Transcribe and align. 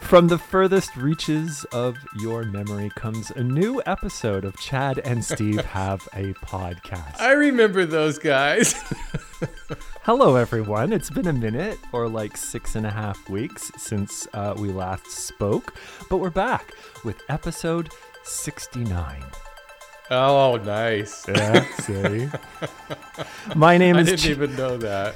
From 0.00 0.28
the 0.28 0.38
furthest 0.38 0.96
reaches 0.96 1.64
of 1.72 1.96
your 2.18 2.44
memory 2.44 2.90
comes 2.94 3.30
a 3.32 3.42
new 3.42 3.82
episode 3.84 4.44
of 4.44 4.56
Chad 4.58 5.00
and 5.00 5.22
Steve 5.22 5.62
Have 5.66 6.08
a 6.14 6.32
Podcast. 6.34 7.20
I 7.20 7.32
remember 7.32 7.84
those 7.84 8.18
guys. 8.18 8.72
Hello, 10.04 10.36
everyone. 10.36 10.92
It's 10.94 11.10
been 11.10 11.26
a 11.26 11.32
minute 11.32 11.78
or 11.92 12.08
like 12.08 12.36
six 12.38 12.74
and 12.74 12.86
a 12.86 12.90
half 12.90 13.28
weeks 13.28 13.70
since 13.76 14.26
uh, 14.32 14.54
we 14.56 14.70
last 14.70 15.10
spoke, 15.10 15.74
but 16.08 16.16
we're 16.18 16.30
back 16.30 16.72
with 17.04 17.20
episode 17.28 17.90
69. 18.24 19.22
oh, 20.10 20.56
nice. 20.64 21.28
Yeah, 21.28 21.66
see? 21.80 22.28
My 23.54 23.76
name 23.76 23.96
is. 23.96 24.08
I 24.08 24.10
didn't 24.12 24.20
Ch- 24.20 24.30
even 24.30 24.56
know 24.56 24.78
that. 24.78 25.14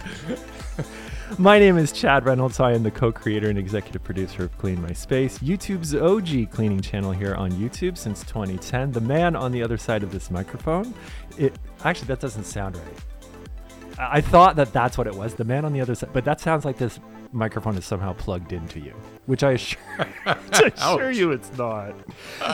My 1.39 1.59
name 1.59 1.79
is 1.79 1.93
Chad 1.93 2.25
Reynolds. 2.25 2.61
I 2.61 2.73
am 2.73 2.83
the 2.83 2.91
co-creator 2.91 3.49
and 3.49 3.59
executive 3.59 4.05
producer 4.05 4.45
of 4.45 4.59
Clean 4.59 4.81
My 4.81 4.93
Space, 4.93 5.39
YouTube's 5.39 5.95
OG 5.95 6.51
cleaning 6.51 6.81
channel 6.81 7.13
here 7.13 7.35
on 7.35 7.53
YouTube 7.53 7.97
since 7.97 8.23
2010. 8.25 8.93
The 8.93 9.01
man 9.01 9.35
on 9.35 9.53
the 9.53 9.63
other 9.63 9.79
side 9.79 10.03
of 10.03 10.13
this 10.13 10.31
microphone. 10.31 10.95
It 11.39 11.55
actually 11.85 12.09
that 12.09 12.21
doesn't 12.21 12.45
sound 12.45 12.77
right. 12.77 13.99
I 13.99 14.19
I 14.19 14.21
thought 14.21 14.57
that 14.57 14.73
that's 14.73 14.99
what 14.99 15.07
it 15.07 15.15
was. 15.15 15.35
The 15.35 15.45
man 15.45 15.65
on 15.65 15.73
the 15.73 15.81
other 15.81 15.95
side, 15.95 16.11
but 16.13 16.25
that 16.25 16.41
sounds 16.41 16.65
like 16.65 16.77
this 16.77 17.01
microphone 17.33 17.77
is 17.77 17.85
somehow 17.85 18.13
plugged 18.13 18.53
into 18.53 18.81
you, 18.81 18.95
which 19.27 19.45
I 19.45 19.53
assure, 19.53 19.81
which 19.99 20.63
I 20.63 20.73
assure 20.75 21.11
you 21.11 21.31
it's 21.31 21.57
not. 21.57 21.95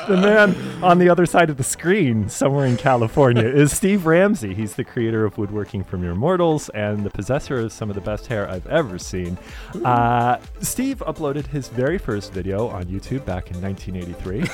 The 0.07 0.17
man 0.17 0.55
on 0.83 0.99
the 0.99 1.09
other 1.09 1.25
side 1.25 1.49
of 1.49 1.57
the 1.57 1.65
screen, 1.65 2.29
somewhere 2.29 2.67
in 2.67 2.77
California, 2.77 3.45
is 3.47 3.75
Steve 3.75 4.05
Ramsey. 4.05 4.55
He's 4.55 4.75
the 4.75 4.85
creator 4.85 5.25
of 5.25 5.39
Woodworking 5.39 5.83
for 5.83 5.97
Mere 5.97 6.15
Mortals 6.15 6.69
and 6.71 7.05
the 7.05 7.11
possessor 7.11 7.61
of 7.61 7.73
some 7.73 7.89
of 7.89 7.95
the 7.95 8.03
best 8.03 8.27
hair 8.27 8.49
I've 8.51 8.67
ever 8.67 8.99
seen. 8.99 9.39
Uh, 9.83 10.39
Steve 10.61 10.99
uploaded 11.07 11.47
his 11.47 11.69
very 11.69 11.97
first 11.97 12.33
video 12.33 12.69
on 12.69 12.85
YouTube 12.85 13.25
back 13.25 13.51
in 13.51 13.63
1983, 13.63 14.45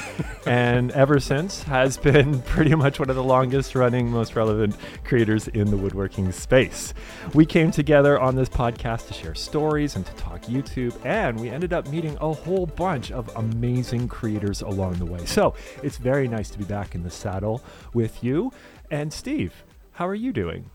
and 0.47 0.93
ever 0.93 1.19
since 1.19 1.65
has 1.65 1.97
been 1.97 2.41
pretty 2.43 2.75
much 2.75 3.01
one 3.01 3.11
of 3.11 3.17
the 3.17 3.25
longest 3.25 3.75
running, 3.75 4.09
most 4.09 4.37
relevant 4.37 4.77
creators 5.03 5.49
in 5.49 5.71
the 5.71 5.77
woodworking 5.77 6.31
space. 6.31 6.95
We 7.35 7.45
came 7.45 7.73
together 7.73 8.21
on 8.21 8.37
this 8.37 8.49
podcast 8.49 9.09
to 9.09 9.15
share 9.15 9.35
stories 9.35 9.97
and 9.97 10.07
to 10.07 10.13
talk 10.15 10.43
YouTube, 10.43 10.95
and 11.05 11.41
we 11.41 11.49
ended 11.49 11.73
up 11.73 11.89
meeting 11.89 12.04
a 12.21 12.33
whole 12.33 12.67
bunch 12.67 13.11
of 13.11 13.31
amazing 13.37 14.09
creators 14.09 14.63
along 14.63 14.95
the 14.95 15.07
way. 15.07 15.25
So 15.27 15.55
it's 15.83 15.97
very 15.97 16.29
nice 16.29 16.51
to 16.51 16.59
be 16.59 16.65
back 16.65 16.95
in 16.95 17.03
the 17.03 17.11
saddle 17.11 17.63
with 17.93 18.23
you. 18.23 18.53
And 18.91 19.13
Steve, 19.13 19.65
how 19.93 20.07
are 20.07 20.15
you 20.15 20.33
doing? 20.33 20.71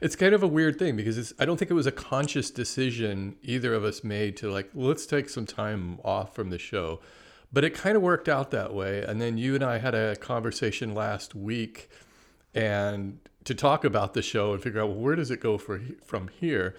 It's 0.00 0.16
kind 0.16 0.34
of 0.34 0.42
a 0.42 0.46
weird 0.46 0.78
thing 0.78 0.96
because 0.96 1.32
I 1.38 1.44
don't 1.44 1.56
think 1.56 1.70
it 1.70 1.74
was 1.74 1.86
a 1.86 1.92
conscious 1.92 2.50
decision 2.50 3.36
either 3.42 3.72
of 3.74 3.84
us 3.84 4.04
made 4.04 4.36
to 4.38 4.50
like, 4.50 4.70
let's 4.74 5.06
take 5.06 5.28
some 5.28 5.46
time 5.46 5.98
off 6.04 6.34
from 6.34 6.50
the 6.50 6.58
show. 6.58 7.00
But 7.52 7.64
it 7.64 7.74
kind 7.74 7.96
of 7.96 8.02
worked 8.02 8.28
out 8.28 8.50
that 8.50 8.74
way. 8.74 9.02
And 9.02 9.20
then 9.20 9.38
you 9.38 9.54
and 9.54 9.62
I 9.62 9.78
had 9.78 9.94
a 9.94 10.16
conversation 10.16 10.94
last 10.94 11.34
week 11.34 11.88
and 12.54 13.18
to 13.44 13.54
talk 13.54 13.84
about 13.84 14.14
the 14.14 14.22
show 14.22 14.52
and 14.52 14.62
figure 14.62 14.80
out, 14.80 14.88
well, 14.88 14.98
where 14.98 15.16
does 15.16 15.30
it 15.30 15.40
go 15.40 15.56
for, 15.58 15.80
from 16.04 16.28
here? 16.28 16.74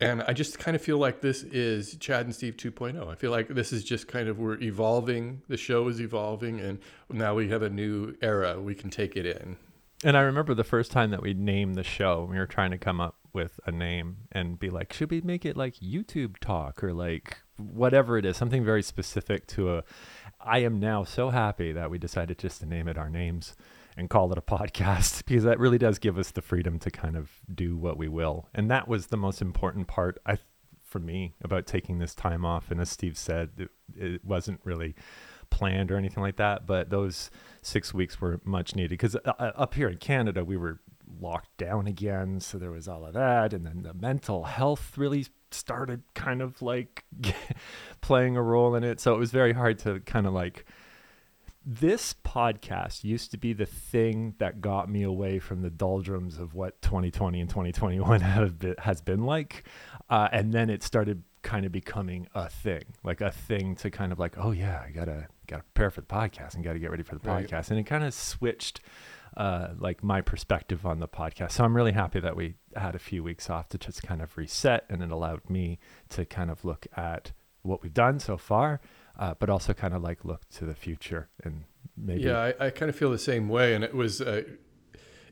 And 0.00 0.22
I 0.22 0.32
just 0.32 0.58
kind 0.58 0.74
of 0.74 0.82
feel 0.82 0.98
like 0.98 1.20
this 1.20 1.44
is 1.44 1.96
Chad 1.96 2.26
and 2.26 2.34
Steve 2.34 2.56
2.0. 2.56 3.08
I 3.08 3.14
feel 3.14 3.30
like 3.30 3.48
this 3.48 3.72
is 3.72 3.84
just 3.84 4.08
kind 4.08 4.28
of 4.28 4.38
we're 4.38 4.60
evolving. 4.60 5.42
The 5.48 5.56
show 5.56 5.86
is 5.88 6.00
evolving, 6.00 6.60
and 6.60 6.80
now 7.10 7.34
we 7.34 7.48
have 7.50 7.62
a 7.62 7.70
new 7.70 8.16
era. 8.20 8.60
We 8.60 8.74
can 8.74 8.90
take 8.90 9.16
it 9.16 9.24
in. 9.24 9.56
And 10.02 10.16
I 10.16 10.20
remember 10.22 10.52
the 10.52 10.64
first 10.64 10.90
time 10.90 11.10
that 11.12 11.22
we 11.22 11.32
named 11.32 11.76
the 11.76 11.84
show, 11.84 12.26
we 12.28 12.36
were 12.36 12.46
trying 12.46 12.72
to 12.72 12.78
come 12.78 13.00
up 13.00 13.16
with 13.32 13.58
a 13.66 13.72
name 13.72 14.16
and 14.32 14.58
be 14.58 14.68
like, 14.68 14.92
should 14.92 15.10
we 15.10 15.20
make 15.20 15.44
it 15.44 15.56
like 15.56 15.76
YouTube 15.76 16.38
Talk 16.40 16.82
or 16.82 16.92
like 16.92 17.38
whatever 17.56 18.18
it 18.18 18.24
is, 18.24 18.36
something 18.36 18.64
very 18.64 18.82
specific 18.82 19.46
to 19.48 19.76
a. 19.76 19.84
I 20.44 20.58
am 20.58 20.78
now 20.78 21.04
so 21.04 21.30
happy 21.30 21.72
that 21.72 21.90
we 21.90 21.98
decided 21.98 22.38
just 22.38 22.60
to 22.60 22.66
name 22.66 22.88
it 22.88 22.98
our 22.98 23.08
names 23.08 23.56
and 23.96 24.10
call 24.10 24.30
it 24.32 24.38
a 24.38 24.42
podcast 24.42 25.24
because 25.26 25.44
that 25.44 25.58
really 25.58 25.78
does 25.78 25.98
give 25.98 26.18
us 26.18 26.30
the 26.30 26.42
freedom 26.42 26.78
to 26.80 26.90
kind 26.90 27.16
of 27.16 27.30
do 27.52 27.76
what 27.76 27.96
we 27.96 28.08
will. 28.08 28.48
And 28.54 28.70
that 28.70 28.88
was 28.88 29.06
the 29.06 29.16
most 29.16 29.40
important 29.40 29.86
part, 29.86 30.18
I, 30.26 30.38
for 30.82 30.98
me, 30.98 31.34
about 31.42 31.66
taking 31.66 31.98
this 31.98 32.14
time 32.14 32.44
off. 32.44 32.70
And 32.70 32.80
as 32.80 32.90
Steve 32.90 33.16
said, 33.16 33.50
it, 33.56 33.70
it 33.96 34.24
wasn't 34.24 34.60
really 34.64 34.94
planned 35.50 35.90
or 35.90 35.96
anything 35.96 36.22
like 36.22 36.36
that, 36.36 36.66
but 36.66 36.90
those 36.90 37.30
six 37.62 37.94
weeks 37.94 38.20
were 38.20 38.40
much 38.44 38.74
needed 38.74 38.90
because 38.90 39.16
uh, 39.16 39.32
up 39.38 39.74
here 39.74 39.88
in 39.88 39.98
Canada, 39.98 40.44
we 40.44 40.56
were 40.56 40.80
locked 41.20 41.56
down 41.56 41.86
again. 41.86 42.40
So 42.40 42.58
there 42.58 42.70
was 42.70 42.88
all 42.88 43.04
of 43.04 43.14
that. 43.14 43.52
And 43.52 43.64
then 43.66 43.82
the 43.82 43.94
mental 43.94 44.44
health 44.44 44.96
really 44.96 45.26
started 45.50 46.02
kind 46.14 46.42
of 46.42 46.60
like 46.62 47.04
playing 48.00 48.36
a 48.36 48.42
role 48.42 48.74
in 48.74 48.84
it. 48.84 49.00
So 49.00 49.14
it 49.14 49.18
was 49.18 49.30
very 49.30 49.52
hard 49.52 49.78
to 49.80 50.00
kind 50.00 50.26
of 50.26 50.32
like. 50.32 50.64
This 51.66 52.14
podcast 52.22 53.04
used 53.04 53.30
to 53.30 53.38
be 53.38 53.54
the 53.54 53.64
thing 53.64 54.34
that 54.36 54.60
got 54.60 54.90
me 54.90 55.02
away 55.02 55.38
from 55.38 55.62
the 55.62 55.70
doldrums 55.70 56.38
of 56.38 56.52
what 56.52 56.82
2020 56.82 57.40
and 57.40 57.48
2021 57.48 58.20
have 58.20 58.58
been, 58.58 58.74
has 58.80 59.00
been 59.00 59.24
like. 59.24 59.64
Uh, 60.10 60.28
and 60.30 60.52
then 60.52 60.68
it 60.68 60.82
started 60.82 61.22
kind 61.40 61.64
of 61.64 61.72
becoming 61.72 62.28
a 62.34 62.50
thing, 62.50 62.82
like 63.02 63.22
a 63.22 63.30
thing 63.30 63.76
to 63.76 63.90
kind 63.90 64.12
of 64.12 64.18
like, 64.18 64.34
oh 64.36 64.50
yeah, 64.50 64.82
I 64.86 64.90
gotta 64.90 65.26
gotta 65.46 65.62
prepare 65.72 65.90
for 65.90 66.02
the 66.02 66.06
podcast 66.06 66.54
and 66.54 66.62
gotta 66.62 66.78
get 66.78 66.90
ready 66.90 67.02
for 67.02 67.16
the 67.16 67.26
Right. 67.26 67.48
podcast, 67.48 67.70
and 67.70 67.78
it 67.80 67.84
kind 67.84 68.04
of 68.04 68.12
switched 68.12 68.80
uh, 69.36 69.68
like 69.78 70.02
my 70.02 70.20
perspective 70.20 70.86
on 70.86 71.00
the 71.00 71.08
podcast. 71.08 71.52
So 71.52 71.64
I'm 71.64 71.74
really 71.74 71.92
happy 71.92 72.20
that 72.20 72.36
we 72.36 72.54
had 72.76 72.94
a 72.94 72.98
few 72.98 73.22
weeks 73.22 73.50
off 73.50 73.68
to 73.70 73.78
just 73.78 74.02
kind 74.02 74.22
of 74.22 74.36
reset, 74.36 74.84
and 74.88 75.02
it 75.02 75.10
allowed 75.10 75.48
me 75.50 75.78
to 76.10 76.24
kind 76.24 76.50
of 76.50 76.64
look 76.64 76.86
at 76.96 77.32
what 77.62 77.82
we've 77.82 77.94
done 77.94 78.20
so 78.20 78.36
far, 78.36 78.80
uh, 79.18 79.34
but 79.38 79.50
also 79.50 79.72
kind 79.72 79.94
of 79.94 80.02
like 80.02 80.24
look 80.24 80.48
to 80.50 80.64
the 80.64 80.74
future 80.74 81.28
and 81.42 81.64
maybe 81.96 82.22
Yeah, 82.22 82.38
I, 82.38 82.66
I 82.66 82.70
kind 82.70 82.88
of 82.88 82.96
feel 82.96 83.10
the 83.10 83.18
same 83.18 83.48
way. 83.48 83.74
And 83.74 83.82
it 83.82 83.94
was 83.94 84.20
uh, 84.20 84.42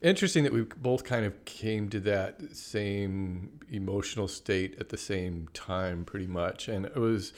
interesting 0.01 0.45
that 0.45 0.53
we 0.53 0.63
both 0.63 1.05
kind 1.05 1.25
of 1.25 1.45
came 1.45 1.89
to 1.91 2.01
that 2.01 2.57
same 2.57 3.61
emotional 3.71 4.29
state 4.29 4.77
at 4.81 4.89
the 4.89 4.97
same 4.97 5.49
time, 5.53 6.05
pretty 6.05 6.27
much. 6.27 6.69
And 6.69 6.87
it 6.87 6.97
was, 6.97 7.33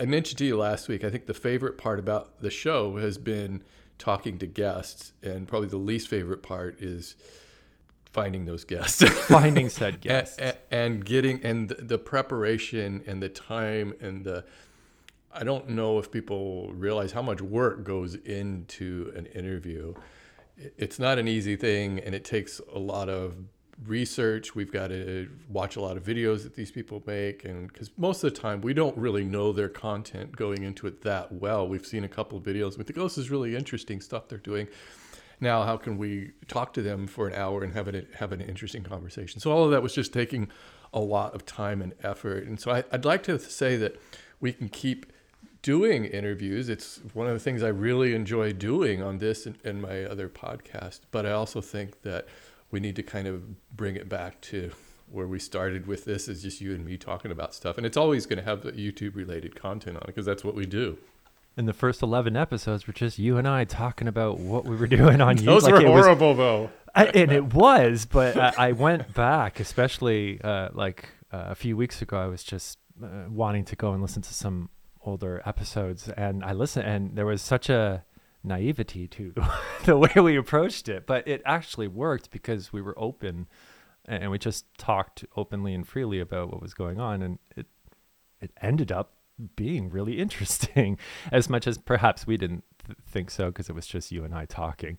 I 0.00 0.04
mentioned 0.04 0.38
to 0.38 0.44
you 0.44 0.56
last 0.56 0.88
week, 0.88 1.04
I 1.04 1.10
think 1.10 1.26
the 1.26 1.34
favorite 1.34 1.76
part 1.76 1.98
about 1.98 2.40
the 2.40 2.50
show 2.50 2.96
has 2.96 3.18
been 3.18 3.62
talking 3.98 4.38
to 4.38 4.46
guests. 4.46 5.12
And 5.22 5.46
probably 5.48 5.68
the 5.68 5.76
least 5.76 6.08
favorite 6.08 6.42
part 6.42 6.80
is 6.80 7.16
finding 8.12 8.44
those 8.46 8.64
guests. 8.64 9.02
finding 9.28 9.68
said 9.68 10.00
guests. 10.00 10.38
a- 10.38 10.56
and 10.72 11.04
getting 11.04 11.42
and 11.44 11.68
the 11.68 11.98
preparation 11.98 13.02
and 13.06 13.22
the 13.22 13.28
time 13.28 13.94
and 14.00 14.24
the 14.24 14.44
I 15.32 15.44
don't 15.44 15.68
know 15.68 15.98
if 15.98 16.10
people 16.10 16.72
realize 16.72 17.12
how 17.12 17.20
much 17.20 17.42
work 17.42 17.84
goes 17.84 18.14
into 18.14 19.12
an 19.14 19.26
interview. 19.26 19.92
It's 20.78 20.98
not 20.98 21.18
an 21.18 21.28
easy 21.28 21.56
thing 21.56 21.98
and 21.98 22.14
it 22.14 22.24
takes 22.24 22.58
a 22.72 22.78
lot 22.78 23.10
of 23.10 23.34
research. 23.84 24.54
We've 24.54 24.72
got 24.72 24.88
to 24.88 25.28
watch 25.48 25.76
a 25.76 25.80
lot 25.80 25.96
of 25.96 26.04
videos 26.04 26.42
that 26.44 26.54
these 26.54 26.70
people 26.70 27.02
make 27.06 27.44
and 27.44 27.72
cuz 27.72 27.90
most 27.96 28.24
of 28.24 28.32
the 28.32 28.40
time 28.40 28.60
we 28.62 28.72
don't 28.72 28.96
really 28.96 29.24
know 29.24 29.52
their 29.52 29.68
content 29.68 30.34
going 30.34 30.62
into 30.62 30.86
it 30.86 31.02
that 31.02 31.32
well. 31.32 31.68
We've 31.68 31.86
seen 31.86 32.04
a 32.04 32.08
couple 32.08 32.38
of 32.38 32.44
videos. 32.44 32.74
Think, 32.74 32.98
"Oh, 32.98 33.04
this 33.04 33.18
is 33.18 33.30
really 33.30 33.54
interesting 33.54 34.00
stuff 34.00 34.28
they're 34.28 34.38
doing." 34.38 34.68
now 35.40 35.64
how 35.64 35.76
can 35.76 35.98
we 35.98 36.32
talk 36.48 36.72
to 36.74 36.82
them 36.82 37.06
for 37.06 37.28
an 37.28 37.34
hour 37.34 37.62
and 37.62 37.72
have 37.74 37.88
an 37.88 38.06
have 38.14 38.32
an 38.32 38.40
interesting 38.40 38.82
conversation 38.82 39.40
so 39.40 39.50
all 39.50 39.64
of 39.64 39.70
that 39.70 39.82
was 39.82 39.94
just 39.94 40.12
taking 40.12 40.48
a 40.92 41.00
lot 41.00 41.34
of 41.34 41.44
time 41.44 41.82
and 41.82 41.94
effort 42.02 42.46
and 42.46 42.60
so 42.60 42.70
I, 42.70 42.84
i'd 42.92 43.04
like 43.04 43.22
to 43.24 43.38
say 43.38 43.76
that 43.76 44.00
we 44.40 44.52
can 44.52 44.68
keep 44.68 45.12
doing 45.62 46.04
interviews 46.04 46.68
it's 46.68 47.00
one 47.12 47.26
of 47.26 47.32
the 47.32 47.40
things 47.40 47.62
i 47.62 47.68
really 47.68 48.14
enjoy 48.14 48.52
doing 48.52 49.02
on 49.02 49.18
this 49.18 49.46
and, 49.46 49.58
and 49.64 49.82
my 49.82 50.04
other 50.04 50.28
podcast 50.28 51.00
but 51.10 51.26
i 51.26 51.32
also 51.32 51.60
think 51.60 52.02
that 52.02 52.26
we 52.70 52.80
need 52.80 52.96
to 52.96 53.02
kind 53.02 53.26
of 53.28 53.42
bring 53.76 53.96
it 53.96 54.08
back 54.08 54.40
to 54.42 54.70
where 55.10 55.26
we 55.26 55.38
started 55.38 55.86
with 55.86 56.04
this 56.04 56.26
is 56.28 56.42
just 56.42 56.60
you 56.60 56.74
and 56.74 56.84
me 56.84 56.96
talking 56.96 57.30
about 57.30 57.54
stuff 57.54 57.76
and 57.76 57.86
it's 57.86 57.96
always 57.96 58.26
going 58.26 58.38
to 58.38 58.44
have 58.44 58.62
the 58.62 58.72
youtube 58.72 59.14
related 59.14 59.54
content 59.54 59.96
on 59.96 60.02
it 60.02 60.06
because 60.06 60.26
that's 60.26 60.42
what 60.44 60.54
we 60.54 60.66
do 60.66 60.98
And 61.56 61.66
the 61.68 61.72
first 61.72 62.02
11 62.02 62.36
episodes 62.36 62.86
were 62.86 62.92
just 62.92 63.18
you 63.18 63.38
and 63.38 63.46
I 63.48 63.64
talking 63.64 64.08
about 64.08 64.38
what 64.40 64.64
we 64.66 64.74
were 64.76 64.86
doing 64.98 65.20
on 65.20 65.36
YouTube. 65.38 65.44
those 65.46 65.62
Like, 65.64 65.74
were 65.74 65.80
it 65.80 65.88
was- 65.90 66.04
horrible 66.04 66.34
though 66.34 66.70
I, 66.94 67.04
and 67.06 67.30
it 67.30 67.52
was, 67.52 68.06
but 68.06 68.36
I, 68.38 68.68
I 68.68 68.72
went 68.72 69.12
back, 69.12 69.60
especially 69.60 70.40
uh, 70.42 70.70
like 70.72 71.10
uh, 71.30 71.48
a 71.48 71.54
few 71.54 71.76
weeks 71.76 72.00
ago. 72.00 72.16
I 72.18 72.26
was 72.26 72.42
just 72.42 72.78
uh, 73.04 73.06
wanting 73.28 73.66
to 73.66 73.76
go 73.76 73.92
and 73.92 74.00
listen 74.00 74.22
to 74.22 74.32
some 74.32 74.70
older 75.02 75.42
episodes, 75.44 76.08
and 76.08 76.42
I 76.42 76.52
listened, 76.54 76.86
and 76.88 77.14
there 77.14 77.26
was 77.26 77.42
such 77.42 77.68
a 77.68 78.02
naivety 78.46 79.08
to 79.08 79.34
the 79.84 79.96
way 79.96 80.12
we 80.16 80.36
approached 80.36 80.88
it, 80.88 81.06
but 81.06 81.26
it 81.26 81.42
actually 81.44 81.88
worked 81.88 82.30
because 82.30 82.72
we 82.72 82.80
were 82.80 82.98
open, 82.98 83.46
and 84.06 84.30
we 84.30 84.38
just 84.38 84.66
talked 84.78 85.24
openly 85.36 85.74
and 85.74 85.86
freely 85.86 86.20
about 86.20 86.50
what 86.50 86.62
was 86.62 86.74
going 86.74 87.00
on, 87.00 87.22
and 87.22 87.38
it 87.56 87.66
it 88.40 88.52
ended 88.60 88.92
up 88.92 89.14
being 89.56 89.90
really 89.90 90.18
interesting, 90.18 90.98
as 91.32 91.48
much 91.48 91.66
as 91.66 91.78
perhaps 91.78 92.26
we 92.26 92.36
didn't 92.36 92.64
th- 92.84 92.98
think 93.06 93.30
so 93.30 93.46
because 93.46 93.68
it 93.68 93.74
was 93.74 93.86
just 93.86 94.12
you 94.12 94.24
and 94.24 94.34
I 94.34 94.46
talking. 94.46 94.98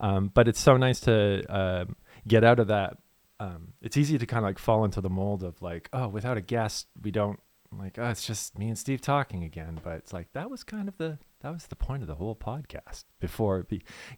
Um, 0.00 0.30
but 0.32 0.48
it's 0.48 0.60
so 0.60 0.76
nice 0.76 1.00
to 1.00 1.44
um, 1.48 1.96
get 2.26 2.44
out 2.44 2.58
of 2.58 2.68
that. 2.68 2.98
Um, 3.40 3.72
it's 3.82 3.96
easy 3.96 4.18
to 4.18 4.26
kind 4.26 4.44
of 4.44 4.48
like 4.48 4.58
fall 4.58 4.84
into 4.84 5.00
the 5.00 5.10
mold 5.10 5.42
of 5.42 5.60
like, 5.60 5.88
oh, 5.92 6.08
without 6.08 6.36
a 6.36 6.40
guest, 6.40 6.86
we 7.02 7.10
don't 7.10 7.40
I'm 7.72 7.78
like, 7.78 7.98
oh, 7.98 8.08
it's 8.08 8.26
just 8.26 8.58
me 8.58 8.68
and 8.68 8.78
Steve 8.78 9.00
talking 9.00 9.42
again. 9.42 9.80
But 9.82 9.94
it's 9.94 10.12
like 10.12 10.32
that 10.34 10.50
was 10.50 10.62
kind 10.62 10.88
of 10.88 10.98
the 10.98 11.18
that 11.40 11.52
was 11.52 11.66
the 11.66 11.76
point 11.76 12.02
of 12.02 12.08
the 12.08 12.16
whole 12.16 12.36
podcast. 12.36 13.04
Before 13.18 13.66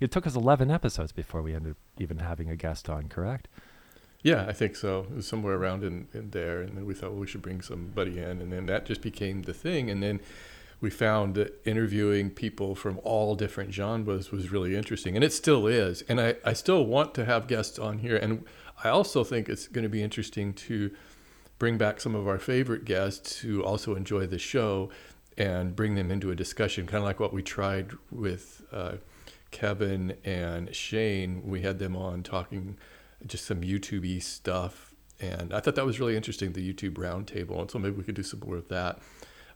it, 0.01 0.11
took 0.11 0.27
us 0.27 0.35
11 0.35 0.71
episodes 0.71 1.13
before 1.13 1.41
we 1.41 1.55
ended 1.55 1.73
up 1.73 1.77
even 1.99 2.19
having 2.19 2.51
a 2.51 2.57
guest 2.57 2.91
on. 2.91 3.09
Correct? 3.09 3.49
Yeah, 4.23 4.47
I 4.49 4.53
think 4.53 4.75
so. 4.75 5.07
It 5.11 5.17
was 5.17 5.27
somewhere 5.27 5.55
around 5.55 5.85
in, 5.85 6.09
in 6.13 6.31
there, 6.31 6.63
and 6.63 6.77
then 6.77 6.87
we 6.87 6.95
thought 6.95 7.11
well, 7.11 7.21
we 7.21 7.27
should 7.27 7.43
bring 7.43 7.61
somebody 7.61 8.19
in, 8.19 8.41
and 8.41 8.53
then 8.53 8.67
that 8.67 8.87
just 8.87 9.03
became 9.03 9.43
the 9.43 9.55
thing. 9.55 9.91
And 9.91 10.03
then 10.03 10.21
we 10.81 10.91
found 10.91 11.35
that 11.35 11.61
interviewing 11.65 12.31
people 12.31 12.75
from 12.75 12.99
all 13.05 13.35
different 13.37 13.73
genres 13.73 14.33
was 14.33 14.51
really 14.51 14.75
interesting, 14.75 15.15
and 15.15 15.23
it 15.23 15.33
still 15.33 15.67
is. 15.67 16.03
And 16.09 16.21
I, 16.21 16.37
I 16.45 16.55
still 16.55 16.85
want 16.87 17.15
to 17.15 17.25
have 17.25 17.47
guests 17.47 17.79
on 17.79 17.99
here, 17.99 18.17
and 18.17 18.45
I 18.83 18.89
also 18.89 19.25
think 19.25 19.49
it's 19.49 19.69
going 19.69 19.85
to 19.85 19.89
be 19.89 20.03
interesting 20.03 20.53
to 20.55 20.91
bring 21.65 21.79
back 21.79 21.99
some 21.99 22.15
of 22.15 22.29
our 22.29 22.39
favorite 22.39 22.85
guests 22.85 23.39
who 23.39 23.65
also 23.65 23.95
enjoy 23.95 24.27
the 24.27 24.39
show 24.39 24.91
and 25.39 25.75
bring 25.75 25.95
them 25.95 26.11
into 26.11 26.31
a 26.31 26.35
discussion, 26.35 26.87
kind 26.87 26.99
of 26.99 27.05
like 27.05 27.19
what 27.19 27.33
we 27.33 27.43
tried 27.43 27.91
with 28.11 28.61
uh, 28.71 28.97
Kevin 29.51 30.15
and 30.25 30.77
Shane. 30.77 31.41
We 31.43 31.63
had 31.63 31.79
them 31.79 31.97
on 31.97 32.23
talking 32.23 32.77
just 33.27 33.47
some 33.47 33.63
YouTube 33.63 34.23
stuff. 34.23 34.93
And 35.19 35.55
I 35.55 35.61
thought 35.61 35.75
that 35.77 35.87
was 35.87 35.99
really 35.99 36.17
interesting, 36.17 36.53
the 36.53 36.71
YouTube 36.71 36.97
roundtable. 36.97 37.59
And 37.59 37.71
so 37.71 37.79
maybe 37.79 37.97
we 37.97 38.05
could 38.05 38.15
do 38.15 38.23
some 38.23 38.41
more 38.41 38.57
of 38.57 38.69
that. 38.69 38.99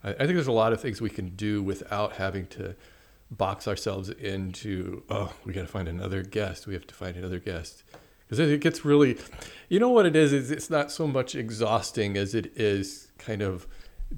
I, 0.03 0.13
I 0.13 0.17
think 0.17 0.31
there's 0.31 0.47
a 0.47 0.53
lot 0.53 0.73
of 0.73 0.81
things 0.81 1.03
we 1.03 1.11
can 1.11 1.37
do 1.37 1.63
without 1.63 2.15
having 2.15 2.47
to 2.47 2.75
box 3.31 3.69
ourselves 3.69 4.09
into, 4.09 5.03
oh, 5.11 5.35
we 5.45 5.53
got 5.53 5.61
to 5.61 5.67
find 5.67 5.89
another 5.89 6.23
guest. 6.23 6.67
We 6.67 6.73
have 6.73 6.87
to 6.87 6.95
find 6.95 7.19
another 7.19 7.39
guest. 7.39 7.83
Because 8.29 8.51
it 8.51 8.61
gets 8.61 8.85
really, 8.85 9.17
you 9.71 9.81
know 9.81 9.89
what 9.89 10.05
it 10.05 10.15
is, 10.15 10.33
is 10.35 10.51
it's 10.51 10.69
not 10.69 10.93
so 10.93 11.07
much 11.07 11.35
exhausting 11.35 12.17
as 12.19 12.35
it 12.35 12.53
is 12.57 13.09
kind 13.17 13.41
of 13.41 13.67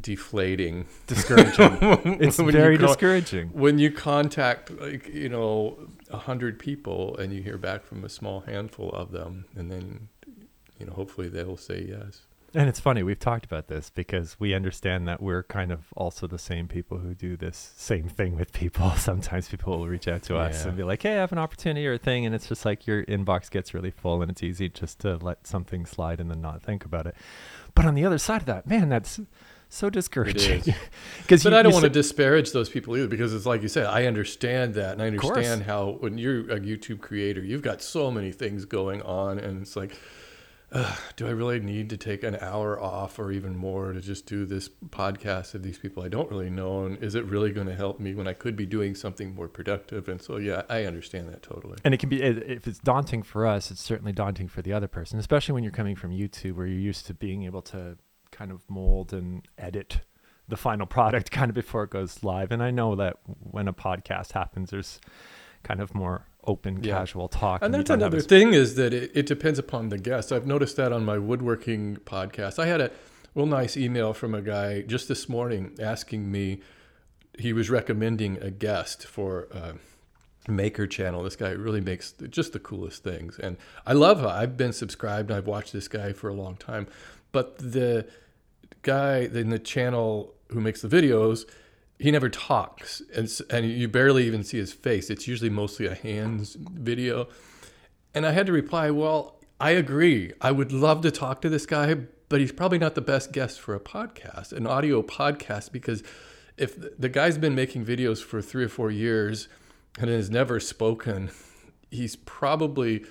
deflating. 0.00 0.86
Discouraging. 1.06 2.18
It's 2.20 2.36
very 2.38 2.76
con- 2.76 2.86
discouraging. 2.88 3.48
when 3.52 3.78
you 3.78 3.90
contact 3.90 4.70
like 4.80 5.08
you 5.08 5.28
know 5.28 5.78
a 6.10 6.16
hundred 6.18 6.58
people 6.58 7.16
and 7.18 7.32
you 7.32 7.42
hear 7.42 7.58
back 7.58 7.84
from 7.84 8.04
a 8.04 8.08
small 8.08 8.40
handful 8.40 8.90
of 8.90 9.10
them 9.12 9.46
and 9.56 9.70
then 9.70 10.08
you 10.78 10.86
know 10.86 10.92
hopefully 10.92 11.28
they'll 11.28 11.56
say 11.56 11.84
yes 11.88 12.22
and 12.54 12.68
it's 12.68 12.80
funny 12.80 13.02
we've 13.02 13.18
talked 13.18 13.44
about 13.44 13.68
this 13.68 13.90
because 13.90 14.38
we 14.38 14.54
understand 14.54 15.06
that 15.06 15.22
we're 15.22 15.42
kind 15.44 15.70
of 15.70 15.92
also 15.96 16.26
the 16.26 16.38
same 16.38 16.66
people 16.68 16.98
who 16.98 17.14
do 17.14 17.36
this 17.36 17.72
same 17.76 18.08
thing 18.08 18.36
with 18.36 18.52
people 18.52 18.90
sometimes 18.96 19.48
people 19.48 19.78
will 19.78 19.86
reach 19.86 20.08
out 20.08 20.22
to 20.22 20.34
yeah. 20.34 20.40
us 20.40 20.64
and 20.64 20.76
be 20.76 20.82
like 20.82 21.02
hey 21.02 21.12
i 21.12 21.20
have 21.20 21.32
an 21.32 21.38
opportunity 21.38 21.86
or 21.86 21.94
a 21.94 21.98
thing 21.98 22.26
and 22.26 22.34
it's 22.34 22.48
just 22.48 22.64
like 22.64 22.86
your 22.86 23.04
inbox 23.04 23.50
gets 23.50 23.74
really 23.74 23.90
full 23.90 24.22
and 24.22 24.30
it's 24.30 24.42
easy 24.42 24.68
just 24.68 24.98
to 24.98 25.16
let 25.16 25.46
something 25.46 25.86
slide 25.86 26.20
and 26.20 26.30
then 26.30 26.40
not 26.40 26.62
think 26.62 26.84
about 26.84 27.06
it 27.06 27.14
but 27.74 27.84
on 27.84 27.94
the 27.94 28.04
other 28.04 28.18
side 28.18 28.40
of 28.40 28.46
that 28.46 28.66
man 28.66 28.88
that's 28.88 29.20
so 29.70 29.88
discouraging. 29.88 30.62
Because, 31.18 31.44
but 31.44 31.52
you, 31.52 31.58
I 31.58 31.62
don't 31.62 31.72
want 31.72 31.84
to 31.84 31.90
disparage 31.90 32.52
those 32.52 32.68
people 32.68 32.96
either, 32.96 33.08
because 33.08 33.32
it's 33.32 33.46
like 33.46 33.62
you 33.62 33.68
said, 33.68 33.86
I 33.86 34.06
understand 34.06 34.74
that, 34.74 34.94
and 34.94 35.02
I 35.02 35.06
understand 35.06 35.62
how 35.62 35.96
when 36.00 36.18
you're 36.18 36.40
a 36.50 36.60
YouTube 36.60 37.00
creator, 37.00 37.40
you've 37.40 37.62
got 37.62 37.80
so 37.80 38.10
many 38.10 38.32
things 38.32 38.64
going 38.64 39.00
on, 39.02 39.38
and 39.38 39.62
it's 39.62 39.76
like, 39.76 39.96
do 41.16 41.26
I 41.26 41.30
really 41.30 41.58
need 41.58 41.90
to 41.90 41.96
take 41.96 42.22
an 42.22 42.36
hour 42.40 42.80
off 42.80 43.18
or 43.18 43.32
even 43.32 43.56
more 43.56 43.92
to 43.92 44.00
just 44.00 44.26
do 44.26 44.44
this 44.44 44.68
podcast 44.68 45.54
of 45.54 45.62
these 45.62 45.78
people 45.78 46.02
I 46.02 46.08
don't 46.08 46.30
really 46.30 46.50
know? 46.50 46.84
And 46.84 47.02
is 47.02 47.14
it 47.14 47.24
really 47.24 47.50
going 47.50 47.66
to 47.66 47.74
help 47.74 47.98
me 47.98 48.14
when 48.14 48.28
I 48.28 48.32
could 48.32 48.56
be 48.56 48.66
doing 48.66 48.94
something 48.94 49.34
more 49.34 49.48
productive? 49.48 50.08
And 50.08 50.22
so, 50.22 50.36
yeah, 50.36 50.62
I 50.68 50.84
understand 50.84 51.28
that 51.28 51.42
totally. 51.42 51.78
And 51.84 51.92
it 51.92 51.98
can 51.98 52.08
be, 52.08 52.22
if 52.22 52.68
it's 52.68 52.78
daunting 52.78 53.22
for 53.22 53.46
us, 53.46 53.70
it's 53.70 53.82
certainly 53.82 54.12
daunting 54.12 54.46
for 54.46 54.62
the 54.62 54.72
other 54.72 54.88
person, 54.88 55.18
especially 55.18 55.54
when 55.54 55.64
you're 55.64 55.72
coming 55.72 55.96
from 55.96 56.12
YouTube 56.12 56.54
where 56.54 56.66
you're 56.66 56.78
used 56.78 57.06
to 57.06 57.14
being 57.14 57.42
able 57.44 57.62
to 57.62 57.96
kind 58.30 58.52
of 58.52 58.68
mold 58.70 59.12
and 59.12 59.46
edit 59.58 60.00
the 60.46 60.56
final 60.56 60.86
product 60.86 61.30
kind 61.32 61.48
of 61.48 61.54
before 61.54 61.84
it 61.84 61.90
goes 61.90 62.22
live. 62.22 62.52
And 62.52 62.62
I 62.62 62.70
know 62.70 62.94
that 62.94 63.16
when 63.26 63.66
a 63.66 63.72
podcast 63.72 64.32
happens, 64.32 64.70
there's 64.70 65.00
kind 65.64 65.80
of 65.80 65.94
more 65.94 66.26
open, 66.44 66.82
yeah. 66.82 66.98
casual 66.98 67.28
talk. 67.28 67.62
And, 67.62 67.74
and 67.74 67.80
that's 67.82 67.90
another 67.90 68.20
thing 68.20 68.54
is 68.54 68.74
that 68.76 68.92
it, 68.92 69.10
it 69.14 69.26
depends 69.26 69.58
upon 69.58 69.88
the 69.88 69.98
guest. 69.98 70.32
I've 70.32 70.46
noticed 70.46 70.76
that 70.76 70.92
on 70.92 71.04
my 71.04 71.18
woodworking 71.18 71.98
podcast. 72.04 72.58
I 72.58 72.66
had 72.66 72.80
a 72.80 72.90
real 73.34 73.46
nice 73.46 73.76
email 73.76 74.12
from 74.12 74.34
a 74.34 74.42
guy 74.42 74.82
just 74.82 75.08
this 75.08 75.28
morning 75.28 75.76
asking 75.80 76.30
me, 76.30 76.60
he 77.38 77.52
was 77.52 77.70
recommending 77.70 78.36
a 78.42 78.50
guest 78.50 79.06
for 79.06 79.48
uh, 79.52 79.72
Maker 80.48 80.86
Channel. 80.86 81.22
This 81.22 81.36
guy 81.36 81.50
really 81.50 81.80
makes 81.80 82.12
just 82.12 82.52
the 82.52 82.58
coolest 82.58 83.04
things. 83.04 83.38
And 83.38 83.56
I 83.86 83.92
love 83.92 84.24
I've 84.24 84.56
been 84.56 84.72
subscribed. 84.72 85.30
I've 85.30 85.46
watched 85.46 85.72
this 85.72 85.88
guy 85.88 86.12
for 86.12 86.28
a 86.28 86.34
long 86.34 86.56
time. 86.56 86.86
But 87.32 87.58
the 87.58 88.06
guy 88.82 89.18
in 89.20 89.50
the 89.50 89.58
channel 89.58 90.34
who 90.48 90.60
makes 90.60 90.82
the 90.82 90.88
videos, 90.88 91.48
he 92.00 92.10
never 92.10 92.30
talks, 92.30 93.02
and 93.14 93.30
and 93.50 93.70
you 93.70 93.86
barely 93.86 94.26
even 94.26 94.42
see 94.42 94.56
his 94.56 94.72
face. 94.72 95.10
It's 95.10 95.28
usually 95.28 95.50
mostly 95.50 95.86
a 95.86 95.94
hands 95.94 96.56
video. 96.58 97.28
And 98.14 98.26
I 98.26 98.32
had 98.32 98.46
to 98.46 98.52
reply, 98.52 98.90
well, 98.90 99.36
I 99.60 99.70
agree. 99.70 100.32
I 100.40 100.50
would 100.50 100.72
love 100.72 101.02
to 101.02 101.10
talk 101.10 101.42
to 101.42 101.48
this 101.48 101.66
guy, 101.66 101.94
but 102.28 102.40
he's 102.40 102.50
probably 102.50 102.78
not 102.78 102.94
the 102.94 103.02
best 103.02 103.30
guest 103.32 103.60
for 103.60 103.74
a 103.74 103.80
podcast, 103.80 104.52
an 104.52 104.66
audio 104.66 105.02
podcast, 105.02 105.70
because 105.70 106.02
if 106.56 106.76
the 106.98 107.08
guy's 107.08 107.38
been 107.38 107.54
making 107.54 107.84
videos 107.84 108.22
for 108.22 108.42
three 108.42 108.64
or 108.64 108.68
four 108.68 108.90
years 108.90 109.48
and 109.98 110.10
has 110.10 110.30
never 110.30 110.58
spoken, 110.58 111.30
he's 111.90 112.16
probably 112.16 113.04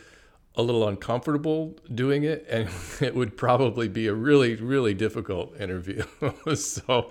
a 0.55 0.63
little 0.63 0.87
uncomfortable 0.87 1.77
doing 1.93 2.23
it, 2.23 2.45
and 2.49 2.69
it 3.01 3.15
would 3.15 3.37
probably 3.37 3.87
be 3.87 4.07
a 4.07 4.13
really, 4.13 4.55
really 4.55 4.93
difficult 4.93 5.55
interview. 5.59 6.03
so, 6.55 7.09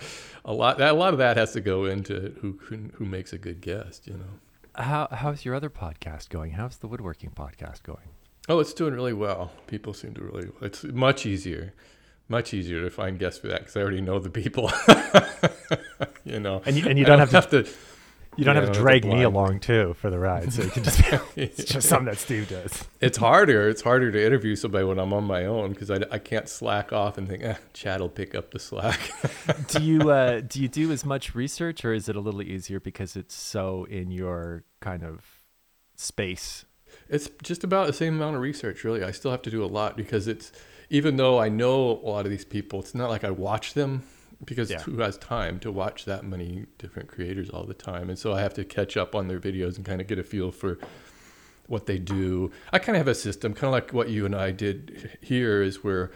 a 0.48 0.52
lot 0.52 0.78
that 0.78 0.92
a 0.92 0.94
lot 0.94 1.12
of 1.12 1.18
that 1.18 1.36
has 1.36 1.52
to 1.52 1.60
go 1.60 1.84
into 1.84 2.34
who 2.40 2.58
who 2.94 3.04
makes 3.04 3.32
a 3.32 3.38
good 3.38 3.60
guest. 3.60 4.06
You 4.06 4.14
know. 4.14 4.82
How 4.82 5.08
how's 5.12 5.44
your 5.44 5.54
other 5.54 5.68
podcast 5.68 6.30
going? 6.30 6.52
How's 6.52 6.78
the 6.78 6.88
woodworking 6.88 7.30
podcast 7.30 7.82
going? 7.82 8.08
Oh, 8.48 8.58
it's 8.58 8.72
doing 8.72 8.94
really 8.94 9.12
well. 9.12 9.52
People 9.66 9.92
seem 9.92 10.14
to 10.14 10.22
really. 10.22 10.48
It's 10.62 10.84
much 10.84 11.26
easier, 11.26 11.74
much 12.28 12.54
easier 12.54 12.80
to 12.80 12.88
find 12.88 13.18
guests 13.18 13.38
for 13.38 13.48
that 13.48 13.60
because 13.60 13.76
I 13.76 13.82
already 13.82 14.00
know 14.00 14.18
the 14.18 14.30
people. 14.30 14.72
you 16.24 16.40
know, 16.40 16.62
and 16.64 16.76
you, 16.76 16.88
and 16.88 16.98
you 16.98 17.04
don't, 17.04 17.18
don't 17.18 17.28
have, 17.28 17.50
to, 17.50 17.56
have 17.58 17.66
to 17.66 17.70
you 18.38 18.44
don't 18.44 18.54
have 18.54 18.70
to 18.72 18.78
drag 18.78 19.04
me 19.04 19.22
along 19.22 19.58
too 19.58 19.94
for 19.94 20.10
the 20.10 20.18
ride, 20.18 20.52
so 20.52 20.62
you 20.62 20.70
can 20.70 20.84
just 20.84 21.00
it's 21.36 21.64
just 21.64 21.88
something 21.88 22.06
that 22.06 22.18
Steve 22.18 22.48
does. 22.48 22.84
It's 23.00 23.18
harder. 23.18 23.68
It's 23.68 23.82
harder 23.82 24.12
to 24.12 24.24
interview 24.24 24.54
somebody 24.54 24.84
when 24.84 25.00
I'm 25.00 25.12
on 25.12 25.24
my 25.24 25.44
own 25.44 25.72
because 25.72 25.90
I, 25.90 25.98
I 26.12 26.18
can't 26.18 26.48
slack 26.48 26.92
off 26.92 27.18
and 27.18 27.28
think, 27.28 27.42
eh, 27.42 27.56
Chad 27.72 28.00
will 28.00 28.08
pick 28.08 28.36
up 28.36 28.52
the 28.52 28.60
slack. 28.60 29.10
do 29.66 29.82
you 29.82 30.10
uh, 30.10 30.40
do 30.40 30.62
you 30.62 30.68
do 30.68 30.92
as 30.92 31.04
much 31.04 31.34
research, 31.34 31.84
or 31.84 31.92
is 31.92 32.08
it 32.08 32.14
a 32.14 32.20
little 32.20 32.40
easier 32.40 32.78
because 32.78 33.16
it's 33.16 33.34
so 33.34 33.84
in 33.90 34.12
your 34.12 34.62
kind 34.78 35.02
of 35.02 35.42
space? 35.96 36.64
It's 37.08 37.28
just 37.42 37.64
about 37.64 37.88
the 37.88 37.92
same 37.92 38.14
amount 38.14 38.36
of 38.36 38.42
research, 38.42 38.84
really. 38.84 39.02
I 39.02 39.10
still 39.10 39.32
have 39.32 39.42
to 39.42 39.50
do 39.50 39.64
a 39.64 39.66
lot 39.66 39.96
because 39.96 40.28
it's 40.28 40.52
even 40.90 41.16
though 41.16 41.40
I 41.40 41.48
know 41.48 41.90
a 41.90 42.08
lot 42.08 42.24
of 42.24 42.30
these 42.30 42.44
people, 42.44 42.78
it's 42.78 42.94
not 42.94 43.10
like 43.10 43.24
I 43.24 43.30
watch 43.30 43.74
them 43.74 44.04
because 44.44 44.70
yeah. 44.70 44.80
who 44.80 45.00
has 45.00 45.18
time 45.18 45.58
to 45.60 45.72
watch 45.72 46.04
that 46.04 46.24
many 46.24 46.66
different 46.78 47.08
creators 47.08 47.50
all 47.50 47.64
the 47.64 47.74
time? 47.74 48.08
And 48.08 48.18
so 48.18 48.32
I 48.32 48.40
have 48.40 48.54
to 48.54 48.64
catch 48.64 48.96
up 48.96 49.14
on 49.14 49.28
their 49.28 49.40
videos 49.40 49.76
and 49.76 49.84
kind 49.84 50.00
of 50.00 50.06
get 50.06 50.18
a 50.18 50.24
feel 50.24 50.52
for 50.52 50.78
what 51.66 51.86
they 51.86 51.98
do. 51.98 52.50
I 52.72 52.78
kind 52.78 52.96
of 52.96 53.00
have 53.00 53.08
a 53.08 53.14
system, 53.14 53.52
kind 53.52 53.64
of 53.64 53.72
like 53.72 53.92
what 53.92 54.08
you 54.08 54.24
and 54.24 54.34
I 54.34 54.50
did 54.52 55.18
here, 55.20 55.62
is 55.62 55.84
where 55.84 56.10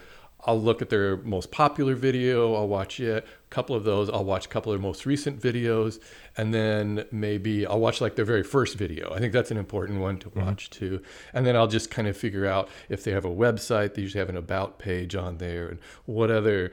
I'll 0.45 0.61
look 0.61 0.83
at 0.83 0.91
their 0.91 1.19
most 1.19 1.53
popular 1.53 1.95
video, 1.95 2.55
I'll 2.55 2.67
watch 2.67 2.99
it, 2.99 3.25
a 3.25 3.49
couple 3.51 3.77
of 3.77 3.85
those, 3.85 4.11
I'll 4.11 4.25
watch 4.25 4.47
a 4.47 4.49
couple 4.49 4.73
of 4.73 4.81
their 4.81 4.83
most 4.83 5.07
recent 5.07 5.41
videos, 5.41 6.01
and 6.37 6.53
then 6.53 7.05
maybe 7.13 7.65
I'll 7.65 7.79
watch 7.79 8.01
like 8.01 8.17
their 8.17 8.25
very 8.25 8.43
first 8.43 8.77
video. 8.77 9.13
I 9.15 9.21
think 9.21 9.33
that's 9.33 9.53
an 9.53 9.57
important 9.57 10.01
one 10.01 10.19
to 10.19 10.31
mm-hmm. 10.31 10.45
watch 10.45 10.71
mm-hmm. 10.71 10.79
too. 10.79 11.03
And 11.33 11.47
then 11.47 11.55
I'll 11.55 11.69
just 11.69 11.93
kind 11.93 12.09
of 12.09 12.17
figure 12.17 12.45
out 12.45 12.69
if 12.89 13.05
they 13.05 13.13
have 13.13 13.25
a 13.25 13.31
website, 13.31 13.95
they 13.95 14.03
usually 14.03 14.19
have 14.19 14.31
an 14.31 14.37
about 14.37 14.81
page 14.81 15.15
on 15.15 15.39
there, 15.39 15.69
and 15.69 15.79
what 16.07 16.31
other 16.31 16.73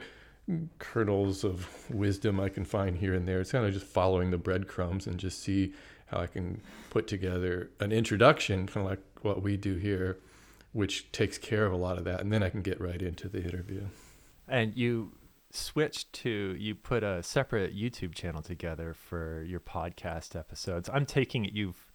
kernels 0.78 1.44
of 1.44 1.68
wisdom 1.90 2.40
I 2.40 2.48
can 2.48 2.64
find 2.64 2.96
here 2.96 3.14
and 3.14 3.26
there. 3.26 3.40
It's 3.40 3.52
kind 3.52 3.64
of 3.64 3.72
just 3.72 3.86
following 3.86 4.30
the 4.30 4.38
breadcrumbs 4.38 5.06
and 5.06 5.18
just 5.18 5.42
see 5.42 5.74
how 6.06 6.18
I 6.20 6.26
can 6.26 6.60
put 6.90 7.06
together 7.06 7.70
an 7.80 7.92
introduction, 7.92 8.66
kind 8.66 8.84
of 8.84 8.90
like 8.90 9.00
what 9.22 9.42
we 9.42 9.56
do 9.56 9.76
here, 9.76 10.18
which 10.72 11.10
takes 11.12 11.38
care 11.38 11.64
of 11.66 11.72
a 11.72 11.76
lot 11.76 11.98
of 11.98 12.04
that. 12.04 12.20
And 12.20 12.32
then 12.32 12.42
I 12.42 12.50
can 12.50 12.62
get 12.62 12.80
right 12.80 13.00
into 13.00 13.28
the 13.28 13.42
interview. 13.42 13.86
And 14.48 14.76
you 14.76 15.12
switched 15.52 16.12
to, 16.12 16.56
you 16.58 16.74
put 16.74 17.02
a 17.02 17.22
separate 17.22 17.76
YouTube 17.76 18.14
channel 18.14 18.42
together 18.42 18.94
for 18.94 19.42
your 19.44 19.60
podcast 19.60 20.38
episodes. 20.38 20.88
I'm 20.92 21.06
taking 21.06 21.44
it 21.44 21.52
you've 21.52 21.89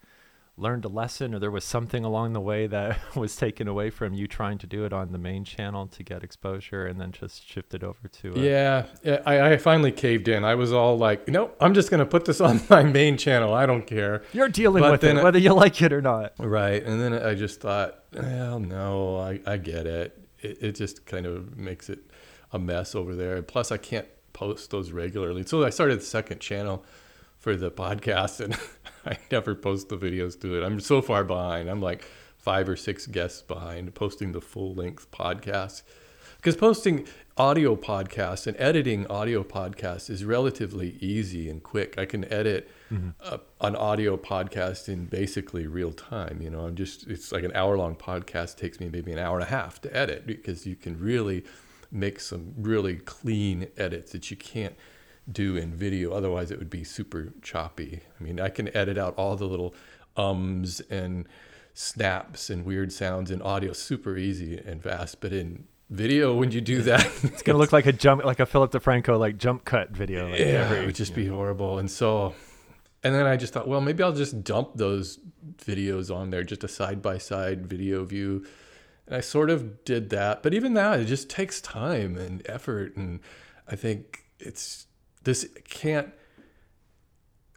learned 0.57 0.85
a 0.85 0.87
lesson 0.87 1.35
or 1.35 1.39
there 1.39 1.51
was 1.51 1.65
something 1.65 2.05
along 2.05 2.31
the 2.33 2.39
way 2.39 2.65
that 2.65 2.97
was 3.15 3.35
taken 3.35 3.67
away 3.67 3.89
from 3.89 4.13
you 4.13 4.27
trying 4.27 4.57
to 4.57 4.65
do 4.65 4.85
it 4.85 4.93
on 4.93 5.11
the 5.11 5.17
main 5.17 5.43
channel 5.43 5.85
to 5.85 6.03
get 6.03 6.23
exposure 6.23 6.85
and 6.85 6.99
then 6.99 7.11
just 7.11 7.45
shifted 7.45 7.83
over 7.83 8.07
to 8.07 8.33
a... 8.33 8.39
yeah, 8.39 8.85
I, 9.25 9.53
I, 9.53 9.57
finally 9.57 9.91
caved 9.91 10.27
in. 10.27 10.45
I 10.45 10.55
was 10.55 10.71
all 10.71 10.97
like 10.97 11.27
no 11.27 11.51
i'm 11.59 11.73
just 11.73 11.89
going 11.89 11.99
to 11.99 12.05
put 12.05 12.25
this 12.25 12.39
on 12.49 12.61
my 12.69 12.83
main 12.83 13.17
channel. 13.17 13.53
I 13.53 13.65
don't 13.65 13.85
care. 13.85 14.23
You're 14.31 14.49
dealing 14.49 14.81
but 14.81 14.91
with 14.91 15.03
it 15.03 15.21
whether 15.21 15.39
you 15.39 15.53
like 15.53 15.81
it 15.81 15.91
or 15.91 16.01
not. 16.01 16.33
Right 16.39 16.83
and 16.83 17.01
then 17.01 17.13
i 17.13 17.33
just 17.33 17.59
thought 17.59 18.03
well 18.13 18.59
no 18.59 19.17
i, 19.17 19.39
I 19.45 19.57
get 19.57 19.85
it. 19.85 20.17
it 20.39 20.57
it 20.61 20.71
just 20.73 21.05
kind 21.05 21.25
of 21.25 21.57
makes 21.57 21.89
it 21.89 21.99
a 22.53 22.59
mess 22.59 22.95
over 22.95 23.15
there. 23.15 23.41
Plus 23.41 23.71
i 23.71 23.77
can't 23.77 24.07
post 24.35 24.69
those 24.69 24.91
regularly. 24.91 25.43
So 25.45 25.63
I 25.63 25.69
started 25.69 25.99
the 25.99 26.05
second 26.05 26.39
channel 26.39 26.83
for 27.37 27.55
the 27.55 27.71
podcast, 27.71 28.39
and 28.41 28.57
I 29.09 29.17
never 29.31 29.55
post 29.55 29.89
the 29.89 29.97
videos 29.97 30.39
to 30.41 30.57
it. 30.57 30.65
I'm 30.65 30.79
so 30.79 31.01
far 31.01 31.23
behind. 31.23 31.69
I'm 31.69 31.81
like 31.81 32.05
five 32.37 32.69
or 32.69 32.75
six 32.75 33.07
guests 33.07 33.41
behind 33.41 33.93
posting 33.95 34.31
the 34.31 34.41
full 34.41 34.73
length 34.73 35.09
podcast 35.11 35.83
because 36.37 36.55
posting 36.55 37.07
audio 37.37 37.75
podcasts 37.75 38.45
and 38.45 38.55
editing 38.59 39.07
audio 39.07 39.43
podcasts 39.43 40.09
is 40.09 40.23
relatively 40.23 40.97
easy 41.01 41.49
and 41.49 41.63
quick. 41.63 41.97
I 41.97 42.05
can 42.05 42.31
edit 42.31 42.69
mm-hmm. 42.91 43.09
a, 43.21 43.39
an 43.61 43.75
audio 43.75 44.15
podcast 44.15 44.87
in 44.87 45.05
basically 45.05 45.65
real 45.67 45.91
time. 45.91 46.39
You 46.41 46.51
know, 46.51 46.61
I'm 46.61 46.75
just 46.75 47.07
it's 47.07 47.31
like 47.31 47.43
an 47.43 47.51
hour 47.55 47.77
long 47.77 47.95
podcast 47.95 48.57
takes 48.57 48.79
me 48.79 48.89
maybe 48.89 49.11
an 49.11 49.19
hour 49.19 49.37
and 49.39 49.47
a 49.47 49.49
half 49.49 49.81
to 49.81 49.95
edit 49.95 50.27
because 50.27 50.65
you 50.67 50.75
can 50.75 50.99
really 50.99 51.43
make 51.91 52.19
some 52.19 52.53
really 52.57 52.97
clean 52.97 53.67
edits 53.77 54.11
that 54.11 54.29
you 54.29 54.37
can't 54.37 54.75
do 55.31 55.57
in 55.57 55.73
video. 55.73 56.11
Otherwise, 56.11 56.51
it 56.51 56.59
would 56.59 56.69
be 56.69 56.83
super 56.83 57.33
choppy. 57.41 58.01
I 58.19 58.23
mean, 58.23 58.39
I 58.39 58.49
can 58.49 58.75
edit 58.75 58.97
out 58.97 59.15
all 59.17 59.35
the 59.35 59.45
little 59.45 59.73
ums 60.15 60.81
and 60.89 61.27
snaps 61.73 62.49
and 62.49 62.65
weird 62.65 62.91
sounds 62.91 63.31
in 63.31 63.41
audio 63.41 63.73
super 63.73 64.17
easy 64.17 64.57
and 64.57 64.81
fast, 64.81 65.19
but 65.19 65.33
in 65.33 65.65
video 65.89 66.33
when 66.33 66.51
you 66.51 66.61
do 66.61 66.81
that. 66.83 67.05
it's 67.23 67.41
gonna 67.41 67.57
look 67.57 67.73
like 67.73 67.85
a 67.85 67.93
jump, 67.93 68.23
like 68.23 68.39
a 68.39 68.45
Philip 68.45 68.71
DeFranco 68.71 69.19
like 69.19 69.37
jump 69.37 69.65
cut 69.65 69.91
video. 69.91 70.29
Like 70.29 70.39
yeah, 70.39 70.45
every, 70.45 70.79
it 70.79 70.85
would 70.85 70.95
just 70.95 71.15
be 71.15 71.27
horrible. 71.27 71.79
And 71.79 71.89
so, 71.89 72.33
and 73.03 73.13
then 73.13 73.25
I 73.25 73.37
just 73.37 73.53
thought, 73.53 73.67
well, 73.67 73.81
maybe 73.81 74.03
I'll 74.03 74.13
just 74.13 74.43
dump 74.43 74.71
those 74.75 75.19
videos 75.57 76.13
on 76.13 76.29
there, 76.29 76.43
just 76.43 76.63
a 76.63 76.67
side 76.67 77.01
by 77.01 77.17
side 77.17 77.67
video 77.67 78.03
view. 78.03 78.45
And 79.07 79.15
I 79.15 79.19
sort 79.19 79.49
of 79.49 79.85
did 79.85 80.09
that, 80.09 80.41
but 80.41 80.53
even 80.53 80.73
that, 80.73 80.99
it 80.99 81.05
just 81.05 81.29
takes 81.29 81.61
time 81.61 82.17
and 82.17 82.41
effort. 82.47 82.95
And 82.95 83.19
I 83.67 83.75
think 83.75 84.23
it's 84.39 84.84
this 85.25 85.47
can't 85.67 86.11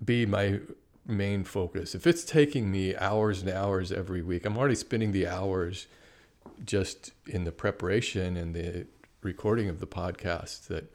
be 0.05 0.27
my 0.27 0.61
main 1.07 1.45
focus. 1.45 1.95
If 1.95 2.07
it's 2.07 2.25
taking 2.25 2.71
me 2.71 2.97
hours 2.97 3.41
and 3.41 3.51
hours 3.51 3.93
every 3.93 4.23
week, 4.23 4.45
I'm 4.45 4.59
already 4.59 4.75
spending 4.75 5.13
the 5.13 5.27
hours 5.27 5.87
just 6.65 7.13
in 7.27 7.45
the 7.45 7.53
preparation 7.53 8.37
and 8.37 8.55
the 8.55 8.87
recording 9.23 9.69
of 9.69 9.81
the 9.81 9.87
podcast 9.87 10.67
that 10.67 10.93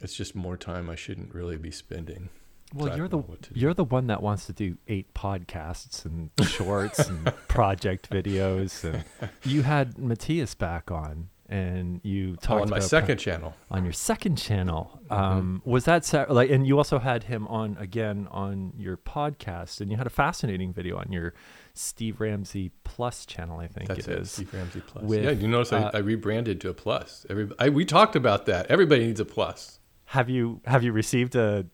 it's 0.00 0.14
just 0.14 0.34
more 0.34 0.56
time 0.56 0.88
I 0.90 0.94
shouldn't 0.94 1.34
really 1.34 1.56
be 1.56 1.70
spending. 1.70 2.28
Well, 2.74 2.88
so 2.88 2.96
you're 2.96 3.08
the 3.08 3.22
you're 3.54 3.74
the 3.74 3.84
one 3.84 4.08
that 4.08 4.22
wants 4.22 4.46
to 4.46 4.52
do 4.52 4.76
eight 4.88 5.14
podcasts 5.14 6.04
and 6.04 6.30
shorts 6.46 6.98
and 7.08 7.24
project 7.48 8.10
videos, 8.10 8.84
and 8.84 9.04
you 9.44 9.62
had 9.62 9.96
Matthias 9.98 10.54
back 10.54 10.90
on, 10.90 11.30
and 11.48 12.00
you 12.04 12.36
talked 12.36 12.60
oh, 12.60 12.62
on 12.62 12.70
my 12.70 12.78
second 12.78 13.18
channel. 13.18 13.54
On 13.70 13.84
your 13.84 13.92
second 13.92 14.36
channel, 14.36 15.00
mm-hmm. 15.04 15.12
um, 15.12 15.62
was 15.64 15.84
that 15.84 16.12
like? 16.28 16.50
And 16.50 16.66
you 16.66 16.76
also 16.76 16.98
had 16.98 17.24
him 17.24 17.46
on 17.48 17.76
again 17.78 18.28
on 18.30 18.72
your 18.76 18.96
podcast, 18.96 19.80
and 19.80 19.90
you 19.90 19.96
had 19.96 20.06
a 20.06 20.10
fascinating 20.10 20.72
video 20.72 20.98
on 20.98 21.10
your 21.10 21.34
Steve 21.78 22.20
Ramsey 22.20 22.72
Plus 22.82 23.24
channel, 23.24 23.60
I 23.60 23.68
think 23.68 23.88
That's 23.88 24.08
it, 24.08 24.12
it 24.12 24.18
is. 24.20 24.30
Steve 24.32 24.52
Ramsey 24.52 24.80
Plus. 24.80 25.04
With, 25.04 25.24
yeah, 25.24 25.30
you 25.30 25.46
notice 25.46 25.72
uh, 25.72 25.90
I, 25.94 25.98
I, 25.98 26.00
rebranded 26.00 26.60
to 26.62 26.70
a 26.70 26.74
plus. 26.74 27.24
Every, 27.30 27.48
I, 27.58 27.68
we 27.68 27.84
talked 27.84 28.16
about 28.16 28.46
that. 28.46 28.66
Everybody 28.66 29.06
needs 29.06 29.20
a 29.20 29.24
plus. 29.24 29.78
Have 30.06 30.28
you 30.28 30.60
have 30.64 30.82
you 30.82 30.90
received 30.90 31.36
a, 31.36 31.66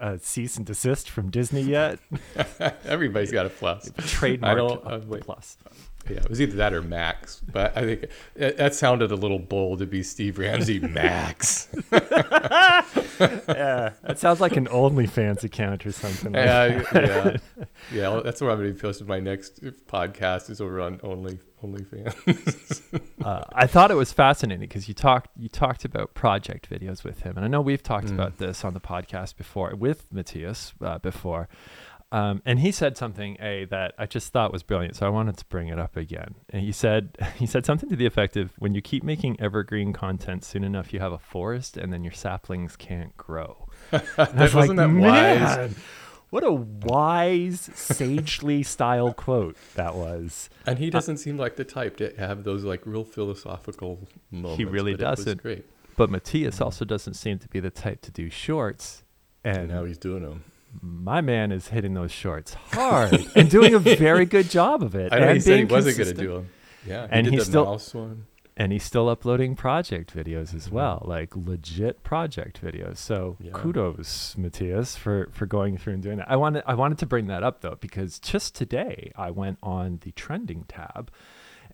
a 0.00 0.18
cease 0.18 0.56
and 0.56 0.64
desist 0.64 1.10
from 1.10 1.30
Disney 1.30 1.62
yet? 1.62 1.98
Everybody's 2.84 3.32
got 3.32 3.46
a 3.46 3.50
plus. 3.50 3.90
Trademark 3.98 4.52
I 4.52 4.54
don't, 4.54 4.86
uh, 4.86 5.16
plus. 5.20 5.56
Yeah, 6.08 6.16
it 6.16 6.28
was 6.28 6.40
either 6.40 6.56
that 6.56 6.72
or 6.72 6.82
Max, 6.82 7.40
but 7.40 7.76
I 7.76 7.82
think 7.82 8.06
it, 8.34 8.56
that 8.56 8.74
sounded 8.74 9.12
a 9.12 9.16
little 9.16 9.38
bold 9.38 9.80
to 9.80 9.86
be 9.86 10.02
Steve 10.02 10.38
Ramsey 10.38 10.80
Max. 10.80 11.68
yeah, 11.92 13.92
that 14.02 14.18
sounds 14.18 14.40
like 14.40 14.56
an 14.56 14.66
OnlyFans 14.66 15.44
account 15.44 15.86
or 15.86 15.92
something. 15.92 16.32
Like 16.32 16.44
yeah, 16.44 16.82
yeah, 16.94 17.36
yeah. 17.92 18.20
That's 18.24 18.40
where 18.40 18.50
I'm 18.50 18.58
going 18.58 18.70
to 18.70 18.74
be 18.74 18.80
posting 18.80 19.06
my 19.06 19.20
next 19.20 19.62
podcast 19.86 20.50
is 20.50 20.60
over 20.60 20.80
on 20.80 21.00
Only 21.02 21.38
OnlyFans. 21.62 23.00
uh, 23.24 23.44
I 23.52 23.66
thought 23.66 23.90
it 23.90 23.96
was 23.96 24.12
fascinating 24.12 24.60
because 24.60 24.88
you 24.88 24.94
talked 24.94 25.30
you 25.36 25.48
talked 25.48 25.84
about 25.84 26.14
project 26.14 26.68
videos 26.68 27.04
with 27.04 27.20
him, 27.20 27.36
and 27.36 27.44
I 27.44 27.48
know 27.48 27.60
we've 27.60 27.82
talked 27.82 28.08
mm. 28.08 28.14
about 28.14 28.38
this 28.38 28.64
on 28.64 28.74
the 28.74 28.80
podcast 28.80 29.36
before 29.36 29.74
with 29.76 30.12
Matthias 30.12 30.72
uh, 30.82 30.98
before. 30.98 31.48
Um, 32.12 32.42
and 32.44 32.60
he 32.60 32.72
said 32.72 32.98
something 32.98 33.38
a 33.40 33.64
that 33.70 33.94
I 33.98 34.04
just 34.04 34.34
thought 34.34 34.52
was 34.52 34.62
brilliant, 34.62 34.96
so 34.96 35.06
I 35.06 35.08
wanted 35.08 35.38
to 35.38 35.46
bring 35.46 35.68
it 35.68 35.78
up 35.78 35.96
again. 35.96 36.34
And 36.50 36.62
he 36.62 36.70
said 36.70 37.16
he 37.36 37.46
said 37.46 37.64
something 37.64 37.88
to 37.88 37.96
the 37.96 38.06
effect 38.06 38.36
of, 38.36 38.52
"When 38.58 38.74
you 38.74 38.82
keep 38.82 39.02
making 39.02 39.40
evergreen 39.40 39.94
content, 39.94 40.44
soon 40.44 40.62
enough 40.62 40.92
you 40.92 41.00
have 41.00 41.12
a 41.12 41.18
forest, 41.18 41.78
and 41.78 41.90
then 41.90 42.04
your 42.04 42.12
saplings 42.12 42.76
can't 42.76 43.16
grow." 43.16 43.66
that 43.90 44.52
wasn't 44.54 44.76
like, 44.76 44.76
that 44.76 44.90
wise. 44.90 45.74
What 46.28 46.44
a 46.44 46.52
wise, 46.52 47.70
sagely 47.74 48.62
style 48.62 49.12
quote 49.12 49.56
that 49.74 49.94
was. 49.94 50.48
And 50.66 50.78
he 50.78 50.88
uh, 50.88 50.90
doesn't 50.90 51.16
uh, 51.16 51.18
seem 51.18 51.36
like 51.38 51.56
the 51.56 51.64
type 51.64 51.96
to 51.98 52.14
have 52.18 52.44
those 52.44 52.64
like 52.64 52.86
real 52.86 53.04
philosophical 53.04 54.06
moments. 54.30 54.58
He 54.58 54.64
really 54.64 54.94
doesn't. 54.94 55.42
Great. 55.42 55.66
But 55.96 56.10
Matthias 56.10 56.60
also 56.60 56.86
doesn't 56.86 57.14
seem 57.14 57.38
to 57.38 57.48
be 57.48 57.60
the 57.60 57.70
type 57.70 58.00
to 58.02 58.10
do 58.10 58.30
shorts. 58.30 59.04
And, 59.44 59.58
and 59.58 59.68
now 59.68 59.84
he's 59.84 59.98
doing 59.98 60.22
them 60.22 60.44
my 60.80 61.20
man 61.20 61.52
is 61.52 61.68
hitting 61.68 61.94
those 61.94 62.12
shorts 62.12 62.54
hard 62.54 63.26
and 63.36 63.50
doing 63.50 63.74
a 63.74 63.78
very 63.78 64.24
good 64.24 64.50
job 64.50 64.82
of 64.82 64.94
it. 64.94 65.12
I 65.12 65.18
know 65.18 65.34
he 65.34 65.40
said 65.40 65.58
he 65.58 65.64
wasn't 65.64 65.98
going 65.98 66.08
to 66.08 66.14
do 66.14 66.34
them. 66.34 66.50
Yeah, 66.86 67.06
and 67.10 67.26
he 67.26 67.34
he's 67.34 67.46
still 67.46 67.80
and 68.56 68.70
he's 68.72 68.82
still 68.82 69.08
uploading 69.08 69.56
project 69.56 70.14
videos 70.14 70.54
as 70.54 70.66
mm-hmm. 70.66 70.76
well, 70.76 71.02
like 71.06 71.34
legit 71.34 72.02
project 72.02 72.60
videos. 72.62 72.98
So 72.98 73.36
yeah. 73.40 73.52
kudos, 73.52 74.36
Matthias, 74.36 74.96
for 74.96 75.28
for 75.32 75.46
going 75.46 75.78
through 75.78 75.94
and 75.94 76.02
doing 76.02 76.18
that. 76.18 76.30
I 76.30 76.36
wanted 76.36 76.62
I 76.66 76.74
wanted 76.74 76.98
to 76.98 77.06
bring 77.06 77.26
that 77.28 77.42
up 77.42 77.60
though 77.60 77.78
because 77.80 78.18
just 78.18 78.54
today 78.54 79.12
I 79.16 79.30
went 79.30 79.58
on 79.62 80.00
the 80.02 80.12
trending 80.12 80.64
tab, 80.68 81.10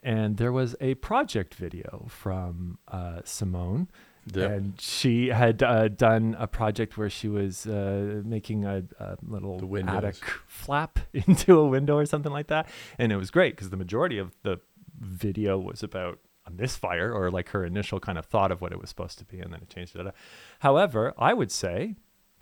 and 0.03 0.37
there 0.37 0.53
was 0.53 0.77
a 0.81 0.95
project 0.97 1.55
video 1.55 2.07
from 2.09 2.79
uh, 2.89 3.21
Simone 3.25 3.89
Yep. 4.35 4.51
And 4.51 4.81
she 4.81 5.29
had 5.29 5.63
uh, 5.63 5.89
done 5.89 6.37
a 6.39 6.47
project 6.47 6.97
where 6.97 7.11
she 7.11 7.29
was 7.29 7.67
uh, 7.67 8.23
making 8.25 8.65
a, 8.65 8.85
a 8.99 9.17
little 9.23 9.59
attic 9.89 10.17
flap 10.47 10.99
into 11.13 11.59
a 11.59 11.67
window 11.67 11.97
or 11.97 12.07
something 12.07 12.33
like 12.33 12.49
that. 12.49 12.69
And 12.99 13.13
it 13.13 13.17
was 13.17 13.31
great 13.31 13.57
because 13.57 13.71
the 13.71 13.77
majority 13.77 14.19
of 14.19 14.37
the 14.43 14.61
video 15.01 15.59
was 15.59 15.83
about 15.83 16.19
a 16.47 16.51
misfire 16.51 17.13
or 17.13 17.31
like 17.31 17.51
her 17.51 17.65
initial 17.65 18.01
kind 18.01 18.19
of 18.19 18.27
thought 18.27 18.51
of 18.51 18.61
what 18.61 18.73
it 18.73 18.81
was 18.81 18.89
supposed 18.89 19.19
to 19.19 19.25
be. 19.25 19.39
And 19.41 19.53
then 19.53 19.61
it 19.61 19.69
changed 19.69 19.95
it. 19.97 20.15
However, 20.61 21.15
I 21.19 21.35
would 21.35 21.53
say, 21.53 21.97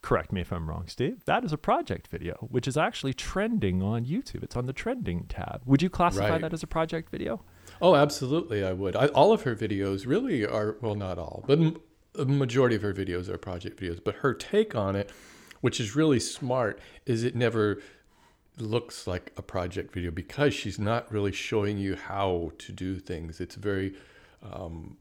correct 0.07 0.31
me 0.31 0.41
if 0.41 0.53
I'm 0.53 0.69
wrong, 0.69 0.85
Steve, 0.87 1.25
that 1.25 1.43
is 1.43 1.53
a 1.53 1.59
project 1.59 2.07
video, 2.07 2.47
which 2.49 2.69
is 2.69 2.77
actually 2.77 3.13
trending 3.13 3.83
on 3.83 4.07
YouTube. 4.07 4.45
It's 4.45 4.55
on 4.55 4.67
the 4.67 4.73
trending 4.73 5.25
tab. 5.29 5.63
Would 5.67 5.83
you 5.83 5.91
classify 5.91 6.31
right. 6.31 6.41
that 6.43 6.53
as 6.53 6.63
a 6.63 6.67
project 6.69 7.11
video? 7.11 7.43
Oh, 7.83 7.97
absolutely, 7.97 8.65
I 8.65 8.73
would. 8.73 8.95
I, 8.95 9.07
all 9.09 9.33
of 9.33 9.43
her 9.43 9.57
videos 9.57 10.07
really 10.07 10.47
are, 10.47 10.77
well, 10.81 10.95
not 10.95 11.19
all, 11.19 11.43
but 11.49 11.59
the 12.13 12.25
majority 12.25 12.77
of 12.77 12.83
her 12.83 12.95
videos 12.95 13.29
are 13.29 13.37
project 13.37 13.81
videos. 13.81 13.99
But 14.03 14.15
her 14.17 14.33
take 14.33 14.77
on 14.77 14.95
it, 14.95 15.11
which 15.61 15.81
is 15.81 15.97
really 15.97 16.21
smart, 16.21 16.79
is 17.05 17.25
it 17.25 17.35
never 17.35 17.83
looks 18.59 19.09
like 19.09 19.33
a 19.37 19.43
project 19.43 19.93
video 19.93 20.13
because 20.13 20.55
she's 20.55 20.79
not 20.79 21.11
really 21.11 21.33
showing 21.33 21.79
you 21.79 21.97
how 21.97 22.53
to 22.59 22.71
do 22.71 23.01
things. 23.01 23.41
It's 23.41 23.57
very, 23.57 23.97
um, 24.53 24.99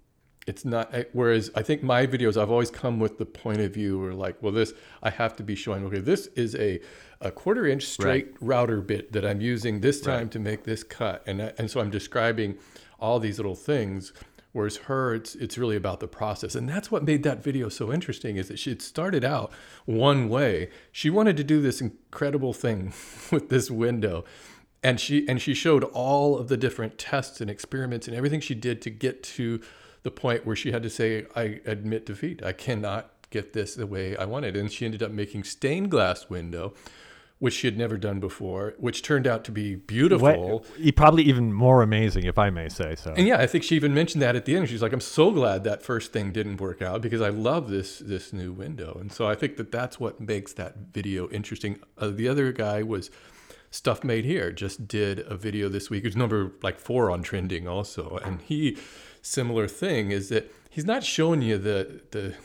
it's 0.48 0.64
not, 0.64 0.94
whereas 1.14 1.50
I 1.56 1.64
think 1.64 1.82
my 1.82 2.06
videos, 2.06 2.40
I've 2.40 2.52
always 2.52 2.70
come 2.70 3.00
with 3.00 3.18
the 3.18 3.26
point 3.26 3.62
of 3.62 3.74
view 3.74 4.00
where 4.00 4.14
like, 4.14 4.42
well, 4.44 4.52
this, 4.52 4.74
I 5.02 5.10
have 5.10 5.36
to 5.38 5.44
be 5.44 5.56
showing, 5.56 5.84
okay, 5.86 6.00
this 6.00 6.28
is 6.36 6.56
a, 6.56 6.80
a 7.20 7.32
quarter 7.32 7.66
inch 7.66 7.86
straight 7.86 8.28
right. 8.28 8.36
router 8.42 8.82
bit 8.82 9.12
that 9.14 9.26
I'm 9.26 9.42
using 9.42 9.82
this 9.82 10.02
time 10.02 10.24
right. 10.24 10.32
to 10.32 10.40
make 10.40 10.64
this 10.64 10.84
cut. 10.84 11.24
And, 11.26 11.42
and 11.42 11.72
so 11.72 11.80
I'm 11.80 11.90
describing 11.90 12.58
all 13.00 13.20
these 13.20 13.40
little 13.40 13.56
things. 13.56 14.14
Whereas 14.52 14.78
her, 14.78 15.14
it's 15.14 15.36
it's 15.36 15.58
really 15.58 15.76
about 15.76 16.00
the 16.00 16.08
process, 16.08 16.56
and 16.56 16.70
that's 16.70 16.90
what 16.90 17.04
made 17.04 17.24
that 17.24 17.44
video 17.44 17.68
so 17.68 17.92
interesting. 17.92 18.38
Is 18.38 18.48
that 18.48 18.58
she 18.58 18.70
had 18.70 18.82
started 18.82 19.26
out 19.26 19.52
one 19.84 20.30
way. 20.30 20.70
She 20.94 21.10
wanted 21.10 21.36
to 21.36 21.44
do 21.44 21.62
this 21.62 21.82
incredible 21.82 22.54
thing 22.54 22.94
with 23.34 23.50
this 23.50 23.70
window, 23.70 24.24
and 24.82 24.98
she 24.98 25.28
and 25.28 25.42
she 25.42 25.54
showed 25.54 25.84
all 25.84 26.38
of 26.38 26.48
the 26.48 26.56
different 26.56 26.98
tests 26.98 27.42
and 27.42 27.52
experiments 27.52 28.08
and 28.08 28.16
everything 28.16 28.40
she 28.40 28.56
did 28.56 28.82
to 28.84 28.90
get 28.90 29.24
to 29.24 29.60
the 30.06 30.12
point 30.12 30.46
where 30.46 30.56
she 30.56 30.72
had 30.72 30.84
to 30.84 30.90
say, 30.90 31.26
"I 31.36 31.60
admit 31.66 32.06
defeat. 32.06 32.42
I 32.46 32.54
cannot 32.54 33.12
get 33.32 33.52
this 33.52 33.76
the 33.76 33.88
way 33.88 34.16
I 34.16 34.24
wanted." 34.24 34.56
And 34.56 34.72
she 34.72 34.86
ended 34.86 35.04
up 35.04 35.12
making 35.12 35.44
stained 35.44 35.92
glass 35.92 36.30
window 36.30 36.74
which 37.40 37.54
she 37.54 37.68
had 37.68 37.78
never 37.78 37.98
done 37.98 38.20
before, 38.20 38.74
which 38.78 39.02
turned 39.02 39.28
out 39.28 39.44
to 39.44 39.52
be 39.52 39.76
beautiful. 39.76 40.60
What, 40.60 40.96
probably 40.96 41.24
even 41.24 41.52
more 41.52 41.82
amazing, 41.82 42.24
if 42.24 42.40
I 42.40 42.50
may 42.50 42.70
say 42.70 42.96
so. 42.96 43.14
And 43.16 43.28
yeah, 43.28 43.40
I 43.40 43.46
think 43.46 43.64
she 43.64 43.76
even 43.76 43.94
mentioned 43.94 44.22
that 44.22 44.36
at 44.38 44.46
the 44.46 44.56
end. 44.56 44.70
She's 44.70 44.82
like, 44.82 44.94
"I'm 44.94 45.02
so 45.02 45.32
glad 45.32 45.64
that 45.66 45.84
first 45.84 46.14
thing 46.14 46.32
didn't 46.32 46.62
work 46.62 46.82
out 46.82 47.02
because 47.02 47.22
I 47.22 47.30
love 47.30 47.70
this 47.70 48.00
this 48.00 48.32
new 48.32 48.54
window." 48.54 48.98
And 49.00 49.12
so 49.12 49.28
I 49.28 49.36
think 49.36 49.58
that 49.58 49.72
that's 49.72 50.00
what 50.00 50.22
makes 50.22 50.54
that 50.54 50.78
video 50.94 51.28
interesting. 51.30 51.80
Uh, 51.98 52.08
the 52.08 52.28
other 52.30 52.54
guy 52.54 52.84
was 52.84 53.12
Stuff 53.76 54.06
Made 54.06 54.24
Here, 54.24 54.52
just 54.54 54.88
did 54.88 55.20
a 55.20 55.36
video 55.36 55.68
this 55.68 55.90
week. 55.90 56.06
It's 56.06 56.16
number 56.16 56.54
like 56.64 56.80
four 56.80 57.12
on 57.12 57.24
trending 57.24 57.68
also, 57.68 58.20
and 58.24 58.42
he 58.42 58.78
similar 59.22 59.68
thing 59.68 60.12
is 60.12 60.30
that 60.30 60.50
he's 60.70 60.86
not 60.86 61.04
showing 61.04 61.42
you 61.42 61.58
the 61.58 62.02
the 62.12 62.36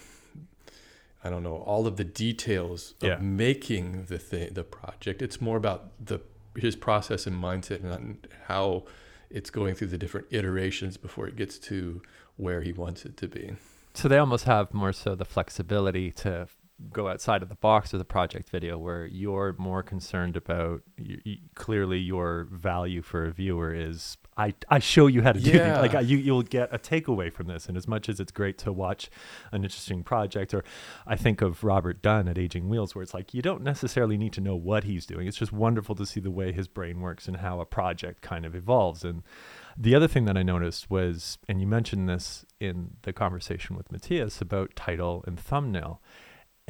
I 1.22 1.30
don't 1.30 1.44
know 1.44 1.58
all 1.58 1.86
of 1.86 1.96
the 1.96 2.04
details 2.04 2.94
of 3.00 3.08
Yeah. 3.08 3.18
making 3.18 4.06
the 4.06 4.18
thing, 4.18 4.54
the 4.54 4.64
project. 4.64 5.22
It's 5.22 5.40
more 5.40 5.56
about 5.56 5.92
the 6.04 6.18
his 6.56 6.74
process 6.74 7.28
and 7.28 7.40
mindset 7.40 7.84
and 7.84 8.26
how 8.48 8.86
it's 9.30 9.50
going 9.50 9.76
through 9.76 9.86
the 9.94 9.98
different 9.98 10.26
iterations 10.30 10.96
before 10.96 11.28
it 11.28 11.36
gets 11.36 11.58
to 11.60 12.02
where 12.36 12.62
he 12.62 12.72
wants 12.72 13.04
it 13.04 13.16
to 13.18 13.28
be. 13.28 13.54
So 13.94 14.08
they 14.08 14.18
almost 14.18 14.46
have 14.46 14.74
more 14.74 14.92
so 14.92 15.14
the 15.14 15.24
flexibility 15.24 16.10
to 16.24 16.48
go 16.92 17.08
outside 17.08 17.42
of 17.42 17.48
the 17.48 17.54
box 17.56 17.92
of 17.92 17.98
the 17.98 18.04
project 18.04 18.48
video 18.48 18.78
where 18.78 19.04
you're 19.06 19.54
more 19.58 19.82
concerned 19.82 20.36
about 20.36 20.82
y- 20.98 21.18
y- 21.26 21.38
clearly 21.54 21.98
your 21.98 22.48
value 22.50 23.02
for 23.02 23.26
a 23.26 23.30
viewer 23.30 23.74
is 23.74 24.16
I, 24.36 24.54
I 24.70 24.78
show 24.78 25.06
you 25.06 25.20
how 25.22 25.32
to 25.32 25.40
do 25.40 25.50
Yeah. 25.50 25.80
things. 25.82 25.92
Like 25.94 26.06
you, 26.06 26.16
you'll 26.16 26.42
get 26.42 26.72
a 26.72 26.78
takeaway 26.78 27.30
from 27.30 27.48
this. 27.48 27.66
And 27.66 27.76
as 27.76 27.86
much 27.86 28.08
as 28.08 28.18
it's 28.20 28.32
great 28.32 28.56
to 28.58 28.72
watch 28.72 29.10
an 29.52 29.62
interesting 29.64 30.02
project, 30.02 30.54
or 30.54 30.64
I 31.06 31.16
think 31.16 31.42
of 31.42 31.62
Robert 31.62 32.00
Dunn 32.00 32.26
at 32.28 32.38
Aging 32.38 32.68
Wheels, 32.70 32.94
where 32.94 33.02
it's 33.02 33.12
like 33.12 33.34
you 33.34 33.42
don't 33.42 33.62
necessarily 33.62 34.16
need 34.16 34.32
to 34.34 34.40
know 34.40 34.56
what 34.56 34.84
he's 34.84 35.04
doing. 35.04 35.26
It's 35.26 35.36
just 35.36 35.52
wonderful 35.52 35.94
to 35.96 36.06
see 36.06 36.20
the 36.20 36.30
way 36.30 36.52
his 36.52 36.68
brain 36.68 37.00
works 37.00 37.28
and 37.28 37.36
how 37.38 37.60
a 37.60 37.66
project 37.66 38.22
kind 38.22 38.46
of 38.46 38.54
evolves. 38.54 39.04
And 39.04 39.22
the 39.76 39.94
other 39.94 40.08
thing 40.08 40.24
that 40.24 40.38
I 40.38 40.42
noticed 40.42 40.90
was, 40.90 41.36
and 41.46 41.60
you 41.60 41.66
mentioned 41.66 42.08
this 42.08 42.46
in 42.58 42.92
the 43.02 43.12
conversation 43.12 43.76
with 43.76 43.92
Matthias 43.92 44.40
about 44.40 44.74
title 44.74 45.22
and 45.26 45.38
thumbnail. 45.38 46.00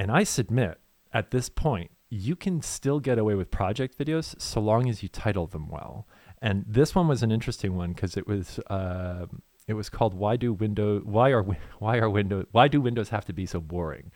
And 0.00 0.10
I 0.10 0.24
submit 0.24 0.80
at 1.12 1.30
this 1.30 1.50
point, 1.50 1.90
you 2.08 2.34
can 2.34 2.62
still 2.62 3.00
get 3.00 3.18
away 3.18 3.34
with 3.34 3.50
project 3.50 3.98
videos 3.98 4.34
so 4.40 4.58
long 4.58 4.88
as 4.88 5.02
you 5.02 5.10
title 5.10 5.46
them 5.46 5.68
well. 5.68 6.08
And 6.40 6.64
this 6.66 6.94
one 6.94 7.06
was 7.06 7.22
an 7.22 7.30
interesting 7.30 7.76
one 7.76 7.92
because 7.92 8.16
it 8.16 8.26
was 8.26 8.58
uh, 8.70 9.26
it 9.68 9.74
was 9.74 9.90
called 9.90 10.14
"Why 10.14 10.36
do 10.36 10.54
window 10.54 11.00
Why 11.00 11.32
are 11.32 11.42
Why 11.78 11.98
are 11.98 12.08
window 12.08 12.46
Why 12.50 12.66
do 12.66 12.80
windows 12.80 13.10
have 13.10 13.26
to 13.26 13.34
be 13.34 13.44
so 13.44 13.60
boring?" 13.60 14.10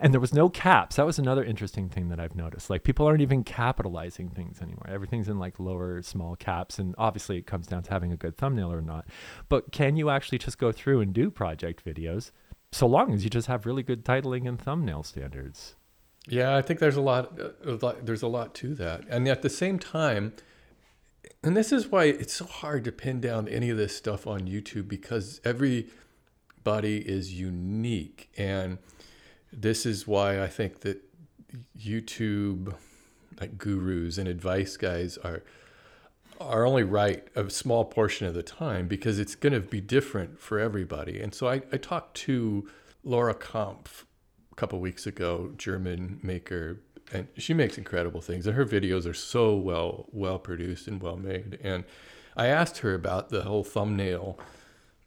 And 0.00 0.12
there 0.12 0.20
was 0.20 0.34
no 0.34 0.48
caps. 0.48 0.96
That 0.96 1.06
was 1.06 1.20
another 1.20 1.44
interesting 1.44 1.88
thing 1.88 2.08
that 2.08 2.18
I've 2.18 2.34
noticed. 2.34 2.68
Like 2.68 2.82
people 2.82 3.06
aren't 3.06 3.20
even 3.20 3.44
capitalizing 3.44 4.30
things 4.30 4.60
anymore. 4.60 4.88
Everything's 4.88 5.28
in 5.28 5.38
like 5.38 5.60
lower 5.60 6.02
small 6.02 6.34
caps, 6.34 6.80
and 6.80 6.92
obviously 6.98 7.38
it 7.38 7.46
comes 7.46 7.68
down 7.68 7.84
to 7.84 7.90
having 7.92 8.10
a 8.10 8.16
good 8.16 8.36
thumbnail 8.36 8.72
or 8.72 8.82
not. 8.82 9.06
But 9.48 9.70
can 9.70 9.96
you 9.96 10.10
actually 10.10 10.38
just 10.38 10.58
go 10.58 10.72
through 10.72 11.02
and 11.02 11.12
do 11.12 11.30
project 11.30 11.84
videos 11.84 12.32
so 12.74 12.86
long 12.86 13.14
as 13.14 13.22
you 13.22 13.30
just 13.30 13.46
have 13.46 13.66
really 13.66 13.84
good 13.84 14.04
titling 14.04 14.48
and 14.48 14.60
thumbnail 14.60 15.04
standards? 15.04 15.76
Yeah, 16.26 16.56
I 16.56 16.62
think 16.62 16.80
there's 16.80 16.96
a 16.96 17.00
lot, 17.00 17.38
uh. 17.40 17.92
There's 18.02 18.22
a 18.22 18.28
lot 18.28 18.54
to 18.56 18.74
that, 18.74 19.04
and 19.08 19.28
at 19.28 19.42
the 19.42 19.50
same 19.50 19.78
time, 19.78 20.32
and 21.42 21.56
this 21.56 21.70
is 21.70 21.88
why 21.88 22.04
it's 22.06 22.34
so 22.34 22.46
hard 22.46 22.84
to 22.84 22.92
pin 22.92 23.20
down 23.20 23.46
any 23.46 23.70
of 23.70 23.76
this 23.76 23.96
stuff 23.96 24.26
on 24.26 24.40
YouTube 24.40 24.88
because 24.88 25.40
everybody 25.44 26.98
is 26.98 27.34
unique, 27.34 28.30
and 28.36 28.78
this 29.52 29.86
is 29.86 30.06
why 30.08 30.42
I 30.42 30.48
think 30.48 30.80
that 30.80 31.00
YouTube, 31.78 32.74
like 33.40 33.56
gurus 33.56 34.18
and 34.18 34.26
advice 34.26 34.76
guys, 34.76 35.16
are 35.18 35.44
are 36.40 36.66
only 36.66 36.82
right 36.82 37.26
a 37.34 37.48
small 37.50 37.84
portion 37.84 38.26
of 38.26 38.34
the 38.34 38.42
time 38.42 38.88
because 38.88 39.18
it's 39.18 39.34
going 39.34 39.52
to 39.52 39.60
be 39.60 39.80
different 39.80 40.40
for 40.40 40.58
everybody. 40.58 41.20
And 41.20 41.34
so 41.34 41.48
I, 41.48 41.62
I 41.72 41.76
talked 41.76 42.16
to 42.18 42.68
Laura 43.02 43.34
Kampf 43.34 44.06
a 44.52 44.54
couple 44.54 44.80
weeks 44.80 45.06
ago, 45.06 45.52
German 45.56 46.20
maker, 46.22 46.80
and 47.12 47.28
she 47.36 47.54
makes 47.54 47.76
incredible 47.78 48.20
things. 48.20 48.46
And 48.46 48.56
her 48.56 48.64
videos 48.64 49.08
are 49.08 49.14
so 49.14 49.54
well 49.54 50.06
well 50.12 50.38
produced 50.38 50.88
and 50.88 51.02
well 51.02 51.16
made. 51.16 51.58
And 51.62 51.84
I 52.36 52.46
asked 52.46 52.78
her 52.78 52.94
about 52.94 53.28
the 53.28 53.42
whole 53.42 53.64
thumbnail 53.64 54.38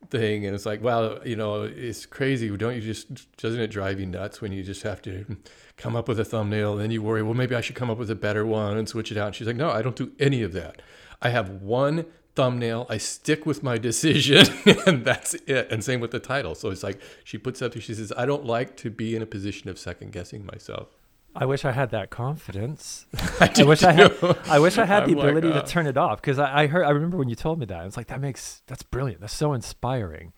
thing, 0.09 0.45
and 0.45 0.55
it's 0.55 0.65
like, 0.65 0.81
wow, 0.81 1.19
you 1.23 1.35
know, 1.35 1.63
it's 1.63 2.05
crazy. 2.05 2.55
Don't 2.55 2.75
you 2.75 2.81
just 2.81 3.37
doesn't 3.37 3.59
it 3.59 3.67
drive 3.67 3.99
you 3.99 4.05
nuts 4.05 4.41
when 4.41 4.51
you 4.51 4.63
just 4.63 4.83
have 4.83 5.01
to 5.03 5.37
come 5.75 5.95
up 5.95 6.07
with 6.07 6.19
a 6.19 6.25
thumbnail, 6.25 6.73
and 6.73 6.81
then 6.81 6.91
you 6.91 7.01
worry, 7.01 7.21
well, 7.21 7.33
maybe 7.33 7.55
I 7.55 7.61
should 7.61 7.75
come 7.75 7.89
up 7.89 7.97
with 7.97 8.09
a 8.09 8.15
better 8.15 8.45
one 8.45 8.77
and 8.77 8.87
switch 8.87 9.11
it 9.11 9.17
out. 9.17 9.27
And 9.27 9.35
she's 9.35 9.47
like, 9.47 9.55
no, 9.55 9.69
I 9.69 9.81
don't 9.81 9.95
do 9.95 10.11
any 10.19 10.43
of 10.43 10.53
that. 10.53 10.81
I 11.21 11.29
have 11.29 11.49
one 11.49 12.05
thumbnail. 12.35 12.85
I 12.89 12.97
stick 12.97 13.45
with 13.45 13.63
my 13.63 13.77
decision, 13.77 14.45
and 14.85 15.03
that's 15.03 15.33
it. 15.33 15.71
And 15.71 15.83
same 15.83 15.99
with 15.99 16.11
the 16.11 16.19
title. 16.19 16.55
So 16.55 16.69
it's 16.69 16.83
like 16.83 17.01
she 17.23 17.37
puts 17.37 17.61
up. 17.61 17.73
She 17.73 17.93
says, 17.93 18.13
I 18.15 18.25
don't 18.25 18.45
like 18.45 18.77
to 18.77 18.89
be 18.89 19.15
in 19.15 19.21
a 19.21 19.25
position 19.25 19.69
of 19.69 19.79
second 19.79 20.11
guessing 20.11 20.45
myself. 20.45 20.89
I 21.37 21.45
wish 21.45 21.65
I 21.65 21.71
had 21.71 21.91
that 21.91 22.09
confidence. 22.09 23.05
I, 23.39 23.51
I 23.55 23.63
wish 23.63 23.83
I 23.83 23.91
had. 23.91 24.37
I 24.47 24.59
wish 24.59 24.77
I 24.77 24.85
had 24.85 25.05
the 25.05 25.11
I'm 25.11 25.17
like, 25.17 25.27
ability 25.29 25.51
uh, 25.51 25.61
to 25.61 25.67
turn 25.67 25.85
it 25.85 25.95
off 25.95 26.19
because 26.19 26.39
I, 26.39 26.63
I 26.63 26.67
heard. 26.67 26.83
I 26.83 26.89
remember 26.89 27.17
when 27.17 27.29
you 27.29 27.35
told 27.35 27.59
me 27.59 27.65
that. 27.67 27.79
I 27.79 27.85
was 27.85 27.95
like, 27.95 28.07
that 28.07 28.19
makes 28.19 28.63
that's 28.65 28.83
brilliant. 28.83 29.21
That's 29.21 29.35
so 29.35 29.53
inspiring. 29.53 30.33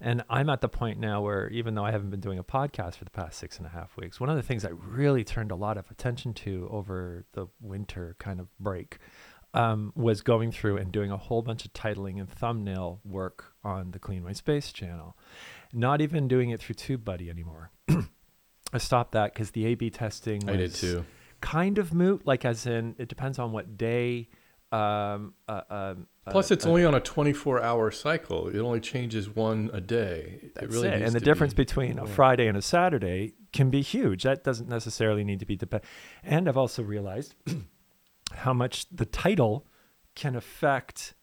And 0.00 0.22
I'm 0.28 0.50
at 0.50 0.60
the 0.60 0.68
point 0.68 0.98
now 0.98 1.22
where 1.22 1.48
even 1.48 1.74
though 1.74 1.84
I 1.84 1.90
haven't 1.90 2.10
been 2.10 2.20
doing 2.20 2.38
a 2.38 2.44
podcast 2.44 2.96
for 2.96 3.04
the 3.04 3.10
past 3.10 3.38
six 3.38 3.58
and 3.58 3.66
a 3.66 3.70
half 3.70 3.96
weeks, 3.96 4.20
one 4.20 4.28
of 4.28 4.36
the 4.36 4.42
things 4.42 4.64
I 4.64 4.70
really 4.70 5.24
turned 5.24 5.50
a 5.50 5.56
lot 5.56 5.76
of 5.76 5.90
attention 5.90 6.34
to 6.34 6.68
over 6.70 7.24
the 7.32 7.46
winter 7.60 8.14
kind 8.18 8.38
of 8.38 8.48
break 8.58 8.98
um, 9.54 9.92
was 9.94 10.20
going 10.20 10.52
through 10.52 10.76
and 10.76 10.92
doing 10.92 11.10
a 11.10 11.16
whole 11.16 11.42
bunch 11.42 11.64
of 11.64 11.72
titling 11.72 12.18
and 12.18 12.28
thumbnail 12.28 13.00
work 13.04 13.54
on 13.62 13.92
the 13.92 13.98
Clean 13.98 14.22
My 14.22 14.32
Space 14.32 14.72
channel. 14.72 15.16
Not 15.72 16.00
even 16.00 16.28
doing 16.28 16.50
it 16.50 16.60
through 16.60 16.74
TubeBuddy 16.74 17.30
anymore. 17.30 17.70
I 18.74 18.78
stopped 18.78 19.12
that 19.12 19.32
because 19.32 19.52
the 19.52 19.66
A/B 19.66 19.90
testing. 19.90 20.48
I 20.50 20.56
did 20.56 20.74
too. 20.74 21.04
Kind 21.40 21.78
of 21.78 21.94
moot, 21.94 22.26
like 22.26 22.44
as 22.44 22.66
in 22.66 22.96
it 22.98 23.08
depends 23.08 23.38
on 23.38 23.52
what 23.52 23.76
day. 23.76 24.28
Um, 24.72 25.34
uh, 25.48 25.60
um, 25.70 26.06
Plus, 26.28 26.50
uh, 26.50 26.54
it's 26.54 26.66
uh, 26.66 26.70
only 26.70 26.84
on 26.84 26.94
a 26.94 27.00
24-hour 27.00 27.92
cycle. 27.92 28.48
It 28.48 28.58
only 28.58 28.80
changes 28.80 29.28
one 29.28 29.70
a 29.72 29.80
day. 29.80 30.40
It 30.42 30.54
That's 30.56 30.72
really 30.72 30.88
it. 30.88 31.02
And 31.02 31.12
the 31.12 31.20
difference 31.20 31.54
be- 31.54 31.62
between 31.62 31.98
a. 32.00 32.06
Friday 32.06 32.48
and 32.48 32.56
a 32.56 32.62
Saturday 32.62 33.34
can 33.52 33.70
be 33.70 33.82
huge. 33.82 34.24
That 34.24 34.42
doesn't 34.42 34.68
necessarily 34.68 35.22
need 35.22 35.38
to 35.38 35.46
be 35.46 35.54
depend. 35.54 35.84
And 36.24 36.48
I've 36.48 36.56
also 36.56 36.82
realized 36.82 37.36
how 38.32 38.52
much 38.52 38.86
the 38.90 39.06
title 39.06 39.66
can 40.16 40.34
affect 40.34 41.14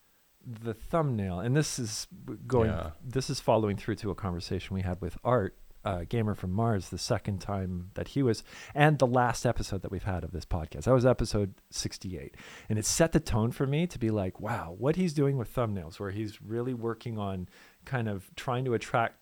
the 0.45 0.73
thumbnail. 0.73 1.41
And 1.41 1.55
this 1.55 1.77
is 1.79 2.07
going. 2.47 2.69
Yeah. 2.69 2.91
This 3.03 3.29
is 3.29 3.41
following 3.41 3.75
through 3.75 3.95
to 3.95 4.11
a 4.11 4.15
conversation 4.15 4.75
we 4.75 4.81
had 4.83 5.01
with 5.01 5.17
Art, 5.23 5.57
uh, 5.83 6.03
gamer 6.07 6.35
from 6.35 6.51
Mars, 6.51 6.89
the 6.89 6.97
second 6.97 7.39
time 7.41 7.89
that 7.95 8.09
he 8.09 8.21
was, 8.23 8.43
and 8.75 8.99
the 8.99 9.07
last 9.07 9.45
episode 9.45 9.81
that 9.81 9.91
we've 9.91 10.03
had 10.03 10.23
of 10.23 10.31
this 10.31 10.45
podcast. 10.45 10.83
That 10.83 10.93
was 10.93 11.05
episode 11.05 11.53
sixty-eight, 11.69 12.35
and 12.69 12.77
it 12.77 12.85
set 12.85 13.11
the 13.11 13.19
tone 13.19 13.51
for 13.51 13.65
me 13.65 13.87
to 13.87 13.97
be 13.99 14.09
like, 14.09 14.39
wow, 14.39 14.75
what 14.77 14.95
he's 14.95 15.13
doing 15.13 15.37
with 15.37 15.53
thumbnails, 15.53 15.99
where 15.99 16.11
he's 16.11 16.41
really 16.41 16.73
working 16.73 17.17
on 17.17 17.47
kind 17.85 18.07
of 18.07 18.29
trying 18.35 18.65
to 18.65 18.73
attract 18.73 19.15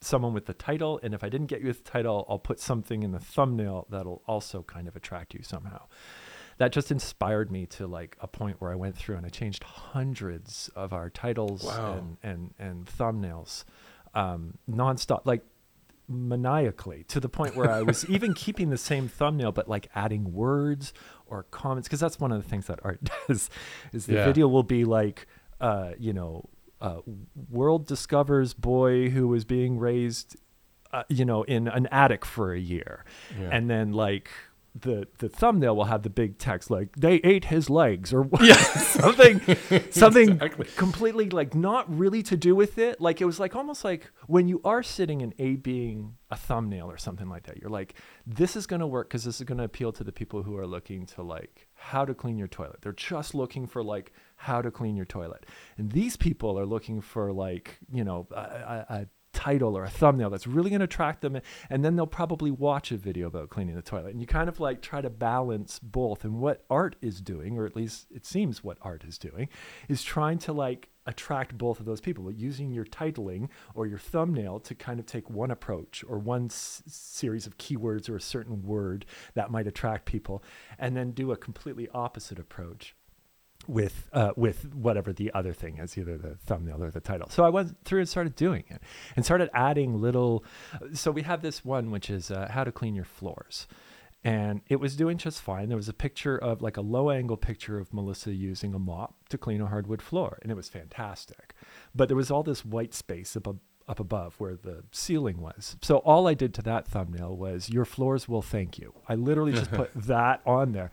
someone 0.00 0.32
with 0.32 0.46
the 0.46 0.54
title 0.54 1.00
and 1.02 1.12
if 1.12 1.24
i 1.24 1.28
didn't 1.28 1.48
get 1.48 1.60
you 1.60 1.66
with 1.66 1.82
the 1.82 1.90
title 1.90 2.24
i'll 2.28 2.38
put 2.38 2.60
something 2.60 3.02
in 3.02 3.10
the 3.10 3.18
thumbnail 3.18 3.84
that'll 3.90 4.22
also 4.28 4.62
kind 4.62 4.86
of 4.86 4.94
attract 4.94 5.34
you 5.34 5.42
somehow 5.42 5.82
that 6.58 6.70
just 6.70 6.92
inspired 6.92 7.50
me 7.50 7.66
to 7.66 7.84
like 7.84 8.16
a 8.20 8.28
point 8.28 8.60
where 8.60 8.70
i 8.70 8.76
went 8.76 8.94
through 8.96 9.16
and 9.16 9.26
i 9.26 9.28
changed 9.28 9.64
hundreds 9.64 10.70
of 10.76 10.92
our 10.92 11.10
titles 11.10 11.64
Wow. 11.64 11.94
and, 11.98 12.16
and 12.22 12.54
and 12.60 12.86
thumbnails 12.86 13.64
um 14.14 14.56
nonstop 14.70 15.22
like 15.24 15.42
maniacally 16.08 17.04
to 17.04 17.20
the 17.20 17.28
point 17.28 17.54
where 17.54 17.70
i 17.70 17.82
was 17.82 18.04
even 18.08 18.32
keeping 18.34 18.70
the 18.70 18.78
same 18.78 19.08
thumbnail 19.08 19.52
but 19.52 19.68
like 19.68 19.88
adding 19.94 20.32
words 20.32 20.92
or 21.26 21.42
comments 21.44 21.86
because 21.86 22.00
that's 22.00 22.18
one 22.18 22.32
of 22.32 22.42
the 22.42 22.48
things 22.48 22.66
that 22.66 22.78
art 22.82 22.98
does 23.28 23.50
is 23.92 24.06
the 24.06 24.14
Yeah. 24.14 24.24
video 24.24 24.48
will 24.48 24.62
be 24.62 24.84
like 24.84 25.26
uh 25.60 25.92
you 25.98 26.12
know 26.12 26.48
uh, 26.80 27.00
world 27.50 27.86
discovers 27.88 28.54
boy 28.54 29.10
who 29.10 29.26
was 29.26 29.44
being 29.44 29.78
raised 29.78 30.36
uh, 30.92 31.02
you 31.08 31.24
know 31.24 31.42
in 31.42 31.66
an 31.68 31.86
attic 31.92 32.24
for 32.24 32.52
a 32.52 32.58
year 32.58 33.04
Yeah. 33.38 33.48
and 33.52 33.68
then 33.68 33.92
like 33.92 34.30
the 34.80 35.06
the 35.18 35.28
thumbnail 35.28 35.74
will 35.76 35.84
have 35.84 36.02
the 36.02 36.10
big 36.10 36.38
text 36.38 36.70
like 36.70 36.94
they 36.96 37.16
ate 37.16 37.46
his 37.46 37.68
legs 37.70 38.12
or 38.12 38.28
yeah. 38.40 38.54
something 38.56 39.40
something 39.90 40.30
Exactly. 40.32 40.66
completely 40.76 41.30
like 41.30 41.54
not 41.54 41.84
really 41.96 42.22
to 42.22 42.36
do 42.36 42.54
with 42.54 42.78
it 42.78 43.00
like 43.00 43.20
it 43.20 43.24
was 43.24 43.40
like 43.40 43.56
almost 43.56 43.84
like 43.84 44.10
when 44.26 44.48
you 44.48 44.60
are 44.64 44.82
sitting 44.82 45.22
and 45.22 45.34
a 45.38 45.56
being 45.56 46.14
a 46.30 46.36
thumbnail 46.36 46.90
or 46.90 46.96
something 46.98 47.28
like 47.28 47.44
that 47.44 47.56
you're 47.58 47.70
like 47.70 47.94
this 48.26 48.56
is 48.56 48.66
going 48.66 48.80
to 48.80 48.86
work 48.86 49.08
because 49.08 49.24
this 49.24 49.36
is 49.40 49.44
going 49.44 49.58
to 49.58 49.64
appeal 49.64 49.92
to 49.92 50.04
the 50.04 50.12
people 50.12 50.42
who 50.42 50.56
are 50.56 50.66
looking 50.66 51.06
to 51.06 51.22
like 51.22 51.68
how 51.74 52.04
to 52.04 52.14
clean 52.14 52.36
your 52.38 52.48
toilet 52.48 52.76
they're 52.82 52.92
just 52.92 53.34
looking 53.34 53.66
for 53.66 53.82
like 53.82 54.12
how 54.36 54.60
to 54.60 54.70
clean 54.70 54.94
your 54.96 55.06
toilet 55.06 55.46
and 55.78 55.90
these 55.92 56.16
people 56.16 56.58
are 56.58 56.66
looking 56.66 57.00
for 57.00 57.32
like 57.32 57.78
you 57.90 58.04
know 58.04 58.26
a, 58.32 58.34
a, 58.36 58.86
a 58.90 59.06
title 59.38 59.78
or 59.78 59.84
a 59.84 59.88
thumbnail 59.88 60.30
that's 60.30 60.48
really 60.48 60.68
going 60.68 60.80
to 60.80 60.84
attract 60.84 61.20
them 61.20 61.40
and 61.70 61.84
then 61.84 61.94
they'll 61.94 62.08
probably 62.08 62.50
watch 62.50 62.90
a 62.90 62.96
video 62.96 63.28
about 63.28 63.50
cleaning 63.50 63.76
the 63.76 63.82
toilet. 63.82 64.10
And 64.10 64.20
you 64.20 64.26
kind 64.26 64.48
of 64.48 64.58
like 64.58 64.82
try 64.82 65.00
to 65.00 65.08
balance 65.08 65.78
both. 65.78 66.24
And 66.24 66.40
what 66.40 66.64
art 66.68 66.96
is 67.00 67.20
doing 67.20 67.56
or 67.56 67.64
at 67.64 67.76
least 67.76 68.08
it 68.10 68.26
seems 68.26 68.64
what 68.64 68.78
art 68.82 69.04
is 69.04 69.16
doing 69.16 69.48
is 69.88 70.02
trying 70.02 70.38
to 70.38 70.52
like 70.52 70.88
attract 71.06 71.56
both 71.56 71.78
of 71.78 71.86
those 71.86 72.00
people. 72.00 72.32
Using 72.32 72.72
your 72.72 72.84
titling 72.84 73.48
or 73.76 73.86
your 73.86 73.98
thumbnail 73.98 74.58
to 74.58 74.74
kind 74.74 74.98
of 74.98 75.06
take 75.06 75.30
one 75.30 75.52
approach 75.52 76.04
or 76.08 76.18
one 76.18 76.46
s- 76.46 76.82
series 76.88 77.46
of 77.46 77.58
keywords 77.58 78.10
or 78.10 78.16
a 78.16 78.20
certain 78.20 78.64
word 78.64 79.06
that 79.34 79.52
might 79.52 79.68
attract 79.68 80.04
people 80.04 80.42
and 80.80 80.96
then 80.96 81.12
do 81.12 81.30
a 81.30 81.36
completely 81.36 81.88
opposite 81.94 82.40
approach 82.40 82.96
with 83.68 84.08
uh, 84.12 84.32
with 84.34 84.74
whatever 84.74 85.12
the 85.12 85.30
other 85.34 85.52
thing 85.52 85.78
is, 85.78 85.96
either 85.96 86.16
the 86.16 86.34
thumbnail 86.34 86.82
or 86.82 86.90
the 86.90 87.00
title. 87.00 87.28
So 87.28 87.44
I 87.44 87.50
went 87.50 87.76
through 87.84 88.00
and 88.00 88.08
started 88.08 88.34
doing 88.34 88.64
it, 88.68 88.82
and 89.14 89.24
started 89.24 89.50
adding 89.52 90.00
little. 90.00 90.44
So 90.94 91.10
we 91.10 91.22
have 91.22 91.42
this 91.42 91.64
one 91.64 91.90
which 91.90 92.10
is 92.10 92.30
uh, 92.30 92.48
how 92.50 92.64
to 92.64 92.72
clean 92.72 92.94
your 92.94 93.04
floors, 93.04 93.68
and 94.24 94.62
it 94.68 94.76
was 94.80 94.96
doing 94.96 95.18
just 95.18 95.40
fine. 95.42 95.68
There 95.68 95.76
was 95.76 95.88
a 95.88 95.92
picture 95.92 96.36
of 96.36 96.62
like 96.62 96.76
a 96.76 96.80
low 96.80 97.10
angle 97.10 97.36
picture 97.36 97.78
of 97.78 97.92
Melissa 97.92 98.32
using 98.32 98.74
a 98.74 98.78
mop 98.78 99.14
to 99.28 99.38
clean 99.38 99.60
a 99.60 99.66
hardwood 99.66 100.02
floor, 100.02 100.38
and 100.42 100.50
it 100.50 100.56
was 100.56 100.68
fantastic. 100.68 101.54
But 101.94 102.08
there 102.08 102.16
was 102.16 102.30
all 102.30 102.42
this 102.42 102.64
white 102.64 102.94
space 102.94 103.36
above 103.36 103.58
up 103.88 103.98
above 104.00 104.34
where 104.38 104.54
the 104.54 104.84
ceiling 104.92 105.40
was. 105.40 105.76
So 105.82 105.96
all 105.98 106.26
I 106.28 106.34
did 106.34 106.52
to 106.54 106.62
that 106.62 106.86
thumbnail 106.86 107.36
was 107.36 107.70
your 107.70 107.84
floors 107.84 108.28
will 108.28 108.42
thank 108.42 108.78
you. 108.78 108.92
I 109.08 109.14
literally 109.14 109.52
just 109.52 109.70
put 109.70 109.90
that 110.06 110.40
on 110.44 110.72
there. 110.72 110.90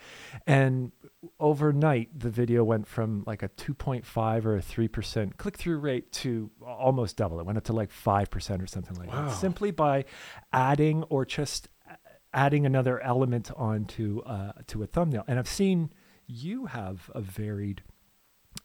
And 0.47 0.91
overnight 1.39 2.17
the 2.17 2.29
video 2.29 2.63
went 2.63 2.88
from 2.88 3.23
like 3.25 3.43
a 3.43 3.49
2.5 3.49 4.45
or 4.45 4.58
a 4.58 4.62
3% 4.62 5.38
click 5.38 5.58
through 5.58 5.79
rate 5.79 6.12
to 6.13 6.49
almost 6.65 7.17
double. 7.17 7.39
It 7.39 7.45
went 7.45 7.58
up 7.58 7.63
to 7.65 7.73
like 7.73 7.91
5% 7.91 8.63
or 8.63 8.67
something 8.67 8.97
like 8.97 9.10
Wow. 9.12 9.27
that. 9.27 9.36
Simply 9.36 9.71
by 9.71 10.05
adding 10.53 11.03
or 11.03 11.25
just 11.25 11.67
adding 12.34 12.65
another 12.65 12.99
element 13.01 13.51
onto 13.55 14.21
uh, 14.21 14.51
to 14.67 14.84
a 14.84 14.88
thumbnail. 14.88 15.23
And 15.27 15.39
I've 15.39 15.47
seen 15.47 15.91
you 16.27 16.65
have 16.65 17.10
a 17.13 17.21
varied 17.21 17.84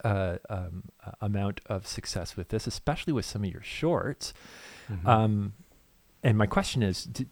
uh, 0.05 0.39
um, 0.49 0.85
amount 1.21 1.61
of 1.67 1.87
success 1.87 2.37
with 2.37 2.49
this, 2.49 2.67
especially 2.67 3.13
with 3.13 3.25
some 3.25 3.45
of 3.45 3.51
your 3.51 3.63
shorts. 3.63 4.33
Mhm. 4.91 5.07
Um, 5.07 5.53
and 6.23 6.37
my 6.37 6.47
question 6.47 6.83
is, 6.83 7.05
d 7.05 7.27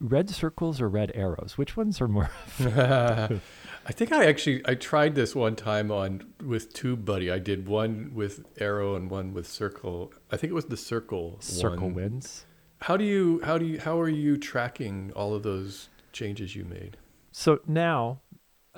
red 0.00 0.28
circles 0.28 0.80
or 0.80 0.88
red 0.88 1.10
arrows? 1.14 1.56
Which 1.56 1.76
ones 1.76 2.00
are 2.00 2.08
more? 2.08 2.30
I 2.60 3.92
think 3.92 4.12
I 4.12 4.26
actually 4.26 4.62
I 4.66 4.74
tried 4.74 5.14
this 5.14 5.34
one 5.34 5.56
time 5.56 5.90
on 5.90 6.32
with 6.44 6.74
TubeBuddy. 6.74 7.32
I 7.32 7.38
did 7.38 7.68
one 7.68 8.10
with 8.14 8.44
arrow 8.60 8.96
and 8.96 9.10
one 9.10 9.32
with 9.32 9.46
circle. 9.46 10.12
I 10.30 10.36
think 10.36 10.50
it 10.50 10.54
was 10.54 10.66
the 10.66 10.76
circle. 10.76 11.36
Circle 11.40 11.86
one. 11.86 11.94
wins. 11.94 12.44
How 12.82 12.96
do 12.96 13.04
you 13.04 13.40
how 13.44 13.58
do 13.58 13.64
you 13.64 13.80
how 13.80 13.98
are 14.00 14.08
you 14.08 14.36
tracking 14.36 15.12
all 15.14 15.34
of 15.34 15.42
those 15.44 15.88
changes 16.12 16.56
you 16.56 16.64
made? 16.64 16.96
So 17.30 17.60
now, 17.66 18.20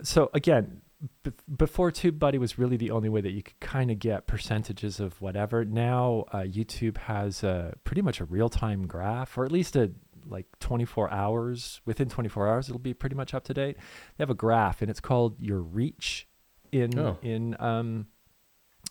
so 0.02 0.30
again, 0.34 0.82
b- 1.22 1.30
before 1.56 1.90
TubeBuddy 1.90 2.38
was 2.38 2.58
really 2.58 2.76
the 2.76 2.90
only 2.90 3.08
way 3.08 3.20
that 3.20 3.32
you 3.32 3.42
could 3.42 3.58
kind 3.60 3.90
of 3.90 3.98
get 3.98 4.26
percentages 4.26 5.00
of 5.00 5.20
whatever. 5.20 5.64
Now 5.64 6.24
uh, 6.32 6.38
YouTube 6.38 6.98
has 6.98 7.42
a, 7.44 7.74
pretty 7.84 8.02
much 8.02 8.20
a 8.20 8.24
real 8.24 8.48
time 8.48 8.86
graph, 8.86 9.36
or 9.38 9.44
at 9.44 9.52
least 9.52 9.76
a 9.76 9.92
like 10.26 10.46
24 10.60 11.10
hours. 11.12 11.80
Within 11.86 12.08
24 12.08 12.48
hours, 12.48 12.68
it'll 12.68 12.78
be 12.80 12.94
pretty 12.94 13.14
much 13.16 13.32
up 13.34 13.44
to 13.44 13.54
date. 13.54 13.76
They 14.16 14.22
have 14.22 14.30
a 14.30 14.34
graph, 14.34 14.82
and 14.82 14.90
it's 14.90 15.00
called 15.00 15.36
your 15.40 15.60
reach 15.60 16.26
in 16.72 16.98
Oh. 16.98 17.18
in 17.22 17.56
um. 17.58 18.06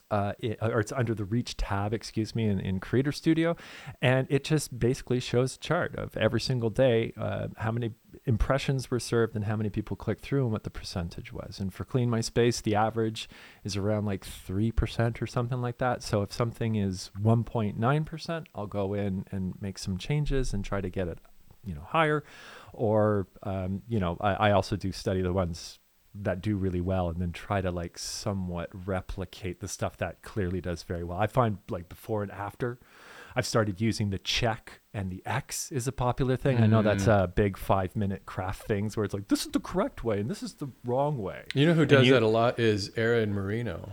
Uh, 0.09 0.31
it, 0.39 0.57
or 0.61 0.79
it's 0.79 0.93
under 0.93 1.13
the 1.13 1.25
reach 1.25 1.57
tab, 1.57 1.93
excuse 1.93 2.33
me, 2.33 2.47
in, 2.47 2.61
in 2.61 2.79
Creator 2.79 3.11
Studio, 3.11 3.57
and 4.01 4.25
it 4.29 4.45
just 4.45 4.79
basically 4.79 5.19
shows 5.19 5.55
a 5.57 5.59
chart 5.59 5.95
of 5.97 6.15
every 6.15 6.39
single 6.39 6.69
day 6.69 7.11
uh, 7.17 7.47
how 7.57 7.71
many 7.73 7.91
impressions 8.27 8.91
were 8.91 8.99
served 8.99 9.35
and 9.35 9.45
how 9.45 9.55
many 9.55 9.69
people 9.69 9.95
clicked 9.95 10.21
through 10.21 10.43
and 10.43 10.51
what 10.51 10.65
the 10.65 10.69
percentage 10.69 11.31
was. 11.31 11.61
And 11.61 11.73
for 11.73 11.85
Clean 11.85 12.09
My 12.09 12.19
Space, 12.19 12.59
the 12.59 12.75
average 12.75 13.29
is 13.63 13.77
around 13.77 14.05
like 14.05 14.25
3% 14.25 15.21
or 15.21 15.25
something 15.25 15.61
like 15.61 15.77
that. 15.77 16.03
So 16.03 16.21
if 16.21 16.33
something 16.33 16.75
is 16.75 17.09
1.9%, 17.21 18.45
I'll 18.53 18.67
go 18.67 18.93
in 18.93 19.25
and 19.31 19.53
make 19.61 19.79
some 19.79 19.97
changes 19.97 20.53
and 20.53 20.63
try 20.63 20.81
to 20.81 20.89
get 20.89 21.07
it, 21.07 21.19
you 21.63 21.73
know, 21.73 21.87
higher. 21.87 22.25
Or, 22.73 23.27
um, 23.43 23.81
you 23.87 24.01
know, 24.01 24.17
I, 24.19 24.33
I 24.33 24.51
also 24.51 24.75
do 24.75 24.91
study 24.91 25.21
the 25.21 25.33
ones 25.33 25.79
that 26.13 26.41
do 26.41 26.57
really 26.57 26.81
well 26.81 27.07
and 27.07 27.21
then 27.21 27.31
try 27.31 27.61
to 27.61 27.71
like 27.71 27.97
somewhat 27.97 28.69
replicate 28.85 29.61
the 29.61 29.67
stuff 29.69 29.95
that 29.97 30.21
clearly 30.21 30.59
does 30.59 30.83
very 30.83 31.05
well. 31.05 31.17
I 31.17 31.27
find 31.27 31.59
like 31.69 31.87
before 31.87 32.23
and 32.23 32.31
after 32.31 32.77
I've 33.35 33.45
started 33.45 33.79
using 33.81 34.09
the 34.09 34.17
check 34.19 34.81
and 34.93 35.11
the 35.11 35.21
X 35.25 35.71
is 35.71 35.87
a 35.87 35.91
popular 35.91 36.35
thing. 36.35 36.57
I 36.57 36.67
know 36.67 36.81
that's 36.81 37.05
Mm. 37.05 37.23
a 37.23 37.27
big 37.27 37.57
five 37.57 37.95
minute 37.95 38.25
craft 38.25 38.67
things 38.67 38.97
where 38.97 39.03
it's 39.05 39.13
like, 39.13 39.27
this 39.27 39.45
is 39.45 39.51
the 39.51 39.59
correct 39.59 40.03
way 40.03 40.19
and 40.19 40.29
this 40.29 40.41
is 40.41 40.53
the 40.55 40.67
wrong 40.85 41.17
way. 41.19 41.43
You 41.53 41.67
know 41.67 41.73
who 41.73 41.85
does 41.85 42.07
you- 42.07 42.13
that 42.13 42.23
a 42.23 42.27
lot 42.27 42.59
is 42.59 42.91
Aaron 42.95 43.33
Marino, 43.33 43.91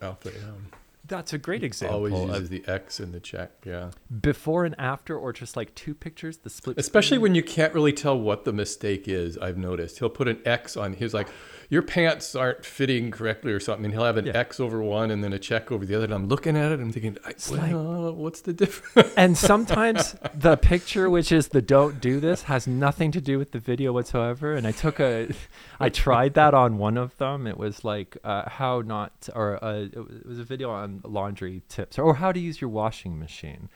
Alpha 0.00 0.30
M. 0.34 0.68
That's 1.08 1.32
a 1.32 1.38
great 1.38 1.62
example. 1.62 1.98
Always 1.98 2.14
uses 2.14 2.48
the 2.48 2.66
X 2.66 2.98
in 2.98 3.12
the 3.12 3.20
check. 3.20 3.50
Yeah. 3.64 3.90
before 4.20 4.64
and 4.64 4.74
after, 4.76 5.16
or 5.16 5.32
just 5.32 5.56
like 5.56 5.72
two 5.76 5.94
pictures, 5.94 6.38
the 6.38 6.50
split. 6.50 6.78
Especially 6.78 7.16
screen. 7.16 7.20
when 7.22 7.34
you 7.36 7.44
can't 7.44 7.72
really 7.74 7.92
tell 7.92 8.18
what 8.18 8.44
the 8.44 8.52
mistake 8.52 9.06
is, 9.06 9.38
I've 9.38 9.56
noticed. 9.56 10.00
He'll 10.00 10.08
put 10.08 10.26
an 10.26 10.40
X 10.44 10.76
on 10.76 10.94
he's 10.94 11.14
like, 11.14 11.28
Your 11.68 11.82
pants 11.82 12.34
aren't 12.34 12.64
fitting 12.64 13.10
correctly 13.10 13.52
or 13.52 13.60
something. 13.60 13.86
And 13.86 13.94
he'll 13.94 14.04
have 14.04 14.16
an 14.16 14.26
Yeah. 14.26 14.36
X 14.36 14.60
over 14.60 14.82
one 14.82 15.10
and 15.10 15.22
then 15.24 15.32
a 15.32 15.38
check 15.38 15.72
over 15.72 15.84
the 15.84 15.94
other. 15.94 16.04
And 16.04 16.14
I'm 16.14 16.28
looking 16.28 16.56
at 16.56 16.70
it 16.70 16.74
and 16.74 16.82
I'm 16.84 16.92
thinking, 16.92 17.18
I, 17.24 17.30
It's 17.30 17.50
like- 17.50 17.72
what's 17.72 18.40
the 18.42 18.52
difference? 18.52 19.12
and 19.16 19.36
sometimes 19.52 20.14
the 20.34 20.56
picture, 20.56 21.10
which 21.10 21.32
is 21.32 21.48
the 21.48 21.62
don't 21.62 22.00
do 22.00 22.20
this, 22.20 22.42
has 22.44 22.66
nothing 22.66 23.10
to 23.12 23.20
do 23.20 23.38
with 23.38 23.52
the 23.52 23.58
video 23.58 23.92
whatsoever. 23.92 24.54
And 24.54 24.66
I 24.66 24.72
took 24.72 25.00
a, 25.00 25.28
I 25.80 25.88
tried 25.88 26.34
that 26.34 26.54
on 26.54 26.78
one 26.78 26.96
of 26.96 27.16
them. 27.18 27.46
It 27.46 27.58
was 27.58 27.84
like 27.84 28.16
uh, 28.24 28.48
how 28.48 28.82
not, 28.82 29.28
or 29.34 29.62
uh, 29.64 29.86
it 29.92 30.26
was 30.26 30.38
a 30.38 30.44
video 30.44 30.70
on 30.70 31.00
laundry 31.04 31.62
tips 31.68 31.98
or 31.98 32.14
how 32.14 32.32
to 32.32 32.38
use 32.40 32.60
your 32.60 32.70
washing 32.70 33.18
machine. 33.18 33.68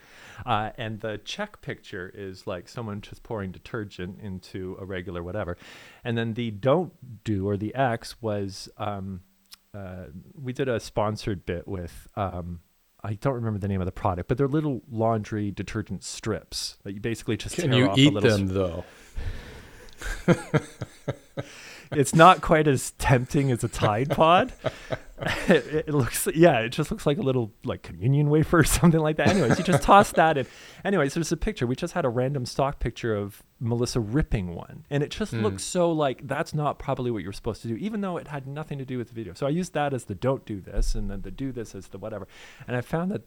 Uh, 0.45 0.71
and 0.77 1.01
the 1.01 1.19
check 1.25 1.61
picture 1.61 2.11
is 2.15 2.47
like 2.47 2.69
someone 2.69 3.01
just 3.01 3.23
pouring 3.23 3.53
detergent 3.53 4.21
into 4.21 4.77
a 4.81 4.85
regular 4.85 5.23
whatever. 5.23 5.57
And 6.05 6.17
then 6.17 6.35
the 6.35 6.51
don't 6.51 6.93
do 7.25 7.49
or 7.49 7.57
the 7.57 7.75
X 7.75 8.21
was, 8.21 8.69
um, 8.77 9.21
uh, 9.75 10.07
we 10.35 10.53
did 10.53 10.69
a 10.69 10.81
sponsored 10.81 11.47
bit 11.47 11.67
with, 11.69 12.09
um, 12.17 12.61
I 13.03 13.15
don't 13.15 13.35
remember 13.35 13.59
the 13.59 13.69
name 13.69 13.81
of 13.81 13.87
the 13.87 13.93
product, 13.93 14.29
but 14.29 14.37
they're 14.37 14.49
little 14.49 14.83
laundry 14.91 15.51
detergent 15.51 16.05
strips 16.05 16.79
that 16.85 16.93
you 16.93 17.01
basically 17.01 17.37
just 17.37 17.55
Can 17.55 17.71
tear 17.71 17.79
you 17.79 17.89
off 17.89 17.97
a 17.97 18.01
eat 18.01 18.13
little 18.13 18.31
them 18.31 18.47
though? 18.49 18.85
it's 21.93 22.15
not 22.15 22.41
quite 22.41 22.67
as 22.69 22.93
tempting 22.93 23.51
as 23.51 23.65
a 23.65 23.69
Tide 23.69 24.11
Pod. 24.11 24.53
it, 25.49 25.85
it 25.89 25.95
looks, 25.95 26.27
yeah, 26.35 26.61
it 26.61 26.71
just 26.71 26.91
looks 26.91 27.05
like 27.07 27.19
a 27.19 27.23
little 27.23 27.53
like 27.65 27.83
communion 27.83 28.31
wafer 28.31 28.59
or 28.61 28.65
something 28.79 29.01
like 29.01 29.17
that. 29.17 29.29
Anyways, 29.29 29.59
you 29.59 29.65
just 29.65 29.83
toss 29.83 30.13
that 30.13 30.39
in. 30.39 30.47
Anyways, 30.85 31.15
there's 31.15 31.33
a 31.33 31.37
picture. 31.37 31.67
We 31.67 31.77
just 31.77 31.93
had 31.95 32.05
a 32.05 32.09
random 32.09 32.47
stock 32.47 32.79
picture 32.79 33.15
of 33.15 33.43
Melissa 33.59 34.01
ripping 34.01 34.55
one, 34.55 34.85
and 34.91 35.03
it 35.03 35.11
just 35.11 35.33
Mm. 35.35 35.43
looks 35.43 35.63
so 35.63 35.93
like 35.93 36.27
that's 36.27 36.55
not 36.55 36.79
probably 36.79 37.11
what 37.11 37.23
you're 37.23 37.33
supposed 37.33 37.63
to 37.63 37.69
do, 37.69 37.77
even 37.77 38.01
though 38.01 38.17
it 38.17 38.29
had 38.29 38.47
nothing 38.47 38.79
to 38.79 38.85
do 38.85 38.97
with 38.99 39.09
the 39.09 39.15
video. 39.15 39.35
So 39.35 39.47
I 39.47 39.51
used 39.51 39.75
that 39.75 39.93
as 39.93 40.05
the 40.07 40.15
don't 40.15 40.45
do 40.47 40.61
this, 40.61 40.95
and 40.95 41.11
then 41.11 41.23
the 41.23 41.31
do 41.31 41.53
this 41.53 41.75
as 41.75 41.89
the 41.89 41.99
whatever. 41.99 42.27
And 42.67 42.77
I 42.77 42.81
found 42.81 43.11
that 43.13 43.23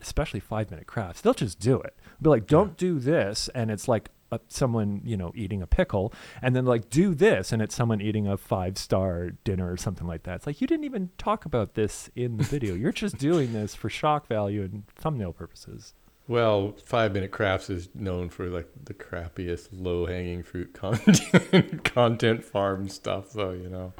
especially 0.00 0.40
five 0.40 0.70
minute 0.70 0.86
crafts, 0.88 1.20
they'll 1.20 1.32
just 1.34 1.58
do 1.60 1.80
it. 1.80 1.94
Be 2.20 2.28
like, 2.30 2.46
don't 2.46 2.76
do 2.76 2.98
this, 2.98 3.48
and 3.54 3.70
it's 3.70 3.86
like 3.88 4.10
uh, 4.32 4.38
someone 4.48 5.00
you 5.04 5.16
know 5.16 5.30
eating 5.36 5.62
a 5.62 5.66
pickle, 5.66 6.12
and 6.42 6.56
then 6.56 6.64
like 6.64 6.90
do 6.90 7.14
this, 7.14 7.52
and 7.52 7.62
it's 7.62 7.74
someone 7.74 8.00
eating 8.00 8.26
a 8.26 8.36
five 8.36 8.76
star 8.78 9.30
dinner 9.44 9.70
or 9.70 9.76
something 9.76 10.06
like 10.08 10.24
that. 10.24 10.36
It's 10.36 10.46
like 10.46 10.60
you 10.60 10.66
didn't 10.66 10.84
even 10.84 11.10
talk 11.18 11.44
about 11.44 11.74
this 11.74 12.10
in 12.16 12.38
the 12.38 12.44
video. 12.44 12.74
You're 12.74 12.90
just 12.92 13.18
doing 13.18 13.52
this 13.58 13.74
for 13.76 13.88
shock 13.88 14.26
value 14.26 14.62
and 14.62 14.86
thumbnail 14.96 15.32
purposes. 15.32 15.94
Well, 16.28 16.76
Five 16.84 17.12
Minute 17.12 17.32
Crafts 17.32 17.68
is 17.68 17.88
known 17.94 18.28
for 18.30 18.46
like 18.48 18.68
the 18.84 18.94
crappiest 18.94 19.68
low 19.72 20.06
hanging 20.06 20.42
fruit 20.44 20.72
content 20.74 21.84
content 21.84 22.44
farm 22.44 22.88
stuff, 22.88 23.30
so 23.32 23.50
you 23.52 23.68
know. 23.68 23.92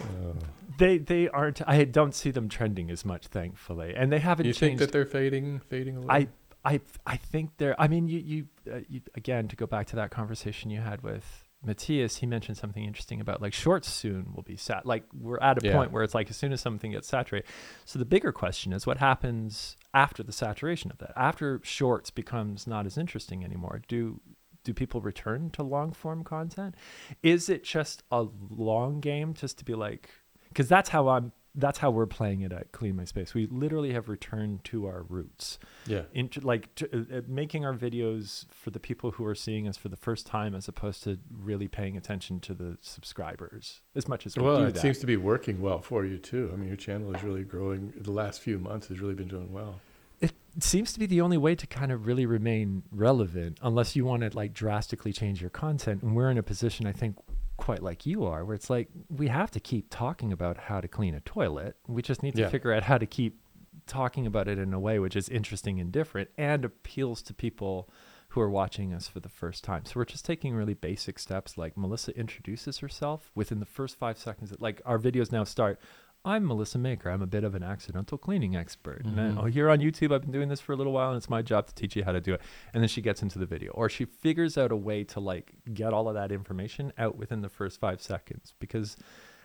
Uh, 0.00 0.34
They 0.78 0.98
they 0.98 1.28
aren't. 1.28 1.60
I 1.68 1.84
don't 1.84 2.14
see 2.14 2.30
them 2.30 2.48
trending 2.48 2.90
as 2.90 3.04
much, 3.04 3.26
thankfully, 3.26 3.92
and 3.94 4.10
they 4.10 4.20
haven't 4.20 4.46
you 4.46 4.52
think 4.52 4.70
changed. 4.72 4.82
that 4.82 4.92
they're 4.92 5.04
fading 5.04 5.60
fading 5.68 5.96
away? 5.98 6.06
I 6.08 6.28
I 6.64 6.80
I 7.06 7.16
think 7.16 7.50
they're. 7.58 7.80
I 7.80 7.88
mean, 7.88 8.08
you 8.08 8.18
you, 8.18 8.46
uh, 8.72 8.80
you 8.88 9.00
again 9.14 9.48
to 9.48 9.56
go 9.56 9.66
back 9.66 9.86
to 9.88 9.96
that 9.96 10.10
conversation 10.10 10.70
you 10.70 10.80
had 10.80 11.02
with 11.02 11.44
Matthias. 11.64 12.16
He 12.16 12.26
mentioned 12.26 12.56
something 12.56 12.84
interesting 12.84 13.20
about 13.20 13.40
like 13.42 13.52
shorts 13.52 13.88
soon 13.90 14.32
will 14.34 14.42
be 14.42 14.56
sat. 14.56 14.86
Like 14.86 15.04
we're 15.12 15.38
at 15.40 15.62
a 15.62 15.66
Yeah. 15.66 15.72
point 15.72 15.92
where 15.92 16.02
it's 16.02 16.14
like 16.14 16.30
as 16.30 16.36
soon 16.36 16.52
as 16.52 16.60
something 16.60 16.92
gets 16.92 17.08
saturated. 17.08 17.48
So 17.84 17.98
the 17.98 18.04
bigger 18.04 18.32
question 18.32 18.72
is 18.72 18.86
what 18.86 18.98
happens 18.98 19.76
after 19.94 20.22
the 20.22 20.32
saturation 20.32 20.90
of 20.90 20.98
that. 20.98 21.12
After 21.16 21.60
shorts 21.64 22.10
becomes 22.10 22.66
not 22.66 22.86
as 22.86 22.96
interesting 22.96 23.44
anymore. 23.44 23.82
Do 23.88 24.20
do 24.64 24.72
people 24.72 25.00
return 25.00 25.50
to 25.50 25.64
long 25.64 25.92
form 25.92 26.22
content? 26.22 26.76
Is 27.24 27.48
it 27.48 27.64
just 27.64 28.04
a 28.12 28.26
long 28.50 29.00
game 29.00 29.34
just 29.34 29.58
to 29.58 29.64
be 29.64 29.74
like 29.74 30.10
because 30.48 30.68
that's 30.68 30.90
how 30.90 31.08
I'm 31.08 31.32
that's 31.54 31.78
how 31.78 31.90
we're 31.90 32.06
playing 32.06 32.40
it 32.40 32.52
at 32.52 32.72
Clean 32.72 32.96
My 32.96 33.04
Space. 33.04 33.34
We 33.34 33.46
literally 33.46 33.92
have 33.92 34.08
returned 34.08 34.64
to 34.64 34.86
our 34.86 35.02
roots 35.02 35.58
yeah. 35.86 36.02
into 36.14 36.40
like 36.40 36.74
to, 36.76 36.88
uh, 36.92 37.18
uh, 37.18 37.20
making 37.28 37.64
our 37.64 37.74
videos 37.74 38.46
for 38.50 38.70
the 38.70 38.80
people 38.80 39.10
who 39.12 39.24
are 39.26 39.34
seeing 39.34 39.68
us 39.68 39.76
for 39.76 39.88
the 39.90 39.96
first 39.96 40.26
time 40.26 40.54
as 40.54 40.66
opposed 40.68 41.02
to 41.04 41.18
really 41.30 41.68
paying 41.68 41.96
attention 41.96 42.40
to 42.40 42.54
the 42.54 42.78
subscribers 42.80 43.82
as 43.94 44.08
much 44.08 44.24
as 44.26 44.36
we 44.36 44.42
Well, 44.42 44.58
do 44.60 44.64
it 44.64 44.74
that. 44.74 44.80
seems 44.80 44.98
to 45.00 45.06
be 45.06 45.16
working 45.16 45.60
well 45.60 45.82
for 45.82 46.04
you 46.06 46.16
too. 46.18 46.50
I 46.52 46.56
mean, 46.56 46.68
your 46.68 46.76
channel 46.76 47.14
is 47.14 47.22
really 47.22 47.44
growing. 47.44 47.92
The 47.96 48.12
last 48.12 48.40
few 48.40 48.58
months 48.58 48.88
has 48.88 49.00
really 49.00 49.14
been 49.14 49.28
doing 49.28 49.52
well. 49.52 49.80
it 50.20 50.32
seems 50.60 50.92
to 50.92 50.98
be 51.00 51.06
the 51.06 51.20
only 51.20 51.36
way 51.38 51.54
to 51.54 51.66
kind 51.66 51.90
of 51.92 52.06
really 52.06 52.24
remain 52.26 52.82
relevant 52.92 53.58
unless 53.62 53.94
you 53.96 54.04
want 54.04 54.22
to 54.22 54.30
like 54.36 54.52
drastically 54.54 55.12
change 55.12 55.40
your 55.40 55.50
content 55.50 56.02
and 56.02 56.14
we're 56.14 56.30
in 56.30 56.36
a 56.38 56.42
position 56.42 56.86
i 56.86 56.92
think 56.92 57.16
quite 57.62 57.82
like 57.82 58.04
you 58.06 58.24
are, 58.24 58.44
where 58.44 58.54
it's 58.56 58.68
like 58.70 58.88
we 59.08 59.28
have 59.28 59.50
to 59.52 59.60
keep 59.60 59.86
talking 59.88 60.32
about 60.32 60.56
how 60.58 60.80
to 60.80 60.88
clean 60.88 61.14
a 61.14 61.20
toilet. 61.20 61.76
We 61.86 62.02
just 62.02 62.22
need 62.22 62.34
to 62.34 62.42
Yeah. 62.42 62.48
figure 62.48 62.72
out 62.72 62.82
how 62.82 62.98
to 62.98 63.06
keep 63.06 63.40
talking 63.86 64.26
about 64.26 64.48
it 64.48 64.58
in 64.58 64.72
a 64.74 64.80
way 64.80 64.98
which 64.98 65.16
is 65.16 65.28
interesting 65.28 65.80
and 65.80 65.90
different 65.92 66.28
and 66.36 66.64
appeals 66.64 67.22
to 67.22 67.32
people 67.34 67.88
who 68.30 68.40
are 68.40 68.50
watching 68.50 68.92
us 68.94 69.06
for 69.08 69.20
the 69.20 69.28
first 69.28 69.62
time. 69.62 69.84
So 69.84 69.92
we're 69.96 70.04
just 70.06 70.24
taking 70.24 70.54
really 70.54 70.74
basic 70.74 71.18
steps 71.18 71.56
like 71.58 71.76
Melissa 71.76 72.16
introduces 72.18 72.78
herself 72.78 73.30
within 73.34 73.60
the 73.60 73.66
first 73.66 73.96
5 73.98 74.16
seconds 74.18 74.52
like 74.58 74.80
our 74.84 74.98
videos 74.98 75.30
now 75.30 75.44
start 75.44 75.78
I'm 76.24 76.46
Melissa 76.46 76.78
Maker. 76.78 77.10
I'm 77.10 77.20
a 77.22 77.26
bit 77.26 77.42
of 77.42 77.56
an 77.56 77.64
accidental 77.64 78.16
cleaning 78.16 78.54
expert. 78.54 79.04
And 79.04 79.18
then, 79.18 79.34
Mhm. 79.34 79.42
oh, 79.42 79.46
here 79.46 79.68
on 79.68 79.80
YouTube, 79.80 80.14
I've 80.14 80.22
been 80.22 80.30
doing 80.30 80.48
this 80.48 80.60
for 80.60 80.72
a 80.72 80.76
little 80.76 80.92
while, 80.92 81.08
and 81.10 81.16
it's 81.16 81.28
my 81.28 81.42
job 81.42 81.66
to 81.66 81.74
teach 81.74 81.96
you 81.96 82.04
how 82.04 82.12
to 82.12 82.20
do 82.20 82.34
it. 82.34 82.40
And 82.72 82.80
then 82.80 82.88
she 82.88 83.02
gets 83.02 83.22
into 83.22 83.40
the 83.40 83.46
video, 83.46 83.72
or 83.72 83.88
she 83.88 84.04
figures 84.04 84.56
out 84.56 84.70
a 84.70 84.76
way 84.76 85.02
to 85.04 85.18
like 85.18 85.54
get 85.74 85.92
all 85.92 86.08
of 86.08 86.14
that 86.14 86.30
information 86.30 86.92
out 86.96 87.16
within 87.16 87.40
the 87.40 87.48
first 87.48 87.80
five 87.80 88.00
seconds. 88.00 88.54
Because 88.60 88.96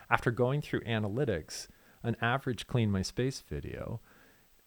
after 0.08 0.30
going 0.30 0.60
through 0.60 0.82
analytics, 0.82 1.66
an 2.04 2.16
average 2.20 2.68
clean 2.68 2.92
my 2.92 3.02
space 3.02 3.40
video, 3.40 4.00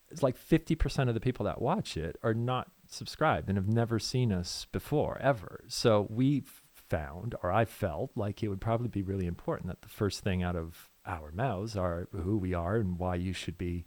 it's 0.10 0.22
like 0.22 0.36
50% 0.36 1.08
of 1.08 1.14
the 1.16 1.22
people 1.22 1.46
that 1.46 1.62
watch 1.62 1.96
it 1.96 2.18
are 2.22 2.34
not 2.34 2.72
subscribed 2.88 3.48
and 3.48 3.58
have 3.58 3.70
never 3.70 4.00
seen 4.00 4.34
us 4.34 4.66
before 4.74 5.18
ever. 5.20 5.64
So 5.70 6.08
we 6.10 6.42
found, 6.74 7.36
or 7.42 7.54
I 7.54 7.64
felt 7.64 8.12
like 8.18 8.44
it 8.44 8.50
would 8.50 8.60
probably 8.60 8.90
be 8.90 9.02
really 9.02 9.28
important 9.28 9.68
that 9.70 9.82
the 9.82 9.88
first 9.88 10.20
thing 10.26 10.44
out 10.44 10.58
of 10.58 10.90
our 11.06 11.32
mouths 11.32 11.76
are 11.76 12.08
who 12.12 12.38
we 12.38 12.54
are 12.54 12.76
and 12.76 13.00
why 13.00 13.16
you 13.16 13.34
should 13.34 13.58
be 13.58 13.86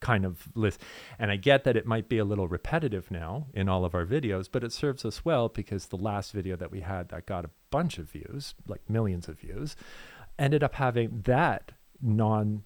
kind 0.00 0.24
of 0.24 0.48
list. 0.54 0.80
And 1.18 1.30
I 1.30 1.36
get 1.36 1.64
that 1.64 1.76
it 1.76 1.86
might 1.86 2.08
be 2.08 2.18
a 2.18 2.24
little 2.24 2.48
repetitive 2.48 3.10
now 3.10 3.46
in 3.52 3.68
all 3.68 3.84
of 3.84 3.94
our 3.94 4.06
videos, 4.06 4.48
but 4.50 4.64
it 4.64 4.72
serves 4.72 5.04
us 5.04 5.24
well 5.24 5.48
because 5.48 5.86
the 5.86 5.96
last 5.96 6.32
video 6.32 6.56
that 6.56 6.70
we 6.70 6.80
had 6.80 7.10
that 7.10 7.26
got 7.26 7.44
a 7.44 7.50
bunch 7.70 7.98
of 7.98 8.10
views, 8.10 8.54
like 8.66 8.88
millions 8.88 9.28
of 9.28 9.38
views, 9.38 9.76
ended 10.38 10.62
up 10.62 10.74
having 10.74 11.22
that 11.24 11.72
non 12.00 12.64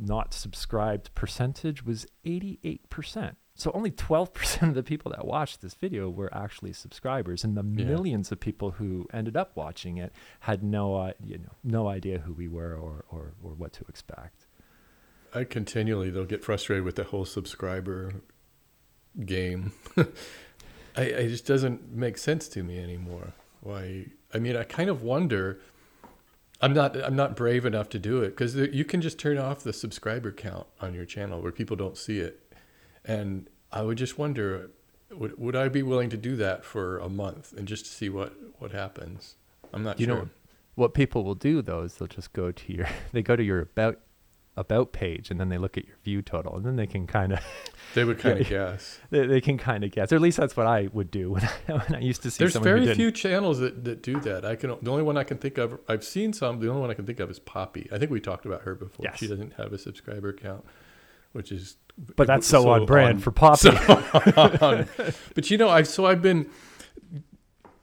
not 0.00 0.32
subscribed 0.32 1.12
percentage 1.16 1.84
was 1.84 2.06
88%. 2.24 3.34
So 3.58 3.72
only 3.74 3.90
12% 3.90 4.68
of 4.68 4.74
the 4.76 4.84
people 4.84 5.10
that 5.10 5.26
watched 5.26 5.60
this 5.62 5.74
video 5.74 6.08
were 6.08 6.32
actually 6.32 6.72
subscribers 6.72 7.42
and 7.42 7.56
the 7.56 7.64
Yeah. 7.64 7.86
millions 7.88 8.30
of 8.32 8.38
people 8.38 8.70
who 8.72 9.08
ended 9.12 9.36
up 9.36 9.56
watching 9.56 9.98
it 9.98 10.12
had 10.40 10.62
no 10.62 10.94
uh, 10.94 11.12
you 11.22 11.38
know 11.38 11.52
no 11.64 11.88
idea 11.88 12.20
who 12.20 12.32
we 12.32 12.46
were 12.48 12.74
or 12.76 13.04
or, 13.10 13.34
or 13.42 13.50
what 13.52 13.72
to 13.74 13.84
expect. 13.88 14.46
I 15.34 15.42
continually 15.44 16.08
they'll 16.10 16.24
get 16.24 16.44
frustrated 16.44 16.84
with 16.84 16.94
the 16.96 17.04
whole 17.04 17.24
subscriber 17.24 18.14
game. 19.26 19.72
I 20.96 21.02
it 21.02 21.28
just 21.28 21.46
doesn't 21.46 21.92
make 21.92 22.16
sense 22.16 22.48
to 22.50 22.62
me 22.62 22.78
anymore. 22.78 23.32
Why? 23.60 24.06
I 24.32 24.38
mean, 24.38 24.56
I 24.56 24.62
kind 24.64 24.88
of 24.88 25.02
wonder. 25.02 25.60
I'm 26.60 26.74
not 26.74 26.96
I'm 26.96 27.14
not 27.16 27.36
brave 27.36 27.64
enough 27.66 27.88
to 27.90 27.98
do 27.98 28.22
it 28.22 28.30
because 28.30 28.54
you 28.56 28.84
can 28.84 29.00
just 29.00 29.18
turn 29.18 29.38
off 29.38 29.62
the 29.64 29.72
subscriber 29.72 30.32
count 30.32 30.66
on 30.80 30.94
your 30.94 31.04
channel 31.04 31.40
where 31.40 31.52
people 31.52 31.76
don't 31.76 31.96
see 31.96 32.18
it, 32.18 32.47
and 33.08 33.48
I 33.72 33.82
would 33.82 33.98
just 33.98 34.18
wonder, 34.18 34.70
would 35.10 35.36
would 35.38 35.56
I 35.56 35.68
be 35.68 35.82
willing 35.82 36.10
to 36.10 36.16
do 36.16 36.36
that 36.36 36.64
for 36.64 36.98
a 36.98 37.08
month 37.08 37.52
and 37.56 37.66
just 37.66 37.86
to 37.86 37.90
see 37.90 38.08
what 38.08 38.34
what 38.60 38.70
happens? 38.72 39.34
I'm 39.72 39.82
not 39.82 39.98
You 39.98 40.06
sure. 40.06 40.14
know, 40.16 40.28
What 40.76 40.94
people 40.94 41.24
will 41.24 41.34
do 41.34 41.60
though 41.62 41.82
is 41.82 41.94
they'll 41.96 42.06
just 42.08 42.32
go 42.32 42.52
to 42.52 42.72
your 42.72 42.86
they 43.12 43.22
go 43.22 43.34
to 43.34 43.42
your 43.42 43.60
about 43.62 43.98
about 44.56 44.92
page 44.92 45.30
and 45.30 45.38
then 45.38 45.50
they 45.50 45.56
look 45.58 45.78
at 45.78 45.86
your 45.86 45.94
view 46.02 46.20
total 46.20 46.56
and 46.56 46.64
then 46.66 46.74
they 46.74 46.86
can 46.86 47.06
kind 47.06 47.32
of 47.32 47.38
they 47.94 48.02
would 48.04 48.18
kind 48.18 48.40
of 48.40 48.48
guess. 48.56 48.98
they, 49.10 49.24
they 49.24 49.40
can 49.40 49.56
kind 49.56 49.84
of 49.84 49.92
guess 49.92 50.10
or 50.12 50.16
at 50.16 50.20
least 50.20 50.36
that's 50.36 50.56
what 50.56 50.66
I 50.66 50.88
would 50.92 51.12
do 51.12 51.30
when 51.30 51.44
I, 51.68 51.72
when 51.72 51.94
I 51.94 52.00
used 52.00 52.22
to 52.24 52.30
see 52.30 52.38
There's 52.42 52.56
very 52.56 52.92
few 52.94 53.12
channels 53.12 53.60
that, 53.60 53.84
that 53.84 54.02
do 54.02 54.18
that. 54.20 54.44
I 54.44 54.56
can 54.56 54.70
the 54.82 54.90
only 54.90 55.04
one 55.04 55.16
I 55.16 55.22
can 55.24 55.38
think 55.38 55.58
of. 55.58 55.78
I've 55.88 56.02
seen 56.04 56.32
some. 56.32 56.58
The 56.58 56.68
only 56.68 56.80
one 56.80 56.90
I 56.90 56.94
can 56.94 57.06
think 57.06 57.20
of 57.20 57.30
is 57.30 57.38
Poppy. 57.38 57.88
I 57.92 57.98
think 57.98 58.10
we 58.10 58.20
talked 58.20 58.46
about 58.46 58.62
her 58.62 58.74
before. 58.74 59.04
Yes. 59.04 59.18
She 59.20 59.28
doesn't 59.28 59.52
have 59.54 59.72
a 59.72 59.78
subscriber 59.78 60.32
count, 60.32 60.64
which 61.38 61.52
is. 61.52 61.76
but 62.16 62.26
that's 62.26 62.46
so, 62.46 62.68
on 62.68 62.84
brand 62.84 63.22
for 63.22 63.30
Poppy. 63.30 63.70
so 63.70 63.72
on- 64.36 64.88
but 65.34 65.50
you 65.50 65.56
know, 65.56 65.68
I've 65.68 65.86
so 65.88 66.04
I've 66.04 66.20
been 66.20 66.50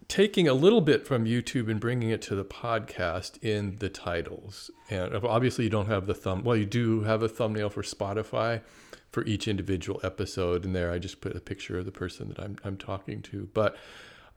taking 0.07 0.47
a 0.47 0.53
little 0.53 0.81
bit 0.81 1.07
from 1.07 1.25
YouTube 1.25 1.69
and 1.71 1.79
bringing 1.79 2.09
it 2.09 2.21
to 2.21 2.35
the 2.35 2.45
podcast 2.45 3.41
in 3.41 3.77
the 3.77 3.89
titles. 3.89 4.69
And 4.89 5.15
obviously, 5.15 5.63
you 5.63 5.69
don't 5.69 5.87
have 5.87 6.05
the 6.05 6.13
thumb. 6.13 6.43
Well, 6.43 6.57
you 6.57 6.65
do 6.65 7.01
have 7.03 7.23
a 7.23 7.29
thumbnail 7.29 7.69
for 7.69 7.81
Spotify 7.81 8.61
for 9.11 9.23
each 9.25 9.47
individual 9.47 10.01
episode, 10.03 10.65
and 10.65 10.75
there 10.75 10.91
I 10.91 10.99
just 10.99 11.21
put 11.21 11.33
a 11.35 11.39
picture 11.39 11.79
of 11.79 11.85
the 11.85 11.91
person 11.91 12.27
that 12.27 12.39
I'm 12.39 12.57
I'm 12.63 12.77
talking 12.77 13.21
to. 13.23 13.49
But 13.53 13.77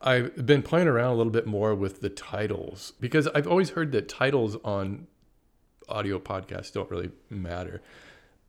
I've 0.00 0.46
been 0.46 0.62
playing 0.62 0.87
around 0.87 1.14
a 1.14 1.16
little 1.16 1.33
bit 1.33 1.46
more 1.46 1.74
with 1.74 2.00
the 2.00 2.09
titles 2.09 2.92
because 3.00 3.26
I've 3.28 3.48
always 3.48 3.70
heard 3.70 3.90
that 3.92 4.09
titles 4.09 4.57
on 4.64 5.09
audio 5.88 6.18
podcasts 6.18 6.72
don't 6.72 6.90
really 6.90 7.11
matter. 7.31 7.83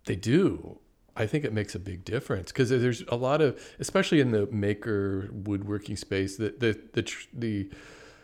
They 0.09 0.15
do. 0.15 0.79
I 1.15 1.27
think 1.27 1.45
it 1.45 1.53
makes 1.53 1.75
a 1.75 1.79
big 1.79 2.03
difference 2.03 2.51
because 2.51 2.71
there's 2.71 3.03
a 3.09 3.15
lot 3.15 3.41
of, 3.41 3.61
especially 3.77 4.21
in 4.21 4.31
the 4.31 4.47
maker 4.47 5.29
woodworking 5.31 5.97
space, 5.97 6.35
the 6.37 6.55
the 6.57 6.81
the 6.93 7.13
the 7.31 7.69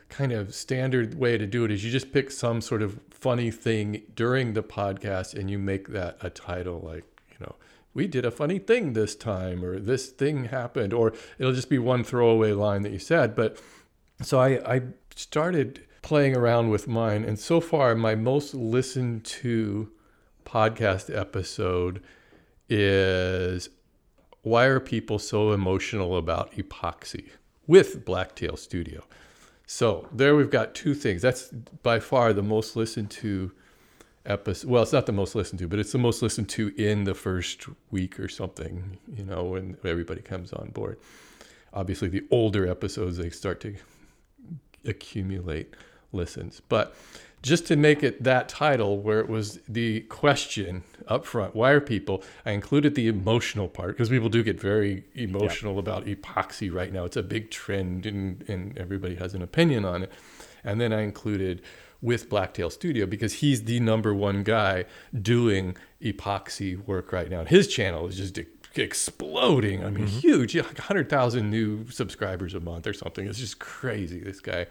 kind 0.09 0.31
of 0.31 0.55
standard 0.55 1.13
way 1.13 1.37
to 1.37 1.45
do 1.45 1.63
it 1.63 1.69
is 1.69 1.85
you 1.85 1.91
just 1.91 2.11
pick 2.11 2.31
some 2.31 2.59
sort 2.59 2.81
of 2.81 2.99
funny 3.11 3.51
thing 3.51 4.01
during 4.15 4.53
the 4.53 4.63
podcast 4.63 5.35
and 5.35 5.51
you 5.51 5.59
make 5.59 5.89
that 5.89 6.17
a 6.21 6.31
title 6.31 6.79
like 6.79 7.03
you 7.29 7.37
know 7.39 7.55
we 7.93 8.07
did 8.07 8.25
a 8.25 8.31
funny 8.31 8.57
thing 8.57 8.93
this 8.93 9.15
time 9.15 9.63
or 9.63 9.77
this 9.77 10.09
thing 10.09 10.45
happened 10.45 10.91
or 10.91 11.13
it'll 11.37 11.53
just 11.53 11.69
be 11.69 11.77
one 11.77 12.03
throwaway 12.03 12.51
line 12.51 12.81
that 12.81 12.91
you 12.91 12.99
said 12.99 13.35
but 13.35 13.61
so 14.21 14.39
i 14.39 14.75
i 14.75 14.81
started 15.15 15.85
playing 16.01 16.35
around 16.35 16.69
with 16.69 16.87
mine 16.87 17.23
and 17.23 17.37
so 17.37 17.59
far 17.59 17.93
my 17.93 18.15
most 18.15 18.55
listened 18.55 19.23
to 19.23 19.91
podcast 20.45 21.15
episode 21.15 22.01
is 22.69 23.69
why 24.41 24.65
are 24.65 24.79
people 24.79 25.19
so 25.19 25.51
emotional 25.51 26.17
about 26.17 26.51
epoxy 26.53 27.29
with 27.67 28.05
blacktail 28.05 28.55
studio? 28.55 29.03
So 29.67 30.07
there 30.11 30.35
we've 30.35 30.51
got 30.51 30.75
two 30.75 30.93
things. 30.93 31.21
That's 31.21 31.49
by 31.83 31.99
far 31.99 32.31
the 32.31 32.43
most 32.43 32.75
listened 32.75 33.09
to 33.11 33.51
episode 34.25 34.67
well 34.67 34.81
it's 34.81 34.91
not 34.91 35.05
the 35.05 35.11
most 35.11 35.35
listened 35.35 35.59
to 35.59 35.67
but 35.67 35.77
it's 35.77 35.91
the 35.91 35.99
most 35.99 36.23
listened 36.23 36.49
to 36.49 36.73
in 36.77 37.03
the 37.03 37.13
first 37.13 37.67
week 37.91 38.19
or 38.19 38.27
something 38.27 38.97
you 39.15 39.23
know 39.23 39.43
when 39.43 39.77
everybody 39.85 40.21
comes 40.21 40.51
on 40.53 40.69
board. 40.69 40.97
Obviously 41.73 42.07
the 42.07 42.23
older 42.31 42.67
episodes 42.67 43.17
they 43.17 43.29
start 43.29 43.59
to 43.61 43.75
accumulate 44.85 45.75
listens 46.11 46.61
but 46.69 46.95
just 47.45 47.67
to 47.67 47.75
make 47.75 48.03
it 48.03 48.23
that 48.23 48.49
title 48.49 48.99
where 48.99 49.19
it 49.19 49.29
was 49.29 49.59
the 49.67 50.01
question 50.01 50.83
up 51.07 51.25
front 51.25 51.55
why 51.55 51.69
are 51.71 51.79
people 51.79 52.23
i 52.45 52.51
included 52.51 52.95
the 52.95 53.07
emotional 53.07 53.67
part 53.67 53.89
because 53.89 54.09
people 54.09 54.29
do 54.29 54.43
get 54.43 54.59
very 54.59 55.03
emotional 55.13 55.79
about 55.79 56.05
epoxy 56.05 56.73
right 56.73 56.91
now. 56.91 57.05
It's 57.05 57.17
a 57.17 57.23
big 57.23 57.51
trend 57.51 58.05
and, 58.05 58.43
and 58.47 58.77
everybody 58.77 59.15
has 59.15 59.33
an 59.33 59.41
opinion 59.41 59.85
on 59.85 60.03
it. 60.03 60.11
And 60.63 60.79
then 60.81 60.93
i 60.93 61.01
included 61.01 61.61
with 62.01 62.29
blacktail 62.29 62.69
studio 62.69 63.05
because 63.05 63.33
he's 63.33 63.63
the 63.63 63.79
number 63.79 64.13
one 64.13 64.43
guy 64.43 64.85
doing 65.19 65.75
epoxy 66.01 66.85
work 66.85 67.11
right 67.11 67.29
now. 67.29 67.39
And 67.39 67.49
his 67.49 67.67
channel 67.67 68.07
is 68.07 68.17
just 68.17 68.39
exploding. 68.75 69.83
I 69.83 69.89
mean 69.89 70.07
mm-hmm. 70.07 70.19
huge. 70.19 70.55
Yeah, 70.55 70.63
like 70.63 70.77
100000 70.77 71.49
new 71.49 71.89
subscribers 71.89 72.53
a 72.53 72.59
month 72.59 72.85
or 72.87 72.93
something. 72.93 73.27
It's 73.27 73.39
just 73.39 73.59
crazy 73.59 74.19
this 74.19 74.39
guy. 74.39 74.67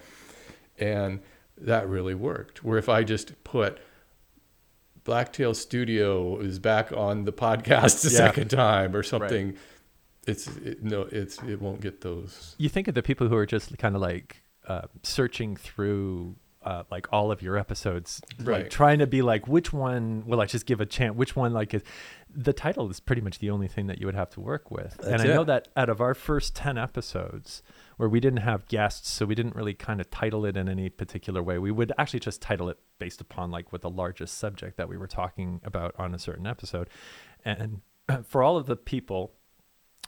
And 0.79 1.21
that 1.59 1.89
really 1.89 2.15
worked. 2.15 2.65
Where 2.65 2.79
if 2.79 2.89
I 2.89 3.05
just 3.05 3.43
put 3.45 3.79
Blacktail 5.05 5.55
Studio 5.55 6.39
is 6.39 6.59
back 6.59 6.93
on 6.93 7.25
the 7.25 7.33
podcast 7.33 8.05
a 8.07 8.11
Yeah. 8.11 8.17
second 8.19 8.49
time 8.49 8.97
or 8.97 9.03
something, 9.03 9.57
it's 10.27 10.47
it, 10.59 10.83
no, 10.83 11.03
it's 11.03 11.43
it 11.43 11.61
won't 11.61 11.81
get 11.81 12.01
those. 12.01 12.55
you 12.59 12.69
think 12.69 12.89
of 12.89 12.95
the 12.95 13.03
people 13.03 13.29
who 13.29 13.37
are 13.37 13.47
just 13.47 13.77
kind 13.79 13.95
of 13.95 14.01
like 14.01 14.43
uh, 14.67 14.83
searching 15.03 15.57
through 15.57 16.37
uh, 16.63 16.83
like 16.91 17.07
all 17.13 17.31
of 17.31 17.43
your 17.43 17.59
episodes, 17.59 18.23
like 18.39 18.49
Right. 18.49 18.71
trying 18.71 18.99
to 19.01 19.07
be 19.07 19.21
like, 19.21 19.47
which 19.47 19.75
one 19.75 20.25
will 20.27 20.41
I 20.41 20.47
just 20.47 20.65
give 20.65 20.81
a 20.81 20.87
chance? 20.87 21.15
Which 21.15 21.37
one 21.37 21.53
like 21.53 21.75
is 21.75 21.83
the 22.35 22.55
title 22.55 22.91
is 22.91 23.01
pretty 23.01 23.21
much 23.21 23.39
the 23.39 23.51
only 23.51 23.69
thing 23.69 23.87
that 23.89 24.01
you 24.01 24.07
would 24.07 24.15
have 24.15 24.31
to 24.31 24.41
work 24.41 24.71
with. 24.71 24.99
and 25.05 25.13
That's 25.13 25.25
I 25.25 25.27
know 25.27 25.45
that 25.45 25.69
out 25.77 25.91
of 25.91 26.01
our 26.01 26.15
first 26.15 26.57
ten 26.57 26.79
episodes, 26.79 27.63
where 27.97 28.09
we 28.09 28.21
didn't 28.21 28.41
have 28.41 28.67
guests, 28.69 29.11
so 29.11 29.27
we 29.27 29.35
didn't 29.35 29.55
really 29.55 29.75
kind 29.75 30.01
of 30.01 30.11
title 30.11 30.45
it 30.45 30.57
in 30.57 30.69
any 30.69 30.89
particular 30.89 31.43
way. 31.43 31.59
We 31.59 31.71
would 31.71 31.93
actually 31.99 32.21
just 32.21 32.43
title 32.43 32.69
it 32.69 32.79
based 32.99 33.21
upon 33.21 33.51
like 33.51 33.73
what 33.73 33.83
the 33.83 33.91
largest 33.91 34.39
subject 34.39 34.77
that 34.77 34.89
we 34.89 34.97
were 34.97 35.07
talking 35.07 35.61
about 35.65 35.95
on 35.99 36.15
a 36.15 36.19
certain 36.19 36.47
episode, 36.47 36.89
and 37.45 37.81
for 38.25 38.43
all 38.43 38.57
of 38.57 38.67
the 38.67 38.77
people 38.77 39.35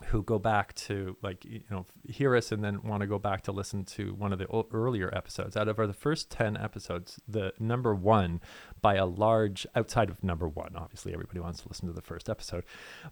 who 0.04 0.22
go 0.22 0.38
back 0.38 0.74
to 0.74 1.16
like 1.22 1.42
you 1.44 1.62
know 1.70 1.86
hear 2.06 2.36
us 2.36 2.52
and 2.52 2.62
then 2.62 2.82
want 2.82 3.00
to 3.00 3.06
go 3.06 3.18
back 3.18 3.42
to 3.42 3.50
listen 3.50 3.82
to 3.82 4.12
one 4.14 4.30
of 4.32 4.38
the 4.38 4.46
o- 4.48 4.66
earlier 4.70 5.10
episodes 5.16 5.56
out 5.56 5.68
of 5.68 5.78
our 5.78 5.86
the 5.86 5.92
first 5.94 6.30
10 6.30 6.54
episodes 6.56 7.18
the 7.26 7.50
number 7.58 7.94
one 7.94 8.40
by 8.82 8.94
a 8.96 9.06
large 9.06 9.66
outside 9.74 10.10
of 10.10 10.22
number 10.22 10.46
one 10.46 10.72
obviously 10.76 11.14
everybody 11.14 11.40
wants 11.40 11.62
to 11.62 11.68
listen 11.68 11.86
to 11.88 11.94
the 11.94 12.02
first 12.02 12.28
episode 12.28 12.62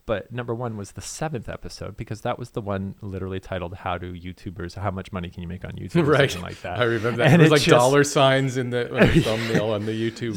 but 0.05 0.31
number 0.31 0.55
one 0.55 0.77
was 0.77 0.93
the 0.93 1.01
seventh 1.01 1.49
episode 1.49 1.97
because 1.97 2.21
that 2.21 2.39
was 2.39 2.51
the 2.51 2.61
one 2.61 2.95
literally 3.01 3.41
titled 3.41 3.75
how 3.77 3.97
do 3.97 4.13
youtubers 4.13 4.75
how 4.75 4.91
much 4.91 5.11
money 5.11 5.31
can 5.31 5.43
you 5.43 5.49
make 5.49 5.65
on 5.65 5.73
youtube 5.73 6.07
or 6.07 6.11
right 6.13 6.31
something 6.31 6.49
like 6.51 6.61
that 6.61 6.79
I 6.79 6.85
remember 6.85 7.19
that. 7.19 7.33
And 7.33 7.41
it 7.41 7.45
was 7.45 7.51
it 7.51 7.55
like 7.55 7.63
just- 7.63 7.71
dollar 7.71 8.05
signs 8.05 8.59
in 8.59 8.69
the, 8.71 8.85
thumbnail 9.25 9.71
on 9.71 9.87
the 9.87 9.93
YouTube 9.93 10.37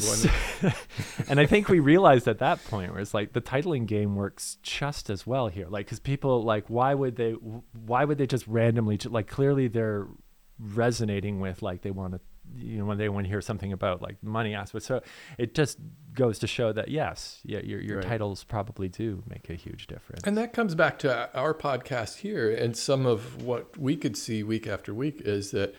one. 0.62 0.72
and 1.28 1.38
I 1.40 1.46
think 1.46 1.68
we 1.68 1.78
realized 1.80 2.26
at 2.28 2.38
that 2.38 2.64
point 2.64 2.92
where 2.92 3.00
it's 3.00 3.12
like 3.12 3.32
the 3.32 3.40
titling 3.40 3.86
game 3.86 4.16
works 4.16 4.56
just 4.62 5.10
as 5.10 5.26
well 5.26 5.48
here. 5.48 5.66
Like, 5.68 5.86
because 5.86 5.98
people 6.00 6.37
like, 6.44 6.64
why 6.68 6.94
would 6.94 7.16
they? 7.16 7.32
Why 7.32 8.04
would 8.04 8.18
they 8.18 8.26
just 8.26 8.46
randomly? 8.46 8.98
Like, 9.04 9.26
clearly 9.28 9.68
they're 9.68 10.06
resonating 10.58 11.40
with 11.40 11.62
like 11.62 11.82
they 11.82 11.90
want 11.90 12.14
to, 12.14 12.20
you 12.56 12.78
know, 12.78 12.84
when 12.84 12.98
they 12.98 13.08
want 13.08 13.24
to 13.26 13.28
hear 13.28 13.40
something 13.40 13.72
about 13.72 14.02
like 14.02 14.20
money 14.22 14.54
aspect. 14.54 14.84
So 14.84 15.00
it 15.38 15.54
just 15.54 15.78
goes 16.14 16.38
to 16.40 16.46
show 16.46 16.72
that 16.72 16.88
yes, 16.88 17.40
yeah, 17.44 17.60
your 17.60 17.80
your 17.80 17.96
Right. 17.98 18.06
titles 18.06 18.44
probably 18.44 18.88
do 18.88 19.22
make 19.28 19.48
a 19.50 19.54
huge 19.54 19.86
difference. 19.86 20.22
And 20.24 20.36
that 20.36 20.52
comes 20.52 20.74
back 20.74 20.98
to 21.00 21.30
our 21.36 21.54
podcast 21.54 22.18
here, 22.18 22.50
and 22.52 22.76
some 22.76 23.06
of 23.06 23.42
what 23.42 23.76
we 23.78 23.96
could 23.96 24.16
see 24.16 24.42
week 24.42 24.66
after 24.66 24.92
week 24.92 25.20
is 25.24 25.52
that 25.52 25.74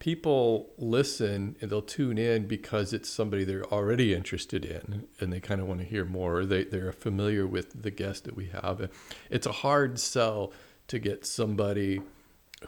people 0.00 0.70
listen 0.78 1.54
and 1.60 1.70
they'll 1.70 1.80
tune 1.82 2.18
in 2.18 2.46
because 2.48 2.92
it's 2.92 3.08
somebody 3.08 3.44
they're 3.44 3.64
already 3.66 4.12
interested 4.12 4.64
in, 4.64 5.06
and 5.20 5.32
they 5.32 5.38
kind 5.38 5.60
of 5.60 5.68
want 5.68 5.78
to 5.80 5.86
hear 5.86 6.04
more. 6.04 6.38
Or 6.38 6.44
they 6.46 6.64
they're 6.64 6.90
familiar 6.92 7.46
with 7.46 7.82
the 7.82 7.90
guest 7.92 8.24
that 8.24 8.34
we 8.34 8.46
have. 8.46 8.90
It's 9.30 9.46
a 9.46 9.52
hard 9.52 10.00
sell 10.00 10.52
to 10.88 10.98
get 10.98 11.24
somebody 11.24 12.00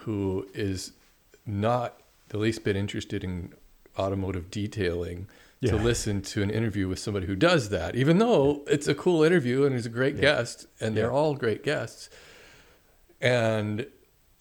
who 0.03 0.47
is 0.53 0.93
not 1.45 1.99
the 2.29 2.37
least 2.37 2.63
bit 2.63 2.75
interested 2.77 3.23
in 3.23 3.53
automotive 3.99 4.49
detailing 4.49 5.27
to 5.65 5.75
listen 5.77 6.21
to 6.21 6.41
an 6.43 6.49
interview 6.49 6.89
with 6.89 6.99
somebody 6.99 7.25
who 7.25 7.35
does 7.37 7.69
that, 7.69 7.95
even 7.95 8.17
though 8.17 8.63
it's 8.67 8.87
a 8.87 8.93
cool 8.95 9.23
interview 9.23 9.63
and 9.65 9.73
he's 9.73 9.85
a 9.85 9.89
great 9.89 10.19
guest, 10.19 10.67
and 10.81 10.95
they're 10.95 11.05
Yeah. 11.05 11.11
all 11.11 11.35
great 11.35 11.63
guests. 11.63 12.09
And 13.21 13.87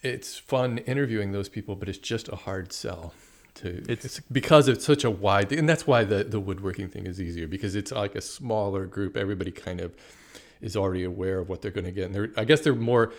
it's 0.03 0.37
fun 0.39 0.79
interviewing 0.79 1.33
those 1.33 1.49
people, 1.49 1.77
but 1.77 1.89
it's 1.89 1.99
just 1.99 2.29
a 2.29 2.37
hard 2.37 2.73
sell. 2.73 3.15
To 3.57 3.69
It's- 3.69 4.05
it's, 4.05 4.21
because 4.21 4.67
it's 4.67 4.85
such 4.85 5.05
a 5.05 5.11
wide, 5.11 5.53
and 5.53 5.69
that's 5.69 5.87
why 5.87 6.05
the 6.05 6.25
the 6.25 6.41
woodworking 6.41 6.89
thing 6.89 7.07
is 7.07 7.21
easier 7.21 7.47
because 7.47 7.75
it's 7.75 7.93
like 7.93 8.15
a 8.15 8.21
smaller 8.23 8.87
group. 8.87 9.15
Everybody 9.17 9.51
kind 9.51 9.81
of 9.81 9.95
is 10.63 10.75
already 10.77 11.05
aware 11.05 11.39
of 11.39 11.49
what 11.51 11.61
they're 11.61 11.71
going 11.71 11.85
to 11.85 11.93
get, 11.93 12.07
and 12.07 12.15
they're 12.15 12.31
I 12.37 12.45
guess 12.45 12.61
they're 12.63 12.75
more 12.75 13.13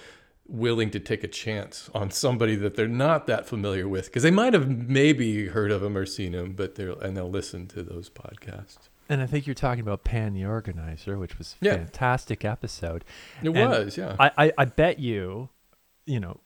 willing 0.48 0.90
to 0.92 1.00
take 1.00 1.24
a 1.24 1.28
chance 1.28 1.90
on 1.94 2.10
somebody 2.12 2.56
that 2.56 2.76
they're 2.76 2.88
not 2.88 3.28
that 3.28 3.46
familiar 3.46 3.88
with 3.88 4.06
because 4.08 4.24
they 4.24 4.32
might 4.32 4.54
have 4.54 4.68
maybe 4.68 5.48
heard 5.48 5.72
of 5.72 5.82
them 5.82 5.96
or 5.96 6.06
seen 6.06 6.32
them, 6.34 6.54
but 6.54 6.76
they're 6.76 6.92
and 7.02 7.16
they'll 7.16 7.30
listen 7.30 7.68
to 7.68 7.84
those 7.84 8.10
podcasts. 8.10 8.90
And 9.10 9.22
I 9.22 9.26
think 9.28 9.46
you're 9.46 9.54
talking 9.54 9.82
about 9.82 10.04
Pan 10.04 10.34
the 10.34 10.46
Organizer, 10.46 11.18
which 11.20 11.38
was 11.38 11.56
a 11.62 11.66
Yeah. 11.66 11.76
fantastic 11.76 12.44
episode. 12.44 13.06
It 13.44 13.50
And 13.50 13.56
was, 13.70 13.98
yeah. 13.98 14.16
I, 14.20 14.32
I, 14.48 14.52
I 14.58 14.66
bet 14.66 14.98
you, 14.98 15.50
you 16.06 16.20
know, 16.20 16.40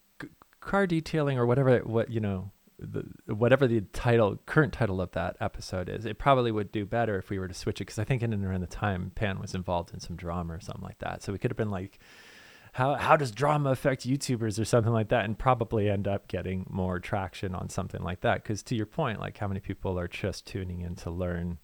car 0.67 0.85
detailing 0.85 1.39
or 1.39 1.45
whatever 1.45 1.79
what 1.79 2.11
you 2.11 2.19
know, 2.19 2.51
the, 2.77 3.03
whatever 3.33 3.67
the 3.67 3.81
title, 3.93 4.37
current 4.45 4.73
title 4.73 5.01
of 5.01 5.11
that 5.11 5.37
episode 5.39 5.89
is, 5.89 6.05
it 6.05 6.19
probably 6.19 6.51
would 6.51 6.71
do 6.71 6.85
better 6.85 7.17
if 7.17 7.29
we 7.29 7.39
were 7.39 7.47
to 7.47 7.53
switch 7.53 7.81
it 7.81 7.85
because 7.85 7.97
I 7.97 8.03
think 8.03 8.21
in 8.21 8.33
and 8.33 8.45
around 8.45 8.61
the 8.61 8.67
time 8.67 9.11
Pan 9.15 9.39
was 9.39 9.55
involved 9.55 9.93
in 9.93 9.99
some 9.99 10.15
drama 10.15 10.53
or 10.53 10.59
something 10.59 10.83
like 10.83 10.99
that. 10.99 11.23
So 11.23 11.31
we 11.31 11.39
could 11.39 11.49
have 11.49 11.57
been 11.57 11.71
like, 11.71 11.99
how 12.73 12.95
how 12.95 13.15
does 13.15 13.31
drama 13.31 13.71
affect 13.71 14.05
YouTubers 14.05 14.59
or 14.59 14.65
something 14.65 14.93
like 14.93 15.07
that, 15.09 15.25
and 15.25 15.39
probably 15.39 15.89
end 15.89 16.07
up 16.07 16.27
getting 16.27 16.67
more 16.69 16.99
traction 16.99 17.55
on 17.55 17.69
something 17.69 18.03
like 18.03 18.21
that. 18.21 18.43
Because 18.43 18.61
to 18.63 18.75
your 18.75 18.85
point, 18.85 19.19
like 19.19 19.37
how 19.37 19.47
many 19.47 19.61
people 19.61 19.97
are 19.97 20.07
just 20.07 20.45
tuning 20.45 20.81
in 20.81 20.95
to 20.97 21.09
learn, 21.09 21.57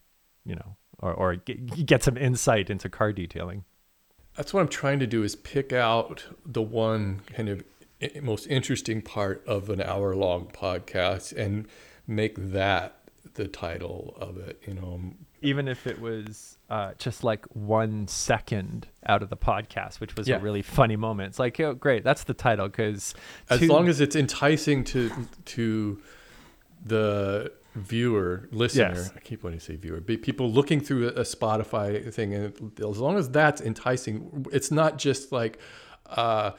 you 0.45 0.55
know, 0.55 0.77
or 0.99 1.13
or 1.13 1.35
get, 1.35 1.85
get 1.85 2.03
some 2.03 2.17
insight 2.17 2.69
into 2.69 2.89
car 2.89 3.11
detailing. 3.11 3.65
That's 4.35 4.51
what 4.51 4.61
I'm 4.61 4.69
trying 4.69 4.97
to 4.99 5.05
do 5.05 5.21
is 5.21 5.35
pick 5.35 5.71
out 5.71 6.25
the 6.43 6.63
one 6.63 7.21
kind 7.35 7.49
of 7.49 7.63
most 8.21 8.47
interesting 8.47 9.01
part 9.01 9.43
of 9.47 9.69
an 9.69 9.81
hour 9.81 10.15
long 10.15 10.47
podcast 10.47 11.35
and 11.35 11.67
make 12.07 12.35
that 12.51 12.97
the 13.35 13.47
title 13.47 14.15
of 14.19 14.37
it, 14.37 14.61
you 14.67 14.73
know. 14.73 14.99
even 15.41 15.67
if 15.67 15.87
it 15.87 15.99
was 15.99 16.57
uh, 16.69 16.91
just 16.97 17.23
like 17.23 17.45
one 17.53 18.07
second 18.07 18.87
out 19.07 19.21
of 19.23 19.29
the 19.29 19.37
podcast, 19.37 19.99
which 19.99 20.15
was 20.15 20.27
Yeah. 20.27 20.37
a 20.37 20.39
really 20.39 20.61
funny 20.61 20.95
moment. 20.95 21.29
It's 21.29 21.39
like, 21.39 21.59
oh, 21.59 21.73
great, 21.73 22.03
that's 22.03 22.23
the 22.25 22.33
title 22.33 22.67
because 22.67 23.13
As 23.49 23.61
long 23.67 23.87
as 23.87 23.99
it's 24.01 24.15
enticing 24.15 24.83
to 24.85 25.11
to 25.45 26.01
the 26.85 27.51
viewer, 27.75 28.47
listener, 28.51 28.93
Yes. 28.95 29.11
I 29.15 29.19
keep 29.19 29.43
wanting 29.43 29.59
to 29.59 29.65
say 29.65 29.75
viewer, 29.75 29.99
be 29.99 30.15
people 30.17 30.51
looking 30.51 30.79
through 30.79 31.07
a, 31.09 31.21
Spotify 31.23 32.13
thing, 32.13 32.33
and 32.33 32.53
as 32.79 32.97
long 32.99 33.17
as 33.17 33.29
that's 33.29 33.61
enticing, 33.61 34.45
it's 34.51 34.69
not 34.71 34.97
just 34.99 35.31
like, 35.31 35.57
uh, 36.07 36.51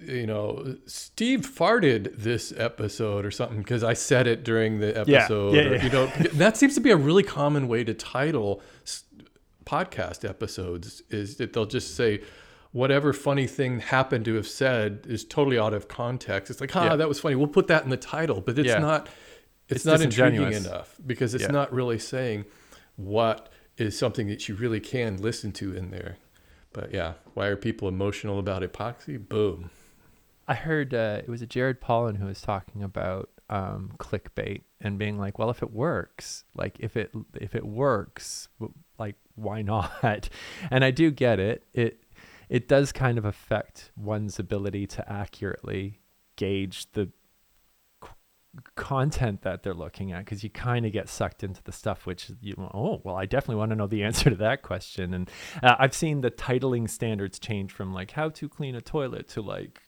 you 0.00 0.26
know, 0.26 0.76
Steve 0.86 1.40
farted 1.40 2.16
this 2.18 2.52
episode 2.56 3.24
or 3.26 3.30
something 3.30 3.58
because 3.58 3.82
I 3.82 3.94
said 3.94 4.26
it 4.26 4.44
during 4.44 4.78
the 4.80 4.88
Yeah. 5.06 5.18
episode. 5.18 5.54
Yeah, 5.54 5.62
or, 5.62 5.74
yeah. 5.76 5.84
You 5.84 5.90
know, 5.90 6.06
that 6.34 6.56
seems 6.56 6.74
to 6.74 6.80
be 6.80 6.90
a 6.90 6.96
really 6.96 7.22
common 7.22 7.68
way 7.68 7.84
to 7.84 7.94
title 7.94 8.62
podcast 9.64 10.28
episodes 10.28 11.02
is 11.10 11.36
that 11.36 11.52
they'll 11.52 11.66
just 11.66 11.94
say 11.94 12.22
whatever 12.72 13.12
funny 13.12 13.46
thing 13.46 13.80
happened 13.80 14.24
to 14.26 14.34
have 14.34 14.46
said 14.48 15.04
is 15.08 15.24
totally 15.24 15.58
out 15.58 15.74
of 15.74 15.88
context. 15.88 16.50
It's 16.50 16.60
like, 16.60 16.74
ah, 16.76 16.84
Yeah. 16.84 16.96
that 16.96 17.08
was 17.08 17.18
funny. 17.20 17.34
We'll 17.34 17.46
put 17.48 17.66
that 17.68 17.84
in 17.84 17.90
the 17.90 17.96
title, 17.96 18.40
but 18.40 18.58
it's 18.58 18.68
Yeah. 18.68 18.78
not. 18.78 19.08
It's, 19.68 19.78
It's 19.80 19.84
not 19.84 20.00
intriguing 20.00 20.52
enough 20.52 20.96
because 21.06 21.34
it's 21.34 21.44
Yeah. 21.44 21.50
not 21.50 21.70
really 21.72 21.98
saying 21.98 22.46
what 22.96 23.50
is 23.76 23.98
something 23.98 24.26
that 24.28 24.48
you 24.48 24.54
really 24.54 24.80
can 24.80 25.18
listen 25.20 25.52
to 25.52 25.74
in 25.76 25.90
there. 25.90 26.16
But 26.78 26.94
yeah, 26.94 27.14
why 27.34 27.48
are 27.48 27.56
people 27.56 27.88
emotional 27.88 28.38
about 28.38 28.62
epoxy? 28.62 29.18
Boom. 29.18 29.70
I 30.46 30.54
heard 30.54 30.94
uh, 30.94 31.22
it 31.24 31.28
was 31.28 31.42
a 31.42 31.46
Jared 31.46 31.80
Polin 31.80 32.14
who 32.14 32.26
was 32.26 32.40
talking 32.40 32.84
about 32.84 33.30
um, 33.50 33.94
clickbait 33.98 34.62
and 34.80 34.96
being 34.96 35.18
like, 35.18 35.40
well, 35.40 35.50
if 35.50 35.60
it 35.60 35.72
works, 35.72 36.44
like 36.54 36.76
if 36.78 36.96
it 36.96 37.10
if 37.34 37.56
it 37.56 37.66
works, 37.66 38.48
like 38.96 39.16
why 39.34 39.60
not? 40.02 40.28
And 40.70 40.84
I 40.84 40.92
do 40.92 41.10
get 41.10 41.40
it. 41.40 41.64
It 41.74 42.04
it 42.48 42.68
does 42.68 42.92
kind 42.92 43.18
of 43.18 43.24
affect 43.24 43.90
one's 43.96 44.38
ability 44.38 44.86
to 44.86 45.12
accurately 45.12 45.98
gauge 46.36 46.92
the 46.92 47.10
content 48.74 49.42
that 49.42 49.62
they're 49.62 49.74
looking 49.74 50.12
at 50.12 50.24
because 50.24 50.42
you 50.42 50.50
kind 50.50 50.86
of 50.86 50.92
get 50.92 51.08
sucked 51.08 51.44
into 51.44 51.62
the 51.64 51.72
stuff 51.72 52.06
which 52.06 52.30
you 52.40 52.54
oh 52.74 53.00
well 53.04 53.14
i 53.14 53.26
definitely 53.26 53.56
want 53.56 53.70
to 53.70 53.76
know 53.76 53.86
the 53.86 54.02
answer 54.08 54.30
to 54.30 54.36
that 54.36 54.62
question. 54.62 55.14
And 55.14 55.30
uh, 55.62 55.76
i've 55.78 55.94
seen 55.94 56.20
the 56.20 56.30
titling 56.30 56.88
standards 56.88 57.38
change 57.38 57.72
from 57.72 57.92
like 57.92 58.12
how 58.12 58.30
to 58.30 58.48
clean 58.48 58.74
a 58.74 58.80
toilet 58.80 59.28
to 59.30 59.42
like 59.42 59.87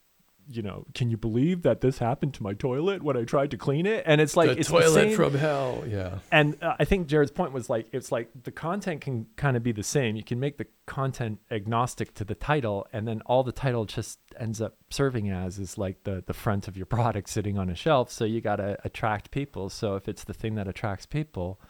you 0.50 0.62
know 0.62 0.84
can 0.94 1.10
you 1.10 1.16
believe 1.16 1.62
that 1.62 1.80
this 1.80 1.98
happened 1.98 2.34
to 2.34 2.42
my 2.42 2.52
toilet 2.52 3.02
when 3.02 3.16
i 3.16 3.22
tried 3.22 3.50
to 3.50 3.56
clean 3.56 3.86
it 3.86 4.02
and 4.06 4.20
it's 4.20 4.36
like 4.36 4.50
the 4.50 4.58
it's 4.58 4.68
toilet 4.68 5.10
the 5.10 5.14
from 5.14 5.34
hell. 5.34 5.84
Yeah. 5.86 6.18
and 6.30 6.56
uh, 6.62 6.76
I 6.78 6.84
think 6.84 7.06
Jared's 7.06 7.30
point 7.30 7.52
was 7.52 7.68
like 7.68 7.86
it's 7.92 8.10
like 8.12 8.30
the 8.44 8.50
content 8.50 9.00
can 9.00 9.26
kind 9.36 9.56
of 9.56 9.62
be 9.62 9.72
the 9.72 9.82
same. 9.82 10.16
You 10.16 10.24
can 10.24 10.40
make 10.40 10.58
the 10.58 10.66
content 10.86 11.40
agnostic 11.50 12.14
to 12.14 12.24
the 12.24 12.34
title, 12.34 12.86
and 12.92 13.06
then 13.06 13.20
all 13.26 13.42
the 13.42 13.52
title 13.52 13.84
just 13.84 14.18
ends 14.38 14.60
up 14.60 14.76
serving 14.90 15.30
as 15.30 15.58
is 15.58 15.78
like 15.78 16.04
the 16.04 16.22
the 16.26 16.34
front 16.34 16.68
of 16.68 16.76
your 16.76 16.86
product 16.86 17.28
sitting 17.28 17.58
on 17.58 17.70
a 17.70 17.74
shelf. 17.74 18.10
So 18.10 18.24
you 18.24 18.40
got 18.40 18.56
to 18.56 18.78
attract 18.84 19.30
people. 19.30 19.68
So 19.68 19.96
if 19.96 20.08
it's 20.08 20.24
the 20.24 20.34
thing 20.34 20.54
that 20.56 20.68
attracts 20.68 21.06
people, 21.06 21.60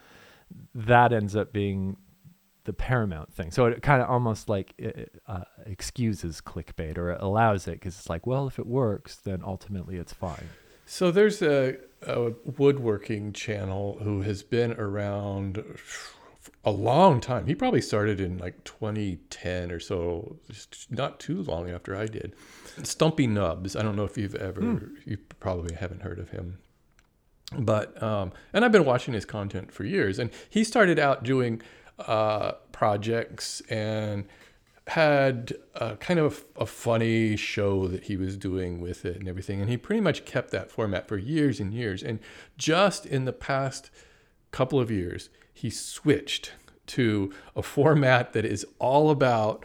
that 0.75 1.13
ends 1.13 1.37
up 1.37 1.53
being 1.53 1.97
the 2.71 2.75
paramount 2.75 3.35
thing. 3.35 3.51
So 3.51 3.67
it 3.67 3.83
kind 3.83 4.01
of 4.01 4.09
almost 4.09 4.49
like 4.49 4.75
uh, 4.81 5.33
uh, 5.33 5.45
excuses 5.67 6.41
clickbait 6.41 6.97
or 6.99 7.11
it 7.11 7.21
allows 7.21 7.67
it 7.67 7.73
because 7.73 7.99
it's 7.99 8.09
like, 8.09 8.29
well, 8.29 8.47
if 8.47 8.61
it 8.61 8.67
works, 8.67 9.17
then 9.17 9.43
ultimately 9.45 9.97
it's 9.97 10.13
fine. 10.13 10.49
So 10.87 11.11
there's 11.11 11.43
a, 11.43 11.79
a 12.07 12.31
woodworking 12.59 13.33
channel 13.33 13.99
who 14.03 14.23
has 14.23 14.45
been 14.45 14.73
around 14.75 15.65
a 16.65 16.71
long 16.71 17.21
time. 17.21 17.47
He 17.47 17.57
probably 17.57 17.81
started 17.81 18.21
in 18.21 18.39
like 18.39 18.63
2010 18.63 19.73
or 19.73 19.81
so, 19.81 20.37
just 20.49 20.93
not 20.93 21.19
too 21.19 21.43
long 21.43 21.71
after 21.71 21.97
I 21.97 22.07
did. 22.07 22.37
Stumpy 22.85 23.27
Nubs. 23.27 23.75
I 23.75 23.83
don't 23.83 23.97
know 23.97 24.05
if 24.05 24.17
you've 24.17 24.37
ever, 24.37 24.93
you 25.05 25.19
probably 25.41 25.75
haven't 25.75 26.03
heard 26.03 26.21
of 26.21 26.31
him. 26.31 26.59
But, 27.59 28.01
um, 28.01 28.31
and 28.53 28.65
I've 28.65 28.71
been 28.71 28.85
watching 28.85 29.13
his 29.13 29.25
content 29.25 29.73
for 29.73 29.83
years. 29.83 30.21
And 30.21 30.31
he 30.49 30.63
started 30.63 31.01
out 31.01 31.25
doing 31.25 31.61
uh, 32.07 32.53
projects 32.73 33.63
and 33.69 34.27
had 34.87 35.53
a 35.75 35.97
kind 35.97 36.19
of 36.19 36.45
a 36.57 36.67
funny 36.67 37.37
show 37.37 37.87
that 37.87 38.05
he 38.05 38.17
was 38.17 38.37
doing 38.37 38.81
with 38.81 39.05
it 39.05 39.17
and 39.17 39.29
everything. 39.29 39.61
And 39.61 39.71
he 39.71 39.77
pretty 39.77 40.01
much 40.01 40.25
kept 40.25 40.51
that 40.51 40.71
format 40.71 41.07
for 41.07 41.17
years 41.17 41.61
and 41.61 41.73
years. 41.73 42.03
And 42.03 42.19
just 42.59 43.07
in 43.07 43.25
the 43.25 43.33
past 43.33 43.91
couple 44.51 44.81
of 44.81 44.91
years, 44.91 45.31
he 45.55 45.71
switched 45.71 46.53
to 46.87 47.33
a 47.55 47.63
format 47.63 48.33
that 48.33 48.45
is 48.45 48.67
all 48.79 49.11
about 49.11 49.65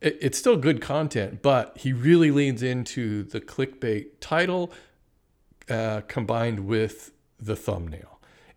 it, 0.00 0.18
it's 0.20 0.38
still 0.38 0.56
good 0.56 0.80
content, 0.80 1.42
but 1.42 1.76
he 1.78 1.92
really 1.92 2.30
leans 2.30 2.62
into 2.62 3.22
the 3.22 3.40
clickbait 3.40 4.06
title 4.20 4.72
uh, 5.68 6.02
combined 6.08 6.60
with 6.60 7.12
the 7.40 7.56
thumbnail. 7.56 8.11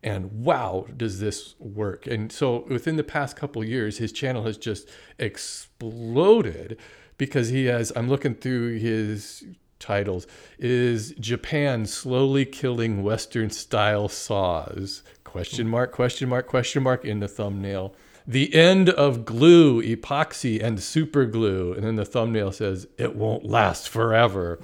And 0.06 0.44
wow, 0.44 0.86
does 0.96 1.20
this 1.20 1.56
work? 1.58 2.06
And 2.06 2.32
so 2.32 2.64
within 2.70 2.96
the 2.96 3.04
past 3.04 3.36
couple 3.36 3.64
years, 3.64 3.98
his 3.98 4.12
channel 4.12 4.44
has 4.44 4.56
just 4.56 4.88
exploded 5.18 6.78
because 7.18 7.50
he 7.50 7.66
has. 7.66 7.92
I'm 7.96 8.08
looking 8.08 8.36
through 8.36 8.78
his 8.78 9.44
titles. 9.80 10.28
Is 10.60 11.16
Japan 11.20 11.88
slowly 11.88 12.46
killing 12.46 13.02
Western 13.02 13.50
style 13.50 14.08
saws? 14.08 15.02
Question 15.24 15.68
mark, 15.68 15.92
question 15.92 16.30
mark, 16.30 16.46
question 16.48 16.84
mark 16.84 17.04
in 17.04 17.20
the 17.20 17.28
thumbnail. 17.28 17.96
The 18.28 18.54
end 18.54 18.90
of 18.90 19.26
glue, 19.26 19.82
epoxy, 19.82 20.64
and 20.64 20.80
super 20.80 21.26
glue. 21.26 21.74
And 21.74 21.84
then 21.84 21.96
the 21.96 22.06
thumbnail 22.06 22.52
says, 22.52 22.88
it 23.00 23.16
won't 23.16 23.44
last 23.44 23.90
forever. 23.90 24.60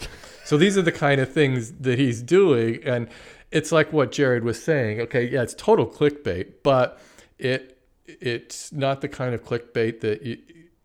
so 0.46 0.56
these 0.56 0.78
are 0.78 0.84
the 0.84 0.92
kind 0.92 1.20
of 1.20 1.34
things 1.34 1.72
that 1.74 1.98
he's 1.98 2.22
doing. 2.22 2.80
And 2.84 3.08
it's 3.52 3.72
like 3.72 3.92
what 3.92 4.12
Jared 4.12 4.44
was 4.44 4.62
saying. 4.62 5.02
Okay, 5.02 5.28
yeah, 5.28 5.42
it's 5.42 5.54
total 5.54 5.86
clickbait, 5.86 6.54
but 6.64 7.00
it 7.38 7.78
it's 8.06 8.72
not 8.72 9.02
the 9.02 9.08
kind 9.08 9.34
of 9.34 9.44
clickbait 9.44 10.02
that 10.02 10.22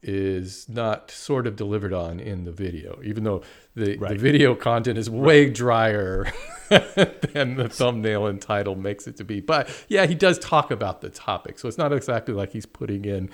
is 0.02 0.68
not 0.68 1.10
sort 1.10 1.46
of 1.46 1.56
delivered 1.56 1.92
on 1.92 2.20
in 2.20 2.44
the 2.44 2.52
video, 2.52 3.00
even 3.02 3.24
though 3.24 3.42
the, 3.74 3.96
right. 3.96 4.12
the 4.12 4.18
video 4.18 4.54
content 4.54 4.96
is 4.96 5.10
way 5.10 5.50
drier 5.50 6.32
than 6.68 7.56
the 7.56 7.68
thumbnail 7.68 8.26
and 8.26 8.40
title 8.40 8.76
makes 8.76 9.08
it 9.08 9.16
to 9.16 9.24
be. 9.24 9.40
But 9.40 9.68
yeah, 9.88 10.06
he 10.06 10.14
does 10.14 10.38
talk 10.38 10.70
about 10.70 11.00
the 11.00 11.10
topic. 11.10 11.58
So 11.58 11.66
it's 11.66 11.78
not 11.78 11.92
exactly 11.92 12.34
like 12.34 12.52
he's 12.52 12.66
putting 12.66 13.04
in, 13.04 13.30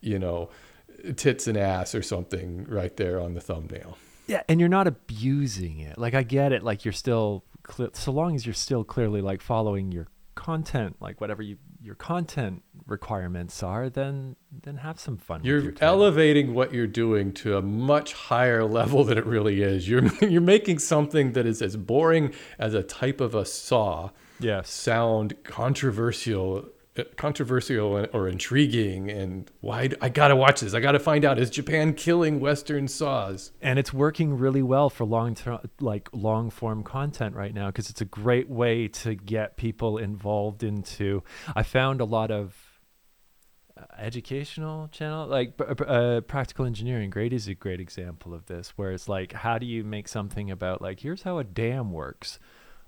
you 0.00 0.18
know, 0.18 0.50
tits 1.16 1.48
and 1.48 1.56
ass 1.56 1.94
or 1.94 2.02
something 2.02 2.64
right 2.68 2.96
there 2.96 3.20
on 3.20 3.34
the 3.34 3.40
thumbnail. 3.40 3.98
Yeah, 4.26 4.42
and 4.48 4.60
you're 4.60 4.68
not 4.68 4.86
abusing 4.86 5.80
it. 5.80 5.98
Like 5.98 6.14
I 6.14 6.22
get 6.22 6.52
it. 6.52 6.62
Like 6.62 6.84
you're 6.84 6.92
still, 6.92 7.44
so 7.92 8.12
long 8.12 8.34
as 8.34 8.46
you're 8.46 8.54
still 8.54 8.84
clearly 8.84 9.20
like 9.20 9.40
following 9.40 9.92
your 9.92 10.08
content, 10.34 10.96
like 11.00 11.20
whatever 11.20 11.42
you 11.42 11.56
your 11.80 11.94
content 11.94 12.62
requirements 12.86 13.62
are, 13.62 13.90
then 13.90 14.36
then 14.62 14.76
have 14.76 14.98
some 14.98 15.16
fun. 15.16 15.40
You're 15.44 15.74
elevating 15.80 16.54
what 16.54 16.72
you're 16.72 16.86
doing 16.86 17.32
to 17.34 17.56
a 17.56 17.62
much 17.62 18.12
higher 18.14 18.64
level 18.78 19.04
than 19.04 19.18
it 19.18 19.26
really 19.26 19.62
is. 19.62 19.88
You're 19.88 20.06
you're 20.20 20.40
making 20.40 20.78
something 20.78 21.32
that 21.32 21.46
is 21.46 21.62
as 21.62 21.76
boring 21.76 22.32
as 22.58 22.74
a 22.74 22.82
type 22.82 23.20
of 23.20 23.34
a 23.34 23.44
saw. 23.44 24.10
Yeah. 24.40 24.62
Sound 24.62 25.42
controversial 25.44 26.68
controversial 27.16 28.06
or 28.12 28.28
intriguing 28.28 29.10
and 29.10 29.50
why 29.60 29.90
I 30.00 30.08
got 30.08 30.28
to 30.28 30.36
watch 30.36 30.60
this. 30.60 30.74
I 30.74 30.80
got 30.80 30.92
to 30.92 31.00
find 31.00 31.24
out 31.24 31.38
is 31.38 31.50
Japan 31.50 31.92
killing 31.94 32.38
western 32.38 32.86
saws? 32.86 33.50
And 33.60 33.78
it's 33.78 33.92
working 33.92 34.38
really 34.38 34.62
well 34.62 34.90
for 34.90 35.04
long 35.04 35.34
term 35.34 35.58
like 35.80 36.08
long 36.12 36.50
form 36.50 36.84
content 36.84 37.34
right 37.34 37.52
now 37.52 37.66
because 37.66 37.90
it's 37.90 38.00
a 38.00 38.06
great 38.06 38.48
way 38.48 38.88
to 38.88 39.14
get 39.14 39.56
people 39.56 39.98
involved 39.98 40.62
into 40.62 41.22
I 41.56 41.64
found 41.64 42.00
a 42.00 42.04
lot 42.04 42.30
of 42.30 42.54
uh, 43.76 43.82
educational 43.98 44.86
channel 44.88 45.26
like 45.26 45.54
uh, 45.60 46.20
practical 46.20 46.64
engineering 46.64 47.10
grady 47.10 47.34
is 47.34 47.48
a 47.48 47.54
great 47.54 47.80
example 47.80 48.32
of 48.32 48.46
this 48.46 48.70
where 48.76 48.92
it's 48.92 49.08
like 49.08 49.32
how 49.32 49.58
do 49.58 49.66
you 49.66 49.82
make 49.82 50.06
something 50.06 50.48
about 50.48 50.80
like 50.80 51.00
here's 51.00 51.22
how 51.22 51.38
a 51.38 51.44
dam 51.44 51.90
works 51.90 52.38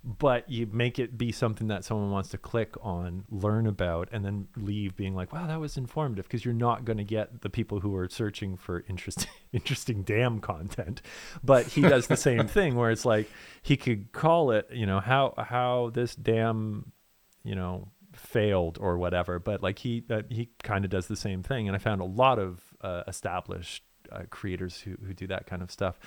but 0.06 0.48
you 0.48 0.68
make 0.70 1.00
it 1.00 1.18
be 1.18 1.32
something 1.32 1.66
that 1.66 1.84
someone 1.84 2.12
wants 2.12 2.28
to 2.28 2.38
click 2.38 2.76
on, 2.80 3.24
learn 3.28 3.66
about, 3.66 4.08
and 4.12 4.24
then 4.24 4.46
leave 4.56 4.94
being 4.94 5.16
like, 5.16 5.32
"Wow, 5.32 5.48
that 5.48 5.58
was 5.58 5.76
informative." 5.76 6.26
Because 6.26 6.44
you're 6.44 6.54
not 6.54 6.84
going 6.84 6.98
to 6.98 7.04
get 7.04 7.40
the 7.40 7.50
people 7.50 7.80
who 7.80 7.94
are 7.96 8.08
searching 8.08 8.56
for 8.56 8.84
interesting, 8.88 9.30
interesting 9.52 10.04
dam 10.04 10.38
content. 10.38 11.02
But 11.42 11.66
he 11.66 11.80
does 11.80 12.06
the 12.06 12.16
same 12.16 12.46
thing, 12.56 12.76
where 12.76 12.92
it's 12.92 13.04
like 13.04 13.28
he 13.62 13.76
could 13.76 14.12
call 14.12 14.52
it, 14.52 14.68
you 14.72 14.86
know, 14.86 15.00
how 15.00 15.34
how 15.36 15.90
this 15.92 16.14
dam, 16.14 16.92
you 17.42 17.56
know, 17.56 17.88
failed 18.12 18.78
or 18.80 18.98
whatever. 18.98 19.40
But 19.40 19.60
like 19.60 19.80
he 19.80 20.04
uh, 20.08 20.22
he 20.28 20.50
kind 20.62 20.84
of 20.84 20.90
does 20.90 21.08
the 21.08 21.16
same 21.16 21.42
thing, 21.42 21.66
and 21.66 21.74
I 21.74 21.80
found 21.80 22.00
a 22.00 22.04
lot 22.04 22.38
of 22.38 22.62
uh, 22.80 23.02
established 23.08 23.82
uh, 24.12 24.22
creators 24.30 24.80
who, 24.80 24.96
who 25.06 25.14
do 25.14 25.26
that 25.28 25.46
kind 25.46 25.62
of 25.62 25.70
stuff. 25.70 25.98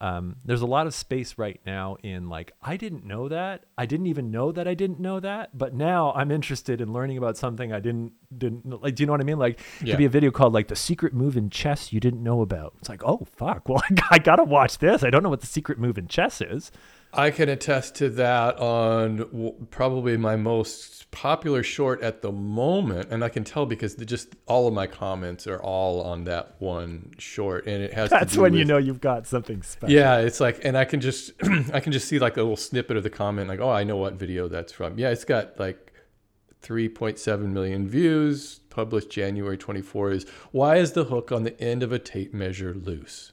Um, 0.00 0.36
there's 0.44 0.60
a 0.60 0.66
lot 0.66 0.86
of 0.86 0.94
space 0.94 1.38
right 1.38 1.60
now 1.66 1.96
in 2.02 2.28
like, 2.28 2.52
I 2.62 2.76
didn't 2.76 3.04
know 3.04 3.28
that. 3.28 3.64
I 3.76 3.86
didn't 3.86 4.06
even 4.06 4.30
know 4.30 4.52
that 4.52 4.68
I 4.68 4.74
didn't 4.74 5.00
know 5.00 5.20
that. 5.20 5.56
But 5.56 5.74
now 5.74 6.12
I'm 6.14 6.30
interested 6.30 6.80
in 6.80 6.92
learning 6.92 7.18
about 7.18 7.36
something 7.36 7.72
I 7.72 7.80
didn't, 7.80 8.12
didn't 8.36 8.82
like, 8.82 8.94
do 8.94 9.02
you 9.02 9.06
know 9.06 9.12
what 9.12 9.20
I 9.20 9.24
mean? 9.24 9.38
Like, 9.38 9.60
yeah. 9.82 9.92
could 9.92 9.98
be 9.98 10.04
a 10.04 10.10
video 10.10 10.30
called 10.30 10.52
like 10.52 10.68
the 10.68 10.76
secret 10.76 11.14
move 11.14 11.36
in 11.36 11.50
chess 11.50 11.92
you 11.92 12.00
didn't 12.00 12.22
know 12.22 12.42
about. 12.42 12.74
It's 12.78 12.88
like, 12.88 13.02
oh, 13.04 13.26
fuck. 13.36 13.68
Well, 13.68 13.82
I, 13.90 13.96
I 14.12 14.18
got 14.18 14.36
to 14.36 14.44
watch 14.44 14.78
this. 14.78 15.02
I 15.02 15.10
don't 15.10 15.22
know 15.22 15.28
what 15.28 15.40
the 15.40 15.46
secret 15.46 15.78
move 15.78 15.98
in 15.98 16.08
chess 16.08 16.40
is. 16.40 16.70
I 17.12 17.30
can 17.30 17.48
attest 17.48 17.94
to 17.96 18.10
that 18.10 18.58
on 18.58 19.66
probably 19.70 20.16
my 20.16 20.36
most 20.36 21.10
popular 21.10 21.62
short 21.62 22.02
at 22.02 22.20
the 22.20 22.30
moment, 22.30 23.08
and 23.10 23.24
I 23.24 23.30
can 23.30 23.44
tell 23.44 23.64
because 23.64 23.94
just 23.94 24.36
all 24.46 24.68
of 24.68 24.74
my 24.74 24.86
comments 24.86 25.46
are 25.46 25.60
all 25.60 26.02
on 26.02 26.24
that 26.24 26.56
one 26.58 27.12
short, 27.18 27.66
and 27.66 27.82
it 27.82 27.94
has. 27.94 28.10
That's 28.10 28.36
when 28.36 28.52
with, 28.52 28.58
you 28.58 28.64
know 28.64 28.76
you've 28.76 29.00
got 29.00 29.26
something 29.26 29.62
special. 29.62 29.94
Yeah, 29.94 30.18
it's 30.18 30.38
like, 30.38 30.60
and 30.64 30.76
I 30.76 30.84
can 30.84 31.00
just, 31.00 31.32
I 31.72 31.80
can 31.80 31.92
just 31.92 32.08
see 32.08 32.18
like 32.18 32.36
a 32.36 32.42
little 32.42 32.56
snippet 32.56 32.96
of 32.96 33.02
the 33.02 33.10
comment, 33.10 33.48
like, 33.48 33.60
oh, 33.60 33.70
I 33.70 33.84
know 33.84 33.96
what 33.96 34.14
video 34.14 34.48
that's 34.48 34.72
from. 34.72 34.98
Yeah, 34.98 35.10
it's 35.10 35.24
got 35.24 35.58
like 35.58 35.92
3.7 36.62 37.40
million 37.52 37.88
views, 37.88 38.60
published 38.68 39.10
January 39.10 39.56
24. 39.56 40.10
Is 40.10 40.26
why 40.52 40.76
is 40.76 40.92
the 40.92 41.04
hook 41.04 41.32
on 41.32 41.44
the 41.44 41.58
end 41.60 41.82
of 41.82 41.90
a 41.90 41.98
tape 41.98 42.34
measure 42.34 42.74
loose? 42.74 43.32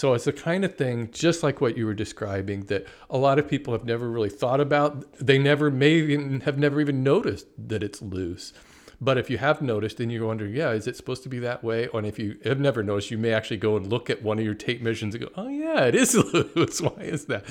So 0.00 0.14
it's 0.14 0.24
the 0.24 0.32
kind 0.32 0.64
of 0.64 0.76
thing, 0.76 1.10
just 1.12 1.42
like 1.42 1.60
what 1.60 1.76
you 1.76 1.84
were 1.84 1.92
describing, 1.92 2.62
that 2.64 2.86
a 3.10 3.18
lot 3.18 3.38
of 3.38 3.46
people 3.46 3.74
have 3.74 3.84
never 3.84 4.10
really 4.10 4.30
thought 4.30 4.58
about. 4.58 5.04
They 5.18 5.38
never 5.38 5.70
may 5.70 5.90
even 5.90 6.40
have 6.40 6.56
never 6.56 6.80
even 6.80 7.02
noticed 7.02 7.48
that 7.68 7.82
it's 7.82 8.00
loose. 8.00 8.54
But 8.98 9.18
if 9.18 9.28
you 9.28 9.36
have 9.36 9.60
noticed, 9.60 9.98
then 9.98 10.08
you're 10.08 10.26
wondering, 10.26 10.54
yeah, 10.54 10.70
is 10.70 10.86
it 10.86 10.96
supposed 10.96 11.22
to 11.24 11.28
be 11.28 11.38
that 11.40 11.62
way? 11.62 11.86
Or 11.88 12.02
if 12.02 12.18
you 12.18 12.38
have 12.44 12.58
never 12.58 12.82
noticed, 12.82 13.10
you 13.10 13.18
may 13.18 13.34
actually 13.34 13.58
go 13.58 13.76
and 13.76 13.88
look 13.88 14.08
at 14.08 14.22
one 14.22 14.38
of 14.38 14.44
your 14.46 14.54
tape 14.54 14.80
measures 14.80 15.14
and 15.14 15.20
go, 15.22 15.28
oh 15.36 15.48
yeah, 15.48 15.84
it 15.84 15.94
is 15.94 16.14
loose. 16.32 16.80
Why 16.80 17.02
is 17.02 17.26
that? 17.26 17.44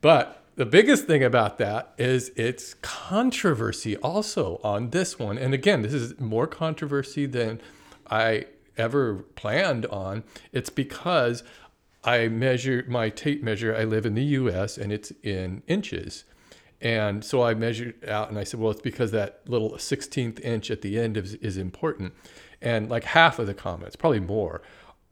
But 0.00 0.42
the 0.56 0.66
biggest 0.66 1.04
thing 1.04 1.22
about 1.22 1.58
that 1.58 1.94
is 1.96 2.32
it's 2.34 2.74
controversy 2.82 3.96
also 3.98 4.60
on 4.64 4.90
this 4.90 5.16
one. 5.16 5.38
And 5.38 5.54
again, 5.54 5.82
this 5.82 5.94
is 5.94 6.18
more 6.18 6.48
controversy 6.48 7.26
than 7.26 7.60
I 8.10 8.46
ever 8.76 9.24
planned 9.34 9.86
on. 9.86 10.24
It's 10.52 10.70
because 10.70 11.42
I 12.08 12.28
measure 12.28 12.86
my 12.88 13.10
tape 13.10 13.42
measure. 13.42 13.76
I 13.76 13.84
live 13.84 14.06
in 14.06 14.14
the 14.14 14.24
US 14.40 14.78
and 14.78 14.90
it's 14.90 15.12
in 15.22 15.62
inches. 15.66 16.24
And 16.80 17.22
so 17.22 17.42
I 17.42 17.52
measured 17.52 18.08
out 18.08 18.30
and 18.30 18.38
I 18.38 18.44
said, 18.44 18.58
well, 18.60 18.70
it's 18.70 18.80
because 18.80 19.10
that 19.10 19.42
little 19.46 19.72
16th 19.72 20.40
inch 20.40 20.70
at 20.70 20.80
the 20.80 20.98
end 20.98 21.18
is, 21.18 21.34
is 21.34 21.58
important. 21.58 22.14
And 22.62 22.88
like 22.88 23.04
half 23.04 23.38
of 23.38 23.46
the 23.46 23.52
comments, 23.52 23.94
probably 23.94 24.20
more, 24.20 24.62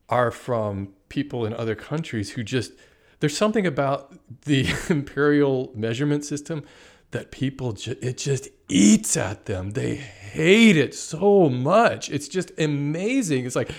are 0.08 0.30
from 0.30 0.94
people 1.10 1.44
in 1.44 1.52
other 1.52 1.74
countries 1.74 2.30
who 2.30 2.42
just, 2.42 2.72
there's 3.20 3.36
something 3.36 3.66
about 3.66 4.16
the 4.46 4.66
imperial 4.88 5.72
measurement 5.74 6.24
system 6.24 6.64
that 7.10 7.30
people 7.30 7.72
ju- 7.74 7.96
it 8.00 8.16
just 8.16 8.48
eats 8.70 9.18
at 9.18 9.44
them. 9.44 9.72
They 9.72 9.96
hate 9.96 10.78
it 10.78 10.94
so 10.94 11.50
much. 11.50 12.08
It's 12.08 12.28
just 12.28 12.52
amazing. 12.58 13.44
It's 13.44 13.56
like 13.56 13.70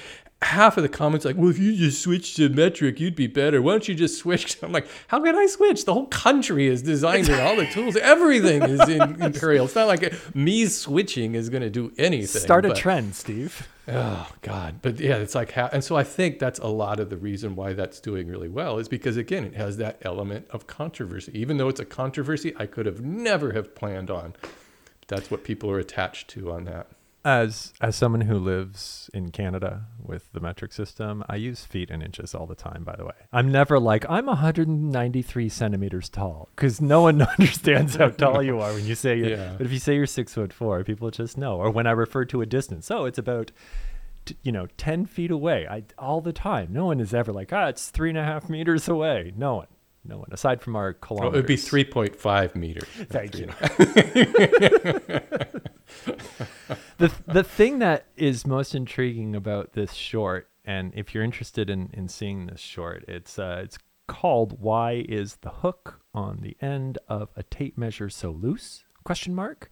half 0.43 0.77
of 0.77 0.83
the 0.83 0.89
comments 0.89 1.25
like, 1.25 1.35
well, 1.35 1.49
if 1.49 1.57
you 1.57 1.75
just 1.75 2.01
switch 2.01 2.35
to 2.35 2.47
metric, 2.49 2.99
you'd 2.99 3.15
be 3.15 3.27
better. 3.27 3.61
Why 3.61 3.71
don't 3.71 3.87
you 3.87 3.95
just 3.95 4.19
switch? 4.19 4.57
I'm 4.63 4.71
like, 4.71 4.87
how 5.07 5.21
can 5.21 5.35
I 5.35 5.47
switch? 5.47 5.85
The 5.85 5.93
whole 5.93 6.05
country 6.07 6.67
is 6.67 6.81
designed 6.81 7.29
and 7.29 7.41
all 7.41 7.55
the 7.55 7.65
tools, 7.65 7.95
everything 8.01 8.61
is 8.63 8.87
in 8.87 9.21
imperial. 9.21 9.65
It's 9.65 9.75
not 9.75 9.87
like 9.87 10.13
me 10.35 10.65
switching 10.67 11.33
is 11.35 11.49
going 11.49 11.63
to 11.63 11.69
do 11.69 11.91
anything. 11.97 12.41
Start 12.41 12.65
a 12.65 12.69
but, 12.69 12.77
trend, 12.77 13.15
Steve. 13.15 13.67
Oh 13.89 14.29
God, 14.41 14.81
but 14.81 14.99
yeah, 14.99 15.15
it's 15.15 15.33
like 15.33 15.51
how, 15.53 15.69
and 15.71 15.81
so 15.81 15.95
I 15.95 16.03
think 16.03 16.39
that's 16.39 16.59
a 16.59 16.67
lot 16.67 16.99
of 16.99 17.09
the 17.09 17.15
reason 17.15 17.55
why 17.55 17.71
that's 17.71 18.01
doing 18.01 18.27
really 18.27 18.49
well 18.49 18.79
is 18.79 18.89
because 18.89 19.15
again, 19.15 19.45
it 19.45 19.55
has 19.55 19.77
that 19.77 19.97
element 20.01 20.45
of 20.49 20.67
controversy. 20.67 21.31
Even 21.33 21.55
though 21.55 21.69
it's 21.69 21.79
a 21.79 21.85
controversy, 21.85 22.53
I 22.57 22.65
could 22.65 22.85
have 22.85 22.99
never 22.99 23.53
have 23.53 23.75
planned 23.75 24.11
on. 24.11 24.33
That's 25.07 25.31
what 25.31 25.45
people 25.45 25.71
are 25.71 25.79
attached 25.79 26.27
to 26.31 26.51
on 26.51 26.65
that. 26.65 26.87
As 27.27 27.73
as 27.81 27.97
someone 27.97 28.21
who 28.21 28.39
lives 28.39 29.09
in 29.13 29.31
Canada 29.31 29.87
with 30.01 30.31
the 30.31 30.39
metric 30.39 30.71
system, 30.71 31.25
I 31.27 31.35
use 31.35 31.65
feet 31.65 31.91
and 31.91 32.01
inches 32.01 32.33
all 32.33 32.45
the 32.45 32.55
time. 32.55 32.85
By 32.85 32.95
the 32.95 33.03
way, 33.03 33.11
I'm 33.33 33.51
never 33.51 33.81
like 33.81 34.05
I'm 34.07 34.27
193 34.27 35.49
centimeters 35.49 36.07
tall 36.07 36.47
because 36.55 36.79
no 36.79 37.01
one 37.01 37.21
understands 37.39 37.97
how 37.97 38.11
tall 38.11 38.41
you 38.41 38.61
are 38.61 38.71
when 38.71 38.85
you 38.85 38.95
say. 38.95 39.17
Yeah. 39.17 39.55
But 39.57 39.65
if 39.65 39.73
you 39.73 39.79
say 39.79 39.95
you're 39.95 40.05
six 40.05 40.35
foot 40.35 40.53
four, 40.53 40.85
people 40.85 41.11
just 41.11 41.37
know. 41.37 41.57
Or 41.57 41.69
when 41.69 41.85
I 41.85 41.91
refer 41.91 42.23
to 42.23 42.41
a 42.41 42.45
distance, 42.45 42.89
oh, 42.89 43.03
it's 43.03 43.17
about 43.17 43.51
you 44.41 44.53
know 44.53 44.67
10 44.77 45.05
feet 45.05 45.31
away 45.31 45.65
I, 45.69 45.83
all 45.97 46.19
the 46.19 46.33
time 46.33 46.69
no 46.71 46.87
one 46.87 46.99
is 46.99 47.13
ever 47.13 47.31
like 47.31 47.53
ah 47.53 47.67
it's 47.67 47.89
three 47.89 48.09
and 48.09 48.17
a 48.17 48.25
half 48.25 48.49
meters 48.49 48.89
away 48.89 49.31
no 49.37 49.55
one 49.55 49.67
no 50.07 50.17
one 50.17 50.29
aside 50.31 50.61
from 50.61 50.75
our 50.75 50.93
kilometers. 50.93 51.33
Oh, 51.33 51.33
it 51.33 51.41
would 51.41 51.47
be 51.47 51.57
3.5 51.57 52.55
meters. 52.55 52.83
Thank 53.09 53.37
you. 53.37 53.45
the 56.97 57.11
the 57.27 57.43
thing 57.43 57.79
that 57.79 58.07
is 58.15 58.45
most 58.45 58.75
intriguing 58.75 59.35
about 59.35 59.73
this 59.73 59.93
short 59.93 60.49
And 60.65 60.91
if 60.95 61.15
you're 61.15 61.23
interested 61.23 61.69
in 61.69 61.89
in 61.93 62.09
seeing 62.09 62.47
this 62.47 62.59
short, 62.59 63.05
it's 63.07 63.39
uh, 63.39 63.61
it's 63.63 63.77
called 64.07 64.59
"Why 64.59 65.05
Is 65.07 65.37
the 65.37 65.49
Hook 65.49 66.01
on 66.13 66.39
the 66.41 66.57
End 66.61 66.97
of 67.07 67.29
a 67.35 67.43
Tape 67.43 67.77
Measure 67.77 68.09
So 68.09 68.31
Loose?" 68.31 68.83
Question 69.03 69.33
mark. 69.33 69.69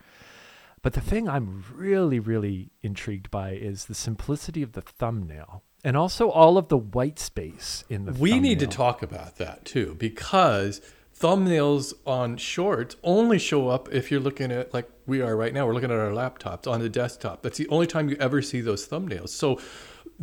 But 0.82 0.94
the 0.94 1.02
thing 1.02 1.28
I'm 1.28 1.64
really, 1.74 2.20
really 2.20 2.70
intrigued 2.84 3.32
by 3.32 3.54
is 3.54 3.86
the 3.86 3.96
simplicity 3.96 4.62
of 4.62 4.74
the 4.74 4.82
thumbnail 4.82 5.64
and 5.86 5.96
also 5.96 6.30
all 6.32 6.58
of 6.58 6.68
the 6.68 6.78
white 6.78 7.20
space 7.20 7.86
in 7.90 8.06
the 8.06 8.12
We 8.12 8.32
thumbnail. 8.32 8.42
need 8.42 8.60
to 8.60 8.68
talk 8.68 9.04
about 9.04 9.38
that 9.38 9.64
too, 9.64 9.96
because 10.00 10.82
thumbnails 11.18 11.94
on 12.06 12.38
shorts 12.38 12.96
only 13.04 13.38
show 13.38 13.70
up 13.70 13.88
if 13.94 14.12
you're 14.12 14.20
looking 14.20 14.52
at 14.52 14.74
like 14.74 14.90
we 15.06 15.22
are 15.22 15.38
right 15.38 15.54
now. 15.54 15.68
We're 15.68 15.76
looking 15.76 15.92
at 15.92 15.98
our 15.98 16.10
laptops 16.10 16.70
on 16.70 16.82
the 16.82 16.90
desktop. 16.90 17.44
That's 17.44 17.60
the 17.60 17.68
only 17.70 17.86
time 17.86 18.10
you 18.10 18.18
ever 18.20 18.42
see 18.42 18.62
those 18.62 18.88
thumbnails. 18.88 19.30
So 19.30 19.60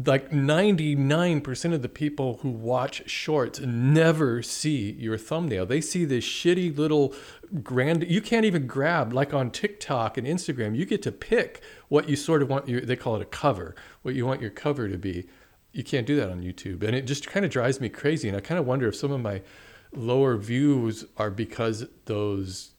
like 0.04 0.30
99% 0.30 1.74
of 1.74 1.82
the 1.82 1.88
people 1.88 2.38
who 2.42 2.50
watch 2.50 3.08
shorts 3.08 3.60
never 3.60 4.42
see 4.42 4.92
your 4.92 5.16
thumbnail. 5.16 5.66
They 5.66 5.80
see 5.80 6.04
this 6.04 6.24
shitty 6.24 6.76
little 6.76 7.14
grand 7.62 8.10
you 8.10 8.20
can't 8.20 8.46
even 8.46 8.66
grab 8.66 9.12
like 9.12 9.32
on 9.32 9.52
TikTok 9.52 10.18
and 10.18 10.26
Instagram. 10.26 10.74
You 10.76 10.86
get 10.86 11.02
to 11.02 11.12
pick 11.12 11.62
what 11.88 12.08
you 12.08 12.16
sort 12.16 12.42
of 12.42 12.48
want 12.48 12.68
your 12.68 12.80
they 12.80 12.96
call 12.96 13.14
it 13.14 13.22
a 13.22 13.26
cover, 13.26 13.76
what 14.02 14.16
you 14.16 14.26
want 14.26 14.40
your 14.40 14.50
cover 14.50 14.88
to 14.88 14.98
be. 14.98 15.28
You 15.72 15.82
can't 15.82 16.06
do 16.06 16.16
that 16.16 16.30
on 16.30 16.42
YouTube. 16.42 16.82
And 16.82 16.94
it 16.94 17.06
just 17.06 17.28
kind 17.28 17.44
of 17.44 17.50
drives 17.50 17.80
me 17.80 17.88
crazy 17.88 18.28
and 18.28 18.36
I 18.36 18.40
kind 18.40 18.58
of 18.58 18.66
wonder 18.66 18.88
if 18.88 18.96
some 18.96 19.10
of 19.10 19.20
my 19.20 19.42
lower 19.94 20.36
views 20.36 21.04
are 21.16 21.30
because 21.30 21.86
those 22.06 22.70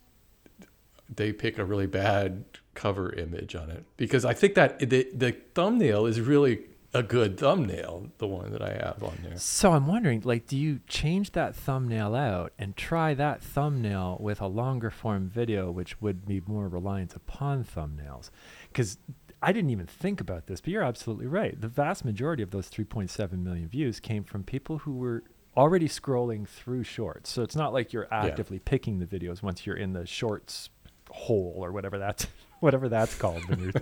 they 1.13 1.31
pick 1.31 1.57
a 1.57 1.65
really 1.65 1.85
bad 1.85 2.43
cover 2.73 3.13
image 3.13 3.55
on 3.55 3.69
it 3.69 3.85
because 3.97 4.25
I 4.25 4.33
think 4.33 4.55
that 4.55 4.79
the 4.79 5.07
the 5.13 5.35
thumbnail 5.53 6.07
is 6.07 6.19
really 6.19 6.61
a 6.93 7.01
good 7.01 7.37
thumbnail, 7.37 8.11
the 8.19 8.27
one 8.27 8.51
that 8.51 8.61
I 8.61 8.73
have 8.73 9.01
on 9.03 9.17
there. 9.23 9.37
So 9.37 9.71
I'm 9.71 9.87
wondering, 9.87 10.21
like, 10.23 10.45
do 10.45 10.57
you 10.57 10.79
change 10.87 11.31
that 11.31 11.55
thumbnail 11.55 12.13
out 12.13 12.53
and 12.59 12.75
try 12.75 13.13
that 13.15 13.41
thumbnail 13.41 14.17
with 14.19 14.39
a 14.39 14.47
longer 14.47 14.91
form 14.91 15.27
video, 15.27 15.71
which 15.71 15.99
would 16.01 16.25
be 16.25 16.41
more 16.45 16.67
reliant 16.67 17.15
upon 17.15 17.63
thumbnails? 17.63 18.29
Because 18.67 18.97
I 19.41 19.51
didn't 19.51 19.71
even 19.71 19.87
think 19.87 20.21
about 20.21 20.45
this, 20.45 20.61
but 20.61 20.69
you're 20.69 20.83
absolutely 20.83 21.27
right. 21.27 21.59
The 21.59 21.67
vast 21.67 22.05
majority 22.05 22.43
of 22.43 22.51
those 22.51 22.69
3.7 22.69 23.43
million 23.43 23.67
views 23.67 23.99
came 23.99 24.23
from 24.23 24.43
people 24.43 24.79
who 24.79 24.93
were 24.93 25.23
already 25.57 25.87
scrolling 25.87 26.47
through 26.47 26.83
shorts. 26.83 27.31
So 27.31 27.41
it's 27.41 27.55
not 27.55 27.73
like 27.73 27.91
you're 27.91 28.07
actively 28.11 28.59
picking 28.59 28.99
the 28.99 29.05
videos 29.05 29.41
once 29.41 29.65
you're 29.65 29.75
in 29.75 29.93
the 29.93 30.05
shorts 30.05 30.69
hole 31.09 31.55
or 31.57 31.71
whatever 31.71 31.99
that's 31.99 32.25
whatever 32.63 32.89
that's 32.89 33.13
called. 33.15 33.47
When 33.47 33.59
you're, 33.59 33.73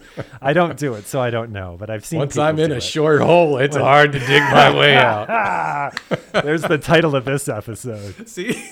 I 0.42 0.52
don't 0.54 0.78
do 0.78 0.96
it, 0.96 1.06
so 1.06 1.22
I 1.22 1.30
don't 1.30 1.52
know. 1.52 1.78
But 1.80 1.90
I've 1.90 2.04
seen 2.04 2.20
Once 2.20 2.38
I'm 2.38 2.60
in 2.60 2.72
a 2.72 2.76
it. 2.76 2.84
short 2.84 3.22
hole, 3.22 3.58
it's 3.58 3.78
hard 3.78 4.12
to 4.12 4.20
dig 4.20 4.42
my 4.42 4.76
way 4.76 4.96
out. 4.98 6.00
There's 6.34 6.64
the 6.64 6.78
title 6.78 7.16
of 7.16 7.24
this 7.24 7.48
episode. 7.48 8.28
See? 8.28 8.70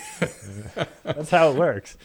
That's 1.04 1.30
how 1.30 1.52
it 1.52 1.56
works. 1.56 1.98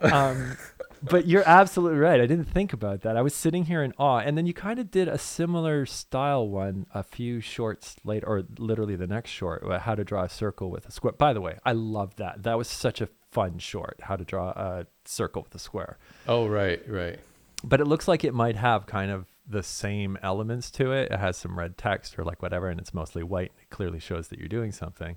Um, 0.00 0.56
but 1.02 1.26
you're 1.26 1.46
absolutely 1.48 1.98
right. 1.98 2.20
I 2.20 2.26
didn't 2.26 2.44
think 2.46 2.72
about 2.72 3.02
that. 3.02 3.16
I 3.16 3.22
was 3.22 3.34
sitting 3.34 3.64
here 3.64 3.82
in 3.82 3.92
awe. 3.98 4.18
And 4.18 4.36
then 4.36 4.46
you 4.46 4.52
kind 4.52 4.78
of 4.78 4.90
did 4.90 5.08
a 5.08 5.18
similar 5.18 5.86
style 5.86 6.48
one 6.48 6.86
a 6.94 7.02
few 7.02 7.40
shorts 7.40 7.96
later, 8.04 8.26
or 8.26 8.42
literally 8.58 8.96
the 8.96 9.06
next 9.06 9.30
short, 9.30 9.62
uh, 9.64 9.78
how 9.78 9.94
to 9.94 10.04
draw 10.04 10.24
a 10.24 10.28
circle 10.28 10.70
with 10.70 10.86
a 10.86 10.90
square. 10.92 11.12
By 11.12 11.32
the 11.32 11.40
way, 11.40 11.58
I 11.64 11.72
love 11.72 12.16
that. 12.16 12.42
That 12.42 12.58
was 12.58 12.68
such 12.68 13.00
a 13.00 13.08
fun 13.30 13.58
short, 13.58 13.98
how 14.02 14.16
to 14.16 14.24
draw 14.24 14.50
a 14.50 14.86
circle 15.04 15.42
with 15.42 15.54
a 15.54 15.58
square. 15.58 15.98
Oh, 16.28 16.46
right, 16.48 16.82
right. 16.88 17.18
But 17.62 17.80
it 17.80 17.84
looks 17.86 18.08
like 18.08 18.24
it 18.24 18.34
might 18.34 18.56
have 18.56 18.86
kind 18.86 19.10
of 19.10 19.26
the 19.48 19.62
same 19.62 20.16
elements 20.22 20.70
to 20.72 20.92
it. 20.92 21.10
It 21.10 21.18
has 21.18 21.36
some 21.36 21.58
red 21.58 21.76
text 21.76 22.18
or 22.18 22.24
like 22.24 22.40
whatever, 22.42 22.68
and 22.68 22.80
it's 22.80 22.94
mostly 22.94 23.22
white. 23.22 23.52
It 23.60 23.70
clearly 23.70 23.98
shows 23.98 24.28
that 24.28 24.38
you're 24.38 24.48
doing 24.48 24.72
something. 24.72 25.16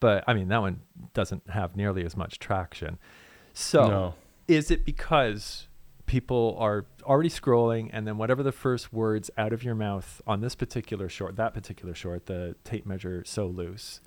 But 0.00 0.24
I 0.26 0.34
mean, 0.34 0.48
that 0.48 0.60
one 0.60 0.80
doesn't 1.14 1.48
have 1.50 1.76
nearly 1.76 2.04
as 2.04 2.16
much 2.16 2.38
traction. 2.38 2.98
So 3.54 3.88
No. 3.88 4.14
is 4.48 4.70
it 4.70 4.84
because 4.84 5.68
people 6.06 6.56
are 6.58 6.84
already 7.04 7.28
scrolling 7.28 7.88
and 7.92 8.06
then 8.06 8.18
whatever 8.18 8.42
the 8.42 8.52
first 8.52 8.92
words 8.92 9.30
out 9.38 9.52
of 9.52 9.62
your 9.62 9.74
mouth 9.74 10.20
on 10.26 10.40
this 10.40 10.54
particular 10.54 11.08
short 11.08 11.36
that 11.36 11.54
particular 11.54 11.94
short 11.94 12.26
the 12.26 12.54
tape 12.64 12.84
measure 12.84 13.22
so 13.24 13.46
loose 13.46 14.00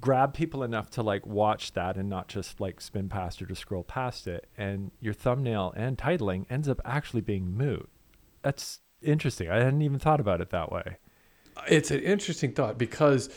grab 0.00 0.34
people 0.34 0.62
enough 0.62 0.90
to 0.90 1.02
like 1.02 1.26
watch 1.26 1.72
that 1.72 1.96
and 1.96 2.08
not 2.08 2.28
just 2.28 2.60
like 2.60 2.80
spin 2.80 3.08
past 3.08 3.40
or 3.40 3.46
just 3.46 3.62
scroll 3.62 3.82
past 3.84 4.26
it 4.26 4.46
and 4.56 4.90
your 5.00 5.14
thumbnail 5.14 5.72
and 5.76 5.96
titling 5.98 6.44
ends 6.50 6.68
up 6.68 6.80
actually 6.84 7.20
being 7.22 7.50
moot 7.56 7.88
that's 8.42 8.80
interesting 9.02 9.48
i 9.50 9.56
hadn't 9.56 9.82
even 9.82 9.98
thought 9.98 10.20
about 10.20 10.40
it 10.40 10.50
that 10.50 10.70
way 10.70 10.96
It's 11.68 11.90
an 11.90 12.00
interesting 12.00 12.52
thought 12.52 12.76
because, 12.76 13.30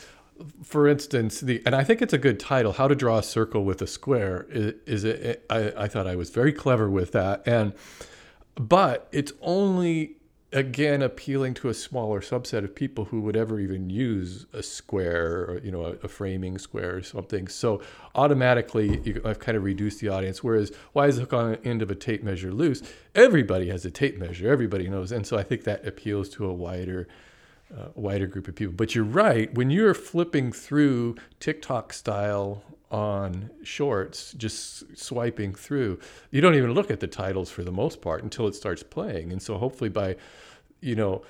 for 0.62 0.86
instance, 0.86 1.40
the 1.40 1.62
and 1.64 1.74
I 1.74 1.84
think 1.84 2.02
it's 2.02 2.12
a 2.12 2.18
good 2.18 2.38
title. 2.38 2.72
How 2.72 2.86
to 2.86 2.94
draw 2.94 3.18
a 3.18 3.22
circle 3.22 3.64
with 3.64 3.80
a 3.80 3.86
square 3.86 4.46
is, 4.50 4.74
is 4.86 5.04
it, 5.04 5.44
I, 5.48 5.72
I 5.76 5.88
thought 5.88 6.06
I 6.06 6.16
was 6.16 6.30
very 6.30 6.52
clever 6.52 6.90
with 6.90 7.12
that, 7.12 7.42
and 7.46 7.72
but 8.56 9.08
it's 9.10 9.32
only 9.40 10.16
again 10.52 11.00
appealing 11.00 11.54
to 11.54 11.68
a 11.68 11.74
smaller 11.74 12.20
subset 12.20 12.64
of 12.64 12.74
people 12.74 13.06
who 13.06 13.20
would 13.20 13.36
ever 13.36 13.60
even 13.60 13.88
use 13.88 14.46
a 14.52 14.62
square 14.62 15.44
or 15.44 15.60
you 15.62 15.70
know 15.70 15.84
a, 15.84 15.90
a 16.04 16.08
framing 16.08 16.58
square 16.58 16.96
or 16.96 17.02
something. 17.02 17.48
So 17.48 17.80
automatically, 18.14 19.00
you, 19.04 19.20
I've 19.24 19.38
kind 19.38 19.56
of 19.56 19.64
reduced 19.64 20.00
the 20.00 20.08
audience. 20.08 20.42
Whereas, 20.42 20.72
why 20.92 21.06
is 21.06 21.16
the 21.16 21.22
hook 21.22 21.32
on 21.32 21.52
the 21.52 21.64
end 21.64 21.82
of 21.82 21.90
a 21.90 21.94
tape 21.94 22.22
measure 22.22 22.52
loose? 22.52 22.82
Everybody 23.14 23.68
has 23.68 23.84
a 23.84 23.90
tape 23.90 24.18
measure. 24.18 24.50
Everybody 24.50 24.88
knows, 24.88 25.12
and 25.12 25.26
so 25.26 25.38
I 25.38 25.42
think 25.42 25.64
that 25.64 25.86
appeals 25.86 26.28
to 26.30 26.46
a 26.46 26.52
wider 26.52 27.06
uh, 27.76 27.88
wider 27.94 28.26
group 28.26 28.48
of 28.48 28.54
people. 28.56 28.74
But 28.74 28.94
you're 28.94 29.04
right. 29.04 29.52
When 29.54 29.70
you're 29.70 29.94
flipping 29.94 30.52
through 30.52 31.16
TikTok 31.38 31.92
style 31.92 32.64
on 32.90 33.50
shorts, 33.62 34.32
just 34.32 34.96
swiping 34.98 35.54
through, 35.54 35.98
you 36.30 36.40
don't 36.40 36.54
even 36.54 36.72
look 36.72 36.90
at 36.90 37.00
the 37.00 37.06
titles 37.06 37.50
for 37.50 37.62
the 37.62 37.72
most 37.72 38.02
part 38.02 38.22
until 38.22 38.46
it 38.48 38.54
starts 38.54 38.82
playing. 38.82 39.32
And 39.32 39.40
so 39.40 39.58
hopefully 39.58 39.90
by, 39.90 40.16
you 40.80 40.96
know, 40.96 41.22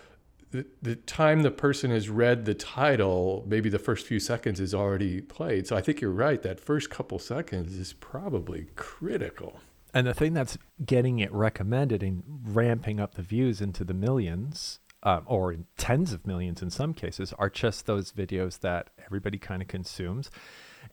the, 0.52 0.66
the 0.82 0.96
time 0.96 1.42
the 1.42 1.50
person 1.50 1.90
has 1.90 2.08
read 2.08 2.44
the 2.44 2.54
title, 2.54 3.44
maybe 3.46 3.68
the 3.68 3.78
first 3.78 4.06
few 4.06 4.18
seconds 4.18 4.58
is 4.58 4.74
already 4.74 5.20
played. 5.20 5.66
So 5.66 5.76
I 5.76 5.80
think 5.80 6.00
you're 6.00 6.10
right. 6.10 6.42
That 6.42 6.58
first 6.58 6.90
couple 6.90 7.18
seconds 7.18 7.76
is 7.76 7.92
probably 7.92 8.66
critical. 8.74 9.60
And 9.92 10.06
the 10.06 10.14
thing 10.14 10.34
that's 10.34 10.58
getting 10.84 11.18
it 11.18 11.32
recommended 11.32 12.02
and 12.02 12.22
ramping 12.44 13.00
up 13.00 13.14
the 13.14 13.22
views 13.22 13.60
into 13.60 13.84
the 13.84 13.94
millions, 13.94 14.80
um, 15.02 15.22
or 15.26 15.56
tens 15.76 16.12
of 16.12 16.26
millions 16.26 16.62
in 16.62 16.70
some 16.70 16.94
cases, 16.94 17.32
are 17.38 17.50
just 17.50 17.86
those 17.86 18.12
videos 18.12 18.60
that 18.60 18.90
everybody 19.04 19.38
kind 19.38 19.62
of 19.62 19.68
consumes. 19.68 20.30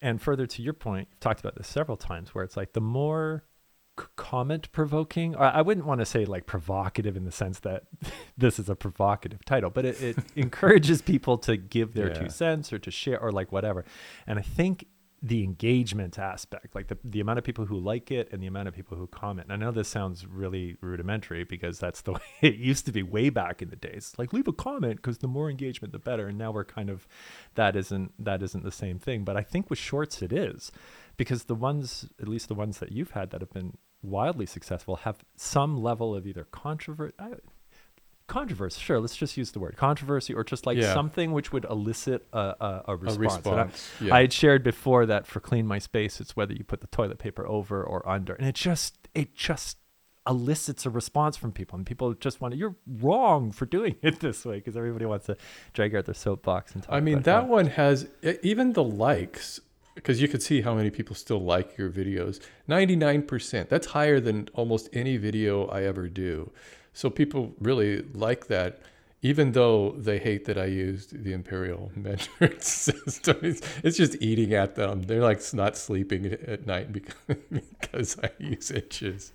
And 0.01 0.21
further 0.21 0.45
to 0.47 0.61
your 0.61 0.73
point, 0.73 1.07
you've 1.11 1.19
talked 1.19 1.39
about 1.39 1.55
this 1.55 1.67
several 1.67 1.97
times, 1.97 2.33
where 2.35 2.43
it's 2.43 2.57
like 2.57 2.73
the 2.73 2.81
more 2.81 3.43
comment 4.15 4.71
provoking, 4.71 5.35
I 5.35 5.63
wouldn't 5.63 5.87
want 5.87 6.01
to 6.01 6.05
say 6.05 6.23
like 6.25 6.45
provocative 6.45 7.17
in 7.17 7.25
the 7.25 7.31
sense 7.31 7.59
that 7.61 7.83
this 8.37 8.59
is 8.59 8.69
a 8.69 8.75
provocative 8.75 9.43
title, 9.43 9.71
but 9.71 9.85
it, 9.85 10.01
it 10.01 10.17
encourages 10.35 11.01
people 11.01 11.37
to 11.39 11.57
give 11.57 11.93
their 11.95 12.09
Yeah. 12.09 12.13
two 12.19 12.29
cents 12.29 12.71
or 12.71 12.77
to 12.77 12.91
share 12.91 13.19
or 13.19 13.31
like 13.31 13.51
whatever. 13.51 13.85
And 14.27 14.37
I 14.37 14.43
think 14.43 14.85
the 15.27 15.43
engagement 15.43 16.17
aspect, 16.17 16.73
like 16.73 16.87
the, 16.87 16.97
the 17.03 17.19
amount 17.19 17.37
of 17.37 17.43
people 17.43 17.65
who 17.65 17.77
like 17.77 18.11
it 18.11 18.29
and 18.31 18.41
the 18.41 18.47
amount 18.47 18.67
of 18.67 18.73
people 18.73 18.97
who 18.97 19.07
comment. 19.07 19.47
And 19.49 19.53
I 19.53 19.65
know 19.65 19.71
this 19.71 19.89
sounds 19.89 20.25
really 20.25 20.77
rudimentary 20.81 21.43
because 21.43 21.79
that's 21.79 22.01
the 22.01 22.13
way 22.13 22.21
it 22.41 22.55
used 22.55 22.85
to 22.85 22.91
be 22.91 23.03
way 23.03 23.29
back 23.29 23.61
in 23.61 23.69
the 23.69 23.75
days. 23.75 24.13
Like 24.17 24.31
leave 24.31 24.47
a 24.47 24.53
comment 24.53 24.97
because 24.97 25.17
the 25.17 25.27
more 25.27 25.49
engagement, 25.49 25.91
the 25.91 25.99
better. 25.99 26.27
And 26.27 26.37
now 26.37 26.51
we're 26.51 26.65
kind 26.65 26.89
of 26.89 27.07
that 27.55 27.75
isn't 27.75 28.13
that 28.23 28.41
isn't 28.41 28.63
the 28.63 28.71
same 28.71 28.99
thing. 28.99 29.23
But 29.23 29.35
I 29.37 29.41
think 29.41 29.69
with 29.69 29.79
shorts 29.79 30.21
it 30.21 30.31
is 30.31 30.71
because 31.17 31.45
the 31.45 31.55
ones, 31.55 32.07
at 32.21 32.27
least 32.27 32.47
the 32.47 32.55
ones 32.55 32.79
that 32.79 32.91
you've 32.91 33.11
had 33.11 33.31
that 33.31 33.41
have 33.41 33.51
been 33.51 33.77
wildly 34.01 34.45
successful, 34.45 34.97
have 34.97 35.25
some 35.35 35.81
level 35.81 36.15
of 36.15 36.25
either 36.25 36.45
controversy. 36.45 37.13
Controversy, 38.27 38.81
sure. 38.81 38.99
Let's 38.99 39.15
just 39.15 39.37
use 39.37 39.51
the 39.51 39.59
word 39.59 39.77
controversy, 39.77 40.33
or 40.33 40.43
just 40.43 40.65
like 40.65 40.77
Yeah. 40.77 40.93
something 40.93 41.31
which 41.31 41.53
would 41.53 41.63
elicit 41.65 42.27
a, 42.33 42.37
a, 42.37 42.83
a 42.89 42.91
A 42.93 42.95
response. 42.97 43.89
I- 44.01 44.05
yeah. 44.05 44.15
I 44.15 44.21
had 44.21 44.33
shared 44.33 44.63
before 44.63 45.05
that 45.05 45.25
for 45.25 45.39
clean 45.39 45.65
my 45.65 45.79
space, 45.79 46.19
it's 46.19 46.35
whether 46.35 46.53
you 46.53 46.65
put 46.65 46.81
the 46.81 46.87
toilet 46.87 47.19
paper 47.19 47.47
over 47.47 47.81
or 47.83 48.07
under, 48.07 48.33
and 48.33 48.45
it 48.47 48.55
just 48.55 48.97
it 49.15 49.33
just 49.33 49.77
elicits 50.27 50.85
a 50.85 50.89
response 50.89 51.37
from 51.37 51.53
people, 51.53 51.77
and 51.77 51.85
people 51.85 52.13
just 52.15 52.41
want 52.41 52.51
to. 52.51 52.57
You're 52.57 52.75
wrong 52.85 53.51
for 53.53 53.65
doing 53.65 53.95
it 54.01 54.19
this 54.19 54.43
way 54.43 54.55
because 54.55 54.75
everybody 54.75 55.05
wants 55.05 55.27
to 55.27 55.37
drag 55.71 55.95
out 55.95 56.03
their 56.03 56.13
soapbox 56.13 56.73
and 56.73 56.83
talk. 56.83 56.93
I 56.93 56.99
mean, 56.99 57.21
that 57.21 57.43
how- 57.43 57.47
one 57.47 57.67
has 57.67 58.07
even 58.43 58.73
the 58.73 58.83
likes 58.83 59.61
because 59.95 60.21
you 60.21 60.27
could 60.27 60.43
see 60.43 60.61
how 60.61 60.75
many 60.75 60.89
people 60.91 61.15
still 61.15 61.39
like 61.41 61.77
your 61.77 61.89
videos. 61.89 62.39
99%. 62.67 63.69
That's 63.69 63.87
higher 63.87 64.19
than 64.19 64.47
almost 64.53 64.89
any 64.93 65.17
video 65.17 65.65
I 65.67 65.83
ever 65.83 66.07
do. 66.07 66.51
So 66.97 67.11
people 67.11 67.53
really 67.59 68.01
like 68.15 68.47
that, 68.47 68.79
even 69.21 69.51
though 69.51 69.91
they 69.91 70.17
hate 70.17 70.45
that 70.45 70.57
I 70.57 70.65
used 70.65 71.23
the 71.23 71.31
imperial 71.31 71.91
metric 71.95 72.63
system. 72.63 73.37
It's, 73.43 73.61
it's 73.83 73.97
just 73.97 74.19
eating 74.19 74.55
at 74.55 74.73
them. 74.73 75.03
They're 75.03 75.21
like 75.21 75.39
not 75.53 75.77
sleeping 75.77 76.25
at 76.25 76.65
night 76.65 76.91
because, 76.91 77.37
because 77.51 78.17
I 78.23 78.31
use 78.39 78.71
inches. 78.71 79.31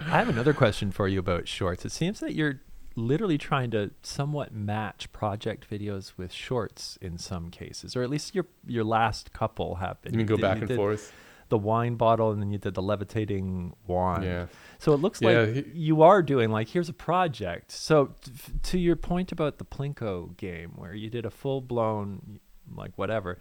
I 0.00 0.18
have 0.18 0.28
another 0.28 0.52
question 0.52 0.90
for 0.90 1.06
you 1.06 1.20
about 1.20 1.46
shorts. 1.46 1.84
It 1.84 1.92
seems 1.92 2.18
that 2.18 2.34
you're 2.34 2.60
literally 2.96 3.38
trying 3.38 3.70
to 3.70 3.92
somewhat 4.02 4.52
match 4.52 5.12
project 5.12 5.70
videos 5.70 6.14
with 6.16 6.32
shorts 6.32 6.98
in 7.00 7.18
some 7.18 7.52
cases, 7.52 7.94
or 7.94 8.02
at 8.02 8.10
least 8.10 8.34
your 8.34 8.46
your 8.66 8.82
last 8.82 9.32
couple 9.32 9.76
have 9.76 10.02
been. 10.02 10.12
You 10.12 10.26
can 10.26 10.26
go 10.26 10.38
back 10.38 10.58
and 10.58 10.66
did 10.66 10.76
forth. 10.76 11.12
The 11.48 11.58
wine 11.58 11.94
bottle, 11.94 12.30
and 12.32 12.42
then 12.42 12.50
you 12.50 12.58
did 12.58 12.74
the 12.74 12.82
levitating 12.82 13.74
wand. 13.86 14.24
Yeah. 14.24 14.46
So 14.78 14.92
it 14.92 14.96
looks 15.00 15.22
Yeah, 15.22 15.28
like 15.40 15.54
he- 15.54 15.70
you 15.74 16.02
are 16.02 16.22
doing 16.22 16.50
like 16.50 16.68
here's 16.68 16.88
a 16.88 16.92
project. 16.92 17.70
So 17.72 18.14
t- 18.24 18.32
to 18.64 18.78
your 18.78 18.96
point 18.96 19.30
about 19.32 19.58
the 19.58 19.64
Plinko 19.64 20.36
game, 20.36 20.72
where 20.76 20.94
you 20.94 21.08
did 21.08 21.24
a 21.24 21.30
full 21.30 21.60
blown 21.60 22.40
like 22.74 22.92
whatever, 22.96 23.38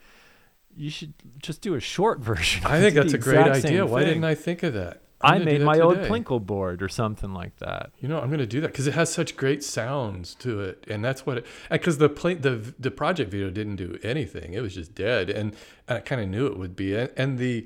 you 0.76 0.90
should 0.90 1.14
just 1.40 1.62
do 1.62 1.74
a 1.76 1.80
short 1.80 2.20
version. 2.32 2.64
I 2.66 2.80
think 2.80 2.94
that's 2.96 3.14
a 3.14 3.18
great 3.18 3.48
idea. 3.48 3.86
Why 3.86 4.02
thing. 4.02 4.08
didn't 4.10 4.24
I 4.26 4.36
think 4.36 4.62
of 4.64 4.74
that? 4.76 5.02
I'm 5.22 5.42
I 5.42 5.46
made 5.46 5.62
my 5.62 5.80
own. 5.80 5.96
Plinko 5.96 6.46
board 6.46 6.84
or 6.84 6.90
something 6.90 7.34
like 7.34 7.56
that. 7.58 7.92
You 8.00 8.08
know, 8.10 8.20
I'm 8.20 8.28
going 8.28 8.40
to 8.40 8.46
do 8.46 8.60
that 8.62 8.68
because 8.68 8.86
it 8.86 8.94
has 8.94 9.12
such 9.12 9.36
great 9.38 9.64
sounds 9.64 10.36
to 10.36 10.60
it, 10.60 10.86
and 10.90 11.04
that's 11.04 11.26
what. 11.26 11.46
Because 11.72 11.98
the 11.98 12.10
play, 12.10 12.36
the 12.36 12.74
the 12.78 12.92
project 12.92 13.32
video 13.32 13.50
didn't 13.50 13.78
do 13.78 13.98
anything; 14.04 14.54
it 14.54 14.62
was 14.62 14.76
just 14.76 14.94
dead, 14.94 15.30
and, 15.30 15.56
and 15.88 15.98
I 15.98 16.02
kind 16.02 16.22
of 16.22 16.28
knew 16.28 16.46
it 16.48 16.60
would 16.60 16.76
be. 16.76 16.94
And, 16.96 17.10
and 17.18 17.38
the, 17.40 17.66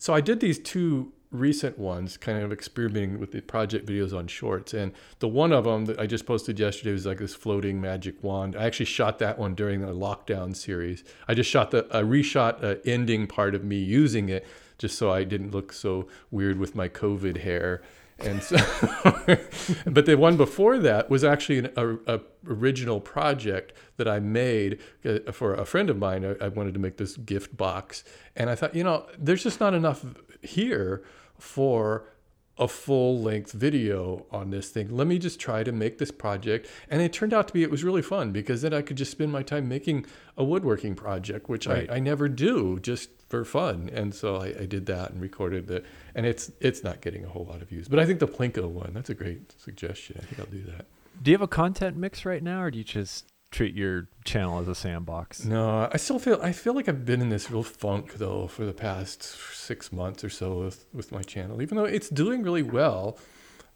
so 0.00 0.14
I 0.14 0.22
did 0.22 0.40
these 0.40 0.58
two 0.58 1.12
recent 1.30 1.78
ones, 1.78 2.16
kind 2.16 2.42
of 2.42 2.52
experimenting 2.52 3.20
with 3.20 3.32
the 3.32 3.42
project 3.42 3.86
videos 3.86 4.16
on 4.16 4.26
shorts, 4.26 4.72
and 4.72 4.92
the 5.18 5.28
one 5.28 5.52
of 5.52 5.64
them 5.64 5.84
that 5.84 6.00
I 6.00 6.06
just 6.06 6.24
posted 6.24 6.58
yesterday 6.58 6.92
was 6.92 7.04
like 7.04 7.18
this 7.18 7.34
floating 7.34 7.82
magic 7.82 8.24
wand. 8.24 8.56
I 8.56 8.64
actually 8.64 8.86
shot 8.86 9.18
that 9.18 9.38
one 9.38 9.54
during 9.54 9.82
the 9.82 9.88
lockdown 9.88 10.56
series. 10.56 11.04
I 11.28 11.34
just 11.34 11.50
shot 11.50 11.70
the, 11.70 11.86
I 11.92 12.02
reshot 12.02 12.62
a 12.62 12.80
ending 12.88 13.26
part 13.26 13.54
of 13.54 13.62
me 13.62 13.76
using 13.76 14.30
it 14.30 14.46
just 14.78 14.96
so 14.96 15.12
I 15.12 15.24
didn't 15.24 15.50
look 15.50 15.70
so 15.70 16.08
weird 16.30 16.58
with 16.58 16.74
my 16.74 16.88
COVID 16.88 17.42
hair. 17.42 17.82
And 18.20 18.42
so, 18.42 18.56
but 19.86 20.06
the 20.06 20.16
one 20.16 20.36
before 20.36 20.78
that 20.78 21.08
was 21.10 21.24
actually 21.24 21.58
an 21.58 21.70
a, 21.76 22.16
a 22.16 22.20
original 22.46 23.00
project 23.00 23.72
that 23.96 24.08
I 24.08 24.20
made 24.20 24.80
uh, 25.04 25.32
for 25.32 25.54
a 25.54 25.64
friend 25.64 25.90
of 25.90 25.98
mine. 25.98 26.24
I, 26.24 26.44
I 26.44 26.48
wanted 26.48 26.74
to 26.74 26.80
make 26.80 26.96
this 26.96 27.16
gift 27.16 27.56
box, 27.56 28.04
and 28.36 28.50
I 28.50 28.54
thought, 28.54 28.74
you 28.74 28.84
know, 28.84 29.06
there's 29.18 29.42
just 29.42 29.60
not 29.60 29.74
enough 29.74 30.04
here 30.42 31.02
for 31.38 32.06
a 32.60 32.68
full 32.68 33.18
length 33.18 33.52
video 33.52 34.26
on 34.30 34.50
this 34.50 34.68
thing. 34.68 34.94
Let 34.94 35.06
me 35.06 35.18
just 35.18 35.40
try 35.40 35.64
to 35.64 35.72
make 35.72 35.96
this 35.96 36.10
project. 36.10 36.68
And 36.90 37.00
it 37.00 37.10
turned 37.10 37.32
out 37.32 37.48
to 37.48 37.54
be, 37.54 37.62
it 37.62 37.70
was 37.70 37.82
really 37.82 38.02
fun 38.02 38.32
because 38.32 38.60
then 38.60 38.74
I 38.74 38.82
could 38.82 38.98
just 38.98 39.10
spend 39.10 39.32
my 39.32 39.42
time 39.42 39.66
making 39.66 40.04
a 40.36 40.44
woodworking 40.44 40.94
project, 40.94 41.48
which 41.48 41.66
Right. 41.66 41.90
I, 41.90 41.96
I 41.96 41.98
never 41.98 42.28
do 42.28 42.78
just 42.78 43.08
for 43.30 43.46
fun. 43.46 43.88
And 43.92 44.14
so 44.14 44.36
I, 44.36 44.48
I 44.60 44.66
did 44.66 44.84
that 44.86 45.10
and 45.10 45.22
recorded 45.22 45.70
it. 45.70 45.86
And 46.14 46.26
it's, 46.26 46.52
it's 46.60 46.84
not 46.84 47.00
getting 47.00 47.24
a 47.24 47.28
whole 47.28 47.46
lot 47.46 47.62
of 47.62 47.68
views, 47.70 47.88
but 47.88 47.98
I 47.98 48.04
think 48.04 48.20
the 48.20 48.28
Plinko 48.28 48.68
one, 48.68 48.92
that's 48.92 49.08
a 49.08 49.14
great 49.14 49.54
suggestion. 49.58 50.20
I 50.22 50.26
think 50.26 50.40
I'll 50.40 50.46
do 50.46 50.62
that. 50.70 50.84
Do 51.22 51.30
you 51.30 51.34
have 51.34 51.42
a 51.42 51.48
content 51.48 51.96
mix 51.96 52.26
right 52.26 52.42
now, 52.42 52.62
or 52.62 52.70
do 52.70 52.78
you 52.78 52.84
just 52.84 53.26
treat 53.50 53.74
your 53.74 54.08
channel 54.24 54.58
as 54.60 54.68
a 54.68 54.74
sandbox? 54.74 55.44
No, 55.44 55.88
I 55.92 55.96
still 55.96 56.18
feel 56.18 56.38
I 56.42 56.52
feel 56.52 56.74
like 56.74 56.88
I've 56.88 57.04
been 57.04 57.20
in 57.20 57.28
this 57.30 57.50
real 57.50 57.62
funk 57.62 58.14
though 58.14 58.46
for 58.46 58.64
the 58.64 58.72
past 58.72 59.22
six 59.54 59.92
months 59.92 60.22
or 60.24 60.30
so 60.30 60.58
with, 60.60 60.86
with 60.92 61.12
my 61.12 61.22
channel, 61.22 61.60
even 61.62 61.76
though 61.76 61.84
it's 61.84 62.08
doing 62.08 62.42
really 62.42 62.62
well. 62.62 63.18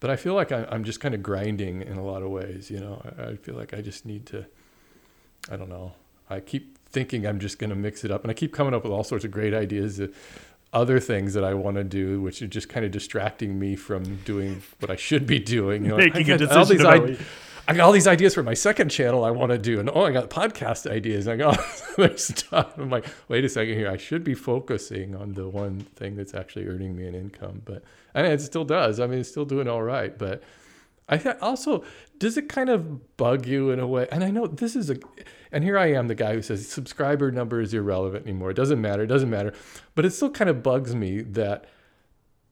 But 0.01 0.11
I 0.11 0.17
feel 0.17 0.35
like 0.35 0.53
I, 0.53 0.67
I'm 0.71 0.85
just 0.85 1.01
kind 1.01 1.15
of 1.15 1.23
grinding 1.23 1.81
in 1.83 1.97
a 1.97 2.05
lot 2.05 2.23
of 2.23 2.31
ways. 2.31 2.71
You 2.71 2.81
know, 2.81 3.03
I, 3.19 3.31
I 3.31 3.37
feel 3.37 3.55
like 3.55 3.73
I 3.75 3.81
just 3.81 4.05
need 4.05 4.27
to. 4.27 4.45
I 5.51 5.57
don't 5.57 5.69
know. 5.69 5.93
I 6.31 6.41
keep 6.41 6.79
thinking 6.89 7.27
I'm 7.27 7.39
just 7.39 7.59
going 7.59 7.71
to 7.71 7.77
mix 7.77 8.05
it 8.05 8.11
up, 8.11 8.23
and 8.23 8.31
I 8.31 8.35
keep 8.35 8.53
coming 8.53 8.75
up 8.75 8.83
with 8.85 8.93
all 8.93 9.05
sorts 9.05 9.25
of 9.25 9.31
great 9.31 9.55
ideas. 9.55 9.97
That, 9.99 10.13
other 10.73 10.99
things 10.99 11.35
that 11.35 11.45
I 11.45 11.55
want 11.55 11.77
to 11.77 11.85
do, 11.85 12.21
which 12.21 12.43
are 12.43 12.49
just 12.49 12.69
kind 12.69 12.85
of 12.85 12.91
distracting 12.91 13.61
me 13.61 13.77
from 13.77 14.17
doing 14.25 14.61
what 14.81 14.91
I 14.91 14.97
should 14.97 15.25
be 15.25 15.39
doing. 15.39 15.85
You 15.85 15.91
know, 15.93 15.97
Making 15.99 16.33
I 16.33 16.35
a 16.35 16.39
got 16.39 16.51
all 16.51 16.65
decision 16.65 16.77
these 16.77 16.81
about 16.85 16.95
id- 16.97 17.01
what 17.03 17.11
you- 17.11 17.27
I 17.67 17.73
got 17.73 17.85
all 17.85 17.93
these 17.93 18.07
ideas 18.07 18.35
for 18.35 18.43
my 18.43 18.53
second 18.53 18.91
channel 18.91 19.25
I 19.25 19.31
want 19.31 19.51
to 19.51 19.59
do, 19.59 19.81
and 19.81 19.89
oh, 19.89 20.05
I 20.05 20.13
got 20.13 20.29
podcast 20.29 20.91
ideas. 20.91 21.27
I 21.27 21.37
got 21.37 21.59
other 21.99 22.17
stuff. 22.19 22.77
I'm 22.77 22.91
like, 22.91 23.07
wait 23.29 23.45
a 23.45 23.49
second 23.49 23.75
here. 23.75 23.89
I 23.89 23.97
should 23.97 24.23
be 24.23 24.35
focusing 24.35 25.17
on 25.17 25.33
the 25.33 25.49
one 25.49 25.81
thing 25.97 26.15
that's 26.15 26.35
actually 26.35 26.67
earning 26.67 26.95
me 26.95 27.07
an 27.07 27.15
income, 27.15 27.63
but 27.65 27.83
and 28.13 28.27
it 28.27 28.43
still 28.43 28.65
does. 28.65 29.01
I 29.01 29.07
mean, 29.07 29.21
it's 29.21 29.31
still 29.31 29.47
doing 29.47 29.67
all 29.67 29.83
right. 29.83 30.17
But 30.17 30.43
I 31.09 31.17
th- 31.17 31.37
also 31.41 31.85
does 32.19 32.37
it 32.37 32.49
kind 32.49 32.69
of 32.69 33.17
bug 33.17 33.47
you 33.47 33.71
in 33.71 33.81
a 33.81 33.87
way? 33.87 34.09
And 34.13 34.23
I 34.23 34.31
know 34.31 34.47
this 34.47 34.77
is 34.77 34.91
a, 34.91 34.97
and 35.51 35.65
here 35.65 35.79
I 35.79 35.93
am, 35.93 36.09
the 36.09 36.15
guy 36.15 36.35
who 36.35 36.43
says 36.43 36.69
subscriber 36.69 37.31
number 37.31 37.61
is 37.61 37.73
irrelevant 37.75 38.27
anymore. 38.27 38.51
It 38.51 38.57
doesn't 38.57 38.81
matter. 38.81 39.03
It 39.03 39.09
doesn't 39.09 39.31
matter. 39.31 39.53
But 39.95 40.05
it 40.05 40.11
still 40.11 40.31
kind 40.31 40.51
of 40.51 40.63
bugs 40.63 40.95
me 40.95 41.23
that 41.23 41.67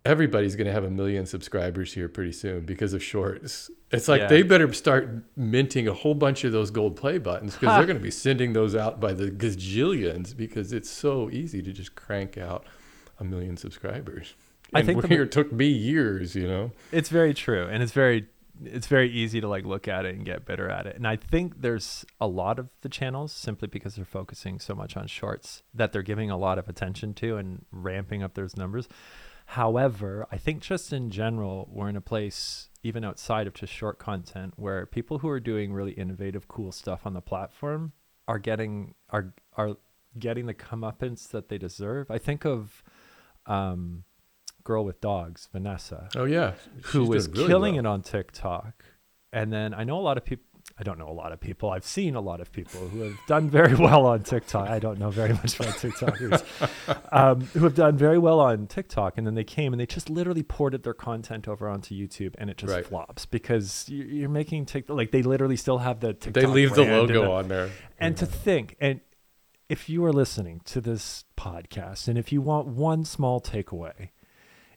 everybody's 0.04 0.56
going 0.56 0.66
to 0.66 0.72
have 0.72 0.84
a 0.84 0.90
million 0.90 1.26
subscribers 1.26 1.92
here 1.94 2.08
pretty 2.08 2.32
soon 2.32 2.64
because 2.64 2.92
of 2.92 3.02
shorts. 3.02 3.70
It's 3.90 4.08
like 4.08 4.22
Yeah. 4.22 4.26
they 4.28 4.42
better 4.42 4.72
start 4.72 5.08
minting 5.36 5.86
a 5.86 5.92
whole 5.94 6.14
bunch 6.14 6.44
of 6.44 6.52
those 6.52 6.70
gold 6.70 6.96
play 6.96 7.18
buttons 7.18 7.54
because 7.54 7.76
they're 7.76 7.86
going 7.92 7.98
to 7.98 8.02
be 8.02 8.10
sending 8.10 8.52
those 8.52 8.74
out 8.74 9.00
by 9.00 9.12
the 9.12 9.30
gazillions 9.30 10.36
because 10.36 10.72
it's 10.72 10.90
so 10.90 11.30
easy 11.30 11.62
to 11.62 11.72
just 11.72 11.94
crank 11.94 12.36
out 12.36 12.64
a 13.20 13.24
million 13.24 13.56
subscribers. 13.56 14.34
I 14.74 14.80
And 14.80 14.86
think 14.86 15.02
the- 15.02 15.14
it 15.22 15.30
took 15.30 15.52
me 15.52 15.66
years, 15.66 16.34
you 16.34 16.48
know. 16.48 16.72
It's 16.90 17.08
very 17.08 17.34
true, 17.34 17.66
and 17.70 17.82
it's 17.82 17.92
very 17.92 18.26
it's 18.64 18.86
very 18.86 19.10
easy 19.10 19.40
to 19.40 19.48
like 19.48 19.64
look 19.64 19.88
at 19.88 20.04
it 20.04 20.14
and 20.14 20.24
get 20.24 20.44
better 20.44 20.68
at 20.68 20.86
it. 20.86 20.94
And 20.94 21.06
I 21.06 21.16
think 21.16 21.62
there's 21.62 22.04
a 22.20 22.28
lot 22.28 22.58
of 22.60 22.68
the 22.82 22.88
channels 22.88 23.32
simply 23.32 23.66
because 23.66 23.96
they're 23.96 24.04
focusing 24.04 24.60
so 24.60 24.74
much 24.74 24.96
on 24.96 25.08
shorts 25.08 25.62
that 25.74 25.90
they're 25.92 26.02
giving 26.02 26.30
a 26.30 26.36
lot 26.36 26.58
of 26.58 26.68
attention 26.68 27.12
to 27.14 27.38
and 27.38 27.64
ramping 27.72 28.22
up 28.22 28.34
those 28.34 28.56
numbers. 28.56 28.88
However, 29.52 30.26
I 30.32 30.38
think 30.38 30.62
just 30.62 30.94
in 30.94 31.10
general, 31.10 31.68
we're 31.70 31.90
in 31.90 31.96
a 31.96 32.00
place 32.00 32.70
even 32.82 33.04
outside 33.04 33.46
of 33.46 33.52
just 33.52 33.70
short 33.70 33.98
content 33.98 34.54
where 34.56 34.86
people 34.86 35.18
who 35.18 35.28
are 35.28 35.40
doing 35.40 35.74
really 35.74 35.92
innovative, 35.92 36.48
cool 36.48 36.72
stuff 36.72 37.04
on 37.04 37.12
the 37.12 37.20
platform 37.20 37.92
are 38.26 38.38
getting 38.38 38.94
are 39.10 39.34
are 39.58 39.76
getting 40.18 40.46
the 40.46 40.54
comeuppance 40.54 41.28
that 41.28 41.50
they 41.50 41.58
deserve. 41.58 42.10
I 42.10 42.16
think 42.16 42.46
of 42.46 42.82
um, 43.44 44.04
girl 44.64 44.86
with 44.86 45.02
dogs, 45.02 45.50
Vanessa 45.52 46.08
Oh 46.16 46.24
yeah, 46.24 46.54
who 46.84 47.00
She's 47.00 47.08
was 47.08 47.28
really 47.28 47.46
killing 47.46 47.74
well. 47.74 47.84
it 47.84 47.88
on 47.88 48.00
TikTok. 48.00 48.82
And 49.34 49.52
then 49.52 49.74
I 49.74 49.84
know 49.84 49.98
a 49.98 50.00
lot 50.00 50.16
of 50.16 50.24
people. 50.24 50.46
I 50.78 50.84
don't 50.84 50.98
know 50.98 51.08
a 51.08 51.12
lot 51.12 51.32
of 51.32 51.38
people. 51.40 51.70
I've 51.70 51.84
seen 51.84 52.14
a 52.14 52.20
lot 52.20 52.40
of 52.40 52.50
people 52.50 52.80
who 52.88 53.00
have 53.02 53.18
done 53.28 53.48
very 53.50 53.74
well 53.74 54.06
on 54.06 54.22
TikTok. 54.22 54.68
I 54.68 54.78
don't 54.78 54.98
know 54.98 55.10
very 55.10 55.32
much 55.34 55.54
about 55.60 55.74
TikTokers 55.74 56.42
um, 57.12 57.42
who 57.52 57.60
have 57.64 57.74
done 57.74 57.96
very 57.96 58.18
well 58.18 58.40
on 58.40 58.66
TikTok, 58.66 59.18
and 59.18 59.26
then 59.26 59.34
they 59.34 59.44
came 59.44 59.72
and 59.72 59.80
they 59.80 59.86
just 59.86 60.08
literally 60.08 60.42
ported 60.42 60.82
their 60.82 60.94
content 60.94 61.46
over 61.46 61.68
onto 61.68 61.94
YouTube, 61.94 62.34
and 62.38 62.48
it 62.50 62.56
just 62.56 62.72
Right. 62.72 62.86
flops 62.86 63.26
because 63.26 63.88
you- 63.88 64.04
you're 64.04 64.28
making 64.30 64.64
TikTok 64.66 64.96
like 64.96 65.10
they 65.10 65.22
literally 65.22 65.56
still 65.56 65.78
have 65.78 66.00
the 66.00 66.14
TikTok. 66.14 66.32
They 66.42 66.46
leave 66.46 66.74
the 66.74 66.84
logo 66.84 67.30
on 67.32 67.48
there. 67.48 67.70
and 67.98 68.16
to 68.16 68.26
think, 68.26 68.76
and 68.80 69.00
if 69.68 69.88
you 69.88 70.04
are 70.04 70.12
listening 70.12 70.60
to 70.66 70.80
this 70.80 71.24
podcast, 71.36 72.08
and 72.08 72.16
if 72.18 72.32
you 72.32 72.40
want 72.40 72.66
one 72.66 73.04
small 73.04 73.40
takeaway, 73.40 74.08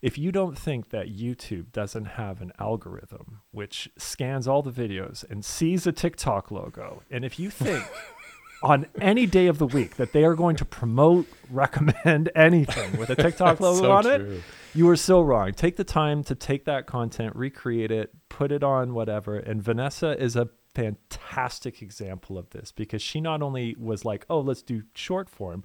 if 0.01 0.17
you 0.17 0.31
don't 0.31 0.57
think 0.57 0.89
that 0.89 1.07
YouTube 1.07 1.71
doesn't 1.71 2.05
have 2.05 2.41
an 2.41 2.51
algorithm 2.59 3.41
which 3.51 3.89
scans 3.97 4.47
all 4.47 4.61
the 4.61 4.71
videos 4.71 5.29
and 5.29 5.43
sees 5.43 5.87
a 5.87 5.91
TikTok 5.91 6.51
logo, 6.51 7.03
and 7.09 7.23
if 7.25 7.39
you 7.39 7.49
think 7.49 7.85
on 8.63 8.85
any 8.99 9.25
day 9.25 9.47
of 9.47 9.57
the 9.57 9.67
week 9.67 9.95
that 9.95 10.11
they 10.11 10.23
are 10.23 10.35
going 10.35 10.55
to 10.55 10.65
promote, 10.65 11.27
recommend 11.49 12.29
anything 12.35 12.97
with 12.97 13.09
a 13.09 13.15
TikTok 13.15 13.59
logo 13.59 13.81
so 13.81 13.91
on 13.91 14.07
it, 14.07 14.41
you 14.73 14.89
are 14.89 14.95
so 14.95 15.21
wrong. 15.21 15.53
Take 15.53 15.75
the 15.75 15.83
time 15.83 16.23
to 16.25 16.35
take 16.35 16.65
that 16.65 16.85
content, 16.85 17.35
recreate 17.35 17.91
it, 17.91 18.11
put 18.29 18.51
it 18.51 18.63
on 18.63 18.93
whatever. 18.93 19.37
And 19.37 19.61
Vanessa 19.61 20.21
is 20.21 20.35
a 20.35 20.49
fantastic 20.73 21.81
example 21.81 22.37
of 22.37 22.49
this 22.49 22.71
because 22.71 23.01
she 23.01 23.21
not 23.21 23.41
only 23.41 23.75
was 23.79 24.03
like, 24.03 24.25
oh, 24.29 24.41
let's 24.41 24.61
do 24.61 24.83
short 24.93 25.29
form, 25.29 25.63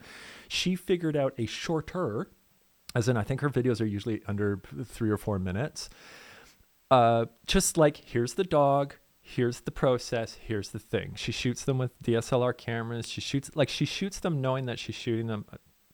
she 0.48 0.76
figured 0.76 1.16
out 1.16 1.34
a 1.36 1.46
shorter, 1.46 2.30
as 2.94 3.08
in, 3.08 3.16
I 3.16 3.22
think 3.22 3.40
her 3.40 3.50
videos 3.50 3.80
are 3.80 3.86
usually 3.86 4.22
under 4.26 4.60
three 4.84 5.10
or 5.10 5.16
four 5.16 5.38
minutes. 5.38 5.88
Uh, 6.90 7.26
just 7.46 7.76
like, 7.76 7.96
here's 7.96 8.34
the 8.34 8.44
dog, 8.44 8.94
here's 9.20 9.60
the 9.60 9.70
process, 9.70 10.38
here's 10.44 10.70
the 10.70 10.78
thing. 10.78 11.12
She 11.14 11.30
shoots 11.30 11.64
them 11.64 11.78
with 11.78 12.00
DSLR 12.02 12.56
cameras. 12.56 13.08
She 13.08 13.20
shoots, 13.20 13.50
like, 13.54 13.68
she 13.68 13.84
shoots 13.84 14.18
them 14.18 14.40
knowing 14.40 14.66
that 14.66 14.78
she's 14.78 14.96
shooting 14.96 15.28
them 15.28 15.44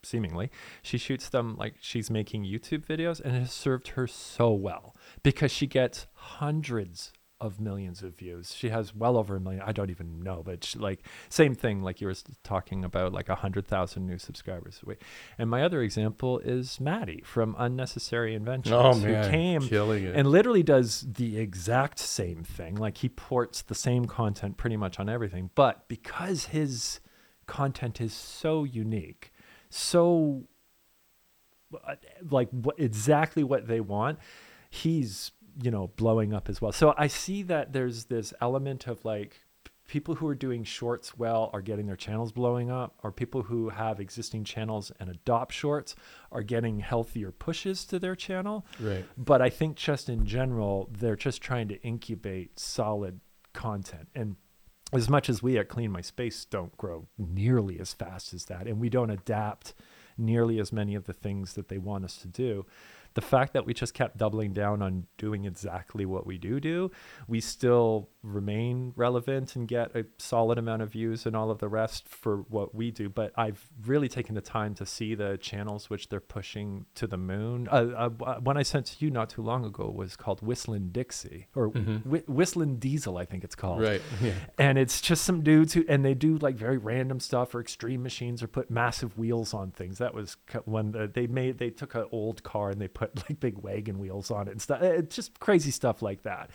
seemingly 0.02 0.50
she 0.82 0.98
shoots 0.98 1.28
them 1.28 1.56
like 1.56 1.74
she's 1.80 2.10
making 2.10 2.44
youtube 2.44 2.86
videos 2.86 3.20
and 3.20 3.34
it 3.34 3.40
has 3.40 3.52
served 3.52 3.88
her 3.88 4.06
so 4.06 4.52
well 4.52 4.94
because 5.22 5.50
she 5.50 5.66
gets 5.66 6.06
hundreds 6.12 7.12
of 7.38 7.60
millions 7.60 8.02
of 8.02 8.16
views 8.16 8.54
she 8.54 8.70
has 8.70 8.94
well 8.94 9.16
over 9.18 9.36
a 9.36 9.40
million 9.40 9.62
i 9.66 9.70
don't 9.72 9.90
even 9.90 10.22
know 10.22 10.42
but 10.42 10.64
she, 10.64 10.78
like 10.78 11.06
same 11.28 11.54
thing 11.54 11.82
like 11.82 12.00
you 12.00 12.06
were 12.06 12.14
talking 12.42 12.82
about 12.82 13.12
like 13.12 13.28
a 13.28 13.34
hundred 13.34 13.66
thousand 13.66 14.06
new 14.06 14.16
subscribers 14.16 14.80
Wait. 14.86 15.02
and 15.36 15.50
my 15.50 15.62
other 15.62 15.82
example 15.82 16.38
is 16.38 16.80
maddie 16.80 17.22
from 17.26 17.54
unnecessary 17.58 18.34
inventions 18.34 18.72
Oh 18.74 18.94
who 18.94 19.12
man, 19.12 19.30
came 19.30 19.60
killing 19.60 20.04
it. 20.04 20.16
and 20.16 20.26
literally 20.28 20.62
does 20.62 21.06
the 21.06 21.38
exact 21.38 21.98
same 21.98 22.42
thing. 22.42 22.74
Like 22.76 22.98
he 22.98 23.08
ports 23.10 23.60
the 23.62 23.74
same 23.74 24.06
content 24.06 24.56
pretty 24.56 24.76
much 24.78 24.98
on 24.98 25.08
everything, 25.08 25.50
but 25.54 25.86
because 25.88 26.46
his 26.46 27.00
content 27.46 28.00
is 28.00 28.12
so 28.14 28.64
unique, 28.64 29.32
so 29.68 30.48
uh, 31.86 31.96
like 32.30 32.48
what 32.50 32.78
exactly 32.78 33.42
what 33.44 33.66
they 33.66 33.80
want, 33.80 34.18
he's 34.70 35.32
you 35.60 35.70
know, 35.70 35.88
blowing 35.96 36.34
up 36.34 36.48
as 36.48 36.60
well. 36.60 36.72
So 36.72 36.94
I 36.96 37.06
see 37.06 37.42
that 37.44 37.72
there's 37.72 38.04
this 38.04 38.34
element 38.40 38.86
of 38.86 39.04
like 39.04 39.40
people 39.88 40.16
who 40.16 40.26
are 40.26 40.34
doing 40.34 40.64
shorts 40.64 41.16
well 41.16 41.50
are 41.52 41.62
getting 41.62 41.86
their 41.86 41.96
channels 41.96 42.32
blowing 42.32 42.70
up, 42.70 42.98
or 43.02 43.12
people 43.12 43.42
who 43.42 43.68
have 43.68 44.00
existing 44.00 44.44
channels 44.44 44.90
and 44.98 45.08
adopt 45.08 45.52
shorts 45.52 45.94
are 46.32 46.42
getting 46.42 46.80
healthier 46.80 47.30
pushes 47.30 47.84
to 47.84 47.98
their 47.98 48.16
channel. 48.16 48.66
Right. 48.80 49.04
But 49.16 49.40
I 49.40 49.48
think 49.48 49.76
just 49.76 50.08
in 50.08 50.26
general, 50.26 50.90
they're 50.92 51.16
just 51.16 51.40
trying 51.40 51.68
to 51.68 51.80
incubate 51.82 52.58
solid 52.58 53.20
content. 53.52 54.08
And 54.14 54.36
as 54.92 55.08
much 55.08 55.28
as 55.28 55.42
we 55.42 55.58
at 55.58 55.68
Clean 55.68 55.90
My 55.90 56.00
Space 56.00 56.44
don't 56.44 56.76
grow 56.76 57.06
nearly 57.16 57.78
as 57.80 57.92
fast 57.92 58.34
as 58.34 58.46
that, 58.46 58.66
and 58.66 58.80
we 58.80 58.88
don't 58.88 59.10
adapt 59.10 59.74
nearly 60.18 60.58
as 60.58 60.72
many 60.72 60.94
of 60.94 61.04
the 61.04 61.12
things 61.12 61.54
that 61.54 61.68
they 61.68 61.78
want 61.78 62.04
us 62.04 62.16
to 62.18 62.28
do, 62.28 62.66
the 63.16 63.22
fact 63.22 63.54
that 63.54 63.66
we 63.66 63.74
just 63.74 63.94
kept 63.94 64.18
doubling 64.18 64.52
down 64.52 64.82
on 64.82 65.06
doing 65.16 65.46
exactly 65.46 66.04
what 66.04 66.26
we 66.26 66.36
do 66.36 66.60
do, 66.60 66.90
we 67.26 67.40
still 67.40 68.10
remain 68.26 68.92
relevant 68.96 69.54
and 69.56 69.68
get 69.68 69.94
a 69.94 70.04
solid 70.18 70.58
amount 70.58 70.82
of 70.82 70.90
views 70.90 71.26
and 71.26 71.36
all 71.36 71.50
of 71.50 71.58
the 71.58 71.68
rest 71.68 72.08
for 72.08 72.38
what 72.48 72.74
we 72.74 72.90
do. 72.90 73.08
But 73.08 73.32
I've 73.36 73.68
really 73.86 74.08
taken 74.08 74.34
the 74.34 74.40
time 74.40 74.74
to 74.74 74.86
see 74.86 75.14
the 75.14 75.38
channels 75.38 75.88
which 75.88 76.08
they're 76.08 76.20
pushing 76.20 76.86
to 76.96 77.06
the 77.06 77.16
moon. 77.16 77.68
Uh, 77.70 78.08
uh, 78.24 78.40
one 78.40 78.56
I 78.56 78.62
sent 78.62 78.86
to 78.86 79.04
you 79.04 79.10
not 79.10 79.30
too 79.30 79.42
long 79.42 79.64
ago 79.64 79.90
was 79.90 80.16
called 80.16 80.42
Whistling 80.42 80.88
Dixie 80.90 81.46
or 81.54 81.70
Mm-hmm. 81.70 82.08
Whi 82.10 82.22
Whistling 82.26 82.76
Diesel, 82.76 83.16
I 83.18 83.24
think 83.24 83.44
it's 83.44 83.54
called 83.54 83.80
Right. 83.82 84.00
Yeah. 84.22 84.32
and 84.58 84.78
it's 84.78 85.00
just 85.00 85.24
some 85.24 85.42
dudes 85.42 85.74
who 85.74 85.84
and 85.88 86.04
they 86.04 86.14
do 86.14 86.38
like 86.38 86.56
very 86.56 86.78
random 86.78 87.20
stuff 87.20 87.54
or 87.54 87.60
extreme 87.60 88.02
machines 88.02 88.42
or 88.42 88.46
put 88.48 88.70
massive 88.70 89.16
wheels 89.18 89.52
on 89.54 89.70
things 89.72 89.98
that 89.98 90.14
was 90.14 90.36
when 90.64 90.92
the, 90.92 91.06
they 91.06 91.26
made 91.26 91.58
they 91.58 91.70
took 91.70 91.94
an 91.94 92.06
old 92.12 92.42
car 92.42 92.70
and 92.70 92.80
they 92.80 92.88
put 92.88 93.16
like 93.28 93.38
big 93.40 93.58
wagon 93.58 93.98
wheels 93.98 94.30
on 94.30 94.48
it 94.48 94.52
and 94.52 94.62
stuff 94.62 94.80
it's 94.82 95.14
just 95.14 95.38
crazy 95.38 95.70
stuff 95.70 96.02
like 96.02 96.22
that 96.22 96.50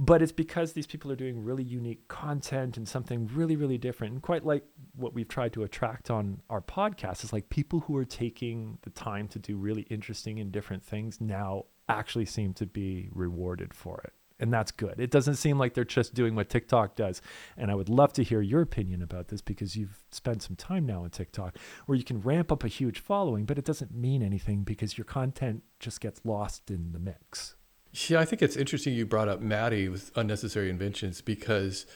but 0.00 0.22
it's 0.22 0.32
because 0.32 0.72
these 0.72 0.86
people 0.86 1.12
are 1.12 1.16
doing 1.16 1.44
really 1.44 1.62
unique 1.62 2.08
content 2.08 2.78
and 2.78 2.88
something 2.88 3.28
really 3.34 3.54
really 3.54 3.78
different 3.78 4.14
and 4.14 4.22
quite 4.22 4.44
like 4.44 4.64
what 4.96 5.14
we've 5.14 5.28
tried 5.28 5.52
to 5.52 5.62
attract 5.62 6.10
on 6.10 6.40
our 6.48 6.62
podcast 6.62 7.22
is 7.22 7.32
like 7.32 7.48
people 7.50 7.80
who 7.80 7.96
are 7.96 8.04
taking 8.04 8.78
the 8.82 8.90
time 8.90 9.28
to 9.28 9.38
do 9.38 9.56
really 9.56 9.82
interesting 9.82 10.40
and 10.40 10.50
different 10.50 10.82
things 10.82 11.20
now 11.20 11.66
actually 11.88 12.24
seem 12.24 12.54
to 12.54 12.64
be 12.64 13.10
rewarded 13.12 13.74
for 13.74 14.00
it 14.00 14.14
and 14.42 14.50
that's 14.50 14.70
good. 14.70 14.94
It 14.98 15.10
doesn't 15.10 15.34
seem 15.34 15.58
like 15.58 15.74
they're 15.74 15.84
just 15.84 16.14
doing 16.14 16.34
what 16.34 16.48
TikTok 16.48 16.96
does. 16.96 17.20
And 17.58 17.70
I 17.70 17.74
would 17.74 17.90
love 17.90 18.14
to 18.14 18.24
hear 18.24 18.40
your 18.40 18.62
opinion 18.62 19.02
about 19.02 19.28
this 19.28 19.42
because 19.42 19.76
you've 19.76 20.02
spent 20.10 20.42
some 20.42 20.56
time 20.56 20.86
now 20.86 21.04
on 21.04 21.10
TikTok 21.10 21.58
where 21.84 21.98
you 21.98 22.04
can 22.04 22.22
ramp 22.22 22.50
up 22.50 22.64
a 22.64 22.68
huge 22.68 23.00
following, 23.00 23.44
but 23.44 23.58
it 23.58 23.66
doesn't 23.66 23.94
mean 23.94 24.22
anything 24.22 24.62
because 24.62 24.96
your 24.96 25.04
content 25.04 25.62
just 25.78 26.00
gets 26.00 26.22
lost 26.24 26.70
in 26.70 26.92
the 26.92 26.98
mix. 26.98 27.54
Yeah, 27.92 28.20
I 28.20 28.24
think 28.24 28.42
it's 28.42 28.56
interesting 28.56 28.94
you 28.94 29.06
brought 29.06 29.28
up 29.28 29.40
Maddie 29.40 29.88
with 29.88 30.12
unnecessary 30.14 30.70
inventions 30.70 31.20
because 31.20 31.86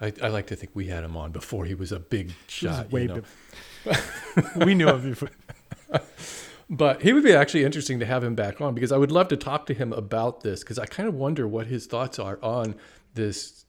I, 0.00 0.12
I 0.20 0.28
like 0.28 0.48
to 0.48 0.56
think 0.56 0.72
we 0.74 0.88
had 0.88 1.04
him 1.04 1.16
on 1.16 1.30
before 1.30 1.64
he 1.64 1.74
was 1.74 1.92
a 1.92 2.00
big 2.00 2.32
shot. 2.48 2.90
way 2.90 3.02
you 3.02 3.22
know? 3.86 3.94
we 4.64 4.74
knew 4.74 4.88
of 4.88 5.04
you. 5.04 5.16
But 6.70 7.02
he 7.02 7.12
would 7.12 7.22
be 7.22 7.34
actually 7.34 7.64
interesting 7.64 8.00
to 8.00 8.06
have 8.06 8.24
him 8.24 8.34
back 8.34 8.60
on 8.60 8.74
because 8.74 8.90
I 8.90 8.96
would 8.96 9.12
love 9.12 9.28
to 9.28 9.36
talk 9.36 9.66
to 9.66 9.74
him 9.74 9.92
about 9.92 10.40
this 10.40 10.60
because 10.60 10.78
I 10.78 10.86
kind 10.86 11.08
of 11.08 11.14
wonder 11.14 11.46
what 11.46 11.66
his 11.66 11.86
thoughts 11.86 12.18
are 12.18 12.38
on 12.42 12.74
this 13.14 13.64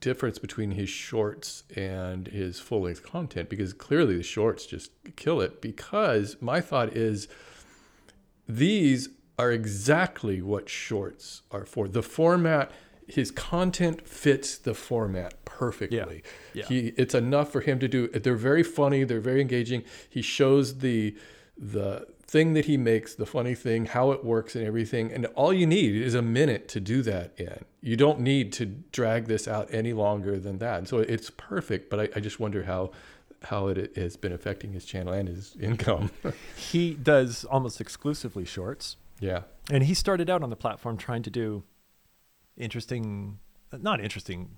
difference 0.00 0.38
between 0.38 0.70
his 0.70 0.88
shorts 0.88 1.64
and 1.74 2.28
his 2.28 2.60
full 2.60 2.82
length 2.82 3.02
content 3.02 3.48
because 3.48 3.72
clearly 3.72 4.16
the 4.16 4.22
shorts 4.22 4.64
just 4.64 4.90
kill 5.16 5.40
it. 5.40 5.60
Because 5.60 6.36
my 6.40 6.60
thought 6.60 6.96
is 6.96 7.28
these 8.48 9.08
are 9.38 9.52
exactly 9.52 10.40
what 10.40 10.68
shorts 10.68 11.42
are 11.50 11.66
for. 11.66 11.88
The 11.88 12.02
format, 12.02 12.70
his 13.06 13.30
content 13.30 14.06
fits 14.08 14.56
the 14.56 14.74
format 14.74 15.44
perfectly. 15.44 16.22
Yeah. 16.54 16.62
yeah. 16.62 16.68
He, 16.68 16.78
it's 16.96 17.14
enough 17.14 17.52
for 17.52 17.60
him 17.60 17.78
to 17.80 17.88
do. 17.88 18.08
They're 18.08 18.34
very 18.34 18.62
funny. 18.62 19.04
They're 19.04 19.20
very 19.20 19.40
engaging. 19.40 19.84
He 20.08 20.22
shows 20.22 20.78
the 20.78 21.16
the 21.58 22.06
thing 22.26 22.54
that 22.54 22.66
he 22.66 22.76
makes, 22.76 23.14
the 23.14 23.24
funny 23.24 23.54
thing, 23.54 23.86
how 23.86 24.10
it 24.10 24.24
works, 24.24 24.56
and 24.56 24.66
everything. 24.66 25.12
And 25.12 25.26
all 25.26 25.52
you 25.52 25.66
need 25.66 25.94
is 25.94 26.14
a 26.14 26.22
minute 26.22 26.68
to 26.68 26.80
do 26.80 27.00
that 27.02 27.32
in. 27.38 27.64
You 27.80 27.96
don't 27.96 28.20
need 28.20 28.52
to 28.54 28.66
drag 28.66 29.26
this 29.26 29.46
out 29.46 29.72
any 29.72 29.92
longer 29.92 30.38
than 30.38 30.58
that. 30.58 30.78
And 30.78 30.88
so 30.88 30.98
it's 30.98 31.30
perfect. 31.30 31.88
But 31.88 32.00
I, 32.00 32.08
I 32.16 32.20
just 32.20 32.40
wonder 32.40 32.64
how 32.64 32.90
how 33.42 33.68
it 33.68 33.96
has 33.96 34.16
been 34.16 34.32
affecting 34.32 34.72
his 34.72 34.84
channel 34.84 35.12
and 35.12 35.28
his 35.28 35.56
income. 35.60 36.10
he 36.56 36.94
does 36.94 37.44
almost 37.44 37.80
exclusively 37.80 38.44
shorts. 38.44 38.96
Yeah. 39.20 39.42
And 39.70 39.82
he 39.82 39.94
started 39.94 40.30
out 40.30 40.42
on 40.42 40.50
the 40.50 40.56
platform 40.56 40.96
trying 40.96 41.22
to 41.22 41.30
do 41.30 41.64
interesting, 42.56 43.38
not 43.72 44.00
interesting. 44.00 44.50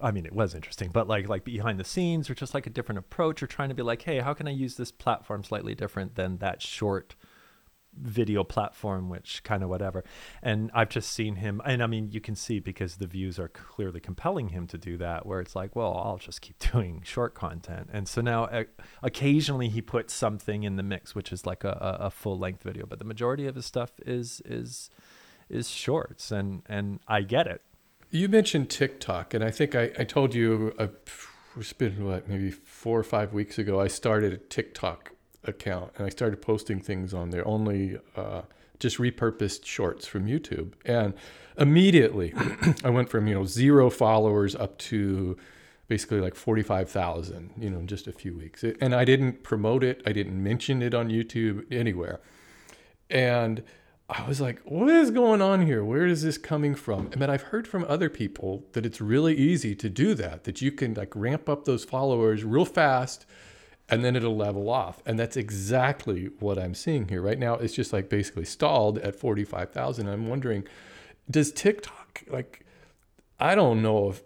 I 0.00 0.10
mean, 0.10 0.24
it 0.24 0.32
was 0.32 0.54
interesting, 0.54 0.90
but 0.90 1.06
like 1.06 1.28
like 1.28 1.44
behind 1.44 1.78
the 1.78 1.84
scenes 1.84 2.30
or 2.30 2.34
just 2.34 2.54
like 2.54 2.66
a 2.66 2.70
different 2.70 2.98
approach 2.98 3.42
or 3.42 3.46
trying 3.46 3.68
to 3.68 3.74
be 3.74 3.82
like, 3.82 4.02
hey, 4.02 4.20
how 4.20 4.34
can 4.34 4.48
I 4.48 4.52
use 4.52 4.76
this 4.76 4.90
platform 4.90 5.44
slightly 5.44 5.74
different 5.74 6.14
than 6.14 6.38
that 6.38 6.62
short 6.62 7.14
video 8.00 8.44
platform, 8.44 9.08
which 9.08 9.42
kind 9.42 9.62
of 9.62 9.68
whatever. 9.68 10.04
And 10.42 10.70
I've 10.74 10.88
just 10.88 11.12
seen 11.12 11.36
him, 11.36 11.60
and 11.64 11.82
I 11.82 11.86
mean, 11.86 12.10
you 12.10 12.20
can 12.20 12.34
see 12.34 12.60
because 12.60 12.96
the 12.96 13.06
views 13.06 13.38
are 13.38 13.48
clearly 13.48 14.00
compelling 14.00 14.48
him 14.48 14.66
to 14.68 14.78
do 14.78 14.96
that, 14.98 15.26
where 15.26 15.40
it's 15.40 15.56
like, 15.56 15.74
well, 15.74 16.00
I'll 16.04 16.18
just 16.18 16.40
keep 16.40 16.58
doing 16.72 17.02
short 17.04 17.34
content. 17.34 17.88
And 17.92 18.08
so 18.08 18.20
now 18.20 18.44
uh, 18.44 18.64
occasionally 19.02 19.68
he 19.68 19.82
puts 19.82 20.14
something 20.14 20.62
in 20.62 20.76
the 20.76 20.82
mix, 20.82 21.14
which 21.14 21.32
is 21.32 21.46
like 21.46 21.64
a, 21.64 21.98
a, 22.00 22.10
full 22.10 22.38
length 22.38 22.62
video, 22.62 22.86
but 22.86 22.98
the 22.98 23.04
majority 23.04 23.46
of 23.46 23.54
his 23.54 23.66
stuff 23.66 23.92
is 24.04 24.40
is 24.44 24.90
is 25.48 25.68
shorts, 25.68 26.30
and 26.30 26.62
and 26.66 27.00
I 27.06 27.22
get 27.22 27.46
it. 27.46 27.62
You 28.10 28.28
mentioned 28.28 28.70
TikTok, 28.70 29.34
and 29.34 29.44
I 29.44 29.50
think 29.50 29.74
I, 29.74 29.90
I 29.98 30.04
told 30.04 30.34
you 30.34 30.74
uh, 30.78 30.88
it's 31.56 31.72
been 31.72 32.04
what 32.04 32.28
maybe 32.28 32.50
four 32.50 32.98
or 32.98 33.04
five 33.04 33.32
weeks 33.32 33.58
ago. 33.58 33.80
I 33.80 33.88
started 33.88 34.32
a 34.32 34.36
TikTok 34.36 35.12
account, 35.46 35.92
and 35.96 36.06
I 36.06 36.10
started 36.10 36.42
posting 36.42 36.80
things 36.80 37.14
on 37.14 37.30
there, 37.30 37.46
only 37.46 37.98
uh, 38.16 38.42
just 38.78 38.98
repurposed 38.98 39.64
shorts 39.64 40.06
from 40.06 40.26
YouTube, 40.26 40.72
and 40.84 41.14
immediately 41.58 42.34
I 42.84 42.90
went 42.90 43.08
from 43.08 43.26
you 43.26 43.34
know 43.34 43.44
zero 43.44 43.90
followers 43.90 44.54
up 44.54 44.78
to 44.78 45.36
basically 45.88 46.20
like 46.20 46.34
45,000, 46.34 47.52
you 47.58 47.70
know, 47.70 47.78
in 47.78 47.86
just 47.86 48.06
a 48.06 48.12
few 48.12 48.34
weeks. 48.34 48.64
And 48.80 48.94
I 48.94 49.04
didn't 49.04 49.42
promote 49.42 49.84
it, 49.84 50.02
I 50.04 50.12
didn't 50.12 50.42
mention 50.42 50.82
it 50.82 50.94
on 50.94 51.08
YouTube 51.08 51.64
anywhere. 51.72 52.20
And 53.08 53.62
I 54.08 54.26
was 54.26 54.40
like, 54.40 54.60
what 54.64 54.88
is 54.88 55.10
going 55.10 55.42
on 55.42 55.66
here? 55.66 55.84
Where 55.84 56.06
is 56.06 56.22
this 56.22 56.38
coming 56.38 56.74
from? 56.74 57.08
And 57.12 57.20
then 57.20 57.30
I've 57.30 57.42
heard 57.42 57.66
from 57.66 57.84
other 57.88 58.08
people 58.08 58.64
that 58.72 58.86
it's 58.86 59.00
really 59.00 59.36
easy 59.36 59.74
to 59.76 59.88
do 59.88 60.14
that, 60.14 60.44
that 60.44 60.62
you 60.62 60.70
can 60.70 60.94
like 60.94 61.14
ramp 61.14 61.48
up 61.48 61.64
those 61.64 61.84
followers 61.84 62.44
real 62.44 62.64
fast 62.64 63.26
and 63.88 64.04
then 64.04 64.16
it'll 64.16 64.36
level 64.36 64.68
off. 64.68 65.02
And 65.06 65.18
that's 65.18 65.36
exactly 65.36 66.30
what 66.40 66.58
I'm 66.58 66.74
seeing 66.74 67.08
here. 67.08 67.22
Right 67.22 67.38
now, 67.38 67.54
it's 67.54 67.74
just 67.74 67.92
like 67.92 68.08
basically 68.08 68.44
stalled 68.44 68.98
at 68.98 69.16
45,000. 69.16 70.08
I'm 70.08 70.28
wondering, 70.28 70.66
does 71.30 71.52
TikTok, 71.52 72.24
like, 72.28 72.64
I 73.38 73.54
don't 73.54 73.82
know 73.82 74.10
if 74.10 74.22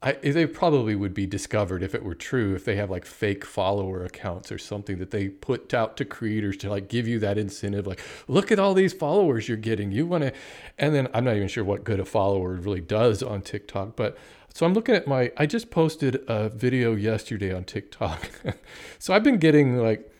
I, 0.00 0.12
they 0.12 0.46
probably 0.46 0.94
would 0.94 1.12
be 1.12 1.26
discovered 1.26 1.82
if 1.82 1.92
it 1.92 2.04
were 2.04 2.14
true 2.14 2.54
if 2.54 2.64
they 2.64 2.76
have 2.76 2.88
like 2.88 3.04
fake 3.04 3.44
follower 3.44 4.04
accounts 4.04 4.52
or 4.52 4.58
something 4.58 4.98
that 4.98 5.10
they 5.10 5.28
put 5.28 5.74
out 5.74 5.96
to 5.96 6.04
creators 6.04 6.56
to 6.58 6.70
like 6.70 6.88
give 6.88 7.08
you 7.08 7.18
that 7.18 7.36
incentive 7.36 7.84
like 7.84 8.00
look 8.28 8.52
at 8.52 8.60
all 8.60 8.74
these 8.74 8.92
followers 8.92 9.48
you're 9.48 9.56
getting 9.56 9.90
you 9.90 10.06
want 10.06 10.22
to 10.22 10.32
and 10.78 10.94
then 10.94 11.08
i'm 11.14 11.24
not 11.24 11.34
even 11.34 11.48
sure 11.48 11.64
what 11.64 11.82
good 11.82 11.98
a 11.98 12.04
follower 12.04 12.52
really 12.52 12.80
does 12.80 13.24
on 13.24 13.42
tiktok 13.42 13.96
but 13.96 14.16
so 14.58 14.66
i'm 14.66 14.74
looking 14.74 14.96
at 14.96 15.06
my 15.06 15.30
i 15.36 15.46
just 15.46 15.70
posted 15.70 16.24
a 16.26 16.48
video 16.48 16.96
yesterday 16.96 17.54
on 17.54 17.62
tiktok. 17.62 18.28
So 18.98 19.14
i've 19.14 19.22
been 19.22 19.38
getting 19.38 19.76
like 19.76 20.12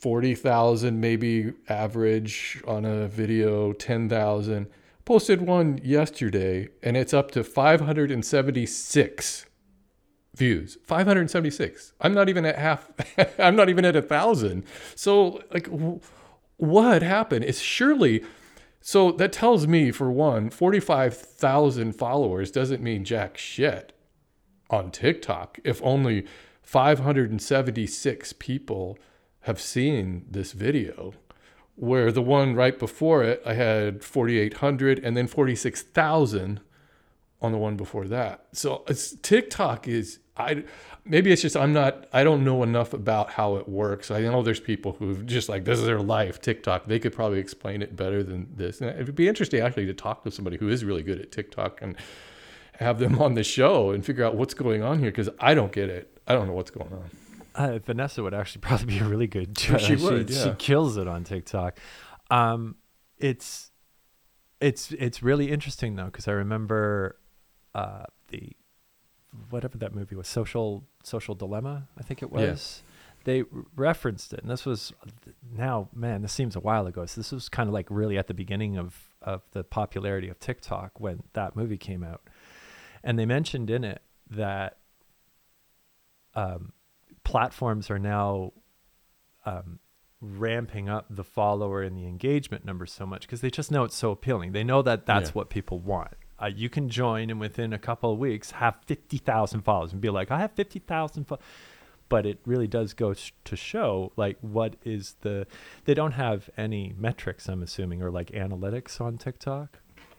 40,000 0.00 1.00
maybe 1.00 1.52
average 1.68 2.60
on 2.66 2.84
a 2.84 3.06
video 3.06 3.72
10,000 3.72 4.66
posted 5.04 5.40
one 5.40 5.78
yesterday 5.84 6.68
and 6.82 6.96
it's 6.96 7.14
up 7.14 7.30
to 7.30 7.44
576 7.44 9.46
views. 10.34 10.76
576 10.82 11.92
i'm 12.00 12.12
not 12.12 12.28
even 12.28 12.44
at 12.44 12.58
half 12.58 12.90
i'm 13.38 13.54
not 13.54 13.68
even 13.68 13.84
at 13.84 13.94
a 13.94 14.02
thousand. 14.02 14.64
So 14.96 15.40
like 15.52 15.68
what 16.56 17.02
happened? 17.02 17.44
It's 17.44 17.60
surely 17.60 18.24
so 18.86 19.10
that 19.12 19.32
tells 19.32 19.66
me 19.66 19.90
for 19.90 20.10
one 20.10 20.50
45000 20.50 21.92
followers 21.94 22.50
doesn't 22.50 22.82
mean 22.82 23.02
jack 23.04 23.38
shit 23.38 23.92
on 24.68 24.90
tiktok 24.90 25.58
if 25.64 25.82
only 25.82 26.26
576 26.62 28.34
people 28.34 28.98
have 29.40 29.60
seen 29.60 30.26
this 30.30 30.52
video 30.52 31.14
where 31.76 32.12
the 32.12 32.22
one 32.22 32.54
right 32.54 32.78
before 32.78 33.22
it 33.24 33.42
I 33.44 33.54
had 33.54 34.04
4800 34.04 34.98
and 35.02 35.16
then 35.16 35.26
46,000 35.26 36.60
on 37.40 37.52
the 37.52 37.58
one 37.58 37.76
before 37.76 38.06
that. 38.06 38.46
So 38.52 38.84
TikTok 39.22 39.86
is 39.88 40.20
I 40.36 40.64
maybe 41.04 41.30
it's 41.32 41.42
just 41.42 41.56
I'm 41.56 41.72
not 41.72 42.06
I 42.12 42.24
don't 42.24 42.44
know 42.44 42.62
enough 42.62 42.92
about 42.92 43.30
how 43.30 43.56
it 43.56 43.68
works. 43.68 44.10
I 44.10 44.20
know 44.20 44.42
there's 44.42 44.60
people 44.60 44.92
who 44.98 45.22
just 45.24 45.48
like 45.48 45.64
this 45.64 45.78
is 45.78 45.86
their 45.86 46.00
life 46.00 46.40
TikTok. 46.40 46.86
They 46.86 46.98
could 46.98 47.12
probably 47.12 47.38
explain 47.38 47.82
it 47.82 47.96
better 47.96 48.22
than 48.22 48.48
this. 48.54 48.80
And 48.80 48.90
it'd 48.90 49.14
be 49.14 49.28
interesting 49.28 49.60
actually 49.60 49.86
to 49.86 49.94
talk 49.94 50.24
to 50.24 50.30
somebody 50.30 50.56
who 50.56 50.68
is 50.68 50.84
really 50.84 51.02
good 51.02 51.20
at 51.20 51.32
TikTok 51.32 51.80
and 51.82 51.96
have 52.78 52.98
them 52.98 53.20
on 53.20 53.34
the 53.34 53.44
show 53.44 53.90
and 53.90 54.04
figure 54.04 54.24
out 54.24 54.34
what's 54.34 54.54
going 54.54 54.82
on 54.82 54.98
here 54.98 55.10
because 55.10 55.28
I 55.38 55.54
don't 55.54 55.72
get 55.72 55.88
it. 55.88 56.18
I 56.26 56.34
don't 56.34 56.46
know 56.46 56.54
what's 56.54 56.70
going 56.70 56.92
on. 56.92 57.10
Uh, 57.54 57.78
Vanessa 57.78 58.22
would 58.22 58.34
actually 58.34 58.62
probably 58.62 58.86
be 58.86 58.98
a 58.98 59.04
really 59.04 59.28
good. 59.28 59.56
She 59.78 59.94
would, 59.94 60.28
She, 60.28 60.36
yeah. 60.36 60.54
kills 60.58 60.96
it 60.96 61.06
on 61.06 61.22
TikTok. 61.22 61.78
Um, 62.30 62.76
it's 63.18 63.70
it's 64.60 64.90
it's 64.92 65.22
really 65.22 65.50
interesting 65.50 65.94
though 65.94 66.06
because 66.06 66.26
I 66.26 66.32
remember 66.32 67.18
uh, 67.74 68.04
the 68.28 68.56
whatever 69.50 69.76
that 69.78 69.94
movie 69.94 70.14
was, 70.16 70.28
social 70.28 70.84
social 71.02 71.34
dilemma. 71.34 71.88
I 71.98 72.02
think 72.02 72.22
it 72.22 72.30
Yeah. 72.32 72.50
was. 72.52 72.82
They 73.24 73.40
r- 73.40 73.46
referenced 73.74 74.32
it, 74.34 74.40
and 74.40 74.50
this 74.50 74.66
was 74.66 74.92
now, 75.50 75.88
man, 75.94 76.20
this 76.22 76.32
seems 76.32 76.56
a 76.56 76.60
while 76.60 76.86
ago. 76.86 77.06
So 77.06 77.20
this 77.20 77.32
was 77.32 77.48
kind 77.48 77.68
of 77.68 77.72
like 77.72 77.86
really 77.90 78.18
at 78.18 78.26
the 78.26 78.34
beginning 78.34 78.76
of 78.76 79.10
of 79.22 79.42
the 79.52 79.64
popularity 79.64 80.28
of 80.28 80.38
TikTok 80.38 81.00
when 81.00 81.22
that 81.32 81.56
movie 81.56 81.78
came 81.78 82.02
out, 82.04 82.20
and 83.02 83.18
they 83.18 83.24
mentioned 83.26 83.70
in 83.70 83.82
it 83.84 84.02
that 84.30 84.76
um, 86.34 86.72
platforms 87.24 87.90
are 87.90 87.98
now 87.98 88.52
um, 89.46 89.78
ramping 90.20 90.88
up 90.88 91.06
the 91.08 91.24
follower 91.24 91.82
and 91.82 91.96
the 91.96 92.06
engagement 92.06 92.64
numbers 92.64 92.92
so 92.92 93.06
much 93.06 93.22
because 93.22 93.40
they 93.40 93.50
just 93.50 93.70
know 93.70 93.84
it's 93.84 93.96
so 93.96 94.10
appealing. 94.10 94.52
They 94.52 94.64
know 94.64 94.82
that 94.82 95.06
that's 95.06 95.30
Yeah. 95.30 95.32
what 95.34 95.50
people 95.50 95.78
want. 95.78 96.14
Uh, 96.40 96.46
you 96.46 96.68
can 96.68 96.88
join 96.88 97.30
and 97.30 97.38
within 97.38 97.72
a 97.72 97.78
couple 97.78 98.12
of 98.12 98.18
weeks 98.18 98.52
have 98.52 98.76
50,000 98.86 99.62
followers 99.62 99.92
and 99.92 100.00
be 100.00 100.10
like, 100.10 100.30
I 100.30 100.38
have 100.38 100.52
50,000 100.52 101.24
fo-. 101.24 101.38
But 102.08 102.26
it 102.26 102.38
really 102.44 102.66
does 102.66 102.92
go 102.92 103.14
sh- 103.14 103.32
to 103.44 103.56
show 103.56 104.12
like 104.16 104.36
what 104.40 104.76
is 104.84 105.16
the, 105.22 105.46
they 105.84 105.94
don't 105.94 106.12
have 106.12 106.50
any 106.56 106.94
metrics, 106.98 107.48
I'm 107.48 107.62
assuming, 107.62 108.02
or 108.02 108.10
like 108.10 108.30
analytics 108.32 109.00
on 109.00 109.16
TikTok. 109.16 109.78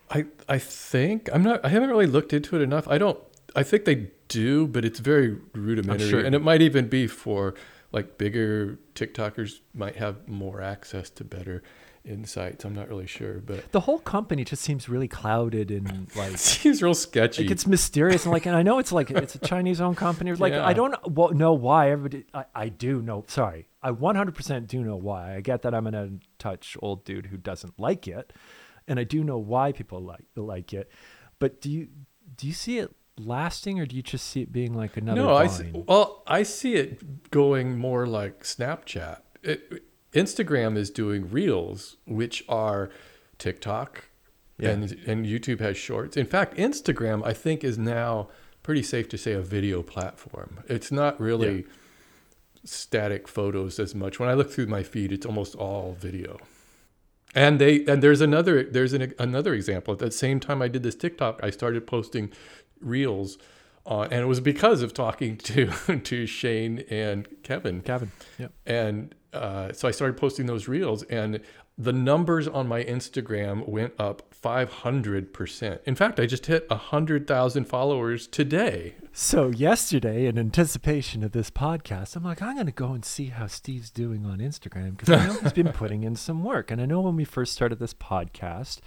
I 0.10 0.26
I 0.48 0.60
think 0.60 1.30
I'm 1.34 1.44
not. 1.44 1.66
I 1.66 1.70
haven't 1.70 1.90
really 1.90 2.08
looked 2.08 2.34
into 2.34 2.56
it 2.56 2.62
enough. 2.62 2.88
I 2.88 2.98
don't. 2.98 3.20
I 3.56 3.64
think 3.64 3.86
they 3.86 4.12
do, 4.28 4.68
but 4.68 4.86
it's 4.86 5.00
very 5.00 5.38
rudimentary, 5.54 6.10
sure. 6.10 6.20
and 6.20 6.36
it 6.36 6.42
might 6.42 6.62
even 6.62 6.88
be 6.88 7.08
for 7.08 7.56
like 7.92 8.18
bigger 8.18 8.78
TikTokers 8.94 9.62
might 9.74 9.96
have 9.96 10.28
more 10.28 10.62
access 10.62 11.10
to 11.12 11.24
better 11.24 11.64
insights. 12.06 12.66
I'm 12.66 12.74
not 12.74 12.90
really 12.90 13.08
sure, 13.08 13.36
but 13.46 13.72
The 13.72 13.82
whole 13.82 14.00
company 14.00 14.44
just 14.44 14.62
seems 14.62 14.88
really 14.88 15.08
clouded 15.08 15.72
and 15.72 16.08
like 16.16 16.38
seems 16.38 16.82
real 16.82 16.94
sketchy. 16.94 17.44
Like 17.44 17.52
it's 17.52 17.68
mysterious 17.68 18.24
and 18.26 18.32
like, 18.32 18.46
and 18.46 18.56
I 18.56 18.64
know 18.64 18.80
it's 18.80 18.92
like 18.92 19.12
it's 19.12 19.36
a 19.36 19.40
Chinese 19.40 19.82
owned 19.82 19.98
company. 19.98 20.34
Like 20.34 20.54
Yeah. 20.54 20.66
I 20.66 20.74
don't 20.74 20.96
know 21.36 21.54
why 21.54 21.92
everybody. 21.92 22.26
I, 22.34 22.46
I 22.54 22.70
do 22.70 23.02
know. 23.02 23.26
Sorry, 23.28 23.68
I 23.82 23.92
100% 23.92 24.68
do 24.68 24.84
know 24.84 24.96
why. 24.96 25.36
I 25.36 25.42
get 25.42 25.62
that 25.64 25.74
I'm 25.74 25.88
an 25.88 26.22
touch 26.40 26.78
old 26.82 27.06
dude 27.06 27.28
who 27.28 27.38
doesn't 27.38 27.80
like 27.80 28.08
it, 28.08 28.34
and 28.88 29.00
I 29.00 29.04
do 29.04 29.24
know 29.24 29.38
why 29.38 29.72
people 29.72 30.02
like 30.02 30.26
like 30.36 30.74
it. 30.74 30.92
But 31.40 31.62
do 31.62 31.70
you 31.72 31.88
do 32.36 32.48
you 32.48 32.54
see 32.54 32.80
it 32.80 32.96
lasting, 33.18 33.80
or 33.80 33.86
do 33.86 33.96
you 33.96 34.02
just 34.02 34.28
see 34.28 34.42
it 34.42 34.52
being 34.52 34.74
like 34.74 34.98
another? 34.98 35.22
no, 35.22 35.36
I 35.36 35.48
see, 35.48 35.72
well, 35.74 36.24
I 36.28 36.44
see 36.44 36.76
it 36.76 37.32
going 37.32 37.78
more 37.78 38.06
like 38.06 38.44
Snapchat. 38.44 39.20
It, 39.44 39.84
Instagram 40.16 40.78
is 40.78 40.90
doing 40.90 41.30
Reels, 41.30 41.98
which 42.06 42.44
are 42.50 42.90
TikTok, 43.38 44.06
Yeah. 44.58 44.70
and 44.70 44.84
and 45.06 45.26
YouTube 45.26 45.60
has 45.60 45.78
Shorts. 45.78 46.18
In 46.18 46.26
fact, 46.26 46.58
Instagram 46.58 47.26
I 47.26 47.34
think 47.34 47.64
is 47.64 47.78
now 47.78 48.30
pretty 48.64 48.82
safe 48.84 49.08
to 49.10 49.18
say 49.18 49.34
a 49.34 49.42
video 49.42 49.84
platform. 49.84 50.62
It's 50.68 50.92
not 50.92 51.20
really 51.20 51.66
static 52.64 53.28
photos 53.28 53.78
as 53.80 53.94
much. 53.94 54.20
When 54.20 54.30
I 54.30 54.34
look 54.34 54.52
through 54.52 54.68
my 54.68 54.82
feed, 54.84 55.12
it's 55.12 55.26
almost 55.26 55.56
all 55.56 55.96
video. 56.00 56.40
And 57.36 57.60
they 57.60 57.86
and 57.86 58.02
there's 58.02 58.22
another 58.22 58.64
there's 58.64 58.94
an, 58.94 59.14
another 59.20 59.54
example. 59.54 59.94
At 59.94 60.00
the 60.00 60.12
same 60.12 60.40
time 60.40 60.62
I 60.62 60.68
did 60.70 60.84
this 60.84 60.96
TikTok, 60.96 61.40
I 61.44 61.50
started 61.50 61.86
posting 61.86 62.32
reels, 62.80 63.38
uh, 63.86 64.02
and 64.04 64.22
it 64.22 64.26
was 64.26 64.40
because 64.40 64.82
of 64.82 64.94
talking 64.94 65.36
to 65.50 65.68
to 66.00 66.26
Shane 66.26 66.84
and 66.90 67.28
Kevin. 67.44 67.82
Kevin, 67.82 68.12
Yep. 68.40 68.54
And 68.66 69.14
uh, 69.36 69.74
so 69.74 69.88
I 69.88 69.92
started 69.92 70.18
posting 70.18 70.46
those 70.46 70.68
reels, 70.68 71.04
and 71.04 71.40
the 71.78 71.94
numbers 71.94 72.48
on 72.48 72.68
my 72.68 72.84
Instagram 72.84 73.68
went 73.68 73.94
up 74.00 74.34
500%. 74.34 75.80
In 75.86 75.96
fact, 75.96 76.20
I 76.20 76.26
just 76.26 76.46
hit 76.46 76.70
100,000 76.70 77.66
followers 77.66 78.28
today. 78.28 78.96
So 79.12 79.50
yesterday, 79.50 80.26
in 80.26 80.38
anticipation 80.38 81.24
of 81.24 81.32
this 81.34 81.50
podcast, 81.50 82.16
I'm 82.16 82.24
like, 82.24 82.42
I'm 82.42 82.56
going 82.56 82.66
to 82.66 82.72
go 82.72 82.92
and 82.92 83.04
see 83.04 83.28
how 83.28 83.48
Steve's 83.48 83.90
doing 83.90 84.26
on 84.26 84.40
Instagram 84.40 84.98
because 84.98 85.10
I 85.10 85.26
know 85.28 85.34
he's 85.34 85.54
been 85.54 85.72
putting 85.74 86.04
in 86.04 86.16
some 86.16 86.44
work. 86.44 86.72
And 86.72 86.82
I 86.82 86.86
know 86.86 87.02
when 87.02 87.16
we 87.16 87.26
first 87.26 87.54
started 87.54 87.80
this 87.80 87.94
podcast, 87.94 88.80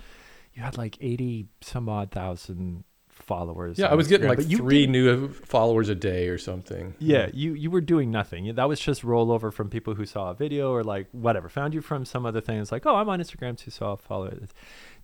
you 0.55 0.63
had 0.63 0.79
like 0.79 0.97
80 1.01 1.49
some 1.61 1.89
odd 1.89 2.11
thousand 2.11 2.85
followers. 3.29 3.79
Yeah, 3.79 3.87
I 3.87 3.95
was 3.95 4.09
getting 4.09 4.27
like 4.29 4.41
three 4.43 4.87
new 4.89 5.29
followers 5.29 5.89
a 5.89 5.95
day 5.95 6.27
or 6.29 6.39
something. 6.39 6.95
Yeah, 6.99 7.29
you 7.33 7.53
you 7.55 7.71
were 7.71 7.81
doing 7.83 8.11
nothing. 8.11 8.53
That 8.57 8.69
was 8.69 8.81
just 8.81 9.03
rollover 9.03 9.53
from 9.53 9.69
people 9.71 9.95
who 9.95 10.07
saw 10.07 10.31
a 10.31 10.35
video 10.35 10.73
or 10.73 10.83
like 10.83 11.07
whatever 11.13 11.49
found 11.49 11.75
you 11.75 11.81
from 11.83 12.05
some 12.05 12.27
other 12.27 12.41
thing. 12.41 12.59
It's 12.59 12.73
like, 12.73 12.87
oh, 12.87 12.97
I'm 12.97 13.09
on 13.09 13.21
Instagram 13.21 13.57
too, 13.57 13.71
so 13.71 13.87
I'll 13.87 13.97
follow 13.97 14.25
it. 14.27 14.51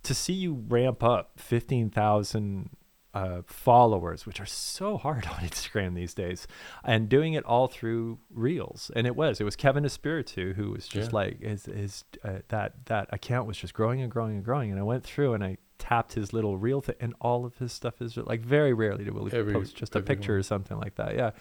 To 0.03 0.13
see 0.13 0.33
you 0.33 0.65
ramp 0.67 1.03
up 1.03 1.31
fifteen 1.37 1.89
thousand 1.89 2.71
uh, 3.13 3.41
followers, 3.45 4.25
which 4.25 4.41
are 4.41 4.45
so 4.45 4.97
hard 4.97 5.25
on 5.33 5.37
Instagram 5.39 5.95
these 5.95 6.13
days, 6.13 6.47
and 6.83 7.07
doing 7.07 7.33
it 7.33 7.45
all 7.45 7.67
through 7.67 8.19
Reels, 8.29 8.91
and 8.95 9.07
it 9.07 9.15
was 9.15 9.39
it 9.39 9.45
was 9.45 9.55
Kevin 9.55 9.85
Espiritu 9.85 10.53
who 10.53 10.71
was 10.71 10.85
just 10.87 11.11
Yeah. 11.11 11.15
like 11.15 11.41
his 11.41 11.65
his 11.65 12.03
uh, 12.23 12.39
that 12.49 12.85
that 12.87 13.07
account 13.13 13.47
was 13.47 13.57
just 13.57 13.73
growing 13.73 14.01
and 14.01 14.11
growing 14.11 14.35
and 14.35 14.43
growing, 14.43 14.69
and 14.71 14.79
I 14.79 14.83
went 14.83 15.03
through 15.05 15.33
and 15.33 15.43
I 15.43 15.57
tapped 15.77 16.13
his 16.13 16.33
little 16.33 16.57
reel 16.57 16.81
thing, 16.81 16.95
and 16.99 17.13
all 17.21 17.45
of 17.45 17.57
his 17.57 17.71
stuff 17.71 18.01
is 18.01 18.17
like 18.17 18.41
very 18.41 18.73
rarely 18.73 19.03
he 19.03 19.09
Every- 19.33 19.53
post 19.53 19.75
just 19.75 19.95
a 19.95 20.01
picture 20.01 20.37
or 20.37 20.43
something 20.43 20.77
like 20.77 20.95
that. 20.95 21.15
Yeah 21.15 21.31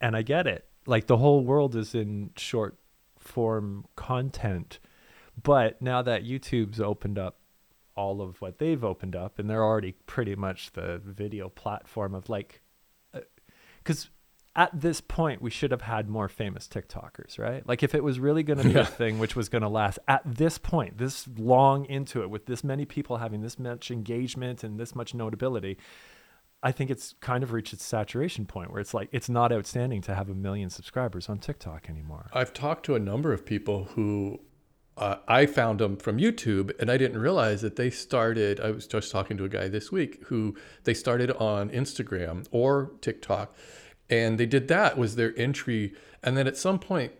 and 0.00 0.16
I 0.16 0.22
get 0.22 0.46
it. 0.46 0.66
Like 0.86 1.06
the 1.06 1.16
whole 1.16 1.44
world 1.44 1.74
is 1.74 1.94
in 1.94 2.30
short 2.36 2.78
form 3.18 3.86
content, 3.96 4.78
but 5.42 5.80
now 5.82 6.02
that 6.02 6.24
YouTube's 6.24 6.80
opened 6.80 7.18
up 7.18 7.38
all 7.96 8.20
of 8.20 8.40
what 8.40 8.58
they've 8.58 8.84
opened 8.84 9.16
up, 9.16 9.38
and 9.38 9.48
they're 9.48 9.64
already 9.64 9.92
pretty 10.06 10.36
much 10.36 10.72
the 10.72 11.00
video 11.04 11.48
platform 11.48 12.14
of 12.14 12.28
like, 12.28 12.60
uh, 13.14 13.20
because 13.78 14.10
at 14.56 14.70
this 14.80 15.00
point 15.02 15.40
we 15.42 15.50
should 15.50 15.70
have 15.70 15.82
had 15.82 16.08
more 16.08 16.28
famous 16.28 16.66
TikTokers, 16.66 17.38
right? 17.38 17.66
Like 17.68 17.82
if 17.82 17.94
it 17.94 18.02
was 18.02 18.18
really 18.18 18.42
going 18.42 18.58
to 18.58 18.64
be 18.64 18.70
Yeah. 18.70 18.80
a 18.80 18.86
thing 18.86 19.18
which 19.18 19.36
was 19.36 19.48
going 19.48 19.62
to 19.62 19.68
last 19.68 19.98
at 20.08 20.22
this 20.24 20.56
point, 20.58 20.96
this 20.98 21.28
long 21.36 21.84
into 21.84 22.22
it, 22.22 22.30
with 22.30 22.46
this 22.46 22.64
many 22.64 22.84
people 22.86 23.18
having 23.18 23.42
this 23.42 23.58
much 23.58 23.90
engagement 23.90 24.64
and 24.64 24.80
this 24.80 24.94
much 24.94 25.14
notability, 25.14 25.76
I 26.62 26.72
think 26.72 26.90
it's 26.90 27.14
kind 27.20 27.44
of 27.44 27.52
reached 27.52 27.74
its 27.74 27.84
saturation 27.84 28.46
point 28.46 28.70
where 28.72 28.80
it's 28.80 28.94
like 28.94 29.10
it's 29.12 29.28
not 29.28 29.52
outstanding 29.52 30.00
to 30.02 30.14
have 30.14 30.30
a 30.30 30.34
million 30.34 30.70
subscribers 30.70 31.28
on 31.28 31.38
TikTok 31.38 31.88
anymore. 31.90 32.26
I've 32.32 32.54
talked 32.54 32.86
to 32.86 32.94
a 32.94 32.98
number 32.98 33.32
of 33.34 33.44
people 33.44 33.84
who 33.94 34.40
uh, 34.96 35.16
I 35.28 35.44
found 35.44 35.78
them 35.80 35.98
from 35.98 36.16
YouTube, 36.16 36.72
and 36.80 36.90
I 36.90 36.96
didn't 36.96 37.20
realize 37.20 37.60
that 37.60 37.76
they 37.76 37.90
started. 37.90 38.58
I 38.60 38.70
was 38.70 38.86
just 38.86 39.12
talking 39.12 39.36
to 39.36 39.44
a 39.44 39.48
guy 39.50 39.68
this 39.68 39.92
week 39.92 40.22
who 40.28 40.56
they 40.84 40.94
started 40.94 41.30
on 41.32 41.68
Instagram 41.68 42.46
or 42.50 42.92
TikTok, 43.02 43.54
and 44.08 44.38
they 44.38 44.46
did 44.46 44.68
that 44.68 44.96
was 44.96 45.16
their 45.16 45.36
entry. 45.36 45.94
And 46.22 46.36
then 46.36 46.46
at 46.46 46.56
some 46.56 46.78
point, 46.78 47.12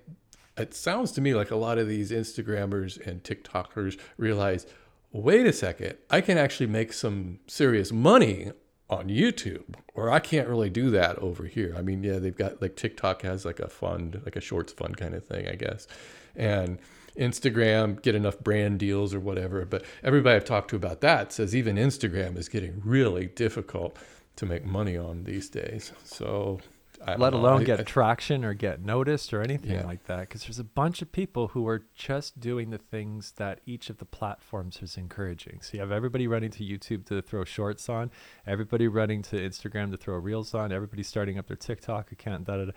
it 0.57 0.74
sounds 0.74 1.12
to 1.12 1.20
me 1.20 1.34
like 1.34 1.51
a 1.51 1.57
lot 1.57 1.78
of 1.78 1.89
these 1.89 2.11
Instagrammers 2.11 3.05
and 3.07 3.22
TikTokers 3.22 3.99
realize, 4.16 4.66
wait 5.12 5.47
a 5.47 5.53
second, 5.53 5.97
I 6.11 6.20
can 6.20 6.39
actually 6.39 6.66
make 6.66 6.93
some 6.93 7.41
serious 7.47 7.93
money 7.93 8.53
on 8.89 9.09
YouTube, 9.09 9.74
or 9.95 10.11
I 10.11 10.20
can't 10.20 10.49
really 10.49 10.70
do 10.70 10.91
that 10.91 11.18
over 11.18 11.45
here. 11.45 11.74
I 11.76 11.82
mean, 11.82 12.05
yeah, 12.05 12.18
they've 12.18 12.37
got 12.37 12.62
like 12.62 12.76
TikTok 12.76 13.22
has 13.22 13.45
like 13.45 13.59
a 13.59 13.68
fund, 13.68 14.20
like 14.24 14.37
a 14.37 14.41
shorts 14.41 14.72
fund 14.72 14.97
kind 14.97 15.14
of 15.14 15.26
thing, 15.26 15.49
I 15.49 15.57
guess. 15.57 15.89
And 16.37 16.78
Instagram 17.18 18.01
get 18.01 18.14
enough 18.14 18.39
brand 18.41 18.78
deals 18.78 19.12
or 19.12 19.20
whatever. 19.20 19.64
But 19.64 19.84
everybody 20.05 20.37
I've 20.37 20.45
talked 20.45 20.70
to 20.70 20.76
about 20.76 21.01
that 21.01 21.32
says 21.32 21.57
even 21.57 21.76
Instagram 21.76 22.37
is 22.37 22.49
getting 22.49 22.80
really 22.84 23.26
difficult 23.26 23.97
to 24.37 24.47
make 24.47 24.64
money 24.64 24.97
on 24.97 25.24
these 25.24 25.49
days. 25.49 25.93
So, 26.05 26.61
I 27.09 27.14
Let 27.16 27.34
alone 27.34 27.61
I- 27.61 27.64
get 27.64 27.78
I- 27.80 27.84
traction 27.84 28.44
or 28.44 28.52
get 28.52 28.82
noticed 28.82 29.32
or 29.32 29.40
anything 29.40 29.70
Yeah. 29.72 29.86
like 29.86 30.04
that. 30.07 30.20
Because 30.20 30.42
there's 30.42 30.59
a 30.59 30.64
bunch 30.64 31.02
of 31.02 31.12
people 31.12 31.48
who 31.48 31.68
are 31.68 31.84
just 31.94 32.40
doing 32.40 32.70
the 32.70 32.78
things 32.78 33.32
that 33.36 33.61
each 33.64 33.88
of 33.90 33.98
the 33.98 34.04
platforms 34.04 34.82
is 34.82 34.96
encouraging. 34.96 35.61
So 35.62 35.74
you 35.74 35.80
have 35.80 35.92
everybody 35.92 36.26
running 36.26 36.50
to 36.50 36.64
YouTube 36.64 37.07
to 37.07 37.22
throw 37.22 37.44
shorts 37.44 37.88
on, 37.88 38.11
everybody 38.46 38.88
running 38.88 39.22
to 39.22 39.36
Instagram 39.36 39.90
to 39.92 39.96
throw 39.96 40.16
reels 40.16 40.52
on, 40.54 40.72
everybody 40.72 41.02
starting 41.04 41.38
up 41.38 41.46
their 41.46 41.57
TikTok 41.57 42.11
account. 42.11 42.46
Da, 42.46 42.57
da, 42.57 42.64
da. 42.64 42.72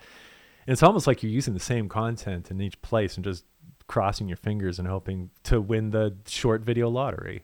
And 0.66 0.72
it's 0.74 0.82
almost 0.82 1.06
like 1.08 1.22
you're 1.22 1.32
using 1.32 1.54
the 1.54 1.58
same 1.60 1.88
content 1.88 2.50
in 2.50 2.60
each 2.60 2.80
place 2.82 3.16
and 3.16 3.24
just 3.24 3.44
crossing 3.88 4.28
your 4.28 4.36
fingers 4.36 4.78
and 4.78 4.86
hoping 4.86 5.30
to 5.42 5.60
win 5.60 5.90
the 5.90 6.14
short 6.28 6.60
video 6.62 6.88
lottery. 6.88 7.42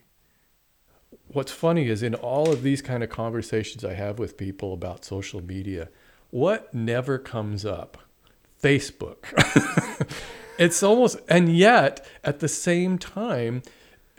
what's 1.29 1.51
funny 1.51 1.87
is 1.87 2.03
in 2.03 2.15
all 2.15 2.49
of 2.51 2.63
these 2.63 2.81
kind 2.81 3.03
of 3.03 3.09
conversations 3.09 3.83
I 3.83 3.93
have 3.93 4.19
with 4.19 4.37
people 4.37 4.73
about 4.73 5.03
social 5.05 5.41
media, 5.41 5.89
what 6.29 6.73
never 6.73 7.17
comes 7.17 7.65
up? 7.65 7.97
Facebook. 8.61 9.17
it's 10.59 10.81
almost, 10.81 11.19
and 11.29 11.55
yet 11.55 12.05
at 12.23 12.39
the 12.39 12.47
same 12.47 12.97
time, 12.97 13.61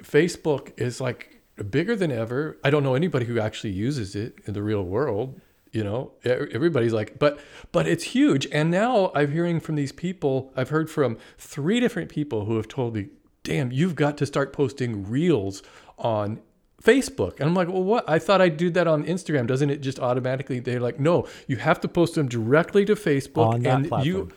Facebook 0.02 0.72
is 0.76 1.00
like 1.00 1.40
bigger 1.70 1.96
than 1.96 2.10
ever. 2.10 2.58
I 2.62 2.70
don't 2.70 2.82
know 2.82 2.94
anybody 2.94 3.26
who 3.26 3.40
actually 3.40 3.72
uses 3.72 4.14
it 4.14 4.36
in 4.46 4.54
the 4.54 4.62
real 4.62 4.82
world. 4.82 5.40
You 5.72 5.84
know, 5.84 6.12
everybody's 6.24 6.94
like, 6.94 7.18
but 7.18 7.38
but 7.72 7.86
it's 7.86 8.04
huge. 8.04 8.46
And 8.50 8.70
now 8.70 9.12
I'm 9.14 9.32
hearing 9.32 9.60
from 9.60 9.74
these 9.74 9.92
people. 9.92 10.50
I've 10.56 10.70
heard 10.70 10.88
from 10.88 11.18
three 11.36 11.78
different 11.78 12.08
people 12.08 12.46
who 12.46 12.56
have 12.56 12.68
told 12.68 12.94
me, 12.94 13.08
"Damn, 13.42 13.70
you've 13.70 13.94
got 13.94 14.16
to 14.18 14.26
start 14.26 14.54
posting 14.54 15.08
reels 15.08 15.62
on 15.98 16.40
Facebook." 16.82 17.40
And 17.40 17.48
I'm 17.48 17.54
like, 17.54 17.68
"Well, 17.68 17.84
what? 17.84 18.08
I 18.08 18.18
thought 18.18 18.40
I'd 18.40 18.56
do 18.56 18.70
that 18.70 18.86
on 18.86 19.04
Instagram. 19.04 19.46
Doesn't 19.46 19.70
it 19.70 19.80
just 19.80 19.98
automatically?" 19.98 20.60
They're 20.60 20.80
like, 20.80 20.98
"No, 20.98 21.26
you 21.46 21.56
have 21.56 21.80
to 21.80 21.88
post 21.88 22.14
them 22.14 22.28
directly 22.28 22.84
to 22.84 22.94
Facebook." 22.94 23.54
On 23.54 23.62
that 23.62 23.74
and 23.74 23.88
platform. 23.88 24.06
you 24.06 24.32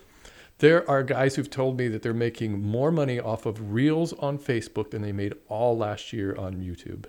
there 0.61 0.87
are 0.87 1.01
guys 1.01 1.35
who've 1.35 1.49
told 1.49 1.77
me 1.79 1.87
that 1.87 2.03
they're 2.03 2.13
making 2.13 2.61
more 2.61 2.91
money 2.91 3.19
off 3.19 3.47
of 3.47 3.73
reels 3.73 4.13
on 4.13 4.37
Facebook 4.37 4.91
than 4.91 5.01
they 5.01 5.11
made 5.11 5.33
all 5.49 5.75
last 5.75 6.13
year 6.13 6.35
on 6.35 6.57
YouTube. 6.57 7.05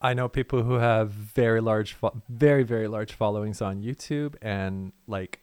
I 0.00 0.14
know 0.14 0.26
people 0.26 0.62
who 0.62 0.74
have 0.74 1.10
very 1.10 1.60
large, 1.60 1.96
very 2.28 2.62
very 2.62 2.88
large 2.88 3.12
followings 3.12 3.60
on 3.60 3.82
YouTube, 3.82 4.36
and 4.40 4.92
like 5.06 5.40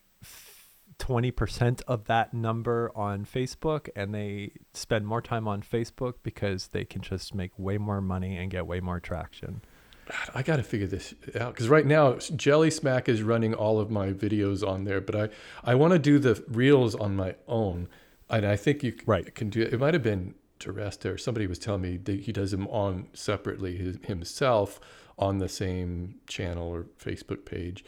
twenty 0.98 1.32
percent 1.32 1.82
of 1.88 2.06
that 2.06 2.34
number 2.34 2.91
on 2.96 3.26
Facebook, 3.26 3.89
and 3.96 4.14
they 4.14 4.52
spend 4.74 5.06
more 5.08 5.22
time 5.22 5.48
on 5.48 5.62
Facebook 5.62 6.16
because 6.24 6.70
they 6.70 6.86
can 6.86 7.02
just 7.02 7.34
make 7.36 7.52
way 7.58 7.78
more 7.78 8.02
money 8.02 8.38
and 8.38 8.50
get 8.52 8.66
way 8.68 8.80
more 8.80 9.00
traction. 9.00 9.62
God, 10.08 10.30
I 10.36 10.43
got 10.43 10.58
to 10.58 10.64
figure 10.64 10.86
this 10.88 11.14
out 11.39 11.54
because 11.54 11.68
right 11.68 11.86
now 11.86 12.14
Jellysmack 12.14 13.10
is 13.10 13.24
running 13.24 13.54
all 13.54 13.80
of 13.80 13.89
my 13.89 14.14
videos 14.14 14.68
on 14.68 14.84
there, 14.84 15.02
but 15.02 15.16
I 15.16 15.30
I 15.64 15.76
want 15.76 15.93
to 15.93 16.00
do 16.00 16.20
the 16.20 16.43
reels 16.48 16.93
on 16.96 17.16
my 17.16 17.36
own, 17.48 17.88
and 18.30 18.46
I 18.46 18.56
think 18.56 18.84
you 18.84 18.91
c- 18.91 19.00
Right. 19.06 19.34
can 19.34 19.50
do 19.50 19.62
it. 19.64 19.74
It 19.74 19.80
might 19.80 19.93
have 19.96 20.04
been 20.04 20.36
Teresta 20.60 21.10
or 21.12 21.18
somebody 21.18 21.48
was 21.48 21.60
telling 21.60 21.82
me 21.82 21.98
that 21.98 22.22
he 22.22 22.32
does 22.32 22.52
them 22.52 22.68
on 22.68 23.08
separately 23.14 23.78
his, 23.78 23.98
himself 24.04 24.80
on 25.18 25.39
the 25.39 25.50
same 25.50 26.16
channel 26.28 26.68
or 26.70 26.86
Facebook 27.00 27.43
page. 27.46 27.84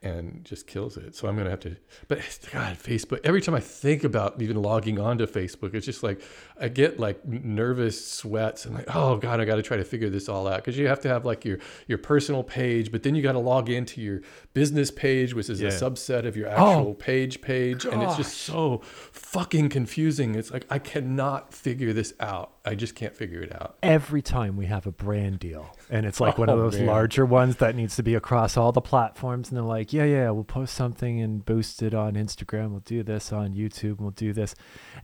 And 0.00 0.44
just 0.44 0.68
kills 0.68 0.96
it. 0.96 1.16
So 1.16 1.26
I'm 1.26 1.36
gonna 1.36 1.50
have 1.50 1.58
to. 1.60 1.74
But 2.06 2.18
God, 2.52 2.76
Facebook. 2.76 3.18
Every 3.24 3.40
time 3.40 3.56
I 3.56 3.60
think 3.60 4.04
about 4.04 4.40
even 4.40 4.62
logging 4.62 5.00
onto 5.00 5.26
Facebook, 5.26 5.74
it's 5.74 5.84
just 5.84 6.04
like 6.04 6.20
I 6.60 6.68
get 6.68 7.00
like 7.00 7.26
nervous 7.26 8.06
sweats 8.08 8.64
and 8.64 8.76
like, 8.76 8.94
oh 8.94 9.16
God, 9.16 9.40
I 9.40 9.44
got 9.44 9.56
to 9.56 9.62
try 9.62 9.76
to 9.76 9.84
figure 9.84 10.08
this 10.08 10.28
all 10.28 10.46
out 10.46 10.58
because 10.58 10.78
you 10.78 10.86
have 10.86 11.00
to 11.00 11.08
have 11.08 11.24
like 11.24 11.44
your 11.44 11.58
your 11.88 11.98
personal 11.98 12.44
page, 12.44 12.92
but 12.92 13.02
then 13.02 13.16
you 13.16 13.22
got 13.22 13.32
to 13.32 13.40
log 13.40 13.70
into 13.70 14.00
your 14.00 14.20
business 14.54 14.92
page, 14.92 15.34
which 15.34 15.50
is 15.50 15.60
Yeah. 15.60 15.70
a 15.70 15.72
subset 15.72 16.24
of 16.26 16.36
your 16.36 16.48
Oh, 16.50 16.52
actual 16.78 16.94
page 16.94 17.40
page, 17.40 17.84
and 17.84 18.00
it's 18.00 18.16
just 18.16 18.36
so 18.38 18.82
fucking 18.84 19.68
confusing. 19.68 20.36
It's 20.36 20.52
like 20.52 20.64
I 20.70 20.78
cannot 20.78 21.52
figure 21.52 21.92
this 21.92 22.14
out. 22.20 22.52
I 22.68 22.74
just 22.74 22.94
can't 22.94 23.16
figure 23.16 23.40
it 23.42 23.54
out. 23.54 23.76
Every 23.82 24.22
time 24.22 24.56
we 24.56 24.66
have 24.66 24.86
a 24.86 24.92
brand 24.92 25.38
deal, 25.38 25.74
and 25.90 26.04
it's 26.06 26.20
like 26.20 26.38
one 26.38 26.48
of 26.48 26.58
Oh, 26.58 26.62
those 26.62 26.76
man. 26.76 26.86
larger 26.86 27.24
ones 27.26 27.56
that 27.56 27.74
needs 27.74 27.96
to 27.96 28.02
be 28.02 28.14
across 28.14 28.56
all 28.56 28.72
the 28.72 28.80
platforms, 28.80 29.48
and 29.48 29.56
they're 29.56 29.64
like, 29.64 29.92
yeah, 29.92 30.04
yeah, 30.04 30.30
we'll 30.30 30.44
post 30.44 30.74
something 30.74 31.20
and 31.20 31.44
boost 31.44 31.82
it 31.82 31.94
on 31.94 32.14
Instagram. 32.14 32.70
We'll 32.70 32.80
do 32.80 33.02
this 33.02 33.32
on 33.32 33.54
YouTube. 33.54 33.98
We'll 34.00 34.10
do 34.10 34.32
this. 34.32 34.54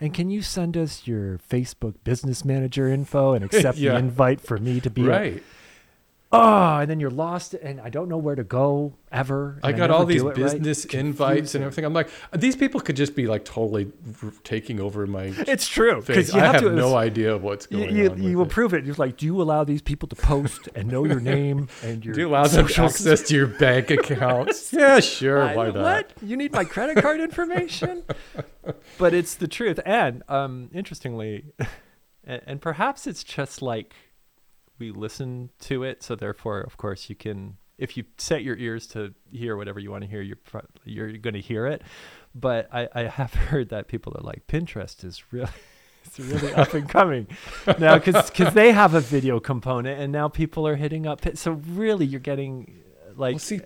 And 0.01 0.12
can 0.12 0.31
you 0.31 0.43
send 0.43 0.77
us 0.77 1.07
your 1.07 1.39
Facebook 1.39 1.95
business 2.05 2.45
manager 2.45 2.89
info 2.89 3.33
and 3.33 3.45
accept 3.45 3.79
Yeah. 3.79 3.93
the 3.93 3.99
invite 3.99 4.41
for 4.41 4.59
me 4.59 4.81
to 4.81 4.91
be 4.91 5.03
a- 5.07 5.09
Right. 5.09 5.43
Oh, 6.35 6.78
and 6.80 6.91
then 6.91 7.01
you're 7.01 7.11
lost, 7.11 7.55
and 7.55 7.80
I 7.80 7.89
don't 7.91 8.09
know 8.09 8.18
where 8.18 8.35
to 8.35 8.45
go 8.45 8.95
ever. 9.12 9.59
I 9.62 9.72
got 9.72 9.78
never 9.89 9.93
all 9.95 10.05
these 10.07 10.22
it 10.22 10.26
right. 10.26 10.35
business 10.35 10.85
invites 10.87 11.55
and 11.55 11.62
everything. 11.64 11.85
I'm 11.85 11.93
like, 11.93 12.09
these 12.32 12.57
people 12.57 12.80
could 12.80 12.97
just 12.97 13.14
be 13.14 13.26
like 13.26 13.45
totally 13.45 13.91
r- 14.22 14.32
taking 14.43 14.80
over 14.80 15.07
my. 15.07 15.32
It's 15.55 15.68
true 15.68 16.03
because 16.03 16.35
you 16.35 16.41
I 16.41 16.47
have, 16.47 16.61
to. 16.62 16.70
no 16.70 16.97
idea 16.97 17.37
what's 17.37 17.66
going 17.66 17.95
you, 17.95 18.11
on. 18.11 18.22
you 18.22 18.39
with 18.39 18.49
it. 18.49 18.51
approve 18.51 18.74
it. 18.74 18.85
You're 18.85 18.95
like, 18.97 19.16
do 19.16 19.26
you 19.26 19.41
allow 19.41 19.64
these 19.64 19.82
people 19.82 20.09
to 20.09 20.16
post 20.16 20.68
and 20.74 20.89
know 20.91 21.05
your 21.05 21.20
name 21.20 21.68
and 21.82 22.05
your 22.05 22.14
Do 22.14 22.20
you 22.22 22.28
allow 22.28 22.47
them 22.47 22.66
social 22.68 22.87
access 22.87 23.22
to 23.28 23.35
your 23.37 23.47
bank 23.47 23.91
accounts? 23.99 24.72
yeah, 24.72 25.01
sure. 25.01 25.43
I- 25.43 25.55
Why 25.55 25.66
not? 25.66 25.76
What? 25.76 26.12
You 26.22 26.37
need 26.37 26.53
my 26.53 26.64
credit 26.64 27.01
card 27.03 27.20
information? 27.20 28.03
but 28.99 29.14
it's 29.14 29.35
the 29.37 29.47
truth. 29.49 29.78
And 29.85 30.22
um, 30.28 30.70
interestingly, 30.72 31.45
and, 32.24 32.43
and 32.47 32.61
perhaps 32.61 33.07
it's 33.07 33.22
just 33.22 33.62
like 33.62 33.95
we 34.79 34.91
listen 34.91 35.51
to 35.61 35.83
it, 35.83 36.03
so 36.03 36.14
therefore, 36.14 36.61
of 36.61 36.77
course, 36.77 37.09
you 37.09 37.16
can. 37.16 37.57
If 37.77 37.97
you 37.97 38.05
set 38.18 38.45
your 38.45 38.57
ears 38.57 38.87
to 38.89 39.14
hear 39.33 39.57
whatever 39.57 39.81
you 39.81 39.91
want 39.91 40.05
to 40.05 40.11
hear, 40.11 40.22
you're 40.22 40.39
you're 40.85 41.12
going 41.12 41.35
to 41.35 41.41
hear 41.41 41.66
it. 41.66 41.83
But 42.35 42.68
I, 42.72 42.89
I 42.95 43.03
have 43.05 43.35
heard 43.51 43.70
that 43.70 43.89
people 43.89 44.14
are 44.16 44.22
like 44.22 44.47
Pinterest 44.47 45.05
is 45.05 45.33
really. 45.33 45.51
It's 46.07 46.20
really 46.20 46.53
up 46.53 46.75
and 46.75 46.87
coming 46.87 47.29
now 47.79 47.99
because 47.99 48.53
they 48.53 48.72
have 48.72 48.93
a 48.93 49.01
video 49.01 49.41
component 49.41 49.99
and 49.99 50.12
now 50.12 50.29
people 50.29 50.68
are 50.68 50.77
hitting 50.77 51.07
up. 51.07 51.22
So 51.35 51.53
really, 51.53 52.05
you're 52.05 52.20
getting 52.20 52.83
uh, 53.09 53.14
like 53.16 53.33
Well, 53.33 53.39
see, 53.39 53.61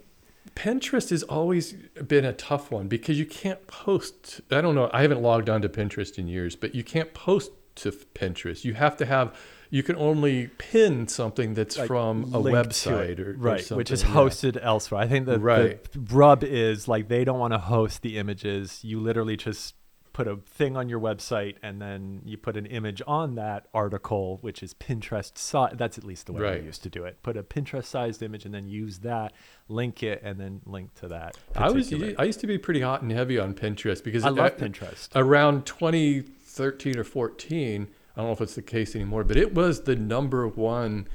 Pinterest 0.54 1.10
has 1.10 1.22
always 1.22 1.72
been 2.06 2.24
a 2.24 2.32
tough 2.32 2.70
one 2.70 2.88
because 2.88 3.18
you 3.18 3.26
can't 3.26 3.64
post. 3.66 4.40
I 4.50 4.60
don't 4.60 4.74
know. 4.74 4.90
I 4.92 5.02
haven't 5.02 5.22
logged 5.22 5.48
on 5.48 5.62
to 5.62 5.68
Pinterest 5.68 6.18
in 6.18 6.26
years, 6.26 6.56
but 6.56 6.74
you 6.74 6.84
can't 6.84 7.14
post 7.14 7.50
to 7.82 7.92
Pinterest. 7.92 8.64
You 8.64 8.74
have 8.74 8.96
to 8.98 9.06
have. 9.06 9.34
You 9.70 9.82
can 9.82 9.96
only 9.96 10.46
pin 10.56 11.08
something 11.08 11.52
that's 11.52 11.76
like, 11.76 11.88
from 11.88 12.32
a 12.32 12.40
website 12.40 13.10
it. 13.10 13.20
or, 13.20 13.30
or 13.32 13.34
right, 13.34 13.70
which 13.72 13.90
is 13.90 14.00
something, 14.00 14.16
yeah. 14.16 14.22
hosted 14.22 14.58
elsewhere. 14.62 15.02
I 15.02 15.06
think 15.06 15.26
that 15.26 15.40
Right. 15.40 15.84
the 15.92 16.00
rub 16.14 16.42
is 16.42 16.88
like 16.88 17.08
they 17.08 17.22
don't 17.24 17.38
want 17.38 17.52
to 17.52 17.58
host 17.58 18.00
the 18.00 18.16
images. 18.16 18.82
You 18.82 18.98
literally 18.98 19.36
just 19.36 19.74
put 20.18 20.26
a 20.26 20.34
thing 20.34 20.76
on 20.76 20.88
your 20.88 20.98
website 20.98 21.54
and 21.62 21.80
then 21.80 22.20
you 22.24 22.36
put 22.36 22.56
an 22.56 22.66
image 22.66 23.00
on 23.06 23.36
that 23.36 23.68
article, 23.72 24.38
which 24.40 24.64
is 24.64 24.74
Pinterest 24.74 25.38
size. 25.38 25.74
That's 25.76 25.96
at 25.96 26.02
least 26.02 26.26
the 26.26 26.32
way 26.32 26.48
I 26.48 26.56
used 26.56 26.82
to 26.82 26.88
do 26.88 27.04
it. 27.04 27.22
Put 27.22 27.36
a 27.36 27.44
Pinterest 27.44 27.84
sized 27.84 28.20
image 28.20 28.44
and 28.44 28.52
then 28.52 28.66
use 28.66 28.98
that, 28.98 29.32
link 29.68 30.02
it, 30.02 30.20
and 30.24 30.40
then 30.40 30.60
link 30.66 30.92
to 30.94 31.06
that. 31.06 31.36
I 31.54 31.70
was. 31.70 31.92
I 31.92 32.24
used 32.24 32.40
to 32.40 32.48
be 32.48 32.58
pretty 32.58 32.80
hot 32.80 33.02
and 33.02 33.12
heavy 33.12 33.38
on 33.38 33.54
Pinterest 33.54 34.02
because 34.02 34.24
I 34.24 34.30
love 34.30 34.38
at- 34.46 34.58
Pinterest. 34.58 35.08
around 35.14 35.66
2013 35.66 36.98
or 36.98 37.04
14 37.04 37.82
i 38.16 38.20
don't 38.20 38.26
know 38.26 38.32
if 38.32 38.40
it's 38.40 38.56
the 38.56 38.62
case 38.62 38.96
anymore 38.96 39.22
but 39.22 39.36
it 39.36 39.54
was 39.54 39.82
the 39.82 39.94
number 39.94 40.48
one 40.48 41.06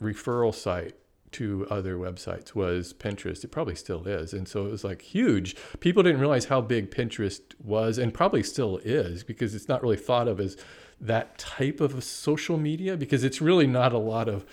referral 0.00 0.54
site 0.54 0.94
to 1.32 1.66
other 1.70 1.96
websites 1.96 2.54
was 2.54 2.92
pinterest 2.94 3.42
it 3.44 3.50
probably 3.50 3.74
still 3.74 4.06
is 4.06 4.32
and 4.32 4.46
so 4.48 4.66
it 4.66 4.70
was 4.70 4.84
like 4.84 5.02
huge 5.02 5.56
people 5.80 6.02
didn't 6.02 6.20
realize 6.20 6.46
how 6.46 6.60
big 6.60 6.90
pinterest 6.90 7.40
was 7.62 7.98
and 7.98 8.14
probably 8.14 8.42
still 8.42 8.78
is 8.78 9.22
because 9.24 9.54
it's 9.54 9.68
not 9.68 9.82
really 9.82 9.96
thought 9.96 10.28
of 10.28 10.40
as 10.40 10.56
that 11.00 11.36
type 11.36 11.80
of 11.80 12.02
social 12.02 12.56
media 12.56 12.96
because 12.96 13.22
it's 13.24 13.40
really 13.40 13.66
not 13.66 13.92
a 13.92 13.98
lot 13.98 14.28
of 14.28 14.46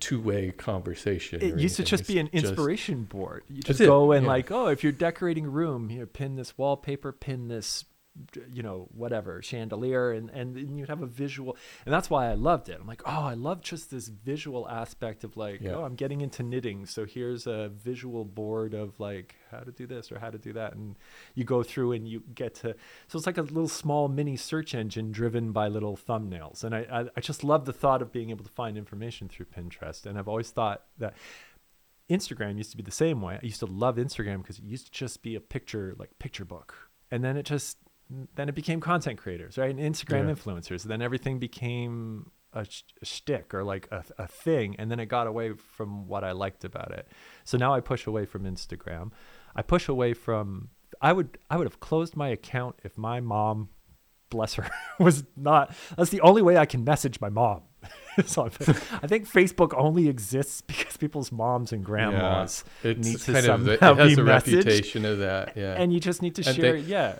two-way 0.00 0.50
conversation 0.52 1.40
It 1.42 1.58
used 1.58 1.76
to 1.76 1.82
anything. 1.82 1.86
just 1.86 2.06
be 2.06 2.18
an 2.18 2.26
It's 2.32 2.42
just- 2.42 2.52
inspiration 2.52 3.04
board. 3.04 3.44
You 3.48 3.62
just 3.62 3.80
it, 3.80 3.86
go 3.86 4.12
and 4.12 4.24
yeah. 4.24 4.28
like, 4.32 4.50
oh, 4.50 4.66
if 4.66 4.82
you're 4.82 4.92
decorating 4.92 5.46
a 5.46 5.48
room, 5.48 5.88
here, 5.88 6.04
pin 6.06 6.36
this 6.36 6.58
wallpaper, 6.58 7.12
pin 7.12 7.48
this, 7.48 7.84
you 8.52 8.62
know, 8.62 8.88
whatever 8.94 9.42
chandelier, 9.42 10.12
and 10.12 10.30
and 10.30 10.54
then 10.54 10.78
you'd 10.78 10.88
have 10.88 11.02
a 11.02 11.06
visual, 11.06 11.56
and 11.84 11.92
that's 11.92 12.08
why 12.08 12.30
I 12.30 12.34
loved 12.34 12.68
it. 12.68 12.78
I'm 12.80 12.86
like, 12.86 13.02
oh, 13.06 13.24
I 13.24 13.34
love 13.34 13.60
just 13.60 13.90
this 13.90 14.06
visual 14.08 14.68
aspect 14.68 15.24
of 15.24 15.36
like, 15.36 15.60
Yeah. 15.60 15.72
oh, 15.76 15.84
I'm 15.84 15.96
getting 15.96 16.20
into 16.20 16.42
knitting, 16.42 16.86
so 16.86 17.06
here's 17.06 17.46
a 17.46 17.70
visual 17.74 18.24
board 18.24 18.72
of 18.72 19.00
like 19.00 19.34
how 19.50 19.60
to 19.60 19.72
do 19.72 19.86
this 19.86 20.12
or 20.12 20.18
how 20.20 20.30
to 20.30 20.38
do 20.38 20.52
that, 20.52 20.74
and 20.74 20.96
you 21.34 21.44
go 21.44 21.62
through 21.64 21.92
and 21.92 22.06
you 22.08 22.22
get 22.34 22.54
to, 22.56 22.74
so 23.08 23.16
it's 23.18 23.26
like 23.26 23.38
a 23.38 23.42
little 23.42 23.68
small 23.68 24.06
mini 24.08 24.36
search 24.36 24.74
engine 24.74 25.10
driven 25.10 25.50
by 25.50 25.66
little 25.66 25.96
thumbnails, 25.96 26.62
and 26.62 26.74
I 26.74 26.86
I, 26.90 27.04
I 27.16 27.20
just 27.20 27.42
love 27.42 27.64
the 27.64 27.72
thought 27.72 28.00
of 28.00 28.12
being 28.12 28.30
able 28.30 28.44
to 28.44 28.50
find 28.52 28.76
information 28.78 29.28
through 29.28 29.46
Pinterest, 29.46 30.06
and 30.06 30.18
I've 30.18 30.28
always 30.28 30.50
thought 30.50 30.84
that. 30.98 31.14
Instagram 32.10 32.58
used 32.58 32.70
to 32.70 32.76
be 32.76 32.82
the 32.82 32.90
same 32.90 33.22
way. 33.22 33.38
I 33.42 33.46
used 33.46 33.60
to 33.60 33.66
love 33.66 33.96
Instagram 33.96 34.42
because 34.42 34.58
it 34.58 34.64
used 34.64 34.84
to 34.86 34.92
just 34.92 35.22
be 35.22 35.34
a 35.36 35.40
picture, 35.40 35.94
like 35.98 36.10
picture 36.18 36.44
book, 36.44 36.74
and 37.10 37.24
then 37.24 37.38
it 37.38 37.44
just 37.46 37.78
then 38.34 38.48
it 38.48 38.54
became 38.54 38.80
content 38.80 39.18
creators, 39.18 39.56
right? 39.58 39.70
And 39.70 39.78
Instagram 39.78 40.28
Yeah. 40.28 40.34
influencers. 40.34 40.82
Then 40.84 41.00
everything 41.02 41.38
became 41.38 42.30
a, 42.52 42.64
sh- 42.64 42.82
a 43.02 43.04
shtick 43.04 43.52
or 43.54 43.64
like 43.64 43.88
a, 43.90 44.04
a 44.18 44.26
thing, 44.26 44.76
and 44.78 44.90
then 44.90 45.00
it 45.00 45.06
got 45.06 45.26
away 45.26 45.52
from 45.54 46.06
what 46.06 46.22
I 46.24 46.32
liked 46.32 46.64
about 46.64 46.92
it. 46.92 47.08
So 47.44 47.56
now 47.58 47.74
I 47.74 47.80
push 47.80 48.06
away 48.06 48.26
from 48.26 48.44
Instagram. 48.44 49.10
I 49.56 49.62
push 49.62 49.88
away 49.88 50.14
from. 50.14 50.68
I 51.00 51.12
would 51.12 51.38
I 51.50 51.56
would 51.56 51.66
have 51.66 51.80
closed 51.80 52.16
my 52.16 52.28
account 52.28 52.76
if 52.84 52.96
my 52.96 53.20
mom, 53.20 53.70
bless 54.30 54.54
her, 54.54 54.70
was 55.00 55.24
not. 55.36 55.74
That's 55.96 56.10
the 56.10 56.20
only 56.20 56.42
way 56.42 56.56
I 56.56 56.66
can 56.66 56.84
message 56.84 57.20
my 57.20 57.28
mom. 57.30 57.62
so 58.24 58.44
I 58.44 58.48
think 59.08 59.28
Facebook 59.30 59.74
only 59.76 60.08
exists 60.08 60.60
because 60.62 60.96
people's 60.96 61.30
moms 61.32 61.70
and 61.72 61.84
grandmas 61.84 62.64
it's 62.82 63.06
need 63.06 63.18
to 63.18 63.32
kind 63.32 63.46
of 63.46 63.64
the, 63.64 63.72
it 63.72 63.80
has 63.80 63.96
be 63.96 64.14
a 64.14 64.24
messaged, 64.24 64.26
reputation 64.56 65.04
of 65.04 65.18
that 65.18 65.54
yeah 65.54 65.74
and 65.74 65.92
you 65.92 66.00
just 66.00 66.22
need 66.22 66.34
to 66.36 66.46
And 66.48 66.56
share. 66.56 66.72
they- 66.72 66.78
yeah, 66.78 67.18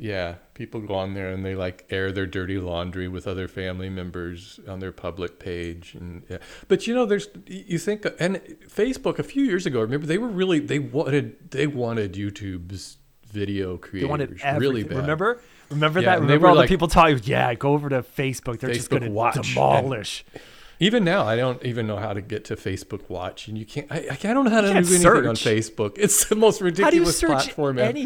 Yeah, 0.00 0.36
people 0.54 0.80
go 0.80 0.94
on 0.94 1.14
there 1.14 1.30
and 1.30 1.44
they 1.44 1.56
like 1.56 1.84
air 1.90 2.12
their 2.12 2.24
dirty 2.26 2.58
laundry 2.58 3.08
with 3.08 3.26
other 3.26 3.48
family 3.48 3.90
members 3.90 4.60
on 4.68 4.78
their 4.78 4.92
public 4.92 5.40
page, 5.40 5.94
and 5.94 6.22
yeah. 6.30 6.38
But 6.68 6.86
you 6.86 6.94
know, 6.94 7.04
there's 7.04 7.28
you 7.46 7.78
think 7.78 8.06
and 8.20 8.36
Facebook 8.68 9.18
a 9.18 9.24
few 9.24 9.42
years 9.42 9.66
ago. 9.66 9.80
Remember, 9.80 10.06
they 10.06 10.18
were 10.18 10.28
really 10.28 10.60
they 10.60 10.78
wanted 10.78 11.50
they 11.50 11.66
wanted 11.66 12.12
YouTube's 12.14 12.98
video 13.26 13.76
creators 13.76 14.06
They 14.06 14.10
wanted 14.10 14.30
everything. 14.42 14.58
really 14.60 14.82
bad. 14.84 14.98
Remember? 14.98 15.40
Remember 15.70 16.00
Yeah, 16.00 16.10
that? 16.14 16.20
Remember 16.20 16.46
all 16.46 16.54
like- 16.54 16.68
the 16.68 16.72
people 16.74 16.88
talking? 16.88 17.20
Yeah, 17.24 17.52
go 17.54 17.72
over 17.72 17.88
to 17.88 18.02
Facebook. 18.02 18.60
They're 18.60 18.72
just 18.72 18.90
going 18.90 19.02
to 19.02 19.20
and- 19.20 19.42
demolish. 19.42 20.24
Even 20.80 21.02
now, 21.02 21.26
I 21.26 21.34
don't 21.34 21.60
even 21.64 21.88
know 21.88 21.96
how 21.96 22.12
to 22.12 22.20
get 22.20 22.44
to 22.46 22.54
Facebook 22.54 23.08
Watch, 23.10 23.48
and 23.48 23.58
you 23.58 23.66
can't. 23.66 23.90
I, 23.90 24.16
I 24.22 24.32
don't 24.32 24.44
know 24.44 24.50
how 24.52 24.60
to 24.60 24.68
do 24.68 24.76
anything 24.76 25.04
on. 25.26 25.34
Facebook. 25.34 25.94
It's 25.98 26.26
the 26.26 26.36
most 26.36 26.60
How 26.60 26.66
do 26.68 26.80
you 26.80 26.84
ridiculous 26.84 27.18
search 27.18 27.30
platform 27.30 27.80
ever. 27.80 27.98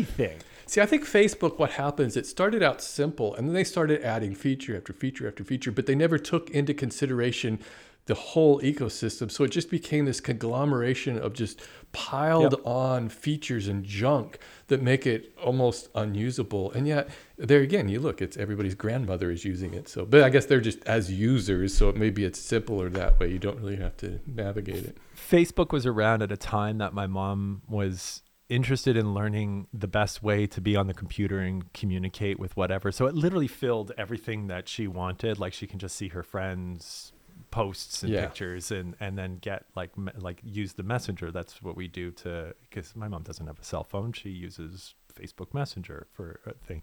See, 0.72 0.80
I 0.80 0.86
think 0.86 1.04
Facebook, 1.04 1.58
what 1.58 1.72
happens, 1.72 2.16
it 2.16 2.26
started 2.26 2.62
out 2.62 2.80
simple 2.80 3.34
and 3.34 3.46
then 3.46 3.52
they 3.52 3.62
started 3.62 4.00
adding 4.02 4.34
feature 4.34 4.74
after 4.74 4.94
feature 4.94 5.28
after 5.28 5.44
feature, 5.44 5.70
but 5.70 5.84
they 5.84 5.94
never 5.94 6.16
took 6.16 6.48
into 6.48 6.72
consideration 6.72 7.58
the 8.06 8.14
whole 8.14 8.58
ecosystem. 8.62 9.30
So 9.30 9.44
it 9.44 9.50
just 9.50 9.68
became 9.70 10.06
this 10.06 10.18
conglomeration 10.18 11.18
of 11.18 11.34
just 11.34 11.60
piled 11.92 12.52
Yep. 12.52 12.60
on 12.66 13.08
features 13.10 13.68
and 13.68 13.84
junk 13.84 14.38
that 14.68 14.80
make 14.80 15.06
it 15.06 15.36
almost 15.44 15.90
unusable. 15.94 16.72
And 16.72 16.88
yet, 16.88 17.10
there 17.36 17.60
again, 17.60 17.90
you 17.90 18.00
look, 18.00 18.22
it's 18.22 18.38
everybody's 18.38 18.74
grandmother 18.74 19.30
is 19.30 19.44
using 19.44 19.74
it. 19.74 19.90
So, 19.90 20.06
but 20.06 20.22
I 20.22 20.30
guess 20.30 20.46
they're 20.46 20.62
just 20.62 20.82
as 20.84 21.12
users. 21.12 21.74
So 21.74 21.92
maybe 21.92 22.24
it's 22.24 22.38
simpler 22.40 22.88
that 22.88 23.20
way. 23.20 23.30
You 23.30 23.38
don't 23.38 23.60
really 23.60 23.76
have 23.76 23.98
to 23.98 24.20
navigate 24.26 24.86
it. 24.86 24.96
Facebook 25.14 25.70
was 25.70 25.84
around 25.84 26.22
at 26.22 26.32
a 26.32 26.38
time 26.38 26.78
that 26.78 26.94
my 26.94 27.06
mom 27.06 27.60
was 27.68 28.22
interested 28.54 28.96
in 28.96 29.14
learning 29.14 29.66
the 29.72 29.86
best 29.88 30.22
way 30.22 30.46
to 30.46 30.60
be 30.60 30.76
on 30.76 30.86
the 30.86 30.94
computer 30.94 31.38
and 31.40 31.72
communicate 31.72 32.38
with 32.38 32.56
whatever. 32.56 32.92
So 32.92 33.06
it 33.06 33.14
literally 33.14 33.48
filled 33.48 33.92
everything 33.96 34.46
that 34.48 34.68
she 34.68 34.86
wanted. 34.86 35.38
Like 35.38 35.52
she 35.52 35.66
can 35.66 35.78
just 35.78 35.96
see 35.96 36.08
her 36.08 36.22
friends 36.22 37.12
posts 37.50 38.02
and 38.02 38.12
Yeah. 38.12 38.26
pictures 38.26 38.70
and 38.70 38.94
and 39.00 39.16
then 39.18 39.36
get 39.38 39.64
like 39.74 39.96
me- 39.98 40.12
like 40.16 40.40
use 40.44 40.72
the 40.74 40.82
messenger 40.82 41.30
that's 41.30 41.60
what 41.62 41.76
we 41.76 41.86
do 41.86 42.10
to 42.10 42.54
because 42.62 42.94
my 42.96 43.08
mom 43.08 43.22
doesn't 43.22 43.46
have 43.46 43.58
a 43.58 43.64
cell 43.64 43.84
phone 43.84 44.12
she 44.12 44.30
uses 44.30 44.94
facebook 45.14 45.52
messenger 45.52 46.06
for 46.12 46.40
a 46.46 46.54
thing 46.54 46.82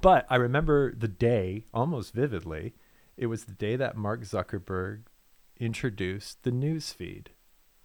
but 0.00 0.26
i 0.30 0.36
remember 0.36 0.92
the 0.94 1.08
day 1.08 1.64
almost 1.72 2.12
vividly 2.14 2.74
it 3.16 3.26
was 3.26 3.44
the 3.46 3.52
day 3.52 3.74
that 3.74 3.96
mark 3.96 4.20
zuckerberg 4.22 5.00
introduced 5.58 6.42
the 6.44 6.52
news 6.52 6.92
feed 6.92 7.30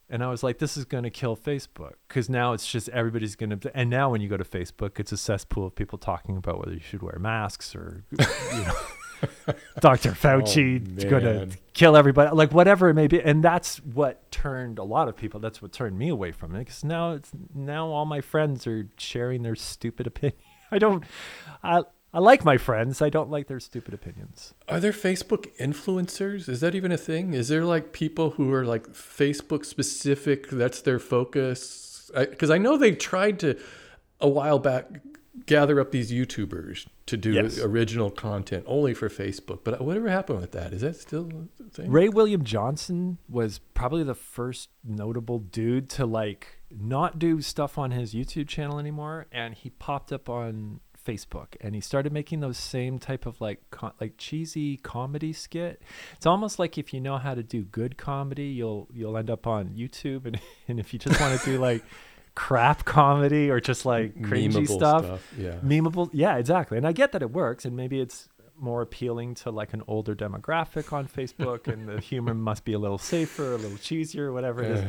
and 0.10 0.24
I 0.24 0.30
was 0.30 0.41
like, 0.41 0.57
this 0.57 0.76
is 0.76 0.86
going 0.86 1.03
to 1.03 1.10
kill 1.10 1.38
Facebook 1.38 1.93
because 2.07 2.30
now 2.30 2.53
it's 2.53 2.70
just 2.70 2.89
everybody's 2.89 3.36
going 3.36 3.57
to. 3.57 3.78
And 3.78 3.89
now 3.89 4.10
when 4.10 4.22
you 4.22 4.30
go 4.30 4.38
to 4.38 4.43
Facebook, 4.43 4.99
it's 4.99 5.12
a 5.12 5.18
cesspool 5.18 5.68
of 5.68 5.76
people 5.76 5.97
talking 5.97 6.36
about 6.38 6.60
whether 6.60 6.74
you 6.74 6.80
should 6.80 7.03
wear 7.03 7.18
masks 7.20 7.76
or, 7.76 8.03
you 8.12 8.18
know, 8.62 8.76
Dr. 9.80 10.12
Fauci 10.12 10.82
oh, 10.82 10.97
is 10.97 11.05
going 11.05 11.24
to 11.24 11.57
kill 11.74 11.95
everybody, 11.95 12.36
like 12.36 12.51
whatever 12.51 12.89
it 12.89 12.93
may 12.93 13.07
be. 13.07 13.22
And 13.22 13.43
that's 13.43 13.78
what 13.78 14.32
turned 14.32 14.80
a 14.80 14.84
lot 14.84 15.07
of 15.07 15.16
people. 15.16 15.39
That's 15.39 15.62
what 15.62 15.72
turned 15.72 15.97
me 15.97 16.10
away 16.10 16.32
from 16.32 16.55
it 16.55 16.60
because 16.60 16.84
now 16.84 17.14
it's 17.14 17.32
now 17.53 17.88
all 17.88 18.05
my 18.05 18.22
friends 18.22 18.66
are 18.66 18.88
sharing 18.97 19.43
their 19.43 19.55
stupid 19.55 20.07
opinion. 20.07 20.39
I 20.72 20.78
don't. 20.78 21.03
I 21.64 21.84
I 22.14 22.20
like 22.20 22.43
my 22.43 22.57
friends. 22.57 23.01
I 23.01 23.10
don't 23.10 23.30
like 23.30 23.47
their 23.47 23.60
stupid 23.60 23.93
opinions. 23.93 24.53
Are 24.68 24.80
there 24.80 24.91
Facebook 24.91 25.55
influencers? 25.57 26.49
Is 26.49 26.60
that 26.62 26.74
even 26.74 26.91
a 26.91 26.97
thing? 26.97 27.34
Is 27.34 27.49
there 27.49 27.66
like 27.66 27.93
people 27.93 28.32
who 28.32 28.51
are 28.51 28.66
like 28.66 28.88
Facebook 28.93 29.64
specific? 29.66 30.49
That's 30.49 30.82
their 30.82 30.99
focus? 30.99 32.10
Because 32.16 32.49
I, 32.49 32.57
know 32.57 32.78
they 32.78 32.93
tried 32.93 33.39
to 33.41 33.60
a 34.20 34.28
while 34.28 34.57
back 34.57 35.01
gather 35.45 35.80
up 35.80 35.91
these 35.91 36.12
YouTubers 36.12 36.88
to 37.05 37.16
do 37.16 37.34
Yes. 37.34 37.60
original 37.60 38.10
content 38.10 38.64
only 38.68 38.93
for 38.93 39.07
Facebook. 39.10 39.60
But 39.64 39.80
whatever 39.80 40.10
happened 40.10 40.41
with 40.41 40.51
that? 40.53 40.74
Is 40.74 40.82
that 40.82 40.95
still 40.95 41.30
a 41.60 41.70
thing? 41.70 41.91
Ray 41.91 42.10
William 42.10 42.43
Johnson 42.43 43.20
was 43.30 43.60
probably 43.76 44.03
the 44.03 44.16
first 44.16 44.70
notable 44.84 45.39
dude 45.39 45.89
to 45.91 46.05
like 46.05 46.60
not 46.72 47.20
do 47.20 47.41
stuff 47.41 47.78
on 47.78 47.91
his 47.91 48.14
YouTube 48.14 48.47
channel 48.47 48.80
anymore, 48.80 49.28
and 49.32 49.53
he 49.53 49.70
popped 49.70 50.12
up 50.12 50.28
on 50.30 50.80
Facebook 51.10 51.55
and 51.62 51.74
he 51.76 51.82
started 51.82 52.12
making 52.14 52.39
those 52.39 52.57
same 52.57 52.99
type 52.99 53.26
of 53.26 53.39
like 53.41 53.60
co- 53.72 53.93
like 53.99 54.14
cheesy 54.18 54.78
comedy 54.78 55.34
skit. 55.34 55.82
It's 56.16 56.26
almost 56.26 56.60
like 56.60 56.78
if 56.78 56.93
you 56.93 57.01
know 57.01 57.18
how 57.18 57.34
to 57.36 57.43
do 57.43 57.64
good 57.64 57.97
comedy, 57.97 58.47
you'll 58.47 58.88
you'll 58.93 59.18
end 59.18 59.30
up 59.30 59.47
on 59.47 59.70
YouTube, 59.70 60.26
and 60.26 60.39
and 60.68 60.80
if 60.80 60.93
you 60.93 60.99
just 60.99 61.20
want 61.20 61.39
to 61.39 61.45
do 61.45 61.57
like 61.60 61.84
crap 62.36 62.86
comedy 62.86 63.49
or 63.49 63.60
just 63.60 63.86
like 63.86 64.16
cringy 64.22 64.49
Memeable 64.53 64.68
stuff, 64.68 65.34
Yeah. 65.38 65.55
memeable 65.64 66.10
yeah 66.14 66.38
exactly 66.38 66.78
and 66.78 66.88
i 66.88 66.93
get 66.93 67.12
that 67.12 67.22
it 67.22 67.32
works 67.32 67.66
and 67.66 67.76
maybe 67.76 67.99
it's 67.99 68.30
more 68.57 68.82
appealing 68.82 69.34
to 69.36 69.51
like 69.51 69.74
an 69.74 69.82
older 69.88 70.16
demographic 70.16 70.93
on 70.93 71.05
facebook 71.07 71.68
and 71.68 71.89
the 71.89 71.99
humor 71.99 72.34
must 72.49 72.64
be 72.64 72.72
a 72.72 72.80
little 72.80 72.97
safer 72.99 73.53
a 73.53 73.57
little 73.57 73.78
cheesier 73.78 74.32
whatever 74.32 74.64
it 74.64 74.72
is 74.72 74.80
uh. 74.80 74.88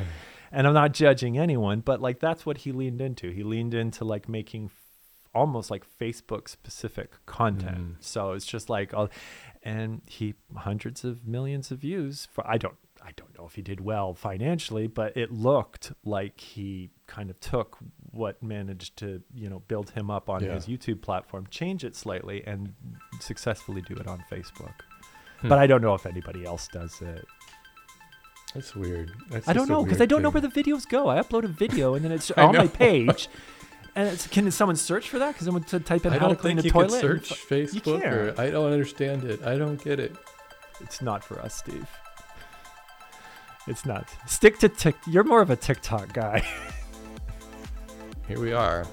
and 0.52 0.66
i'm 0.68 0.74
not 0.74 0.92
judging 0.92 1.38
anyone 1.38 1.80
but 1.80 2.00
like 2.00 2.20
that's 2.20 2.46
what 2.46 2.58
he 2.58 2.70
leaned 2.70 3.00
into 3.00 3.30
he 3.30 3.42
leaned 3.42 3.74
into 3.74 4.04
like 4.04 4.28
making 4.28 4.68
almost 5.34 5.70
like 5.70 5.84
facebook 6.00 6.48
specific 6.48 7.12
content 7.26 7.78
Mm. 7.78 7.94
so 8.00 8.32
it's 8.32 8.46
just 8.46 8.68
like 8.68 8.92
all 8.92 9.08
and 9.62 10.02
he 10.06 10.34
hundreds 10.56 11.04
of 11.04 11.26
millions 11.26 11.70
of 11.70 11.78
views 11.78 12.26
for 12.32 12.44
i 12.46 12.56
don't 12.58 12.74
i 13.02 13.12
don't 13.16 13.36
know 13.38 13.46
if 13.46 13.54
he 13.54 13.62
did 13.62 13.80
well 13.80 14.12
financially 14.14 14.86
but 14.86 15.16
it 15.16 15.30
looked 15.30 15.92
like 16.04 16.40
he 16.40 16.90
kind 17.06 17.30
of 17.30 17.38
took 17.40 17.78
what 18.10 18.42
managed 18.42 18.96
to 18.96 19.22
you 19.34 19.48
know 19.48 19.60
build 19.68 19.90
him 19.90 20.10
up 20.10 20.28
on 20.28 20.42
Yeah. 20.42 20.54
his 20.54 20.66
youtube 20.66 21.00
platform 21.00 21.46
change 21.50 21.84
it 21.84 21.94
slightly 21.94 22.42
and 22.46 22.74
successfully 23.20 23.82
do 23.82 23.94
it 23.94 24.06
on 24.06 24.24
facebook 24.30 24.74
Hmm. 25.40 25.48
but 25.48 25.58
i 25.58 25.66
don't 25.66 25.80
know 25.80 25.94
if 25.94 26.04
anybody 26.06 26.44
else 26.44 26.68
does 26.68 27.00
it 27.00 27.24
That's 28.54 28.74
weird. 28.74 29.12
That's 29.30 29.48
i 29.48 29.52
don't 29.52 29.68
know 29.68 29.84
because 29.84 30.00
i 30.00 30.06
don't 30.06 30.22
know 30.22 30.30
where 30.30 30.40
the 30.40 30.48
videos 30.48 30.88
go 30.88 31.08
i 31.08 31.18
upload 31.20 31.44
a 31.44 31.48
video 31.48 31.94
and 31.94 32.04
then 32.04 32.12
it's 32.12 32.30
on 32.46 32.54
my 32.56 32.66
page 32.66 33.28
and 33.94 34.08
it's, 34.08 34.26
can 34.26 34.50
someone 34.50 34.76
search 34.76 35.08
for 35.08 35.18
that 35.18 35.32
because 35.32 35.46
someone 35.46 35.64
to 35.64 35.80
type 35.80 36.06
in 36.06 36.12
I 36.12 36.18
how 36.18 36.28
to 36.28 36.34
don't 36.34 36.40
clean 36.40 36.56
think 36.56 36.64
a 36.64 36.68
you 36.68 36.72
toilet 36.72 36.90
can 36.90 37.00
search 37.00 37.32
fi- 37.34 37.62
Facebook. 37.62 38.04
Or, 38.04 38.26
can't. 38.26 38.38
I 38.38 38.50
don't 38.50 38.72
understand 38.72 39.24
it. 39.24 39.42
I 39.44 39.56
don't 39.56 39.82
get 39.82 40.00
it. 40.00 40.14
It's 40.80 41.02
not 41.02 41.22
for 41.24 41.38
us, 41.40 41.54
Steve. 41.54 41.88
It's 43.66 43.84
not. 43.84 44.08
Stick 44.26 44.58
to 44.60 44.68
Tik. 44.68 44.96
You're 45.06 45.24
more 45.24 45.42
of 45.42 45.50
a 45.50 45.56
TikTok 45.56 46.12
guy. 46.12 46.44
Here 48.28 48.40
we 48.40 48.52
are. 48.52 48.86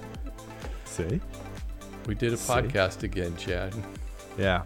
See? 0.86 1.22
We 2.06 2.16
did 2.16 2.34
a 2.34 2.38
See? 2.38 2.52
podcast 2.52 3.04
again, 3.04 3.36
Chad. 3.38 3.74
Yeah. 4.38 4.64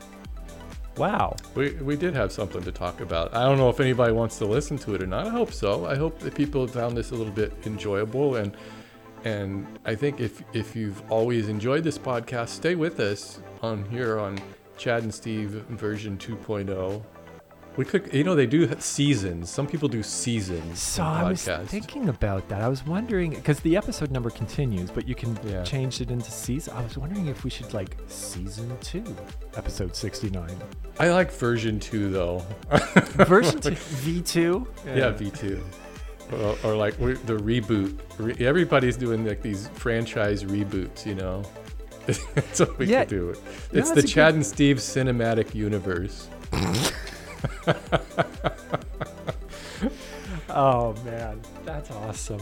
Wow. 0.97 1.35
We, 1.55 1.71
we 1.75 1.95
did 1.95 2.15
have 2.15 2.31
something 2.31 2.61
to 2.63 2.71
talk 2.71 2.99
about. 2.99 3.33
I 3.33 3.43
don't 3.43 3.57
know 3.57 3.69
if 3.69 3.79
anybody 3.79 4.11
wants 4.11 4.37
to 4.39 4.45
listen 4.45 4.77
to 4.79 4.95
it 4.95 5.01
or 5.01 5.07
not. 5.07 5.27
I 5.27 5.29
hope 5.29 5.53
so. 5.53 5.85
I 5.85 5.95
hope 5.95 6.19
that 6.19 6.35
people 6.35 6.67
found 6.67 6.97
this 6.97 7.11
a 7.11 7.15
little 7.15 7.33
bit 7.33 7.53
enjoyable 7.65 8.35
and 8.35 8.55
and 9.25 9.79
I 9.85 9.95
think 9.95 10.19
if 10.19 10.41
if 10.53 10.75
you've 10.75 11.01
always 11.11 11.47
enjoyed 11.49 11.83
this 11.83 11.97
podcast, 11.97 12.49
stay 12.49 12.75
with 12.75 12.99
us 12.99 13.39
on 13.61 13.85
here 13.85 14.19
on 14.19 14.37
Chad 14.77 15.03
and 15.03 15.13
Steve 15.13 15.51
version 15.69 16.17
2.0. 16.17 17.03
We 17.77 17.85
could, 17.85 18.13
you 18.13 18.25
know, 18.25 18.35
they 18.35 18.47
do 18.47 18.69
seasons. 18.79 19.49
Some 19.49 19.65
people 19.65 19.87
do 19.87 20.03
seasons. 20.03 20.77
So 20.81 21.03
I 21.03 21.29
was 21.29 21.45
thinking 21.67 22.09
about 22.09 22.49
that. 22.49 22.61
I 22.61 22.67
was 22.67 22.85
wondering 22.85 23.29
because 23.33 23.61
the 23.61 23.77
episode 23.77 24.11
number 24.11 24.29
continues, 24.29 24.91
but 24.91 25.07
you 25.07 25.15
can 25.15 25.39
Yeah. 25.45 25.63
change 25.63 26.01
it 26.01 26.11
into 26.11 26.29
season. 26.31 26.73
I 26.75 26.83
was 26.83 26.97
wondering 26.97 27.27
if 27.27 27.45
we 27.45 27.49
should 27.49 27.73
like 27.73 27.95
season 28.07 28.75
two, 28.81 29.05
episode 29.55 29.95
sixty-nine, 29.95 30.57
I 30.99 31.11
like 31.11 31.31
version 31.31 31.79
two 31.79 32.09
though. 32.09 32.43
version 33.25 33.61
two, 33.61 33.71
V 34.03 34.21
two. 34.21 34.67
Yeah, 34.85 35.13
V2. 35.13 35.61
Or, 36.31 36.55
or 36.63 36.75
like 36.75 36.97
the 36.97 37.37
reboot. 37.37 37.97
Re- 38.17 38.35
everybody's 38.45 38.95
doing 38.97 39.25
like 39.25 39.41
these 39.41 39.67
franchise 39.73 40.43
reboots, 40.45 41.05
you 41.05 41.15
know. 41.15 41.43
That's 42.07 42.59
what 42.59 42.77
we 42.79 42.85
Yeah. 42.87 43.01
could 43.01 43.09
do. 43.09 43.29
It's 43.73 43.89
the 43.89 43.95
that's 43.95 44.03
a 44.11 44.13
Chad 44.13 44.33
and 44.35 44.45
Steve 44.45 44.77
cinematic 44.77 45.53
universe. 45.53 46.27
Oh 50.53 50.93
man, 51.05 51.39
that's 51.65 51.89
awesome. 51.91 52.41